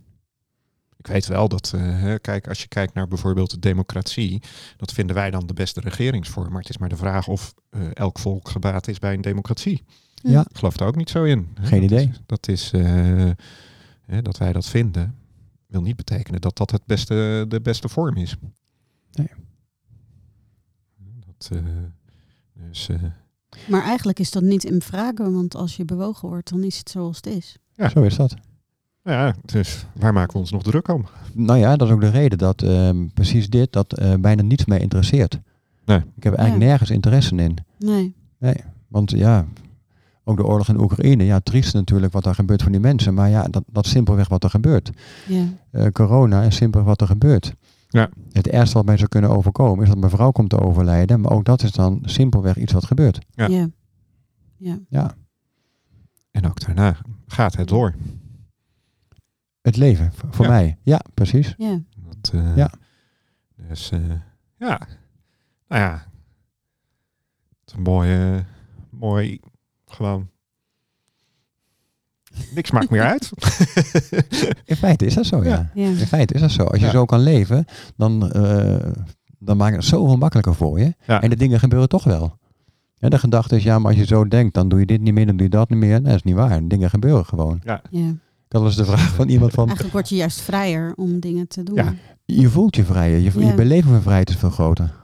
Ik 1.03 1.09
weet 1.13 1.27
wel 1.27 1.49
dat, 1.49 1.73
eh, 1.75 1.81
hè, 2.01 2.19
kijk, 2.19 2.49
als 2.49 2.61
je 2.63 2.69
kijkt 2.69 2.95
naar 2.95 3.09
bijvoorbeeld 3.09 3.51
de 3.51 3.59
democratie, 3.59 4.43
dat 4.77 4.93
vinden 4.93 5.17
wij 5.17 5.31
dan 5.31 5.47
de 5.47 5.53
beste 5.53 5.81
regeringsvorm. 5.81 6.51
Maar 6.51 6.61
het 6.61 6.71
is 6.71 6.79
maar 6.79 6.89
de 6.89 6.97
vraag 6.97 7.29
of 7.29 7.55
eh, 7.71 7.81
elk 7.95 8.19
volk 8.19 8.49
gebaat 8.49 8.89
is 8.89 8.99
bij 8.99 9.15
een 9.15 9.21
democratie. 9.21 9.85
Ja. 10.15 10.41
Ik 10.51 10.57
geloof 10.57 10.81
er 10.81 10.87
ook 10.87 10.97
niet 10.97 11.11
zo 11.11 11.25
in. 11.25 11.49
hè. 11.61 11.67
Geen 11.67 11.81
Dat 11.81 11.91
idee. 11.91 12.09
is- 12.09 12.21
dat 12.27 12.49
is, 12.49 12.71
eh, 12.73 13.31
hè, 14.07 14.23
dat 14.23 14.39
wij 14.39 14.53
dat 14.53 14.67
vinden, 14.67 15.15
wil 15.67 15.83
niet 15.83 15.97
betekenen 15.97 16.41
dat 16.41 16.57
dat 16.57 16.71
het 16.71 16.85
beste, 16.87 17.45
de 17.49 17.61
beste 17.61 17.89
vorm 17.89 18.17
is. 18.17 18.37
Nee. 19.13 19.29
Dat, 21.27 21.51
eh, 21.53 21.63
dus, 22.69 22.89
eh, 22.89 22.97
Maar 23.69 23.83
eigenlijk 23.83 24.19
is 24.19 24.31
dat 24.31 24.43
niet 24.43 24.65
in 24.65 24.83
vragen, 24.83 25.33
want 25.33 25.55
als 25.55 25.77
je 25.77 25.85
bewogen 25.85 26.29
wordt, 26.29 26.51
dan 26.51 26.63
is 26.65 26.79
het 26.79 26.91
zoals 26.91 27.17
het 27.17 27.27
is. 27.27 27.57
Ja. 27.75 27.89
Zo 27.89 28.03
is 28.03 28.17
dat. 28.17 28.35
Ja, 29.05 29.35
dus 29.45 29.87
waar 29.93 30.13
maken 30.13 30.33
we 30.33 30.39
ons 30.39 30.51
nog 30.51 30.63
druk 30.63 30.89
om? 30.89 31.07
Nou 31.33 31.59
ja, 31.59 31.77
dat 31.77 31.89
is 31.89 31.95
ook 31.95 32.01
de 32.01 32.09
reden 32.11 32.39
dat 32.39 32.63
ehm, 32.63 33.07
precies 33.15 33.51
dit, 33.51 33.73
dat 33.73 33.99
eh, 33.99 34.15
bijna 34.15 34.43
niets 34.43 34.65
mij 34.65 34.79
interesseert. 34.79 35.41
Nee. 35.85 35.99
Ik 36.17 36.23
heb 36.23 36.35
eigenlijk 36.35 36.65
Ja. 36.65 36.69
nergens 36.71 36.91
interesse 36.91 37.35
in. 37.37 37.57
Nee. 37.79 38.15
Want 38.89 39.11
ja, 39.11 39.47
ook 40.25 40.37
de 40.37 40.45
oorlog 40.45 40.69
in 40.69 40.81
Oekraïne, 40.81 41.25
ja, 41.25 41.41
triest 41.41 41.75
natuurlijk 41.75 42.13
wat 42.13 42.27
er 42.27 42.35
gebeurt 42.35 42.63
van 42.63 42.73
die 42.73 42.81
mensen. 42.81 43.15
Maar 43.15 43.29
ja, 43.31 43.43
dat, 43.51 43.65
dat 43.67 43.85
is 43.85 43.91
simpelweg 43.91 44.29
wat 44.29 44.45
er 44.45 44.51
gebeurt. 44.51 44.91
Ja. 45.29 45.45
Eh, 45.71 45.87
corona 45.93 46.43
is 46.43 46.57
simpelweg 46.57 46.89
wat 46.89 47.01
er 47.01 47.07
gebeurt. 47.07 47.55
Ja. 47.89 48.09
Het 48.33 48.47
ergste 48.49 48.77
wat 48.77 48.87
mij 48.87 48.97
zou 48.97 49.09
kunnen 49.09 49.31
overkomen 49.31 49.83
is 49.83 49.89
dat 49.89 49.99
mijn 49.99 50.11
vrouw 50.11 50.31
komt 50.31 50.51
te 50.51 50.61
overlijden. 50.61 51.21
Maar 51.21 51.33
ook 51.33 51.45
dat 51.45 51.63
is 51.63 51.73
dan 51.73 51.99
simpelweg 52.05 52.57
iets 52.57 52.73
wat 52.73 52.85
gebeurt. 52.85 53.19
Ja. 53.31 53.47
Ja. 53.47 53.69
ja. 54.57 54.79
Ja, 54.89 55.15
En 56.31 56.47
ook 56.47 56.61
daarna 56.67 56.97
gaat 57.27 57.57
het 57.57 57.69
door. 57.69 57.95
Het 59.63 59.77
leven, 59.77 60.13
voor 60.31 60.45
Ja. 60.45 60.51
mij. 60.51 60.79
Ja, 60.83 61.01
precies. 61.15 61.55
ja. 61.59 61.81
Dat, 62.09 62.31
eh, 62.35 62.57
Ja. 62.57 62.71
Dus 63.69 63.91
eh, 63.91 64.01
ja, 64.59 64.81
nou 65.69 65.83
ja, 65.83 65.93
het 67.61 67.69
is 67.71 67.73
een 67.75 67.83
mooi, 67.83 68.15
eh, 68.15 68.41
mooi, 68.91 69.41
gewoon, 69.87 70.29
niks 72.55 72.71
maakt 72.71 72.91
meer 72.91 73.03
uit. 73.03 73.31
In 74.65 74.77
feite 74.77 75.05
is 75.07 75.15
dat 75.15 75.27
zo, 75.27 75.45
ja. 75.45 75.71
In 75.75 75.97
feite 75.97 76.35
is 76.35 76.41
dat 76.41 76.51
zo. 76.51 76.63
Als 76.65 76.79
je 76.81 76.85
Ja. 76.87 76.91
zo 76.93 77.05
kan 77.05 77.21
leven, 77.21 77.65
dan, 77.97 78.31
eh, 78.33 78.93
dan 79.39 79.57
maakt 79.57 79.77
het 79.77 79.85
zoveel 79.85 80.17
makkelijker 80.17 80.55
voor 80.55 80.79
je. 80.79 80.95
Ja. 81.07 81.23
En 81.23 81.31
de 81.31 81.37
dingen 81.37 81.59
gebeuren 81.59 81.89
toch 81.89 82.05
wel. 82.05 82.39
En 82.99 83.11
de 83.11 83.19
gedachte 83.19 83.57
is, 83.57 83.63
ja, 83.63 83.79
maar 83.79 83.91
als 83.91 84.01
je 84.01 84.07
zo 84.07 84.29
denkt, 84.29 84.55
dan 84.55 84.69
doe 84.69 84.81
je 84.81 84.87
dit 84.87 85.01
niet 85.01 85.15
meer, 85.15 85.27
dan 85.27 85.37
doe 85.37 85.45
je 85.47 85.51
dat 85.53 85.69
niet 85.71 85.79
meer. 85.79 85.91
Nee, 86.01 86.03
dat 86.03 86.15
is 86.15 86.23
niet 86.23 86.35
waar. 86.35 86.69
Dingen 86.69 86.91
gebeuren 86.91 87.27
gewoon. 87.27 87.61
ja. 87.65 87.83
Dat 88.53 88.67
is 88.67 88.77
de 88.77 88.85
vraag 88.85 89.15
van 89.15 89.29
iemand 89.29 89.53
van, 89.53 89.65
Eigenlijk 89.65 89.93
word 89.95 90.09
je 90.09 90.15
juist 90.17 90.41
vrijer 90.41 90.93
om 90.97 91.21
dingen 91.21 91.49
te 91.49 91.63
doen. 91.63 91.75
Ja. 91.77 91.95
je 92.25 92.49
voelt 92.49 92.77
je 92.77 92.85
vrijer. 92.85 93.19
Je, 93.19 93.41
Ja. 93.41 93.47
je 93.49 93.55
beleving 93.55 93.93
van 93.93 94.03
vrijheid 94.03 94.29
is 94.29 94.37
veel 94.37 94.51
groter. 94.51 95.01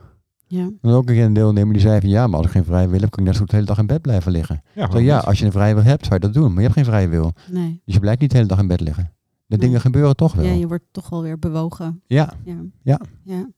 Ja. 0.47 0.69
En 0.81 0.89
ook 0.91 1.09
een 1.09 1.15
keer 1.15 1.23
een 1.25 1.33
deelnemer 1.33 1.73
die 1.73 1.81
zei 1.81 1.99
van, 1.99 2.09
ja, 2.09 2.27
maar 2.27 2.37
als 2.37 2.45
ik 2.45 2.51
geen 2.51 2.63
vrije 2.63 2.87
wil 2.87 2.99
heb, 2.99 3.09
kan 3.09 3.19
ik 3.19 3.25
net 3.25 3.33
zo 3.33 3.39
goed 3.41 3.49
de 3.49 3.55
hele 3.55 3.67
dag 3.67 3.77
in 3.77 3.87
bed 3.87 4.01
blijven 4.01 4.31
liggen. 4.31 4.61
Ja, 4.75 4.91
Zo, 4.91 4.99
ja, 4.99 5.17
als 5.17 5.39
je 5.39 5.45
een 5.45 5.51
vrije 5.51 5.73
wil 5.73 5.83
hebt, 5.83 6.01
zou 6.05 6.13
je 6.13 6.19
dat 6.21 6.33
doen. 6.33 6.47
Maar 6.47 6.55
je 6.55 6.61
hebt 6.61 6.73
geen 6.73 6.85
vrije 6.85 7.07
wil. 7.07 7.33
Nee. 7.51 7.81
Dus 7.85 7.93
je 7.93 7.99
blijft 7.99 8.19
niet 8.21 8.29
de 8.29 8.35
hele 8.35 8.47
dag 8.49 8.59
in 8.59 8.67
bed 8.67 8.79
liggen. 8.79 9.03
De 9.03 9.55
Nee. 9.55 9.59
dingen 9.59 9.81
gebeuren 9.81 10.15
toch 10.15 10.33
wel. 10.33 10.45
Ja, 10.45 10.51
je 10.51 10.67
wordt 10.67 10.83
toch 10.91 11.09
wel 11.09 11.21
weer 11.21 11.39
bewogen. 11.39 12.01
ja. 12.07 12.33
Ja. 12.43 12.55
Ja. 12.81 12.99
Ja. 13.23 13.49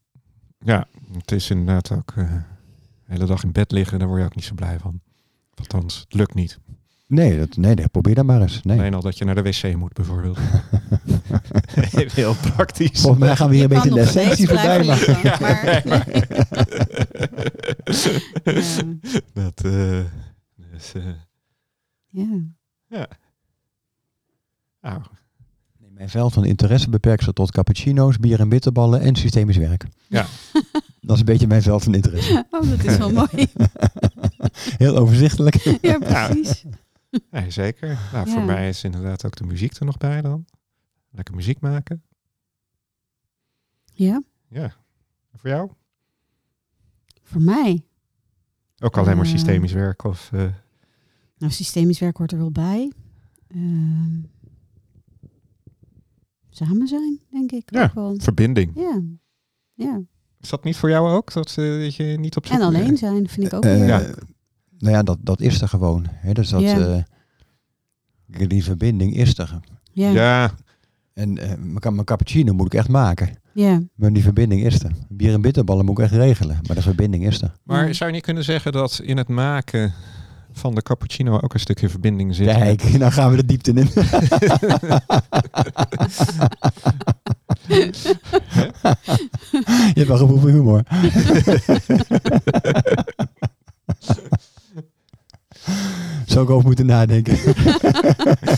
ja, 0.59 0.87
het 1.17 1.31
is 1.31 1.49
inderdaad 1.49 1.91
ook 1.91 2.11
eh, 2.15 2.31
de 2.31 2.41
hele 3.13 3.25
dag 3.25 3.43
in 3.43 3.51
bed 3.51 3.71
liggen, 3.71 3.99
daar 3.99 4.07
word 4.07 4.19
je 4.19 4.25
ook 4.25 4.35
niet 4.35 4.45
zo 4.45 4.53
blij 4.55 4.79
van. 4.79 4.99
Althans, 5.55 5.99
het 5.99 6.13
lukt 6.13 6.33
niet. 6.33 6.59
Nee, 7.11 7.37
dat, 7.37 7.55
nee, 7.57 7.73
nee, 7.75 7.87
probeer 7.87 8.15
dat 8.15 8.25
maar 8.25 8.41
eens. 8.41 8.61
Nee. 8.63 8.77
Alleen 8.77 8.93
al 8.93 9.01
dat 9.01 9.17
je 9.17 9.25
naar 9.25 9.35
de 9.35 9.41
wc 9.41 9.75
moet 9.75 9.93
bijvoorbeeld. 9.93 10.37
Heel 12.13 12.35
praktisch. 12.55 13.01
Volgens 13.01 13.23
mij 13.23 13.35
gaan 13.35 13.49
we 13.49 13.55
hier 13.55 13.63
een 13.63 13.69
Je 13.69 13.75
beetje 13.75 13.93
de 13.93 13.99
essentie 13.99 14.47
voorbij. 14.47 14.79
blijven 14.81 15.11
Maar 15.13 15.21
liggen, 15.23 15.41
maar- 15.41 15.81
Ja. 19.33 19.33
Dat, 19.33 19.61
eh, 19.65 19.99
dus, 20.71 20.93
eh, 20.93 21.03
Ja. 22.87 23.07
nou, 24.81 25.01
Nee, 25.79 25.89
mijn 25.91 26.09
veld 26.09 26.33
van 26.33 26.45
interesse 26.45 26.89
beperkt 26.89 27.23
zich 27.23 27.33
tot 27.33 27.51
cappuccino's, 27.51 28.17
bier 28.17 28.39
en 28.39 28.49
bitterballen 28.49 29.01
en 29.01 29.15
systemisch 29.15 29.57
werk. 29.57 29.85
Ja. 30.07 30.25
Dat 31.01 31.13
is 31.15 31.19
een 31.19 31.25
beetje 31.31 31.47
mijn 31.47 31.61
veld 31.61 31.83
van 31.83 31.93
interesse. 31.95 32.45
Oh, 32.49 32.69
dat 32.69 32.83
is 32.83 32.97
wel 32.97 33.11
mooi. 33.11 33.47
Heel 34.77 34.97
overzichtelijk. 34.97 35.55
Ja, 35.81 35.97
precies. 35.97 36.63
nee, 37.31 37.49
zeker. 37.51 37.87
Nou, 38.13 38.27
Ja. 38.27 38.33
Voor 38.33 38.43
mij 38.43 38.69
is 38.69 38.83
inderdaad 38.83 39.25
ook 39.25 39.35
de 39.35 39.43
muziek 39.43 39.73
er 39.73 39.85
nog 39.85 39.97
bij 39.97 40.21
dan. 40.21 40.45
Lekker 41.09 41.35
muziek 41.35 41.59
maken. 41.59 42.03
Ja, 43.93 44.21
Ja. 44.47 44.63
En 45.31 45.39
voor 45.39 45.49
jou? 45.49 45.71
voor 47.23 47.41
mij. 47.41 47.83
Ook 48.79 48.97
alleen 48.97 49.15
maar 49.15 49.25
Eh, 49.25 49.31
systemisch 49.31 49.71
werk 49.73 50.03
of... 50.03 50.29
eh, 50.33 50.47
Nou, 51.37 51.51
systemisch 51.51 51.99
werk 51.99 52.17
hoort 52.17 52.31
er 52.31 52.37
wel 52.37 52.51
bij. 52.51 52.91
Ehm, 53.47 54.19
samen 56.49 56.87
zijn, 56.87 57.19
denk 57.29 57.51
ik. 57.51 57.71
Ja. 57.73 57.83
Ook 57.83 57.93
wel. 57.93 58.15
verbinding. 58.19 58.71
Ja. 58.75 59.01
ja. 59.73 60.01
Is 60.39 60.49
dat 60.49 60.63
niet 60.63 60.77
voor 60.77 60.89
jou 60.89 61.09
ook? 61.09 61.33
Dat, 61.33 61.57
eh, 61.57 61.79
dat 61.83 61.95
je 61.95 62.03
niet 62.03 62.35
op 62.37 62.45
zoek 62.45 62.55
En 62.57 62.61
alleen 62.65 62.97
zijn 62.97 63.27
vind 63.29 63.47
ik 63.47 63.53
ook. 63.53 63.63
Ja. 63.63 64.13
Nou 64.81 64.95
ja, 64.95 65.03
dat, 65.03 65.17
dat 65.21 65.39
is 65.41 65.61
er 65.61 65.67
gewoon. 65.67 66.05
Hè? 66.09 66.33
Dus 66.33 66.49
dat, 66.49 66.61
eh, 66.61 68.47
die 68.47 68.63
verbinding 68.63 69.15
is 69.15 69.37
er. 69.37 69.59
Ja. 69.91 70.51
En 71.13 71.37
eh, 71.37 71.47
mijn 71.57 71.79
ca- 71.79 71.89
mijn 71.89 72.05
cappuccino 72.05 72.53
moet 72.53 72.65
ik 72.65 72.73
echt 72.73 72.87
maken. 72.89 73.29
Ja. 73.53 73.81
Maar 73.95 74.13
die 74.13 74.23
verbinding 74.23 74.63
is 74.63 74.83
er. 74.83 74.91
Bier 75.09 75.33
en 75.33 75.41
bitterballen 75.41 75.85
moet 75.85 75.97
ik 75.97 76.03
echt 76.03 76.13
regelen. 76.13 76.59
Maar 76.67 76.75
de 76.75 76.81
verbinding 76.81 77.25
is 77.27 77.41
er. 77.41 77.51
Maar 77.63 77.93
zou 77.95 78.09
je 78.09 78.15
niet 78.15 78.25
kunnen 78.25 78.43
zeggen 78.43 78.71
dat 78.71 78.99
in 79.03 79.17
het 79.17 79.27
maken 79.27 79.93
van 80.51 80.75
de 80.75 80.81
cappuccino 80.81 81.39
ook 81.39 81.53
een 81.53 81.59
stukje 81.59 81.89
verbinding 81.89 82.35
zit? 82.35 82.45
Kijk, 82.47 82.83
nou 82.99 83.11
gaan 83.11 83.29
we 83.31 83.35
de 83.35 83.45
diepte 83.45 83.73
in. 83.73 83.87
Je 89.67 89.93
hebt 89.93 90.07
wel 90.07 90.17
gevoel 90.17 90.37
voor 90.39 90.49
humor. 90.49 90.83
Zou 96.25 96.43
ik 96.43 96.49
over 96.49 96.65
moeten 96.65 96.85
nadenken. 96.85 97.37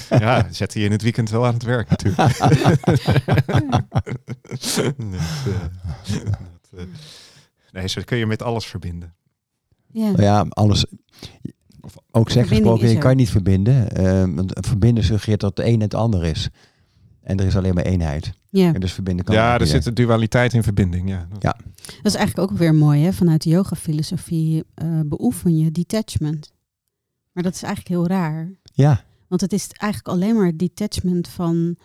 ja, 0.25 0.47
zet 0.51 0.73
hij 0.73 0.83
in 0.83 0.91
het 0.91 1.01
weekend 1.01 1.29
wel 1.29 1.45
aan 1.45 1.53
het 1.53 1.63
werk 1.63 1.89
natuurlijk. 1.89 2.37
Eh, 4.53 4.89
dat, 6.71 6.79
eh, 6.79 6.85
nee, 7.71 7.87
zo 7.87 8.01
kun 8.05 8.17
je 8.17 8.25
met 8.25 8.41
alles 8.41 8.65
verbinden. 8.65 9.13
Ja. 9.87 10.05
Nou 10.11 10.21
ja, 10.21 10.45
alles. 10.49 10.85
Ook 12.11 12.29
zeg 12.29 12.47
gesproken, 12.47 12.89
je 12.89 12.97
kan 12.97 13.09
je 13.09 13.15
niet 13.15 13.29
verbinden. 13.29 13.89
eh, 13.91 14.35
want 14.35 14.53
verbinden 14.67 15.03
suggereert 15.03 15.39
dat 15.39 15.57
het 15.57 15.65
een 15.67 15.73
en 15.73 15.79
het 15.81 15.93
ander 15.93 16.23
is. 16.25 16.49
En 17.21 17.37
er 17.37 17.45
is 17.45 17.57
alleen 17.57 17.73
maar 17.73 17.83
eenheid. 17.83 18.31
ja. 18.49 18.73
En 18.73 18.79
dus 18.79 18.93
verbinden 18.93 19.25
kan 19.25 19.35
Ja, 19.35 19.59
er 19.59 19.67
zit 19.67 19.85
een 19.85 19.93
dualiteit 19.93 20.53
in 20.53 20.63
verbinding. 20.63 21.09
Ja. 21.09 21.27
Ja. 21.39 21.55
Dat 21.75 22.05
is 22.11 22.15
eigenlijk 22.15 22.51
ook 22.51 22.57
weer 22.57 22.75
mooi, 22.75 23.03
hè? 23.03 23.13
Vanuit 23.13 23.41
de 23.43 23.49
yoga-filosofie 23.49 24.63
eh, 24.73 24.87
beoefen 25.05 25.57
je 25.57 25.71
detachment. 25.71 26.51
Maar 27.33 27.43
dat 27.43 27.53
is 27.53 27.63
eigenlijk 27.63 27.95
heel 27.95 28.07
raar. 28.17 28.49
Ja, 28.73 29.03
Want 29.27 29.41
het 29.41 29.53
is 29.53 29.67
eigenlijk 29.71 30.13
alleen 30.15 30.35
maar 30.35 30.45
het 30.45 30.59
detachment 30.59 31.27
van, 31.27 31.75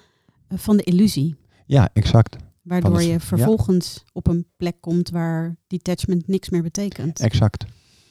eh, 0.49 0.59
van 0.59 0.77
de 0.77 0.83
illusie. 0.83 1.37
ja, 1.67 1.89
exact. 1.93 2.37
Waardoor 2.63 2.95
het- 2.95 3.05
je 3.05 3.11
ja. 3.11 3.21
vervolgens 3.21 4.05
op 4.13 4.27
een 4.27 4.47
plek 4.57 4.81
komt 4.81 5.11
waar 5.11 5.57
detachment 5.67 6.27
niks 6.29 6.49
meer 6.51 6.63
betekent. 6.63 7.21
Exact. 7.21 7.65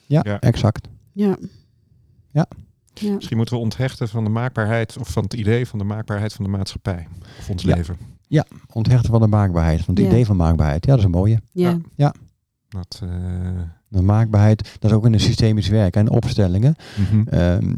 Ja, 0.05 0.21
Ja. 0.23 0.39
exact. 0.39 0.87
Ja. 1.13 1.37
Ja. 2.31 2.47
Ja. 2.93 3.13
Misschien 3.13 3.37
moeten 3.37 3.55
we 3.55 3.61
onthechten 3.61 4.07
van 4.09 4.23
de 4.23 4.29
maakbaarheid 4.29 4.97
of 4.97 5.09
van 5.09 5.23
het 5.23 5.33
idee 5.33 5.67
van 5.67 5.79
de 5.79 5.85
maakbaarheid 5.85 6.33
van 6.33 6.45
de 6.45 6.51
maatschappij 6.51 7.07
of 7.39 7.49
ons 7.49 7.63
Ja. 7.63 7.75
leven. 7.75 7.97
Onthechten 8.73 9.09
van 9.11 9.21
de 9.21 9.27
maakbaarheid. 9.27 9.81
Van 9.81 9.93
het 9.93 10.03
Ja. 10.03 10.09
idee 10.09 10.25
van 10.25 10.35
maakbaarheid. 10.35 10.85
Ja, 10.85 10.89
dat 10.91 10.99
is 10.99 11.05
een 11.05 11.11
mooie. 11.11 11.41
Ja. 11.51 11.79
Dat, 12.69 12.99
eh, 13.03 13.09
De 13.87 14.01
maakbaarheid, 14.01 14.77
dat 14.79 14.91
is 14.91 14.97
ook 14.97 15.05
in 15.05 15.11
de 15.11 15.17
systemisch 15.17 15.67
werk 15.67 15.95
en 15.95 16.09
opstellingen. 16.09 16.75
mhm. 16.97 17.27
Ehm, 17.27 17.73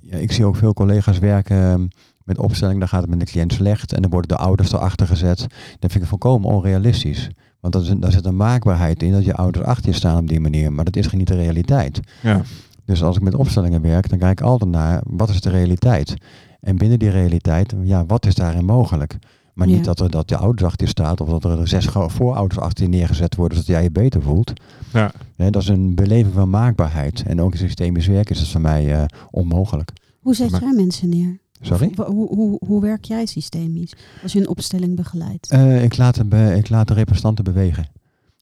ja, 0.00 0.16
ik 0.16 0.32
zie 0.32 0.44
ook 0.44 0.56
veel 0.56 0.74
collega's 0.74 1.18
werken 1.18 1.56
ehm, 1.56 1.86
met 2.24 2.38
opstelling, 2.38 2.78
dan 2.78 2.88
gaat 2.88 3.00
het 3.00 3.10
met 3.10 3.20
de 3.20 3.26
cliënt 3.26 3.52
slecht 3.52 3.92
en 3.92 4.02
dan 4.02 4.10
worden 4.10 4.28
de 4.28 4.42
ouders 4.42 4.72
erachter 4.72 5.06
gezet. 5.06 5.38
Dat 5.78 5.90
vind 5.92 6.02
ik 6.02 6.08
volkomen 6.08 6.50
onrealistisch. 6.50 7.30
Want 7.60 7.74
daar 7.74 7.82
zit, 7.82 8.02
daar 8.02 8.12
zit 8.12 8.24
een 8.24 8.36
maakbaarheid 8.36 9.02
in 9.02 9.12
dat 9.12 9.24
je 9.24 9.34
ouders 9.34 9.64
achter 9.64 9.90
je 9.90 9.96
staan 9.96 10.18
op 10.18 10.28
die 10.28 10.40
manier, 10.40 10.72
maar 10.72 10.84
dat 10.84 10.96
is 10.96 11.06
geen 11.06 11.18
niet 11.18 11.28
de 11.28 11.34
realiteit. 11.34 12.00
Ja. 12.22 12.42
Dus 12.84 13.02
als 13.02 13.16
ik 13.16 13.22
met 13.22 13.34
opstellingen 13.34 13.82
werk, 13.82 14.08
dan 14.08 14.18
kijk 14.18 14.40
ik 14.40 14.46
altijd 14.46 14.70
naar 14.70 15.02
wat 15.06 15.28
is 15.28 15.40
de 15.40 15.50
realiteit. 15.50 16.14
En 16.60 16.76
binnen 16.76 16.98
die 16.98 17.10
realiteit, 17.10 17.74
ja, 17.82 18.06
wat 18.06 18.26
is 18.26 18.34
daarin 18.34 18.64
mogelijk? 18.64 19.18
Maar 19.52 19.66
niet 19.66 19.76
Ja. 19.76 19.82
dat 19.82 20.00
er 20.00 20.10
dat 20.10 20.28
de 20.28 20.36
ouders 20.36 20.64
achter 20.64 20.84
je 20.86 20.90
staat 20.92 21.20
of 21.20 21.28
dat 21.28 21.44
er 21.44 21.68
zes 21.68 21.86
voorouders 22.06 22.60
achter 22.60 22.84
je 22.84 22.90
neergezet 22.90 23.36
worden 23.36 23.58
zodat 23.58 23.72
jij 23.74 23.82
je 23.82 23.90
beter 23.90 24.22
voelt. 24.22 24.52
Ja. 24.92 25.12
Hè, 25.36 25.50
dat 25.50 25.62
is 25.62 25.68
een 25.68 25.94
beleving 25.94 26.34
van 26.34 26.50
maakbaarheid. 26.50 27.22
En 27.26 27.40
ook 27.40 27.52
in 27.52 27.58
systemisch 27.58 28.06
werk 28.06 28.30
is 28.30 28.38
dat 28.38 28.48
voor 28.48 28.60
mij 28.60 28.94
eh, 28.94 29.04
onmogelijk. 29.30 29.90
Hoe 30.20 30.34
zet 30.34 30.50
Maar- 30.50 30.60
jij 30.60 30.72
mensen 30.72 31.08
neer? 31.08 31.38
Sorry? 31.60 31.92
Of 31.96 32.06
Hoe, 32.06 32.34
hoe, 32.34 32.58
hoe 32.66 32.80
werk 32.80 33.04
jij 33.04 33.26
systemisch 33.26 33.92
als 34.22 34.32
je 34.32 34.38
een 34.40 34.48
opstelling 34.48 34.96
begeleidt? 34.96 35.50
Eh, 35.50 35.82
ik, 35.84 35.96
laat 35.96 36.14
de 36.14 36.24
be- 36.24 36.54
ik 36.56 36.68
laat 36.68 36.88
de 36.88 36.94
representanten 36.94 37.44
bewegen. 37.44 37.82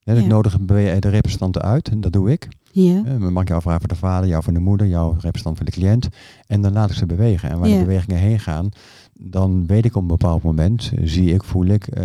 Hè, 0.02 0.12
dus 0.12 0.16
Ja. 0.16 0.28
Ik 0.28 0.32
nodig 0.32 0.58
de 0.58 1.08
representanten 1.08 1.62
uit, 1.62 1.88
en 1.88 2.00
dat 2.00 2.12
doe 2.12 2.30
ik. 2.30 2.48
ja. 2.72 3.02
Eh, 3.04 3.16
mag 3.16 3.42
ik 3.42 3.48
jou 3.48 3.60
vragen 3.62 3.80
voor 3.80 3.88
de 3.88 3.94
vader, 3.96 4.28
jou 4.28 4.42
voor 4.42 4.52
de 4.52 4.58
moeder, 4.60 4.86
jouw 4.86 5.10
representant 5.12 5.56
voor 5.56 5.66
de 5.66 5.72
cliënt. 5.72 6.08
En 6.46 6.60
dan 6.62 6.72
laat 6.72 6.90
ik 6.90 6.96
ze 6.96 7.06
bewegen. 7.06 7.50
En 7.50 7.58
waar 7.58 7.68
Ja. 7.68 7.78
de 7.78 7.84
bewegingen 7.84 8.18
heen 8.18 8.38
gaan, 8.40 8.68
dan 9.22 9.66
weet 9.66 9.84
ik 9.84 9.94
op 9.96 10.02
een 10.02 10.08
bepaald 10.08 10.42
moment, 10.42 10.92
zie 11.02 11.34
ik, 11.34 11.44
voel 11.44 11.66
ik 11.66 11.86
eh, 11.86 12.04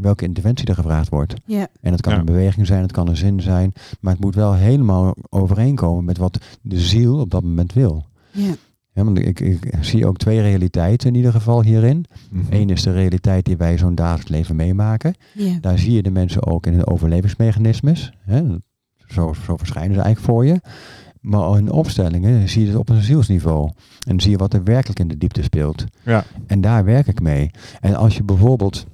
welke 0.00 0.24
interventie 0.24 0.66
er 0.66 0.74
gevraagd 0.74 1.08
wordt. 1.08 1.34
ja. 1.46 1.66
En 1.80 1.92
het 1.92 2.00
kan 2.00 2.12
Ja. 2.12 2.18
een 2.18 2.24
beweging 2.24 2.66
zijn, 2.66 2.82
het 2.82 2.92
kan 2.92 3.08
een 3.08 3.16
zin 3.16 3.40
zijn. 3.40 3.72
Maar 4.00 4.12
het 4.12 4.22
moet 4.22 4.34
wel 4.34 4.54
helemaal 4.54 5.14
overeenkomen 5.30 6.04
met 6.04 6.18
wat 6.18 6.38
de 6.62 6.80
ziel 6.80 7.18
op 7.18 7.30
dat 7.30 7.42
moment 7.42 7.72
wil. 7.72 8.04
ja. 8.30 8.54
Hè, 8.92 9.04
want 9.04 9.18
ik, 9.18 9.40
ik 9.40 9.68
zie 9.80 10.06
ook 10.06 10.16
twee 10.16 10.40
realiteiten 10.40 11.08
in 11.08 11.14
ieder 11.14 11.32
geval 11.32 11.62
hierin. 11.62 12.04
Mhm. 12.30 12.44
Eén 12.50 12.70
is 12.70 12.82
de 12.82 12.92
realiteit 12.92 13.44
die 13.44 13.56
wij 13.56 13.78
zo'n 13.78 13.94
dagelijks 13.94 14.30
leven 14.30 14.56
meemaken. 14.56 15.14
ja. 15.34 15.58
Daar 15.60 15.78
zie 15.78 15.92
je 15.92 16.02
de 16.02 16.10
mensen 16.10 16.46
ook 16.46 16.66
in 16.66 16.72
hun 16.72 16.86
overlevingsmechanismes. 16.86 18.12
Hè? 18.20 18.42
Zo, 19.06 19.32
zo 19.46 19.56
verschijnen 19.56 19.94
ze 19.94 20.00
eigenlijk 20.00 20.32
voor 20.32 20.46
je. 20.46 20.60
Maar 21.24 21.58
in 21.58 21.70
opstellingen 21.70 22.48
zie 22.48 22.60
je 22.62 22.68
het 22.68 22.76
op 22.76 22.88
een 22.88 23.02
zielsniveau. 23.02 23.70
En 24.06 24.20
zie 24.20 24.30
je 24.30 24.36
wat 24.36 24.52
er 24.54 24.64
werkelijk 24.64 24.98
in 25.00 25.08
de 25.08 25.18
diepte 25.18 25.42
speelt. 25.42 25.84
Ja. 26.02 26.24
En 26.46 26.60
daar 26.60 26.84
werk 26.84 27.06
ik 27.06 27.20
mee. 27.20 27.50
En 27.80 27.94
als 27.94 28.16
je 28.16 28.22
bijvoorbeeld 28.22 28.86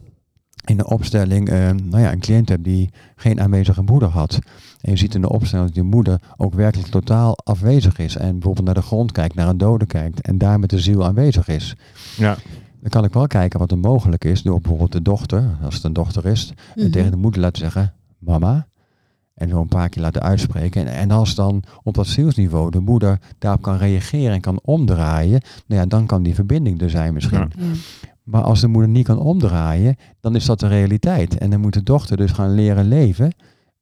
in 0.64 0.78
een 0.78 0.86
opstelling 0.86 1.48
eh, 1.48 1.70
nou 1.70 2.02
ja, 2.02 2.12
een 2.12 2.20
cliënt 2.20 2.48
hebt 2.48 2.64
die 2.64 2.90
geen 3.16 3.40
aanwezige 3.40 3.82
moeder 3.82 4.08
had. 4.08 4.38
En 4.80 4.90
je 4.90 4.96
ziet 4.96 5.14
in 5.14 5.20
de 5.20 5.28
opstelling 5.28 5.66
dat 5.66 5.74
die 5.76 5.84
moeder 5.84 6.20
ook 6.36 6.54
werkelijk 6.54 6.90
totaal 6.90 7.36
afwezig 7.44 7.98
is. 7.98 8.16
En 8.16 8.32
bijvoorbeeld 8.32 8.66
naar 8.66 8.74
de 8.74 8.82
grond 8.82 9.12
kijkt, 9.12 9.34
naar 9.34 9.48
een 9.48 9.58
dode 9.58 9.86
kijkt. 9.86 10.20
En 10.20 10.38
daar 10.38 10.58
met 10.58 10.70
de 10.70 10.78
ziel 10.78 11.04
aanwezig 11.04 11.48
is. 11.48 11.76
Ja. 12.16 12.36
Dan 12.80 12.90
kan 12.90 13.04
ik 13.04 13.12
wel 13.12 13.26
kijken 13.26 13.58
wat 13.58 13.70
er 13.70 13.78
mogelijk 13.78 14.24
is 14.24 14.42
door 14.42 14.60
bijvoorbeeld 14.60 14.92
de 14.92 15.02
dochter, 15.02 15.56
als 15.62 15.74
het 15.74 15.84
een 15.84 15.92
dochter 15.92 16.26
is, 16.26 16.52
en 16.76 16.82
Mhm. 16.82 16.90
tegen 16.90 17.10
de 17.10 17.16
moeder 17.16 17.40
laten 17.40 17.58
zeggen, 17.62 17.92
mama. 18.18 18.66
En 19.40 19.48
zo 19.48 19.60
een 19.60 19.68
paar 19.68 19.88
keer 19.88 20.02
laten 20.02 20.22
uitspreken. 20.22 20.86
En, 20.86 20.94
en 20.94 21.10
als 21.10 21.34
dan 21.34 21.62
op 21.82 21.94
dat 21.94 22.06
zielsniveau 22.06 22.70
de 22.70 22.80
moeder 22.80 23.18
daarop 23.38 23.62
kan 23.62 23.76
reageren 23.76 24.32
en 24.32 24.40
kan 24.40 24.60
omdraaien, 24.64 25.40
nou 25.66 25.80
ja, 25.80 25.86
dan 25.86 26.06
kan 26.06 26.22
die 26.22 26.34
verbinding 26.34 26.80
er 26.80 26.90
zijn 26.90 27.14
misschien. 27.14 27.38
Ja. 27.38 27.48
Ja. 27.56 27.72
Maar 28.22 28.42
als 28.42 28.60
de 28.60 28.66
moeder 28.66 28.90
niet 28.90 29.06
kan 29.06 29.18
omdraaien, 29.18 29.96
dan 30.20 30.34
is 30.34 30.44
dat 30.44 30.60
de 30.60 30.66
realiteit. 30.66 31.38
En 31.38 31.50
dan 31.50 31.60
moet 31.60 31.72
de 31.72 31.82
dochter 31.82 32.16
dus 32.16 32.32
gaan 32.32 32.54
leren 32.54 32.88
leven. 32.88 33.32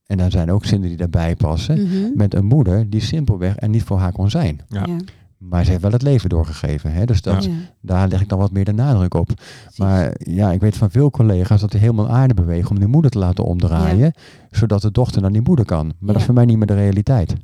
En 0.07 0.17
daar 0.17 0.31
zijn 0.31 0.51
ook 0.51 0.65
zinnen 0.65 0.89
die 0.89 0.99
daarbij 0.99 1.37
passen. 1.37 1.83
Mhm. 1.83 2.11
Met 2.15 2.35
een 2.35 2.47
moeder 2.47 2.91
die 2.91 3.01
simpelweg 3.01 3.55
er 3.57 3.69
niet 3.69 3.83
voor 3.83 3.99
haar 3.99 4.13
kon 4.13 4.31
zijn. 4.31 4.61
Ja. 4.69 4.87
Ja. 4.87 4.97
Maar 5.39 5.65
ze 5.65 5.71
heeft 5.71 5.83
wel 5.83 5.93
het 5.93 6.03
leven 6.03 6.29
doorgegeven. 6.29 6.93
Hè? 6.93 7.05
Dus 7.05 7.23
dat, 7.23 7.45
Ja. 7.45 7.51
daar 7.81 8.09
leg 8.09 8.21
ik 8.21 8.29
dan 8.29 8.39
wat 8.39 8.51
meer 8.53 8.65
de 8.65 8.73
nadruk 8.73 9.15
op. 9.15 9.27
Precies. 9.27 9.79
Maar 9.79 10.15
ja, 10.19 10.53
ik 10.53 10.61
weet 10.61 10.77
van 10.77 10.91
veel 10.91 11.11
collega's 11.11 11.61
dat 11.61 11.71
die 11.71 11.81
helemaal 11.81 12.09
aarde 12.11 12.35
bewegen 12.35 12.71
om 12.71 12.79
die 12.79 12.89
moeder 12.89 13.11
te 13.11 13.19
laten 13.19 13.45
omdraaien. 13.45 14.13
Zodat 14.51 14.83
de 14.83 14.91
dochter 14.91 15.23
dan 15.23 15.33
die 15.33 15.43
moeder 15.43 15.65
kan. 15.65 15.87
Maar 15.87 16.13
dat 16.13 16.17
is 16.17 16.25
voor 16.25 16.35
mij 16.35 16.45
niet 16.45 16.57
meer 16.57 16.67
de 16.67 16.75
realiteit. 16.75 17.35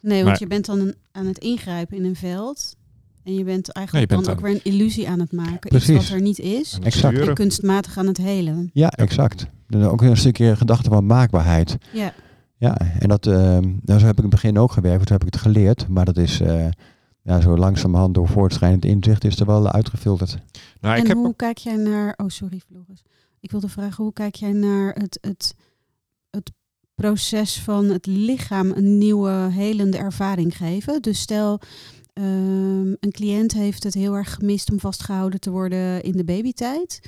Nee, 0.00 0.16
want 0.16 0.24
Maar- 0.28 0.38
je 0.38 0.46
bent 0.46 0.66
dan 0.66 0.80
een- 0.80 0.94
aan 1.12 1.26
het 1.26 1.38
ingrijpen 1.38 1.96
in 1.96 2.04
een 2.04 2.16
veld. 2.16 2.76
En 3.24 3.34
je 3.34 3.44
bent 3.44 3.68
eigenlijk 3.72 4.08
Nee, 4.10 4.18
je 4.18 4.24
dan 4.24 4.34
ook 4.34 4.40
weer 4.40 4.54
een 4.54 4.72
illusie 4.72 5.08
aan 5.08 5.20
het 5.20 5.32
maken. 5.32 5.68
Precies. 5.70 5.88
Iets 5.96 6.08
wat 6.08 6.18
er 6.18 6.22
niet 6.24 6.38
is. 6.38 6.78
Exact. 6.82 7.18
En 7.18 7.34
kunstmatig 7.34 7.98
aan 7.98 8.06
het 8.06 8.16
helen. 8.16 8.70
Ja, 8.72 8.90
exact. 8.90 9.46
Dus 9.68 9.84
ook 9.84 10.02
een 10.02 10.16
stukje 10.16 10.56
gedachte 10.56 10.90
van 10.90 11.06
maakbaarheid. 11.06 11.76
Ja. 11.92 12.12
Ja, 12.56 12.76
en 12.98 13.08
dat, 13.08 13.26
eh, 13.26 13.34
nou, 13.82 13.98
zo 14.00 14.06
heb 14.06 14.10
ik 14.10 14.16
in 14.16 14.22
het 14.22 14.30
begin 14.30 14.58
ook 14.58 14.72
gewerkt, 14.72 15.06
zo 15.08 15.12
heb 15.12 15.24
ik 15.24 15.32
het 15.32 15.42
geleerd. 15.42 15.88
Maar 15.88 16.04
dat 16.04 16.16
is 16.16 16.40
eh, 16.40 16.66
ja, 17.22 17.40
zo 17.40 17.56
langzamerhand 17.56 18.14
door 18.14 18.28
voortschrijdend 18.28 18.84
inzicht 18.84 19.24
is 19.24 19.40
er 19.40 19.46
wel 19.46 19.70
uitgefilterd. 19.70 20.38
Nou, 20.80 20.96
ik 20.96 21.02
en 21.02 21.08
heb 21.08 21.16
hoe 21.16 21.36
kijk 21.36 21.58
jij 21.58 21.76
naar... 21.76 22.14
Oh, 22.16 22.28
sorry, 22.28 22.60
Floris. 22.66 23.02
Ik 23.40 23.50
wilde 23.50 23.68
vragen, 23.68 24.04
hoe 24.04 24.12
kijk 24.12 24.34
jij 24.34 24.52
naar 24.52 24.94
het, 24.94 25.18
het, 25.20 25.54
het 26.30 26.52
proces 26.94 27.60
van 27.60 27.84
het 27.84 28.06
lichaam 28.06 28.70
een 28.70 28.98
nieuwe 28.98 29.48
helende 29.50 29.98
ervaring 29.98 30.56
geven? 30.56 31.02
Dus 31.02 31.20
stel, 31.20 31.60
ehm, 32.12 32.86
een 32.86 33.10
cliënt 33.10 33.52
heeft 33.52 33.82
het 33.82 33.94
heel 33.94 34.14
erg 34.14 34.34
gemist 34.34 34.70
om 34.70 34.80
vastgehouden 34.80 35.40
te 35.40 35.50
worden 35.50 36.02
in 36.02 36.16
de 36.16 36.24
babytijd. 36.24 37.00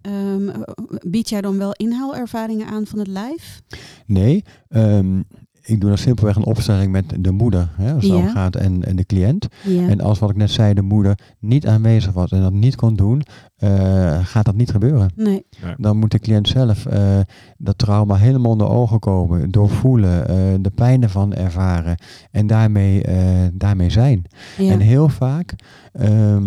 Ehm, 0.00 0.62
bied 1.08 1.28
jij 1.28 1.40
dan 1.40 1.58
wel 1.58 1.72
inhaalervaringen 1.72 2.66
aan 2.66 2.86
van 2.86 2.98
het 2.98 3.08
lijf? 3.08 3.62
Nee, 4.06 4.44
ehm, 4.68 5.20
ik 5.66 5.80
doe 5.80 5.88
dan 5.88 5.98
simpelweg 5.98 6.36
een 6.36 6.44
opstelling 6.44 6.92
met 6.92 7.04
de 7.20 7.30
moeder, 7.30 7.68
hè, 7.76 7.92
als 7.94 8.02
het 8.04 8.12
Ja. 8.12 8.18
om 8.18 8.28
gaat, 8.28 8.56
en, 8.56 8.84
en 8.84 8.96
de 8.96 9.04
cliënt. 9.04 9.46
Ja. 9.64 9.88
En 9.88 10.00
als 10.00 10.18
wat 10.18 10.30
ik 10.30 10.36
net 10.36 10.50
zei, 10.50 10.74
de 10.74 10.82
moeder 10.82 11.18
niet 11.40 11.66
aanwezig 11.66 12.12
was 12.12 12.30
en 12.30 12.40
dat 12.40 12.52
niet 12.52 12.76
kon 12.76 12.96
doen, 12.96 13.22
eh, 13.56 14.18
gaat 14.26 14.44
dat 14.44 14.54
niet 14.54 14.70
gebeuren. 14.70 15.10
nee. 15.16 15.46
Dan 15.76 15.96
moet 15.98 16.10
de 16.10 16.18
cliënt 16.18 16.48
zelf 16.48 16.86
eh, 16.86 17.18
dat 17.58 17.78
trauma 17.78 18.14
helemaal 18.16 18.50
onder 18.50 18.68
ogen 18.68 18.98
komen, 18.98 19.50
doorvoelen, 19.50 20.28
eh, 20.28 20.36
de 20.60 20.70
pijn 20.70 21.02
ervan 21.02 21.34
ervaren 21.34 21.96
en 22.30 22.46
daarmee, 22.46 23.02
eh, 23.02 23.16
daarmee 23.52 23.90
zijn. 23.90 24.24
Ja. 24.58 24.72
En 24.72 24.80
heel 24.80 25.08
vaak, 25.08 25.54
ehm, 25.92 26.46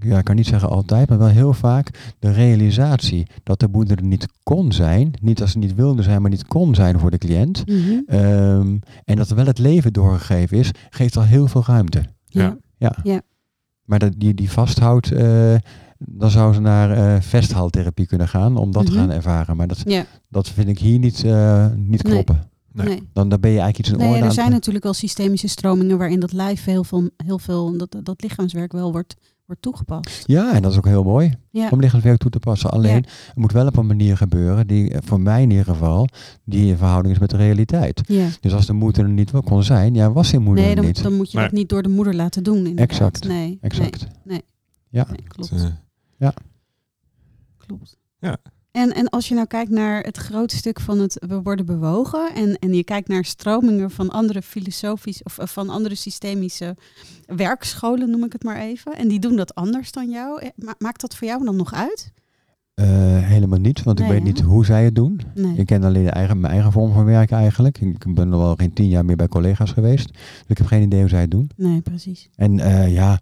ja, 0.00 0.18
ik 0.18 0.24
kan 0.24 0.36
niet 0.36 0.46
zeggen 0.46 0.68
altijd, 0.68 1.08
maar 1.08 1.18
wel 1.18 1.28
heel 1.28 1.52
vaak 1.52 2.14
de 2.18 2.30
realisatie 2.32 3.26
dat 3.42 3.60
de 3.60 3.68
moeder 3.68 3.96
er 3.96 4.04
niet 4.04 4.26
kon 4.42 4.72
zijn, 4.72 5.10
niet 5.20 5.40
als 5.40 5.50
ze 5.52 5.58
niet 5.58 5.74
wilde 5.74 6.02
zijn, 6.02 6.20
maar 6.22 6.30
niet 6.30 6.46
kon 6.46 6.74
zijn 6.74 6.98
voor 6.98 7.10
de 7.10 7.18
cliënt. 7.18 7.66
Mhm. 7.66 8.00
ehm, 8.06 8.76
en 9.04 9.16
dat 9.16 9.30
er 9.30 9.36
wel 9.36 9.46
het 9.46 9.58
leven 9.58 9.92
doorgegeven 9.92 10.58
is, 10.58 10.70
geeft 10.90 11.16
al 11.16 11.24
heel 11.24 11.46
veel 11.46 11.62
ruimte. 11.66 12.02
ja. 12.26 12.56
Maar 13.84 13.98
dat 13.98 14.12
die, 14.16 14.34
die 14.34 14.50
vasthoudt, 14.50 15.12
eh, 15.12 15.54
dan 15.98 16.30
zou 16.30 16.54
ze 16.54 16.60
naar 16.60 16.90
eh 16.90 17.20
vesthaaltherapie 17.20 18.06
kunnen 18.06 18.28
gaan 18.28 18.56
om 18.56 18.72
dat 18.72 18.82
Mhm. 18.82 18.92
te 18.92 18.98
gaan 18.98 19.10
ervaren. 19.10 19.56
Maar 19.56 19.66
dat, 19.66 19.82
Ja. 19.84 20.04
dat 20.28 20.48
vind 20.48 20.68
ik 20.68 20.78
hier 20.78 20.98
niet, 20.98 21.24
eh, 21.24 21.66
niet 21.76 22.02
kloppen. 22.02 22.50
Nee. 22.72 22.86
Nee. 22.86 23.08
Dan, 23.12 23.28
dan 23.28 23.40
ben 23.40 23.50
je 23.50 23.58
eigenlijk 23.60 23.78
iets 23.78 23.90
in 23.98 24.04
Nee, 24.04 24.14
orde 24.14 24.26
er 24.28 24.32
zijn 24.32 24.50
natuurlijk 24.50 24.84
wel 24.84 24.94
systemische 24.94 25.48
stromingen 25.48 25.98
waarin 25.98 26.20
dat 26.20 26.32
lijf 26.32 26.64
heel 26.64 26.84
veel, 26.84 27.10
heel 27.16 27.38
veel 27.38 27.76
dat, 27.76 27.96
dat 28.02 28.22
lichaamswerk 28.22 28.72
wel 28.72 28.92
wordt, 28.92 29.16
wordt 29.48 29.62
toegepast. 29.62 30.22
Ja, 30.26 30.54
en 30.54 30.62
dat 30.62 30.72
is 30.72 30.78
ook 30.78 30.86
heel 30.86 31.02
mooi 31.02 31.32
Ja. 31.50 31.68
om 31.70 31.80
lichaamswerk 31.80 32.18
toe 32.18 32.30
te 32.30 32.38
passen. 32.38 32.70
Alleen, 32.70 32.90
Ja. 32.90 32.96
het 33.26 33.34
moet 33.36 33.52
wel 33.52 33.66
op 33.66 33.76
een 33.76 33.86
manier 33.86 34.16
gebeuren 34.16 34.66
die, 34.66 34.90
eh, 34.90 34.98
voor 35.04 35.20
mij 35.20 35.42
in 35.42 35.50
ieder 35.50 35.64
geval, 35.64 36.08
die 36.44 36.66
in 36.70 36.76
verhouding 36.76 37.14
is 37.14 37.20
met 37.20 37.30
de 37.30 37.36
realiteit. 37.36 38.02
Ja. 38.06 38.26
Dus 38.40 38.52
als 38.54 38.66
de 38.66 38.72
moeder 38.72 39.02
er 39.02 39.08
niet 39.10 39.30
wel 39.30 39.42
kon 39.42 39.62
zijn, 39.62 39.94
ja, 39.94 40.12
was 40.12 40.30
die 40.30 40.40
moeder 40.40 40.64
Nee, 40.64 40.74
dan, 40.74 40.84
niet. 40.84 41.02
dan 41.02 41.14
moet 41.16 41.30
je 41.30 41.36
Maar- 41.38 41.46
dat 41.48 41.58
niet 41.58 41.68
door 41.68 41.82
de 41.82 41.88
moeder 41.88 42.14
laten 42.14 42.42
doen. 42.42 42.56
Inderdaad. 42.56 42.88
Exact. 42.90 43.24
Nee, 43.28 43.58
exact. 43.60 44.06
Nee, 44.24 44.42
Ja. 44.88 45.06
nee, 45.10 45.22
klopt. 45.28 45.52
Eh, 45.52 46.28
klopt. 47.56 47.96
Ja. 48.20 48.36
En, 48.70 48.94
en 48.94 49.08
als 49.08 49.28
je 49.28 49.34
nou 49.34 49.46
kijkt 49.46 49.70
naar 49.70 50.02
het 50.02 50.16
grote 50.16 50.56
stuk 50.56 50.80
van 50.80 50.98
het 50.98 51.24
we 51.28 51.42
worden 51.42 51.66
bewogen 51.66 52.34
en, 52.34 52.58
en 52.58 52.74
je 52.74 52.84
kijkt 52.84 53.08
naar 53.08 53.24
stromingen 53.24 53.90
van 53.90 54.10
andere 54.10 54.42
filosofisch 54.42 55.22
of 55.22 55.38
eh, 55.38 55.46
van 55.46 55.68
andere 55.68 55.94
systemische 55.94 56.76
werkscholen, 57.26 58.10
noem 58.10 58.24
ik 58.24 58.32
het 58.32 58.44
maar 58.44 58.56
even, 58.60 58.96
en 58.96 59.08
die 59.08 59.18
doen 59.18 59.36
dat 59.36 59.54
anders 59.54 59.92
dan 59.92 60.10
jou, 60.10 60.40
eh, 60.40 60.48
ma- 60.56 60.74
maakt 60.78 61.00
dat 61.00 61.14
voor 61.16 61.26
jou 61.26 61.44
dan 61.44 61.56
nog 61.56 61.74
uit? 61.74 62.12
Eh, 62.74 62.86
helemaal 63.22 63.58
niet, 63.58 63.82
want 63.82 64.00
ik 64.00 64.06
weet 64.06 64.18
hè? 64.18 64.24
niet 64.24 64.40
hoe 64.40 64.64
zij 64.64 64.84
het 64.84 64.94
doen. 64.94 65.20
Nee. 65.34 65.56
Ik 65.56 65.66
ken 65.66 65.84
alleen 65.84 66.04
de 66.04 66.10
eigen, 66.10 66.40
mijn 66.40 66.52
eigen 66.52 66.72
vorm 66.72 66.92
van 66.92 67.04
werken 67.04 67.36
eigenlijk. 67.36 67.78
Ik 67.80 68.14
ben 68.14 68.28
nog 68.28 68.40
wel 68.40 68.54
geen 68.54 68.72
tien 68.72 68.88
jaar 68.88 69.04
meer 69.04 69.16
bij 69.16 69.28
collega's 69.28 69.72
geweest. 69.72 70.12
Dus 70.12 70.44
ik 70.46 70.58
heb 70.58 70.66
geen 70.66 70.82
idee 70.82 71.00
hoe 71.00 71.08
zij 71.08 71.20
het 71.20 71.30
doen. 71.30 71.50
Nee, 71.56 71.80
precies. 71.80 72.28
En 72.36 72.56
ja, 72.90 73.20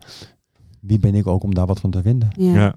wie 0.86 0.98
ben 0.98 1.14
ik 1.14 1.26
ook 1.26 1.42
om 1.42 1.54
daar 1.54 1.66
wat 1.66 1.80
van 1.80 1.90
te 1.90 2.02
vinden? 2.02 2.28
Ja, 2.36 2.52
ja. 2.54 2.54
ja. 2.54 2.74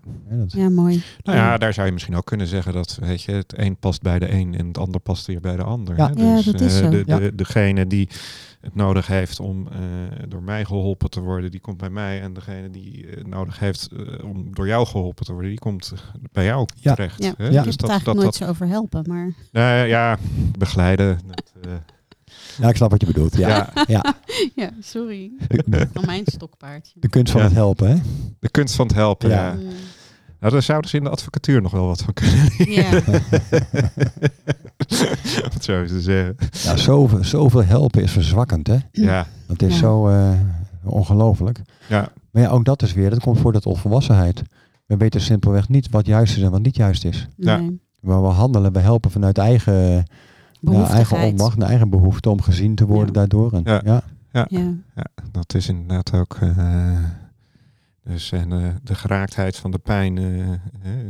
Ja, 0.48 0.64
dat, 0.64 0.72
mooi. 0.72 1.04
Nou 1.24 1.38
ja, 1.38 1.58
daar 1.58 1.74
zou 1.74 1.88
je 1.88 1.94
misschien 1.94 2.16
ook 2.16 2.26
kunnen 2.26 2.48
zeggen 2.48 2.74
dat 2.74 2.98
weet 3.02 3.22
je, 3.22 3.32
het 3.32 3.54
een 3.58 3.76
past 3.78 4.02
bij 4.02 4.20
de 4.20 4.32
een 4.32 4.56
en 4.56 4.68
het 4.68 4.78
ander 4.78 5.02
past 5.02 5.26
weer 5.26 5.40
bij 5.40 5.56
de 5.56 5.64
ander. 5.64 5.98
Ja. 5.98 6.12
hè? 6.16 6.24
Ja, 6.24 6.36
Dus, 6.36 6.46
dat 6.46 6.62
is 6.62 6.74
eh, 6.80 6.84
zo. 6.84 6.90
de, 6.90 7.04
Ja. 7.06 7.20
de, 7.20 7.36
degene 7.36 7.88
die 7.88 8.10
het 8.62 8.76
nodig 8.76 9.08
heeft 9.08 9.40
om 9.40 9.68
eh, 9.68 9.78
door 10.28 10.44
mij 10.44 10.66
geholpen 10.66 11.10
te 11.10 11.20
worden, 11.22 11.52
die 11.52 11.60
komt 11.60 11.78
bij 11.78 11.90
mij. 11.90 12.22
En 12.22 12.34
degene 12.34 12.70
die 12.70 13.06
het 13.16 13.28
nodig 13.28 13.60
heeft 13.60 13.90
eh, 13.92 14.24
om 14.26 14.54
door 14.56 14.68
jou 14.68 14.86
geholpen 14.88 15.26
te 15.26 15.32
worden, 15.32 15.50
die 15.50 15.60
komt 15.60 15.94
bij 16.32 16.46
jou 16.46 16.68
Ja. 16.76 16.94
terecht. 16.94 17.24
Ja. 17.24 17.34
Hè? 17.38 17.48
Ja. 17.48 17.60
Ik 17.60 17.64
Dus 17.66 17.78
dat, 17.78 17.90
eigenlijk 17.90 18.06
dat, 18.06 18.16
nooit 18.16 18.26
dat, 18.26 18.36
zo 18.36 18.46
over 18.54 18.68
helpen, 18.68 19.04
maar 19.08 19.34
nou 19.52 19.88
ja, 19.88 20.18
begeleiden. 20.58 21.20
Dat, 21.28 21.54
eh, 21.66 21.72
Ja, 22.60 22.70
ik 22.70 22.76
snap 22.76 22.92
wat 22.92 23.02
je 23.02 23.08
bedoelt. 23.08 23.36
Ja. 23.38 23.48
Ja. 23.48 23.84
Ja. 23.88 24.14
Ja, 24.56 24.70
sorry. 24.82 25.32
De, 25.66 25.88
Van 25.94 26.06
mijn 26.06 26.24
stokpaardje. 26.26 26.94
de 27.00 27.10
kunst 27.10 27.32
van 27.32 27.42
Ja. 27.42 27.48
het 27.48 27.56
helpen, 27.56 27.90
hè? 27.90 27.96
De 28.40 28.50
kunst 28.50 28.76
van 28.76 28.88
het 28.88 28.96
helpen, 28.96 29.30
ja. 29.30 29.36
Ja. 29.48 29.54
Nou, 30.40 30.54
daar 30.54 30.62
zouden 30.62 30.90
ze 30.90 30.98
in 30.98 31.04
de 31.04 31.10
advocatuur 31.10 31.62
nog 31.62 31.72
wel 31.72 31.86
wat 31.86 32.02
van 32.02 32.14
kunnen 32.14 32.52
Ja, 32.58 32.90
Om 35.44 35.50
het 35.54 35.64
zo 35.64 35.82
eens 35.82 35.92
te 35.92 36.02
zeggen. 36.02 36.36
Ja, 36.52 36.78
zoveel, 36.78 37.24
zoveel 37.24 37.64
helpen 37.64 38.02
is 38.04 38.12
verzwakkend, 38.12 38.68
hè? 38.68 38.78
Ja, 38.92 39.28
Dat 39.48 39.62
is 39.62 39.74
Ja. 39.74 39.80
zo 39.80 40.08
eh, 40.08 40.32
ongelooflijk. 40.84 41.62
ja, 41.90 42.12
Maar 42.32 42.44
ja, 42.44 42.50
ook 42.50 42.66
dat 42.66 42.82
is 42.82 42.94
weer, 42.94 43.10
dat 43.10 43.20
komt 43.20 43.40
voor 43.40 43.52
dat 43.52 43.66
onvolwassenheid. 43.66 44.42
We 44.86 44.98
weten 44.98 45.22
simpelweg 45.22 45.70
niet 45.70 45.90
wat 45.90 46.06
juist 46.06 46.38
is 46.38 46.44
en 46.44 46.52
wat 46.52 46.62
niet 46.62 46.76
juist 46.76 47.06
is. 47.06 47.28
Ja. 47.36 47.58
nee. 47.58 47.80
Maar 48.02 48.22
we 48.22 48.28
handelen, 48.28 48.74
we 48.74 48.80
helpen 48.80 49.12
vanuit 49.12 49.38
eigen, 49.38 50.06
ja, 50.60 50.72
eigen 50.72 50.90
Behoeftigheid. 50.92 51.32
onmacht, 51.32 51.56
en 51.58 51.64
eigen 51.68 51.90
behoefte 51.90 52.30
om 52.30 52.42
gezien 52.42 52.76
te 52.76 52.86
worden 52.86 53.08
Ja. 53.08 53.14
daardoor. 53.14 53.54
En, 53.54 53.62
Ja. 53.66 53.82
ja. 53.86 54.02
Ja. 54.32 54.48
ja, 54.96 55.06
dat 55.32 55.54
is 55.54 55.70
inderdaad 55.70 56.14
ook. 56.14 56.38
eh, 56.42 56.98
dus 58.04 58.32
en 58.32 58.52
eh, 58.52 58.68
de 58.84 58.96
geraaktheid 58.96 59.56
van 59.58 59.72
de 59.72 59.78
pijn 59.78 60.18
eh, 60.18 60.52
eh, 60.52 60.58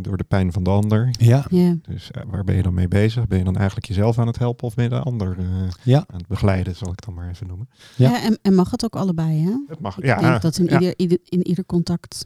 door 0.02 0.18
de 0.18 0.24
pijn 0.24 0.52
van 0.52 0.64
de 0.64 0.70
ander. 0.70 1.10
Ja. 1.12 1.46
Ja. 1.50 1.76
Dus 1.82 2.10
waar 2.28 2.44
ben 2.44 2.56
je 2.56 2.62
dan 2.62 2.74
mee 2.74 2.88
bezig? 2.88 3.28
Ben 3.28 3.38
je 3.38 3.44
dan 3.44 3.56
eigenlijk 3.56 3.86
jezelf 3.88 4.20
aan 4.20 4.28
het 4.28 4.38
helpen 4.40 4.68
of 4.68 4.76
ben 4.76 4.84
je 4.84 4.90
de 4.90 5.00
ander 5.00 5.36
eh, 5.40 5.46
Ja. 5.84 5.98
aan 5.98 6.18
het 6.18 6.28
begeleiden, 6.28 6.76
zal 6.76 6.88
ik 6.88 6.96
het 6.96 7.06
dan 7.06 7.14
maar 7.14 7.30
even 7.30 7.48
noemen? 7.48 7.70
Ja. 7.96 8.10
Ja, 8.10 8.22
en, 8.24 8.40
en 8.42 8.56
mag 8.56 8.72
het 8.72 8.84
ook 8.86 8.96
allebei, 8.96 9.44
hè? 9.44 9.52
Het 9.68 9.80
mag. 9.80 9.98
Ik 9.98 10.04
Ja, 10.06 10.20
denk 10.20 10.42
dat 10.42 10.58
in, 10.58 10.66
ja, 10.66 10.80
ieder, 10.80 10.94
ieder, 10.98 11.18
in 11.26 11.48
ieder 11.48 11.66
contact 11.66 12.26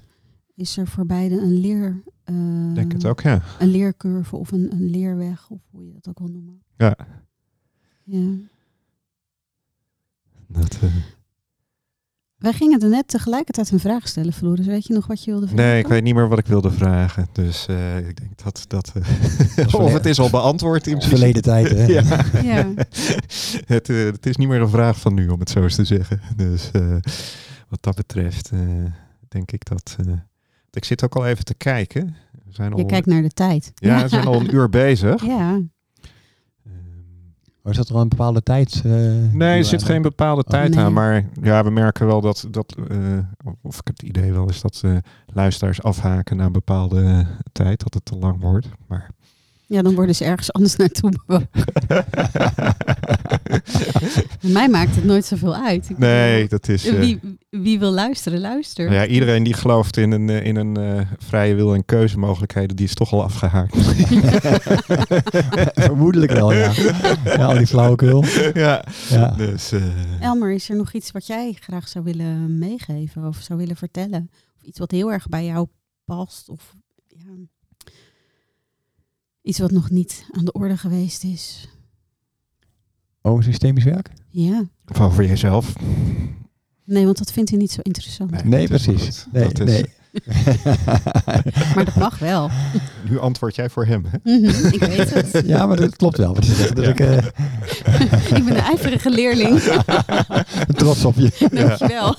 is 0.55 0.77
er 0.77 0.87
voor 0.87 1.05
beide 1.05 1.39
een 1.41 1.59
leer... 1.59 2.03
eh, 2.23 2.35
ik 2.69 2.75
denk 2.75 2.91
het 2.91 3.05
ook, 3.05 3.21
ja. 3.21 3.41
Een 3.59 3.67
leercurve 3.67 4.35
of 4.35 4.51
een, 4.51 4.71
een 4.71 4.89
leerweg, 4.89 5.49
of 5.49 5.61
hoe 5.71 5.85
je 5.85 5.91
dat 5.93 6.07
ook 6.07 6.19
wil 6.19 6.27
noemen. 6.27 6.63
Ja. 6.77 6.95
Ja. 8.03 8.35
Dat, 10.47 10.77
eh, 10.81 10.89
Wij 12.37 12.53
gingen 12.53 12.81
er 12.81 12.89
net 12.89 13.07
tegelijkertijd 13.07 13.71
een 13.71 13.79
vraag 13.79 14.07
stellen, 14.07 14.33
Floris. 14.33 14.65
Weet 14.65 14.85
je 14.87 14.93
nog 14.93 15.07
wat 15.07 15.23
je 15.23 15.31
wilde 15.31 15.47
vragen? 15.47 15.65
nee, 15.65 15.79
ik 15.79 15.87
weet 15.87 16.03
niet 16.03 16.15
meer 16.15 16.27
wat 16.27 16.39
ik 16.39 16.45
wilde 16.45 16.71
vragen. 16.71 17.27
Dus 17.31 17.65
eh, 17.67 17.97
ik 18.07 18.17
denk 18.19 18.43
dat 18.43 18.65
dat. 18.67 18.91
eh, 19.55 19.73
of 19.81 19.93
het 19.93 20.05
is 20.05 20.19
al 20.19 20.29
beantwoord 20.29 20.87
in. 20.87 21.01
Verleden 21.15 21.41
tijd, 21.41 21.69
hè? 21.69 21.85
Ja. 21.85 22.01
Ja. 22.43 22.73
het, 23.65 23.87
het 23.87 24.25
is 24.25 24.35
niet 24.35 24.47
meer 24.47 24.61
een 24.61 24.69
vraag 24.69 24.99
van 24.99 25.13
nu, 25.13 25.27
om 25.29 25.39
het 25.39 25.49
zo 25.49 25.61
eens 25.63 25.75
te 25.75 25.85
zeggen. 25.85 26.21
Dus 26.35 26.71
eh, 26.71 26.95
wat 27.69 27.83
dat 27.83 27.95
betreft 27.95 28.49
eh, 28.51 28.59
denk 29.27 29.51
ik 29.51 29.65
dat... 29.65 29.95
ik 30.75 30.85
zit 30.85 31.03
ook 31.03 31.15
al 31.15 31.25
even 31.25 31.45
te 31.45 31.53
kijken. 31.55 32.15
We 32.45 32.51
zijn 32.51 32.71
al, 32.73 32.77
Je 32.79 32.85
kijkt 32.85 33.07
naar 33.07 33.21
de 33.21 33.29
tijd. 33.29 33.71
ja, 33.75 34.01
we 34.01 34.07
zijn 34.07 34.25
al 34.25 34.39
een 34.39 34.53
uur 34.55 34.69
bezig. 34.69 35.25
Ja, 35.25 35.59
Ehm, 36.65 36.75
Maar 37.61 37.71
is 37.71 37.77
dat 37.77 37.89
er 37.89 37.95
al 37.95 38.01
een 38.01 38.09
bepaalde 38.09 38.41
tijd? 38.43 38.81
eh, 38.85 38.91
Nee, 39.31 39.57
er 39.57 39.65
zit 39.65 39.83
geen 39.83 40.01
bepaalde 40.01 40.43
tijd 40.43 40.75
nee. 40.75 40.83
aan. 40.83 40.93
Maar 40.93 41.25
ja, 41.41 41.63
we 41.63 41.69
merken 41.69 42.05
wel 42.07 42.21
dat, 42.21 42.47
dat 42.51 42.75
eh, 42.89 43.17
of 43.61 43.79
ik 43.79 43.87
het 43.87 44.01
idee 44.01 44.31
wel 44.33 44.49
is 44.49 44.61
dat 44.61 44.81
eh, 44.85 44.97
luisteraars 45.25 45.81
afhaken 45.83 46.37
na 46.37 46.45
een 46.45 46.51
bepaalde 46.51 47.25
tijd, 47.51 47.79
dat 47.83 47.93
het 47.93 48.05
te 48.05 48.15
lang 48.17 48.41
wordt. 48.41 48.67
Maar 48.87 49.09
ja, 49.73 49.81
dan 49.81 49.95
worden 49.95 50.15
ze 50.15 50.23
ergens 50.25 50.53
anders 50.53 50.75
naartoe 50.75 51.11
bewogen. 51.25 51.49
Mij 54.53 54.69
maakt 54.69 54.95
het 54.95 55.03
nooit 55.03 55.25
zoveel 55.25 55.55
uit. 55.55 55.89
Ik 55.89 55.97
nee, 55.97 56.33
bedoel, 56.33 56.47
dat 56.59 56.67
is. 56.67 56.85
eh, 56.87 56.99
Wie, 56.99 57.19
wie 57.49 57.79
wil 57.79 57.91
luisteren, 57.91 58.39
luister. 58.39 58.85
nou 58.85 58.95
ja, 58.97 59.05
iedereen 59.05 59.43
die 59.43 59.53
gelooft 59.53 59.97
in 59.97 60.11
een, 60.11 60.29
eh, 60.29 60.45
in 60.45 60.55
een 60.55 60.77
eh, 60.77 61.01
vrije 61.17 61.55
wil 61.55 61.73
en 61.73 61.85
keuzemogelijkheden, 61.85 62.75
die 62.75 62.85
is 62.85 62.93
toch 62.93 63.11
al 63.13 63.23
afgehaakt. 63.23 63.75
Vermoedelijk 65.73 66.31
wel, 66.31 66.53
ja. 66.53 66.71
ja. 67.25 67.45
Al 67.45 67.57
die 67.57 67.67
flauwekul. 67.67 68.23
ja, 68.53 68.83
Ja. 69.09 69.27
dus. 69.37 69.71
eh, 69.71 70.21
Elmer, 70.21 70.51
is 70.51 70.69
er 70.69 70.75
nog 70.75 70.93
iets 70.93 71.11
wat 71.11 71.27
jij 71.27 71.55
graag 71.59 71.87
zou 71.87 72.03
willen 72.05 72.57
meegeven 72.59 73.25
of 73.27 73.37
zou 73.41 73.59
willen 73.59 73.75
vertellen? 73.75 74.29
Of 74.55 74.63
iets 74.63 74.79
wat 74.79 74.91
heel 74.91 75.11
erg 75.11 75.27
bij 75.29 75.45
jou 75.45 75.67
past? 76.05 76.49
Of 76.49 76.73
iets 79.43 79.59
wat 79.59 79.71
nog 79.71 79.89
niet 79.89 80.25
aan 80.31 80.45
de 80.45 80.51
orde 80.51 80.77
geweest 80.77 81.23
is? 81.23 81.67
Over 83.21 83.43
systemisch 83.43 83.83
werk? 83.83 84.09
Ja, 84.29 84.63
of 84.87 85.01
over 85.01 85.25
jezelf. 85.25 85.73
nee, 86.85 87.05
want 87.05 87.17
dat 87.17 87.31
vindt 87.31 87.49
hij 87.49 87.59
niet 87.59 87.71
zo 87.71 87.79
interessant. 87.83 88.31
Nee. 88.31 88.43
Nee, 88.43 88.67
dat 88.67 88.79
is 88.79 88.85
precies. 88.85 89.25
Nee, 89.31 89.47
Dat 89.47 89.59
is- 89.59 89.73
nee. 89.73 89.85
Maar 91.75 91.85
dat 91.85 91.95
mag 91.95 92.19
wel. 92.19 92.49
Nu 93.09 93.19
antwoord 93.19 93.55
jij 93.55 93.69
voor 93.69 93.85
hem. 93.85 94.05
Hè? 94.07 94.17
Mhm, 94.37 94.65
ik 94.73 94.79
weet 94.83 95.13
het. 95.13 95.41
ja, 95.45 95.65
maar 95.65 95.77
dat 95.77 95.95
klopt 95.95 96.17
wel 96.17 96.33
wat 96.33 96.45
je 96.45 96.53
zegt. 96.53 96.75
Dus 96.75 96.85
Ja. 96.85 96.91
ik 96.91 96.99
eh, 96.99 97.17
Ik 98.37 98.43
ben 98.43 98.47
een 98.47 98.55
ijverige 98.55 99.09
leerling. 99.09 99.59
trots 100.67 101.05
op 101.05 101.15
je. 101.15 101.47
Dankjewel. 101.51 102.15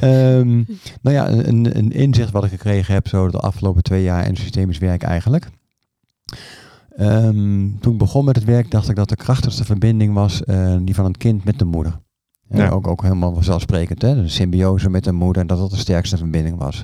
Ehm, 0.00 0.62
nou 1.02 1.16
ja, 1.16 1.28
een, 1.28 1.78
een 1.78 1.92
inzicht 1.92 2.30
wat 2.32 2.44
ik 2.44 2.50
gekregen 2.50 2.94
heb 2.94 3.08
zo 3.08 3.28
de 3.28 3.38
afgelopen 3.38 3.82
twee 3.82 4.02
jaar 4.02 4.26
in 4.26 4.36
systemisch 4.36 4.78
werk 4.78 5.02
eigenlijk. 5.02 5.48
Ehm, 6.96 7.68
toen 7.80 7.92
ik 7.92 7.98
begon 7.98 8.24
met 8.24 8.36
het 8.36 8.44
werk 8.44 8.70
dacht 8.70 8.88
ik 8.88 8.96
dat 8.96 9.08
de 9.08 9.16
krachtigste 9.16 9.64
verbinding 9.64 10.14
was 10.14 10.44
eh, 10.44 10.76
die 10.80 10.94
van 10.94 11.04
een 11.04 11.16
kind 11.16 11.44
met 11.44 11.58
de 11.58 11.64
moeder. 11.64 12.00
Ook, 12.70 12.86
ook 12.86 13.02
helemaal 13.02 13.34
vanzelfsprekend, 13.34 14.02
hè? 14.02 14.14
de 14.14 14.28
symbiose 14.28 14.90
met 14.90 15.04
de 15.04 15.12
moeder, 15.12 15.46
dat 15.46 15.58
dat 15.58 15.70
de 15.70 15.76
sterkste 15.76 16.16
verbinding 16.16 16.58
was. 16.58 16.82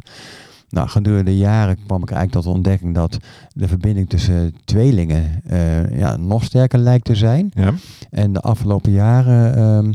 Nou, 0.75 0.89
gedurende 0.89 1.31
de 1.31 1.37
jaren 1.37 1.77
kwam 1.87 2.03
ik 2.03 2.11
eigenlijk 2.11 2.33
tot 2.33 2.43
de 2.43 2.59
ontdekking 2.59 2.95
dat 2.95 3.19
de 3.53 3.69
verbinding 3.69 4.09
tussen 4.09 4.55
tweelingen 4.65 5.41
eh, 5.47 5.99
ja, 5.99 6.17
nog 6.17 6.45
sterker 6.45 6.79
lijkt 6.79 7.05
te 7.05 7.15
zijn. 7.15 7.51
Ja. 7.55 7.73
En 8.11 8.33
de 8.33 8.41
afgelopen 8.41 8.93
jaren 8.93 9.57
ehm 9.57 9.93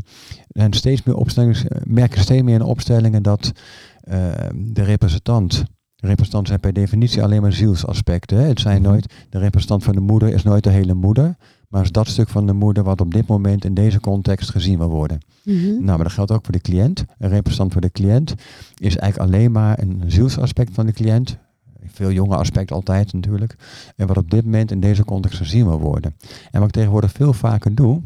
zijn 0.48 0.72
steeds 0.72 1.02
meer 1.02 1.16
opstellingen, 1.16 1.56
merken 1.84 2.20
steeds 2.20 2.42
meer 2.42 2.54
in 2.54 2.62
opstellingen 2.62 3.22
dat 3.22 3.52
ehm, 4.00 4.54
de 4.56 4.82
representant, 4.82 5.64
representant 5.96 6.46
zijn 6.46 6.60
per 6.60 6.72
definitie 6.72 7.22
alleen 7.22 7.42
maar 7.42 7.52
zielsaspecten. 7.52 8.38
Hè. 8.38 8.46
Het 8.46 8.60
zijn 8.60 8.82
Mhm. 8.82 8.90
nooit, 8.90 9.14
de 9.28 9.38
representant 9.38 9.84
van 9.84 9.94
de 9.94 10.00
moeder 10.00 10.28
is 10.28 10.42
nooit 10.42 10.64
de 10.64 10.70
hele 10.70 10.94
moeder, 10.94 11.36
maar 11.70 11.82
is 11.82 11.92
dat 11.92 12.08
stuk 12.08 12.28
van 12.28 12.46
de 12.46 12.52
moeder 12.52 12.82
wat 12.84 13.00
op 13.00 13.12
dit 13.14 13.26
moment 13.26 13.64
in 13.64 13.74
deze 13.74 14.00
context 14.00 14.50
gezien 14.50 14.78
wil 14.78 14.88
worden. 14.88 15.20
Mhm. 15.44 15.66
Nou, 15.66 15.84
maar 15.84 15.98
dat 16.02 16.12
geldt 16.12 16.30
ook 16.30 16.44
voor 16.44 16.52
de 16.52 16.60
cliënt. 16.60 17.04
Een 17.18 17.28
representant 17.28 17.72
voor 17.72 17.80
de 17.80 17.90
cliënt 17.90 18.34
is 18.78 18.96
eigenlijk 18.96 19.32
alleen 19.32 19.52
maar 19.52 19.78
een 19.78 20.02
zielsaspect 20.06 20.74
van 20.74 20.86
de 20.86 20.92
cliënt. 20.92 21.36
Veel 21.84 22.10
jonge 22.10 22.36
aspect 22.36 22.72
altijd 22.72 23.12
natuurlijk. 23.12 23.56
En 23.96 24.06
wat 24.06 24.16
op 24.16 24.30
dit 24.30 24.44
moment 24.44 24.70
in 24.70 24.80
deze 24.80 25.04
context 25.04 25.38
gezien 25.38 25.66
wil 25.66 25.78
worden. 25.80 26.16
En 26.50 26.58
wat 26.60 26.68
ik 26.68 26.74
tegenwoordig 26.74 27.12
veel 27.12 27.32
vaker 27.32 27.74
doe, 27.74 28.02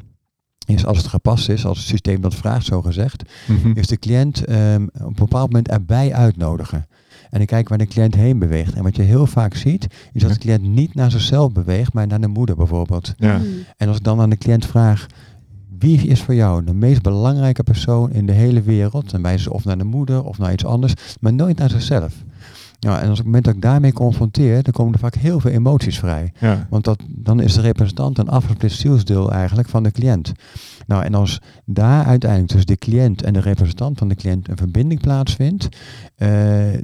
is 0.66 0.86
als 0.86 0.98
het 0.98 1.06
gepast 1.06 1.48
is, 1.48 1.66
als 1.66 1.78
het 1.78 1.86
systeem 1.86 2.20
dat 2.20 2.34
vraagt 2.34 2.66
zo 2.66 2.82
gezegd, 2.82 3.22
Mhm. 3.46 3.70
is 3.74 3.86
de 3.86 3.96
cliënt 3.98 4.44
ehm, 4.44 4.82
op 4.94 5.06
een 5.06 5.14
bepaald 5.14 5.46
moment 5.46 5.68
erbij 5.68 6.12
uitnodigen. 6.14 6.86
En 7.34 7.40
ik 7.40 7.46
kijk 7.46 7.68
waar 7.68 7.78
de 7.78 7.86
cliënt 7.86 8.14
heen 8.14 8.38
beweegt. 8.38 8.74
En 8.74 8.82
wat 8.82 8.96
je 8.96 9.02
heel 9.02 9.26
vaak 9.26 9.54
ziet, 9.54 9.86
is 10.12 10.22
dat 10.22 10.32
de 10.32 10.38
cliënt 10.38 10.62
niet 10.62 10.94
naar 10.94 11.10
zichzelf 11.10 11.52
beweegt, 11.52 11.92
maar 11.92 12.06
naar 12.06 12.20
de 12.20 12.28
moeder 12.28 12.56
bijvoorbeeld. 12.56 13.14
Ja. 13.16 13.38
Mhm. 13.38 13.46
En 13.76 13.88
als 13.88 13.96
ik 13.96 14.04
dan 14.04 14.20
aan 14.20 14.30
de 14.30 14.36
cliënt 14.36 14.66
vraag, 14.66 15.06
wie 15.78 16.06
is 16.06 16.22
voor 16.22 16.34
jou 16.34 16.64
de 16.64 16.74
meest 16.74 17.02
belangrijke 17.02 17.62
persoon 17.62 18.12
in 18.12 18.26
de 18.26 18.32
hele 18.32 18.62
wereld? 18.62 19.10
Dan 19.10 19.22
wijzen 19.22 19.42
ze 19.42 19.52
of 19.52 19.64
naar 19.64 19.78
de 19.78 19.84
moeder 19.84 20.24
of 20.24 20.38
naar 20.38 20.52
iets 20.52 20.64
anders, 20.64 20.94
maar 21.20 21.32
nooit 21.32 21.58
naar 21.58 21.70
zichzelf. 21.70 22.24
Ja, 22.84 23.00
en 23.00 23.08
als 23.08 23.10
op 23.10 23.16
het 23.16 23.24
moment 23.24 23.44
dat 23.44 23.54
ik 23.54 23.62
daarmee 23.62 23.92
confronteer, 23.92 24.62
dan 24.62 24.72
komen 24.72 24.92
er 24.92 24.98
vaak 24.98 25.14
heel 25.14 25.40
veel 25.40 25.50
emoties 25.50 25.98
vrij. 25.98 26.32
Ja. 26.40 26.66
Want 26.70 26.84
dat, 26.84 27.02
dan 27.08 27.40
is 27.40 27.54
de 27.54 27.60
representant 27.60 28.18
een 28.18 28.28
afgesplitst 28.28 28.80
zielsdeel 28.80 29.32
eigenlijk 29.32 29.68
van 29.68 29.82
de 29.82 29.90
cliënt. 29.90 30.32
Nou, 30.86 31.04
en 31.04 31.14
als 31.14 31.40
daar 31.64 32.04
uiteindelijk 32.04 32.50
tussen 32.50 32.66
de 32.70 32.76
cliënt 32.78 33.22
en 33.22 33.32
de 33.32 33.40
representant 33.40 33.98
van 33.98 34.08
de 34.08 34.14
cliënt 34.14 34.48
een 34.48 34.56
verbinding 34.56 35.00
plaatsvindt, 35.00 35.68
eh, 36.16 36.28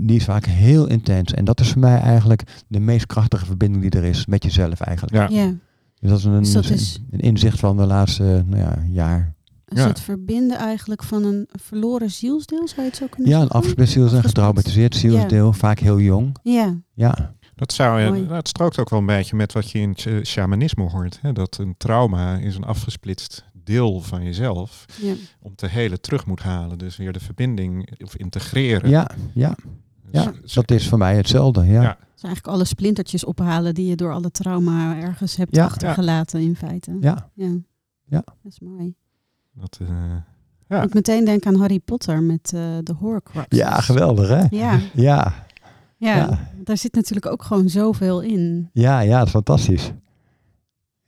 die 0.01 0.17
is 0.17 0.25
vaak 0.25 0.45
heel 0.47 0.87
intens. 0.87 1.35
En 1.35 1.45
dat 1.45 1.61
is 1.61 1.71
voor 1.71 1.81
mij 1.81 2.01
eigenlijk 2.01 2.43
de 2.69 2.81
meest 2.81 3.07
krachtige 3.07 3.47
verbinding 3.47 3.91
die 3.91 4.01
er 4.01 4.07
is 4.09 4.27
met 4.27 4.43
jezelf 4.45 4.81
eigenlijk. 4.81 5.31
Ja. 5.33 5.43
Ja, 5.43 5.53
Dus 6.01 6.11
dat 6.11 6.19
is 6.19 6.25
een, 6.25 6.39
Dus 6.43 6.53
dat 6.53 6.71
is- 6.71 7.03
een 7.11 7.21
inzicht 7.21 7.59
van 7.59 7.77
de 7.77 7.87
laatste 7.87 8.45
nou 8.47 8.63
ja, 8.63 8.75
jaar. 8.91 9.33
Dus 9.71 9.79
Ja. 9.83 9.87
het 9.89 10.01
verbinden 10.01 10.57
eigenlijk 10.59 11.03
van 11.03 11.25
een 11.25 11.49
verloren 11.53 12.11
zielsdeel, 12.11 12.69
zou 12.69 12.81
je 12.81 12.87
het 12.87 12.97
zo 12.97 13.07
kunnen 13.07 13.31
Ja, 13.31 13.37
een 13.37 13.43
zeggen? 13.43 13.61
afgesplitst 13.61 13.93
zielsdeel, 13.95 14.19
een 14.19 14.25
getraumatiseerd 14.25 14.95
zielsdeel, 14.97 15.53
vaak 15.53 15.79
heel 15.79 16.01
jong. 16.01 16.37
Ja, 16.43 16.75
Ja, 16.95 17.35
Dat, 17.55 17.73
zou, 17.73 18.09
Mooi. 18.09 18.27
dat 18.27 18.49
strookt 18.49 18.79
ook 18.79 18.91
wel 18.91 18.99
een 18.99 19.07
beetje 19.07 19.37
met 19.37 19.53
wat 19.53 19.71
je 19.71 19.79
in 19.79 19.89
het 19.89 20.01
sh- 20.01 20.23
shamanisme 20.23 20.85
hoort. 20.85 21.19
Hè? 21.23 21.33
Dat 21.33 21.59
een 21.59 21.75
trauma 21.77 22.37
is 22.39 22.57
een 22.57 22.65
afgesplitst 22.65 23.45
deel 23.65 24.01
van 24.01 24.23
jezelf 24.25 24.85
ja. 25.01 25.15
om 25.41 25.55
te 25.55 25.67
helen 25.67 26.01
terug 26.01 26.27
moet 26.27 26.41
halen. 26.43 26.79
Dus 26.79 26.97
weer 26.97 27.13
de 27.13 27.21
verbinding 27.21 28.03
of 28.05 28.17
integreren. 28.17 28.91
ja, 28.91 29.11
ja, 29.35 29.55
Dus- 30.11 30.23
ja, 30.23 30.33
dat 30.55 30.71
is 30.71 30.89
voor 30.89 30.99
mij 30.99 31.17
hetzelfde. 31.17 31.65
Ja. 31.65 31.83
Ja. 31.83 31.99
Dus 32.15 32.23
eigenlijk 32.23 32.55
alle 32.55 32.65
splintertjes 32.65 33.25
ophalen 33.25 33.75
die 33.75 33.87
je 33.87 33.97
door 33.97 34.13
alle 34.13 34.31
trauma 34.31 34.97
ergens 34.97 35.37
hebt 35.37 35.57
Ja. 35.57 35.65
achtergelaten 35.65 36.41
in 36.41 36.57
feite. 36.57 36.97
Ja. 37.01 37.31
ja. 37.35 37.51
Ja. 38.05 38.23
Dat 38.43 38.53
is 38.53 38.61
mooi. 38.61 38.95
Dat, 39.61 39.79
eh, 39.83 39.89
Ja. 40.69 40.83
Ik 40.83 40.95
meteen 40.95 41.25
denk 41.25 41.47
aan 41.47 41.55
Harry 41.57 41.79
Potter 41.79 42.23
met 42.23 42.53
eh, 42.55 42.61
de 42.83 42.95
Horcruxes. 42.99 43.59
ja, 43.59 43.81
geweldig 43.81 44.29
hè? 44.29 44.41
Ja, 44.51 44.79
Ja, 44.95 45.33
ja, 45.97 46.17
Ja. 46.17 46.39
daar 46.65 46.77
zit 46.77 46.95
natuurlijk 46.95 47.27
ook 47.27 47.43
gewoon 47.43 47.69
zoveel 47.69 48.21
in. 48.21 48.71
ja, 48.73 49.01
ja, 49.01 49.17
dat 49.19 49.27
is 49.27 49.33
fantastisch. 49.33 49.93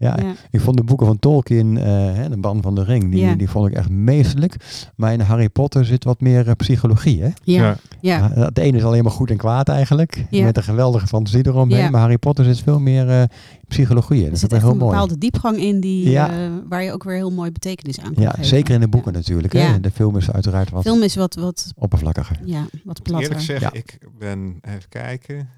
Ja, 0.02 0.16
Ja. 0.22 0.32
ik 0.50 0.60
vond 0.60 0.76
de 0.76 0.84
boeken 0.84 1.06
van 1.06 1.18
Tolkien, 1.18 1.76
eh, 1.76 1.84
hè, 2.14 2.28
de 2.28 2.36
Ban 2.38 2.62
van 2.62 2.74
de 2.74 2.84
Ring, 2.84 3.10
die, 3.10 3.20
Ja. 3.20 3.34
die 3.34 3.48
vond 3.48 3.68
ik 3.68 3.74
echt 3.76 3.88
meestelijk. 3.90 4.56
Maar 4.96 5.12
in 5.12 5.20
Harry 5.20 5.48
Potter 5.48 5.84
zit 5.84 6.04
wat 6.04 6.20
meer 6.20 6.48
eh, 6.48 6.54
psychologie, 6.56 7.22
hè? 7.22 7.28
Ja. 7.42 7.62
Ja. 7.62 7.76
Ja, 8.00 8.30
het 8.44 8.58
ene 8.58 8.76
is 8.76 8.84
alleen 8.84 9.02
maar 9.02 9.12
goed 9.12 9.30
en 9.30 9.36
kwaad 9.36 9.68
eigenlijk. 9.68 10.26
Ja. 10.30 10.44
Met 10.44 10.56
een 10.56 10.62
geweldige 10.62 11.06
fantasie 11.06 11.46
eromheen. 11.46 11.78
Ja. 11.78 11.90
Maar 11.90 12.00
Harry 12.00 12.18
Potter 12.18 12.44
zit 12.44 12.60
veel 12.60 12.80
meer 12.80 13.08
eh, 13.08 13.22
psychologie 13.68 14.18
in. 14.18 14.24
Er 14.24 14.30
Dat 14.30 14.38
zit 14.38 14.50
is 14.50 14.56
echt 14.56 14.62
wel 14.66 14.72
een 14.72 14.78
heel 14.78 14.86
mooi. 14.88 14.98
bepaalde 15.00 15.18
diepgang 15.20 15.56
in 15.56 15.80
die, 15.80 16.10
Ja. 16.10 16.30
eh, 16.30 16.50
waar 16.68 16.82
je 16.82 16.92
ook 16.92 17.04
weer 17.04 17.14
heel 17.16 17.30
mooi 17.32 17.50
betekenis 17.52 18.00
aan 18.00 18.14
kan 18.14 18.22
Ja, 18.22 18.30
geven. 18.30 18.44
zeker 18.44 18.74
in 18.74 18.80
de 18.80 18.88
boeken 18.88 19.12
natuurlijk. 19.12 19.52
Hè? 19.52 19.60
Ja. 19.60 19.78
De 19.78 19.90
film 19.90 20.16
is 20.16 20.30
uiteraard 20.30 20.70
wat 20.70 20.82
Film 20.82 21.02
is 21.02 21.14
wat, 21.14 21.34
wat, 21.34 21.72
oppervlakkiger. 21.76 22.40
ja, 22.44 22.64
wat 22.84 23.02
platter. 23.02 23.22
eerlijk 23.28 23.44
zeggen, 23.46 23.70
Ja. 23.72 23.78
ik 23.78 23.98
ben, 24.18 24.58
even 24.60 24.88
kijken, 24.88 25.38
ik 25.38 25.48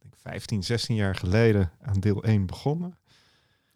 denk 0.00 0.14
15, 0.22 0.62
16 0.62 0.96
jaar 0.96 1.14
geleden 1.14 1.70
aan 1.82 2.00
deel 2.00 2.24
1 2.24 2.46
begonnen. 2.46 2.94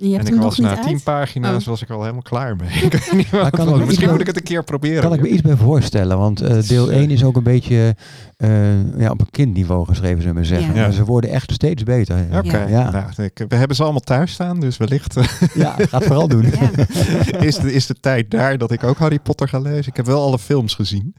En 0.01 0.09
je 0.09 0.15
hebt 0.15 0.27
en 0.27 0.33
ik 0.35 0.39
hem 0.41 0.49
was 0.49 0.59
nog 0.59 0.71
na 0.71 0.75
niet 0.75 0.85
10 0.85 0.93
uit? 0.95 1.05
pagina's 1.05 1.63
Oh. 1.63 1.69
was 1.69 1.83
ik 1.83 1.91
al 1.91 2.01
helemaal 2.01 2.23
klaar 2.23 2.57
mee. 2.57 2.69
ik 2.85 2.93
weet 2.93 3.13
niet 3.13 3.31
wat 3.31 3.51
kan 3.51 3.81
ik 3.81 3.87
Misschien 3.87 4.11
moet 4.11 4.21
ik 4.21 4.27
het 4.27 4.37
een 4.37 4.43
keer 4.43 4.65
proberen. 4.65 5.03
Kan 5.03 5.13
ik 5.13 5.21
me 5.21 5.29
iets 5.29 5.43
bij 5.43 5.57
voorstellen, 5.57 6.19
want 6.19 6.41
eh, 6.41 6.63
deel 6.69 6.91
eh, 6.91 6.99
1 6.99 7.11
is 7.11 7.25
ook 7.25 7.37
een 7.37 7.43
beetje 7.43 7.97
eh, 8.37 8.99
ja, 8.99 9.11
op 9.11 9.21
een 9.21 9.31
kindniveau 9.31 9.87
geschreven, 9.87 10.17
zullen 10.23 10.29
we 10.29 10.41
maar 10.41 10.49
zeggen. 10.49 10.75
Ja. 10.75 10.81
Maar 10.83 10.93
ze 10.93 11.05
worden 11.05 11.31
echt 11.31 11.53
steeds 11.53 11.83
beter. 11.83 12.17
Oké, 12.33 12.59
Ja. 12.59 12.69
Ja. 12.69 12.91
nou, 12.91 13.23
ik, 13.23 13.45
we 13.49 13.57
hebben 13.57 13.77
ze 13.77 13.83
allemaal 13.83 14.01
thuis 14.01 14.33
staan, 14.33 14.61
dus 14.61 14.77
wellicht 14.77 15.17
eh, 15.17 15.25
Ja, 15.55 15.75
ga 15.79 15.99
het 15.99 16.07
vooral 16.07 16.29
doen. 16.29 16.47
Ja. 16.51 16.71
is, 17.49 17.57
de, 17.59 17.73
is 17.73 17.87
de 17.87 18.01
tijd 18.01 18.31
daar 18.31 18.59
dat 18.59 18.71
ik 18.71 18.85
ook 18.85 18.99
Harry 18.99 19.19
Potter 19.19 19.49
ga 19.49 19.59
lezen. 19.59 19.87
Ik 19.87 19.97
heb 19.97 20.07
wel 20.07 20.23
alle 20.23 20.39
films 20.39 20.75
gezien. 20.75 21.15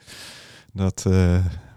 Dat, 0.74 1.06
eh, 1.08 1.36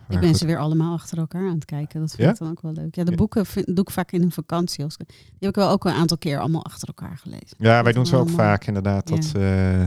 Ik 0.08 0.20
ben 0.20 0.34
ze 0.34 0.46
weer 0.46 0.58
allemaal 0.58 0.94
achter 0.94 1.18
elkaar 1.18 1.48
aan 1.48 1.54
het 1.54 1.64
kijken. 1.64 2.00
Dat 2.00 2.10
vind 2.10 2.22
Ja? 2.22 2.30
ik 2.32 2.38
dan 2.38 2.50
ook 2.50 2.60
wel 2.62 2.72
leuk. 2.72 2.94
Ja, 2.94 3.04
de 3.04 3.16
boeken 3.16 3.46
vind- 3.46 3.66
doe 3.66 3.84
ik 3.84 3.90
vaak 3.90 4.12
in 4.12 4.22
een 4.22 4.30
vakantie. 4.32 4.84
Als 4.84 4.96
ik, 4.96 5.08
die 5.08 5.16
heb 5.38 5.48
ik 5.48 5.54
wel 5.54 5.70
ook 5.70 5.84
een 5.84 5.92
aantal 5.92 6.18
keer 6.18 6.38
allemaal 6.38 6.64
achter 6.64 6.88
elkaar 6.88 7.18
gelezen. 7.18 7.56
Ja, 7.58 7.82
wij 7.82 7.92
doen 7.92 8.06
ze 8.06 8.16
ook 8.16 8.30
vaak 8.30 8.66
inderdaad. 8.66 9.06
Dat 9.08 9.32
eh, 9.36 9.82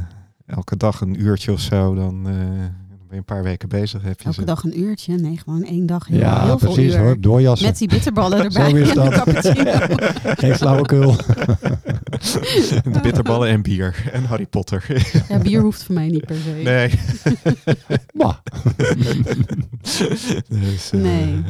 elke 0.45 0.77
dag 0.77 1.01
een 1.01 1.21
uurtje 1.21 1.51
of 1.51 1.59
zo, 1.59 1.95
dan, 1.95 2.27
eh, 2.27 2.33
dan 2.86 2.86
ben 3.07 3.15
je 3.15 3.17
een 3.17 3.35
paar 3.35 3.43
weken 3.43 3.69
bezig. 3.69 4.01
Heb 4.01 4.19
je 4.19 4.25
Elke 4.25 4.39
ze. 4.39 4.45
dag 4.45 4.63
een 4.63 4.79
uurtje. 4.79 5.15
Nee, 5.15 5.37
gewoon 5.37 5.63
één 5.63 5.85
dag. 5.85 6.07
Heel, 6.07 6.17
Ja, 6.19 6.45
heel 6.45 6.59
veel 6.59 6.73
precies 6.73 6.93
uur. 6.93 6.99
hoor. 6.99 7.19
Doorjassen. 7.21 7.67
Met 7.67 7.77
die 7.77 7.87
bitterballen 7.87 8.43
erbij. 8.43 8.69
Zo 8.69 8.75
is 8.75 8.93
dat. 8.93 9.13
cappuccino. 9.13 9.71
Geen 10.43 10.55
flauwekul. 10.55 11.15
De 12.93 12.99
bitterballen 13.01 13.49
en 13.49 13.61
bier. 13.61 14.09
En 14.11 14.23
Harry 14.23 14.45
Potter. 14.45 14.85
Ja, 15.29 15.37
bier 15.39 15.61
hoeft 15.61 15.83
voor 15.83 15.95
mij 15.95 16.07
niet 16.07 16.25
per 16.25 16.35
se. 16.35 16.49
nee. 16.63 16.91
Maar, 18.13 18.41
dus, 20.47 20.91
eh, 20.91 20.99
Nee. 21.01 21.43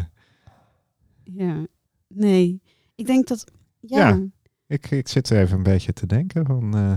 Ja. 1.24 1.66
Nee. 2.08 2.62
Ik 2.96 3.06
denk 3.08 3.28
dat... 3.28 3.44
Ja. 3.80 4.08
Ja. 4.08 4.20
Ik, 4.68 4.92
ik 4.92 5.08
zit 5.08 5.32
even 5.32 5.58
een 5.58 5.64
beetje 5.64 5.94
te 5.94 6.06
denken 6.06 6.46
van... 6.46 6.76
eh, 6.76 6.92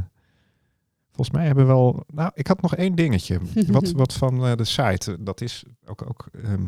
volgens 1.20 1.30
mij 1.38 1.46
hebben 1.46 1.66
we 1.66 1.72
wel... 1.72 2.04
Nou, 2.14 2.30
ik 2.34 2.46
had 2.46 2.62
nog 2.62 2.74
één 2.76 2.94
dingetje. 2.94 3.38
wat, 3.66 3.90
wat 3.92 4.12
van 4.12 4.46
eh, 4.46 4.56
de 4.56 4.64
site. 4.64 5.10
eh, 5.12 5.16
Dat 5.20 5.40
is 5.40 5.64
ook... 5.86 6.02
ook 6.08 6.26
ehm, 6.44 6.64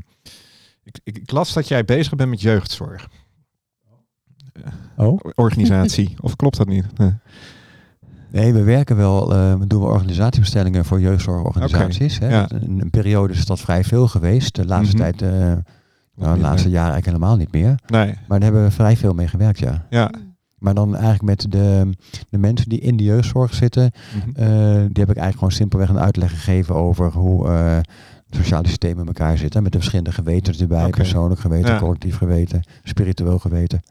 ik, 0.83 0.99
ik, 1.05 1.19
ik 1.19 1.31
las 1.31 1.53
dat 1.53 1.69
jij 1.69 1.85
bezig 1.85 2.15
bent 2.15 2.31
met 2.31 2.41
jeugdzorg. 2.41 3.09
oh. 4.97 5.21
Organisatie. 5.35 6.15
of 6.21 6.37
klopt 6.37 6.57
dat 6.57 6.67
niet? 6.67 6.87
Nee. 8.31 8.53
We 8.53 8.63
werken 8.63 8.97
wel, 8.97 9.33
eh, 9.35 9.55
we 9.59 9.67
doen 9.67 9.81
we 9.81 9.87
organisatiebestellingen 9.87 10.85
voor 10.85 11.01
jeugdzorgorganisaties. 11.01 12.19
hè. 12.19 12.29
ja. 12.29 12.49
In 12.51 12.81
een 12.81 12.91
periode 12.91 13.33
is 13.33 13.47
dat 13.47 13.61
vrij 13.61 13.85
veel 13.85 14.09
geweest. 14.09 14.55
De 14.55 14.67
laatste 14.67 14.97
Mhm. 14.97 15.03
tijd, 15.03 15.23
eh, 15.23 15.39
nou, 16.15 16.35
de 16.35 16.41
laatste 16.41 16.69
jaren 16.71 16.93
eigenlijk 16.93 17.07
helemaal 17.07 17.37
niet 17.37 17.53
meer. 17.53 17.75
Nee. 17.87 18.07
Maar 18.07 18.41
daar 18.41 18.43
hebben 18.43 18.65
we 18.65 18.71
vrij 18.71 18.97
veel 18.97 19.15
mee 19.15 19.29
gewerkt, 19.29 19.59
ja. 19.59 19.87
Ja. 19.91 20.11
Maar 20.63 20.75
dan 20.75 20.93
eigenlijk 20.95 21.23
met 21.23 21.47
de, 21.53 21.91
de 22.31 22.39
mensen 22.39 22.69
die 22.69 22.79
in 22.81 22.97
de 22.97 23.05
jeugdzorg 23.05 23.55
zitten, 23.55 23.91
Mhm. 24.15 24.29
eh, 24.43 24.47
die 24.73 25.03
heb 25.03 25.11
ik 25.11 25.17
eigenlijk 25.17 25.35
gewoon 25.35 25.53
simpelweg 25.53 25.89
een 25.89 25.99
uitleg 25.99 26.31
gegeven 26.31 26.75
over 26.75 27.13
hoe 27.13 27.49
eh 27.49 27.77
het 28.27 28.41
sociale 28.41 28.67
systeem 28.69 28.99
in 29.01 29.07
elkaar 29.07 29.39
zit. 29.39 29.55
Hè, 29.55 29.61
met 29.63 29.73
de 29.73 29.79
verschillende 29.79 30.13
gewetens 30.13 30.61
erbij, 30.61 30.91
persoonlijk 30.91 31.41
geweten, 31.41 31.71
Ja. 31.73 31.79
collectief 31.79 32.17
geweten, 32.17 32.63
spiritueel 32.85 33.39
geweten. 33.39 33.83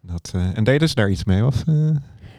Dat, 0.00 0.30
eh, 0.34 0.56
en 0.58 0.64
deden 0.64 0.88
ze 0.88 0.94
daar 0.94 1.10
iets 1.10 1.24
mee? 1.24 1.46
Of, 1.46 1.62
eh? 1.66 1.74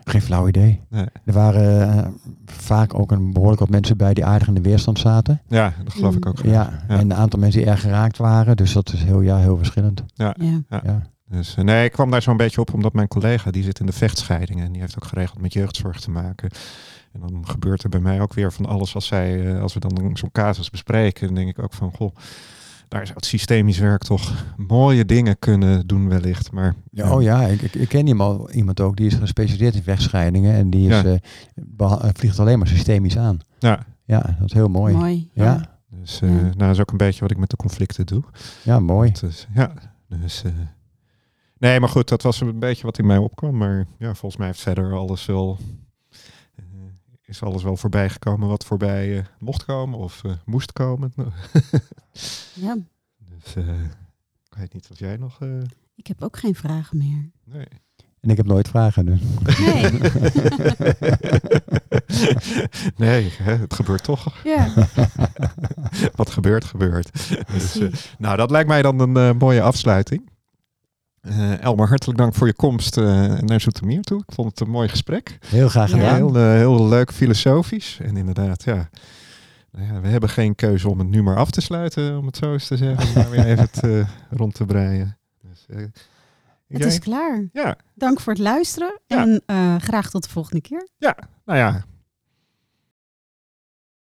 Geen 0.04 0.22
flauw 0.22 0.48
idee. 0.48 0.82
Nee. 0.90 1.06
Er 1.26 1.34
waren 1.34 2.14
vaak 2.46 2.94
ook 3.00 3.12
een 3.12 3.34
behoorlijk 3.34 3.60
wat 3.60 3.70
mensen 3.70 3.98
bij 3.98 4.14
die 4.14 4.26
aardig 4.26 4.48
in 4.48 4.54
de 4.54 4.62
weerstand 4.62 5.00
zaten. 5.00 5.42
Ja, 5.48 5.74
dat 5.84 5.94
geloof 5.94 6.16
ik 6.16 6.26
ook. 6.26 6.38
Ja, 6.44 6.52
Ja. 6.52 6.80
en 6.88 7.00
een 7.00 7.14
aantal 7.14 7.40
mensen 7.40 7.62
die 7.62 7.70
erg 7.70 7.82
geraakt 7.82 8.18
waren. 8.18 8.56
Dus 8.58 8.74
dat 8.74 8.94
is 8.94 9.04
heel, 9.04 9.22
ja, 9.22 9.38
heel 9.38 9.58
verschillend. 9.58 10.04
Ja. 10.14 10.36
Ja. 10.70 11.02
Dus, 11.26 11.56
eh, 11.56 11.64
nee, 11.64 11.86
ik 11.86 11.92
kwam 11.92 12.12
daar 12.12 12.22
zo'n 12.22 12.38
beetje 12.38 12.62
op 12.62 12.74
omdat 12.74 12.94
mijn 12.94 13.08
collega 13.08 13.52
die 13.52 13.64
zit 13.64 13.80
in 13.80 13.86
de 13.86 13.92
vechtscheidingen 13.92 14.66
en 14.66 14.72
die 14.72 14.82
heeft 14.82 14.96
ook 14.96 15.06
geregeld 15.06 15.42
met 15.42 15.54
jeugdzorg 15.54 16.00
te 16.00 16.12
maken. 16.12 16.50
En 17.12 17.20
dan 17.20 17.48
gebeurt 17.48 17.84
er 17.84 17.90
bij 17.90 18.00
mij 18.00 18.22
ook 18.22 18.34
weer 18.34 18.52
van 18.54 18.66
alles 18.66 18.96
als 18.96 19.06
zij, 19.08 19.54
eh, 19.56 19.62
als 19.62 19.74
we 19.74 19.80
dan 19.80 20.10
zo'n 20.18 20.32
casus 20.32 20.70
bespreken, 20.70 21.26
dan 21.26 21.36
denk 21.36 21.50
ik 21.50 21.60
ook 21.64 21.74
van, 21.74 21.92
goh, 21.96 22.16
daar 22.88 23.02
zou 23.06 23.16
het 23.18 23.26
systemisch 23.26 23.78
werk 23.80 24.04
toch 24.04 24.46
mooie 24.58 25.06
dingen 25.06 25.40
kunnen 25.40 25.88
doen 25.88 26.10
wellicht. 26.10 26.52
Maar 26.52 26.76
Ja, 26.92 27.16
oh 27.16 27.22
ja, 27.22 27.42
ik, 27.42 27.62
ik, 27.62 27.76
ik 27.76 27.88
ken 27.90 28.08
iemand, 28.08 28.52
iemand 28.52 28.80
ook 28.80 28.96
die 28.96 29.06
is 29.06 29.14
gespecialiseerd 29.14 29.76
in 29.76 29.84
vechtscheidingen. 29.84 30.54
En 30.54 30.70
die 30.70 30.90
is, 30.90 31.02
Ja. 31.02 31.20
eh, 31.78 32.10
vliegt 32.14 32.40
alleen 32.40 32.58
maar 32.58 32.68
systemisch 32.68 33.18
aan. 33.18 33.40
Ja, 33.60 33.86
Ja, 34.06 34.20
dat 34.40 34.46
is 34.46 34.54
heel 34.54 34.68
mooi. 34.68 34.94
Mooi. 34.96 35.30
Ja, 35.34 35.44
Ja. 35.44 35.54
ja. 35.54 35.98
dus 36.00 36.22
eh, 36.22 36.30
Ja. 36.30 36.36
nou, 36.36 36.54
dat 36.58 36.70
is 36.70 36.80
ook 36.80 36.92
een 36.92 36.98
beetje 36.98 37.20
wat 37.22 37.32
ik 37.32 37.38
met 37.38 37.50
de 37.50 37.56
conflicten 37.56 38.06
doe. 38.06 38.24
mooi. 38.80 39.12
Dus, 39.12 39.48
ja, 39.54 39.72
dus... 40.08 40.44
eh, 40.44 40.52
nee, 41.58 41.80
maar 41.80 41.90
goed, 41.90 42.08
dat 42.10 42.22
was 42.22 42.42
een 42.42 42.60
beetje 42.60 42.84
wat 42.84 42.98
in 42.98 43.06
mij 43.06 43.18
opkwam. 43.18 43.58
Maar 43.58 43.86
ja, 43.98 44.14
volgens 44.14 44.38
mij 44.38 44.48
heeft 44.48 44.62
verder 44.62 44.94
alles 44.94 45.26
wel... 45.26 45.58
eh, 46.56 46.64
is 47.26 47.44
alles 47.44 47.64
wel 47.64 47.78
voorbij 47.78 48.10
gekomen 48.10 48.48
wat 48.48 48.66
voorbij 48.66 49.18
eh, 49.18 49.24
mocht 49.40 49.66
komen 49.66 50.00
of 50.00 50.24
eh, 50.24 50.32
moest 50.46 50.74
komen. 50.74 51.14
Ja. 52.54 52.78
Dus 53.18 53.56
eh, 53.56 53.82
ik 54.50 54.56
weet 54.58 54.74
niet 54.74 54.88
of 54.92 55.00
jij 55.00 55.18
nog... 55.18 55.42
eh, 55.42 55.50
Ik 55.96 56.08
heb 56.08 56.22
ook 56.22 56.38
geen 56.38 56.56
vragen 56.56 56.98
meer. 56.98 57.32
nee. 57.44 57.68
En 58.20 58.30
ik 58.30 58.38
heb 58.38 58.46
nooit 58.46 58.68
vragen. 58.68 59.06
Dus. 59.06 59.20
Nee. 59.60 59.92
nee, 62.98 63.30
hè, 63.38 63.56
het 63.56 63.74
gebeurt 63.74 64.04
toch. 64.04 64.34
ja, 64.44 64.74
Wat 66.16 66.30
gebeurt, 66.30 66.64
gebeurt. 66.66 67.12
Dus, 67.52 67.80
nou, 68.18 68.38
dat 68.38 68.52
lijkt 68.52 68.68
mij 68.68 68.82
dan 68.82 69.00
een 69.16 69.38
mooie 69.38 69.62
afsluiting. 69.62 70.30
Eh, 71.24 71.62
Elmar, 71.64 71.88
hartelijk 71.88 72.18
dank 72.20 72.34
voor 72.36 72.48
je 72.48 72.54
komst 72.54 72.98
eh, 72.98 73.38
naar 73.40 73.62
Zoetermeer 73.62 74.02
toe. 74.02 74.20
Ik 74.28 74.34
vond 74.34 74.50
het 74.50 74.60
een 74.60 74.70
mooi 74.70 74.90
gesprek. 74.90 75.38
Heel 75.46 75.70
graag 75.70 75.90
Ja. 75.90 75.96
gedaan. 75.98 76.16
Heel, 76.16 76.36
eh, 76.38 76.44
heel 76.54 76.88
leuk 76.88 77.12
filosofisch. 77.12 78.00
En 78.02 78.18
inderdaad, 78.18 78.64
ja. 78.64 78.90
Nou 79.72 79.94
ja. 79.94 80.02
We 80.02 80.08
hebben 80.08 80.30
geen 80.30 80.56
keuze 80.56 80.90
om 80.90 81.00
het 81.00 81.08
nu 81.08 81.24
maar 81.24 81.38
af 81.38 81.52
te 81.52 81.62
sluiten, 81.62 82.18
om 82.18 82.26
het 82.26 82.38
zo 82.38 82.54
eens 82.54 82.68
te 82.68 82.78
zeggen. 82.78 83.08
Om 83.08 83.14
maar 83.14 83.30
weer 83.30 83.46
even 83.46 83.64
het 83.72 83.84
eh, 83.84 84.08
rond 84.40 84.54
te 84.54 84.66
breien. 84.66 85.18
Dus, 85.50 85.66
eh, 85.70 85.78
Het 85.78 86.78
jij? 86.82 86.88
is 86.88 87.00
klaar. 87.00 87.44
Ja, 87.54 87.76
Dank 87.96 88.20
voor 88.20 88.34
het 88.34 88.42
luisteren. 88.42 89.00
Ja. 89.08 89.22
En 89.22 89.42
eh, 89.46 89.76
graag 89.78 90.10
tot 90.10 90.24
de 90.24 90.30
volgende 90.30 90.62
keer. 90.62 90.88
nou 91.46 91.60
ja, 91.60 91.84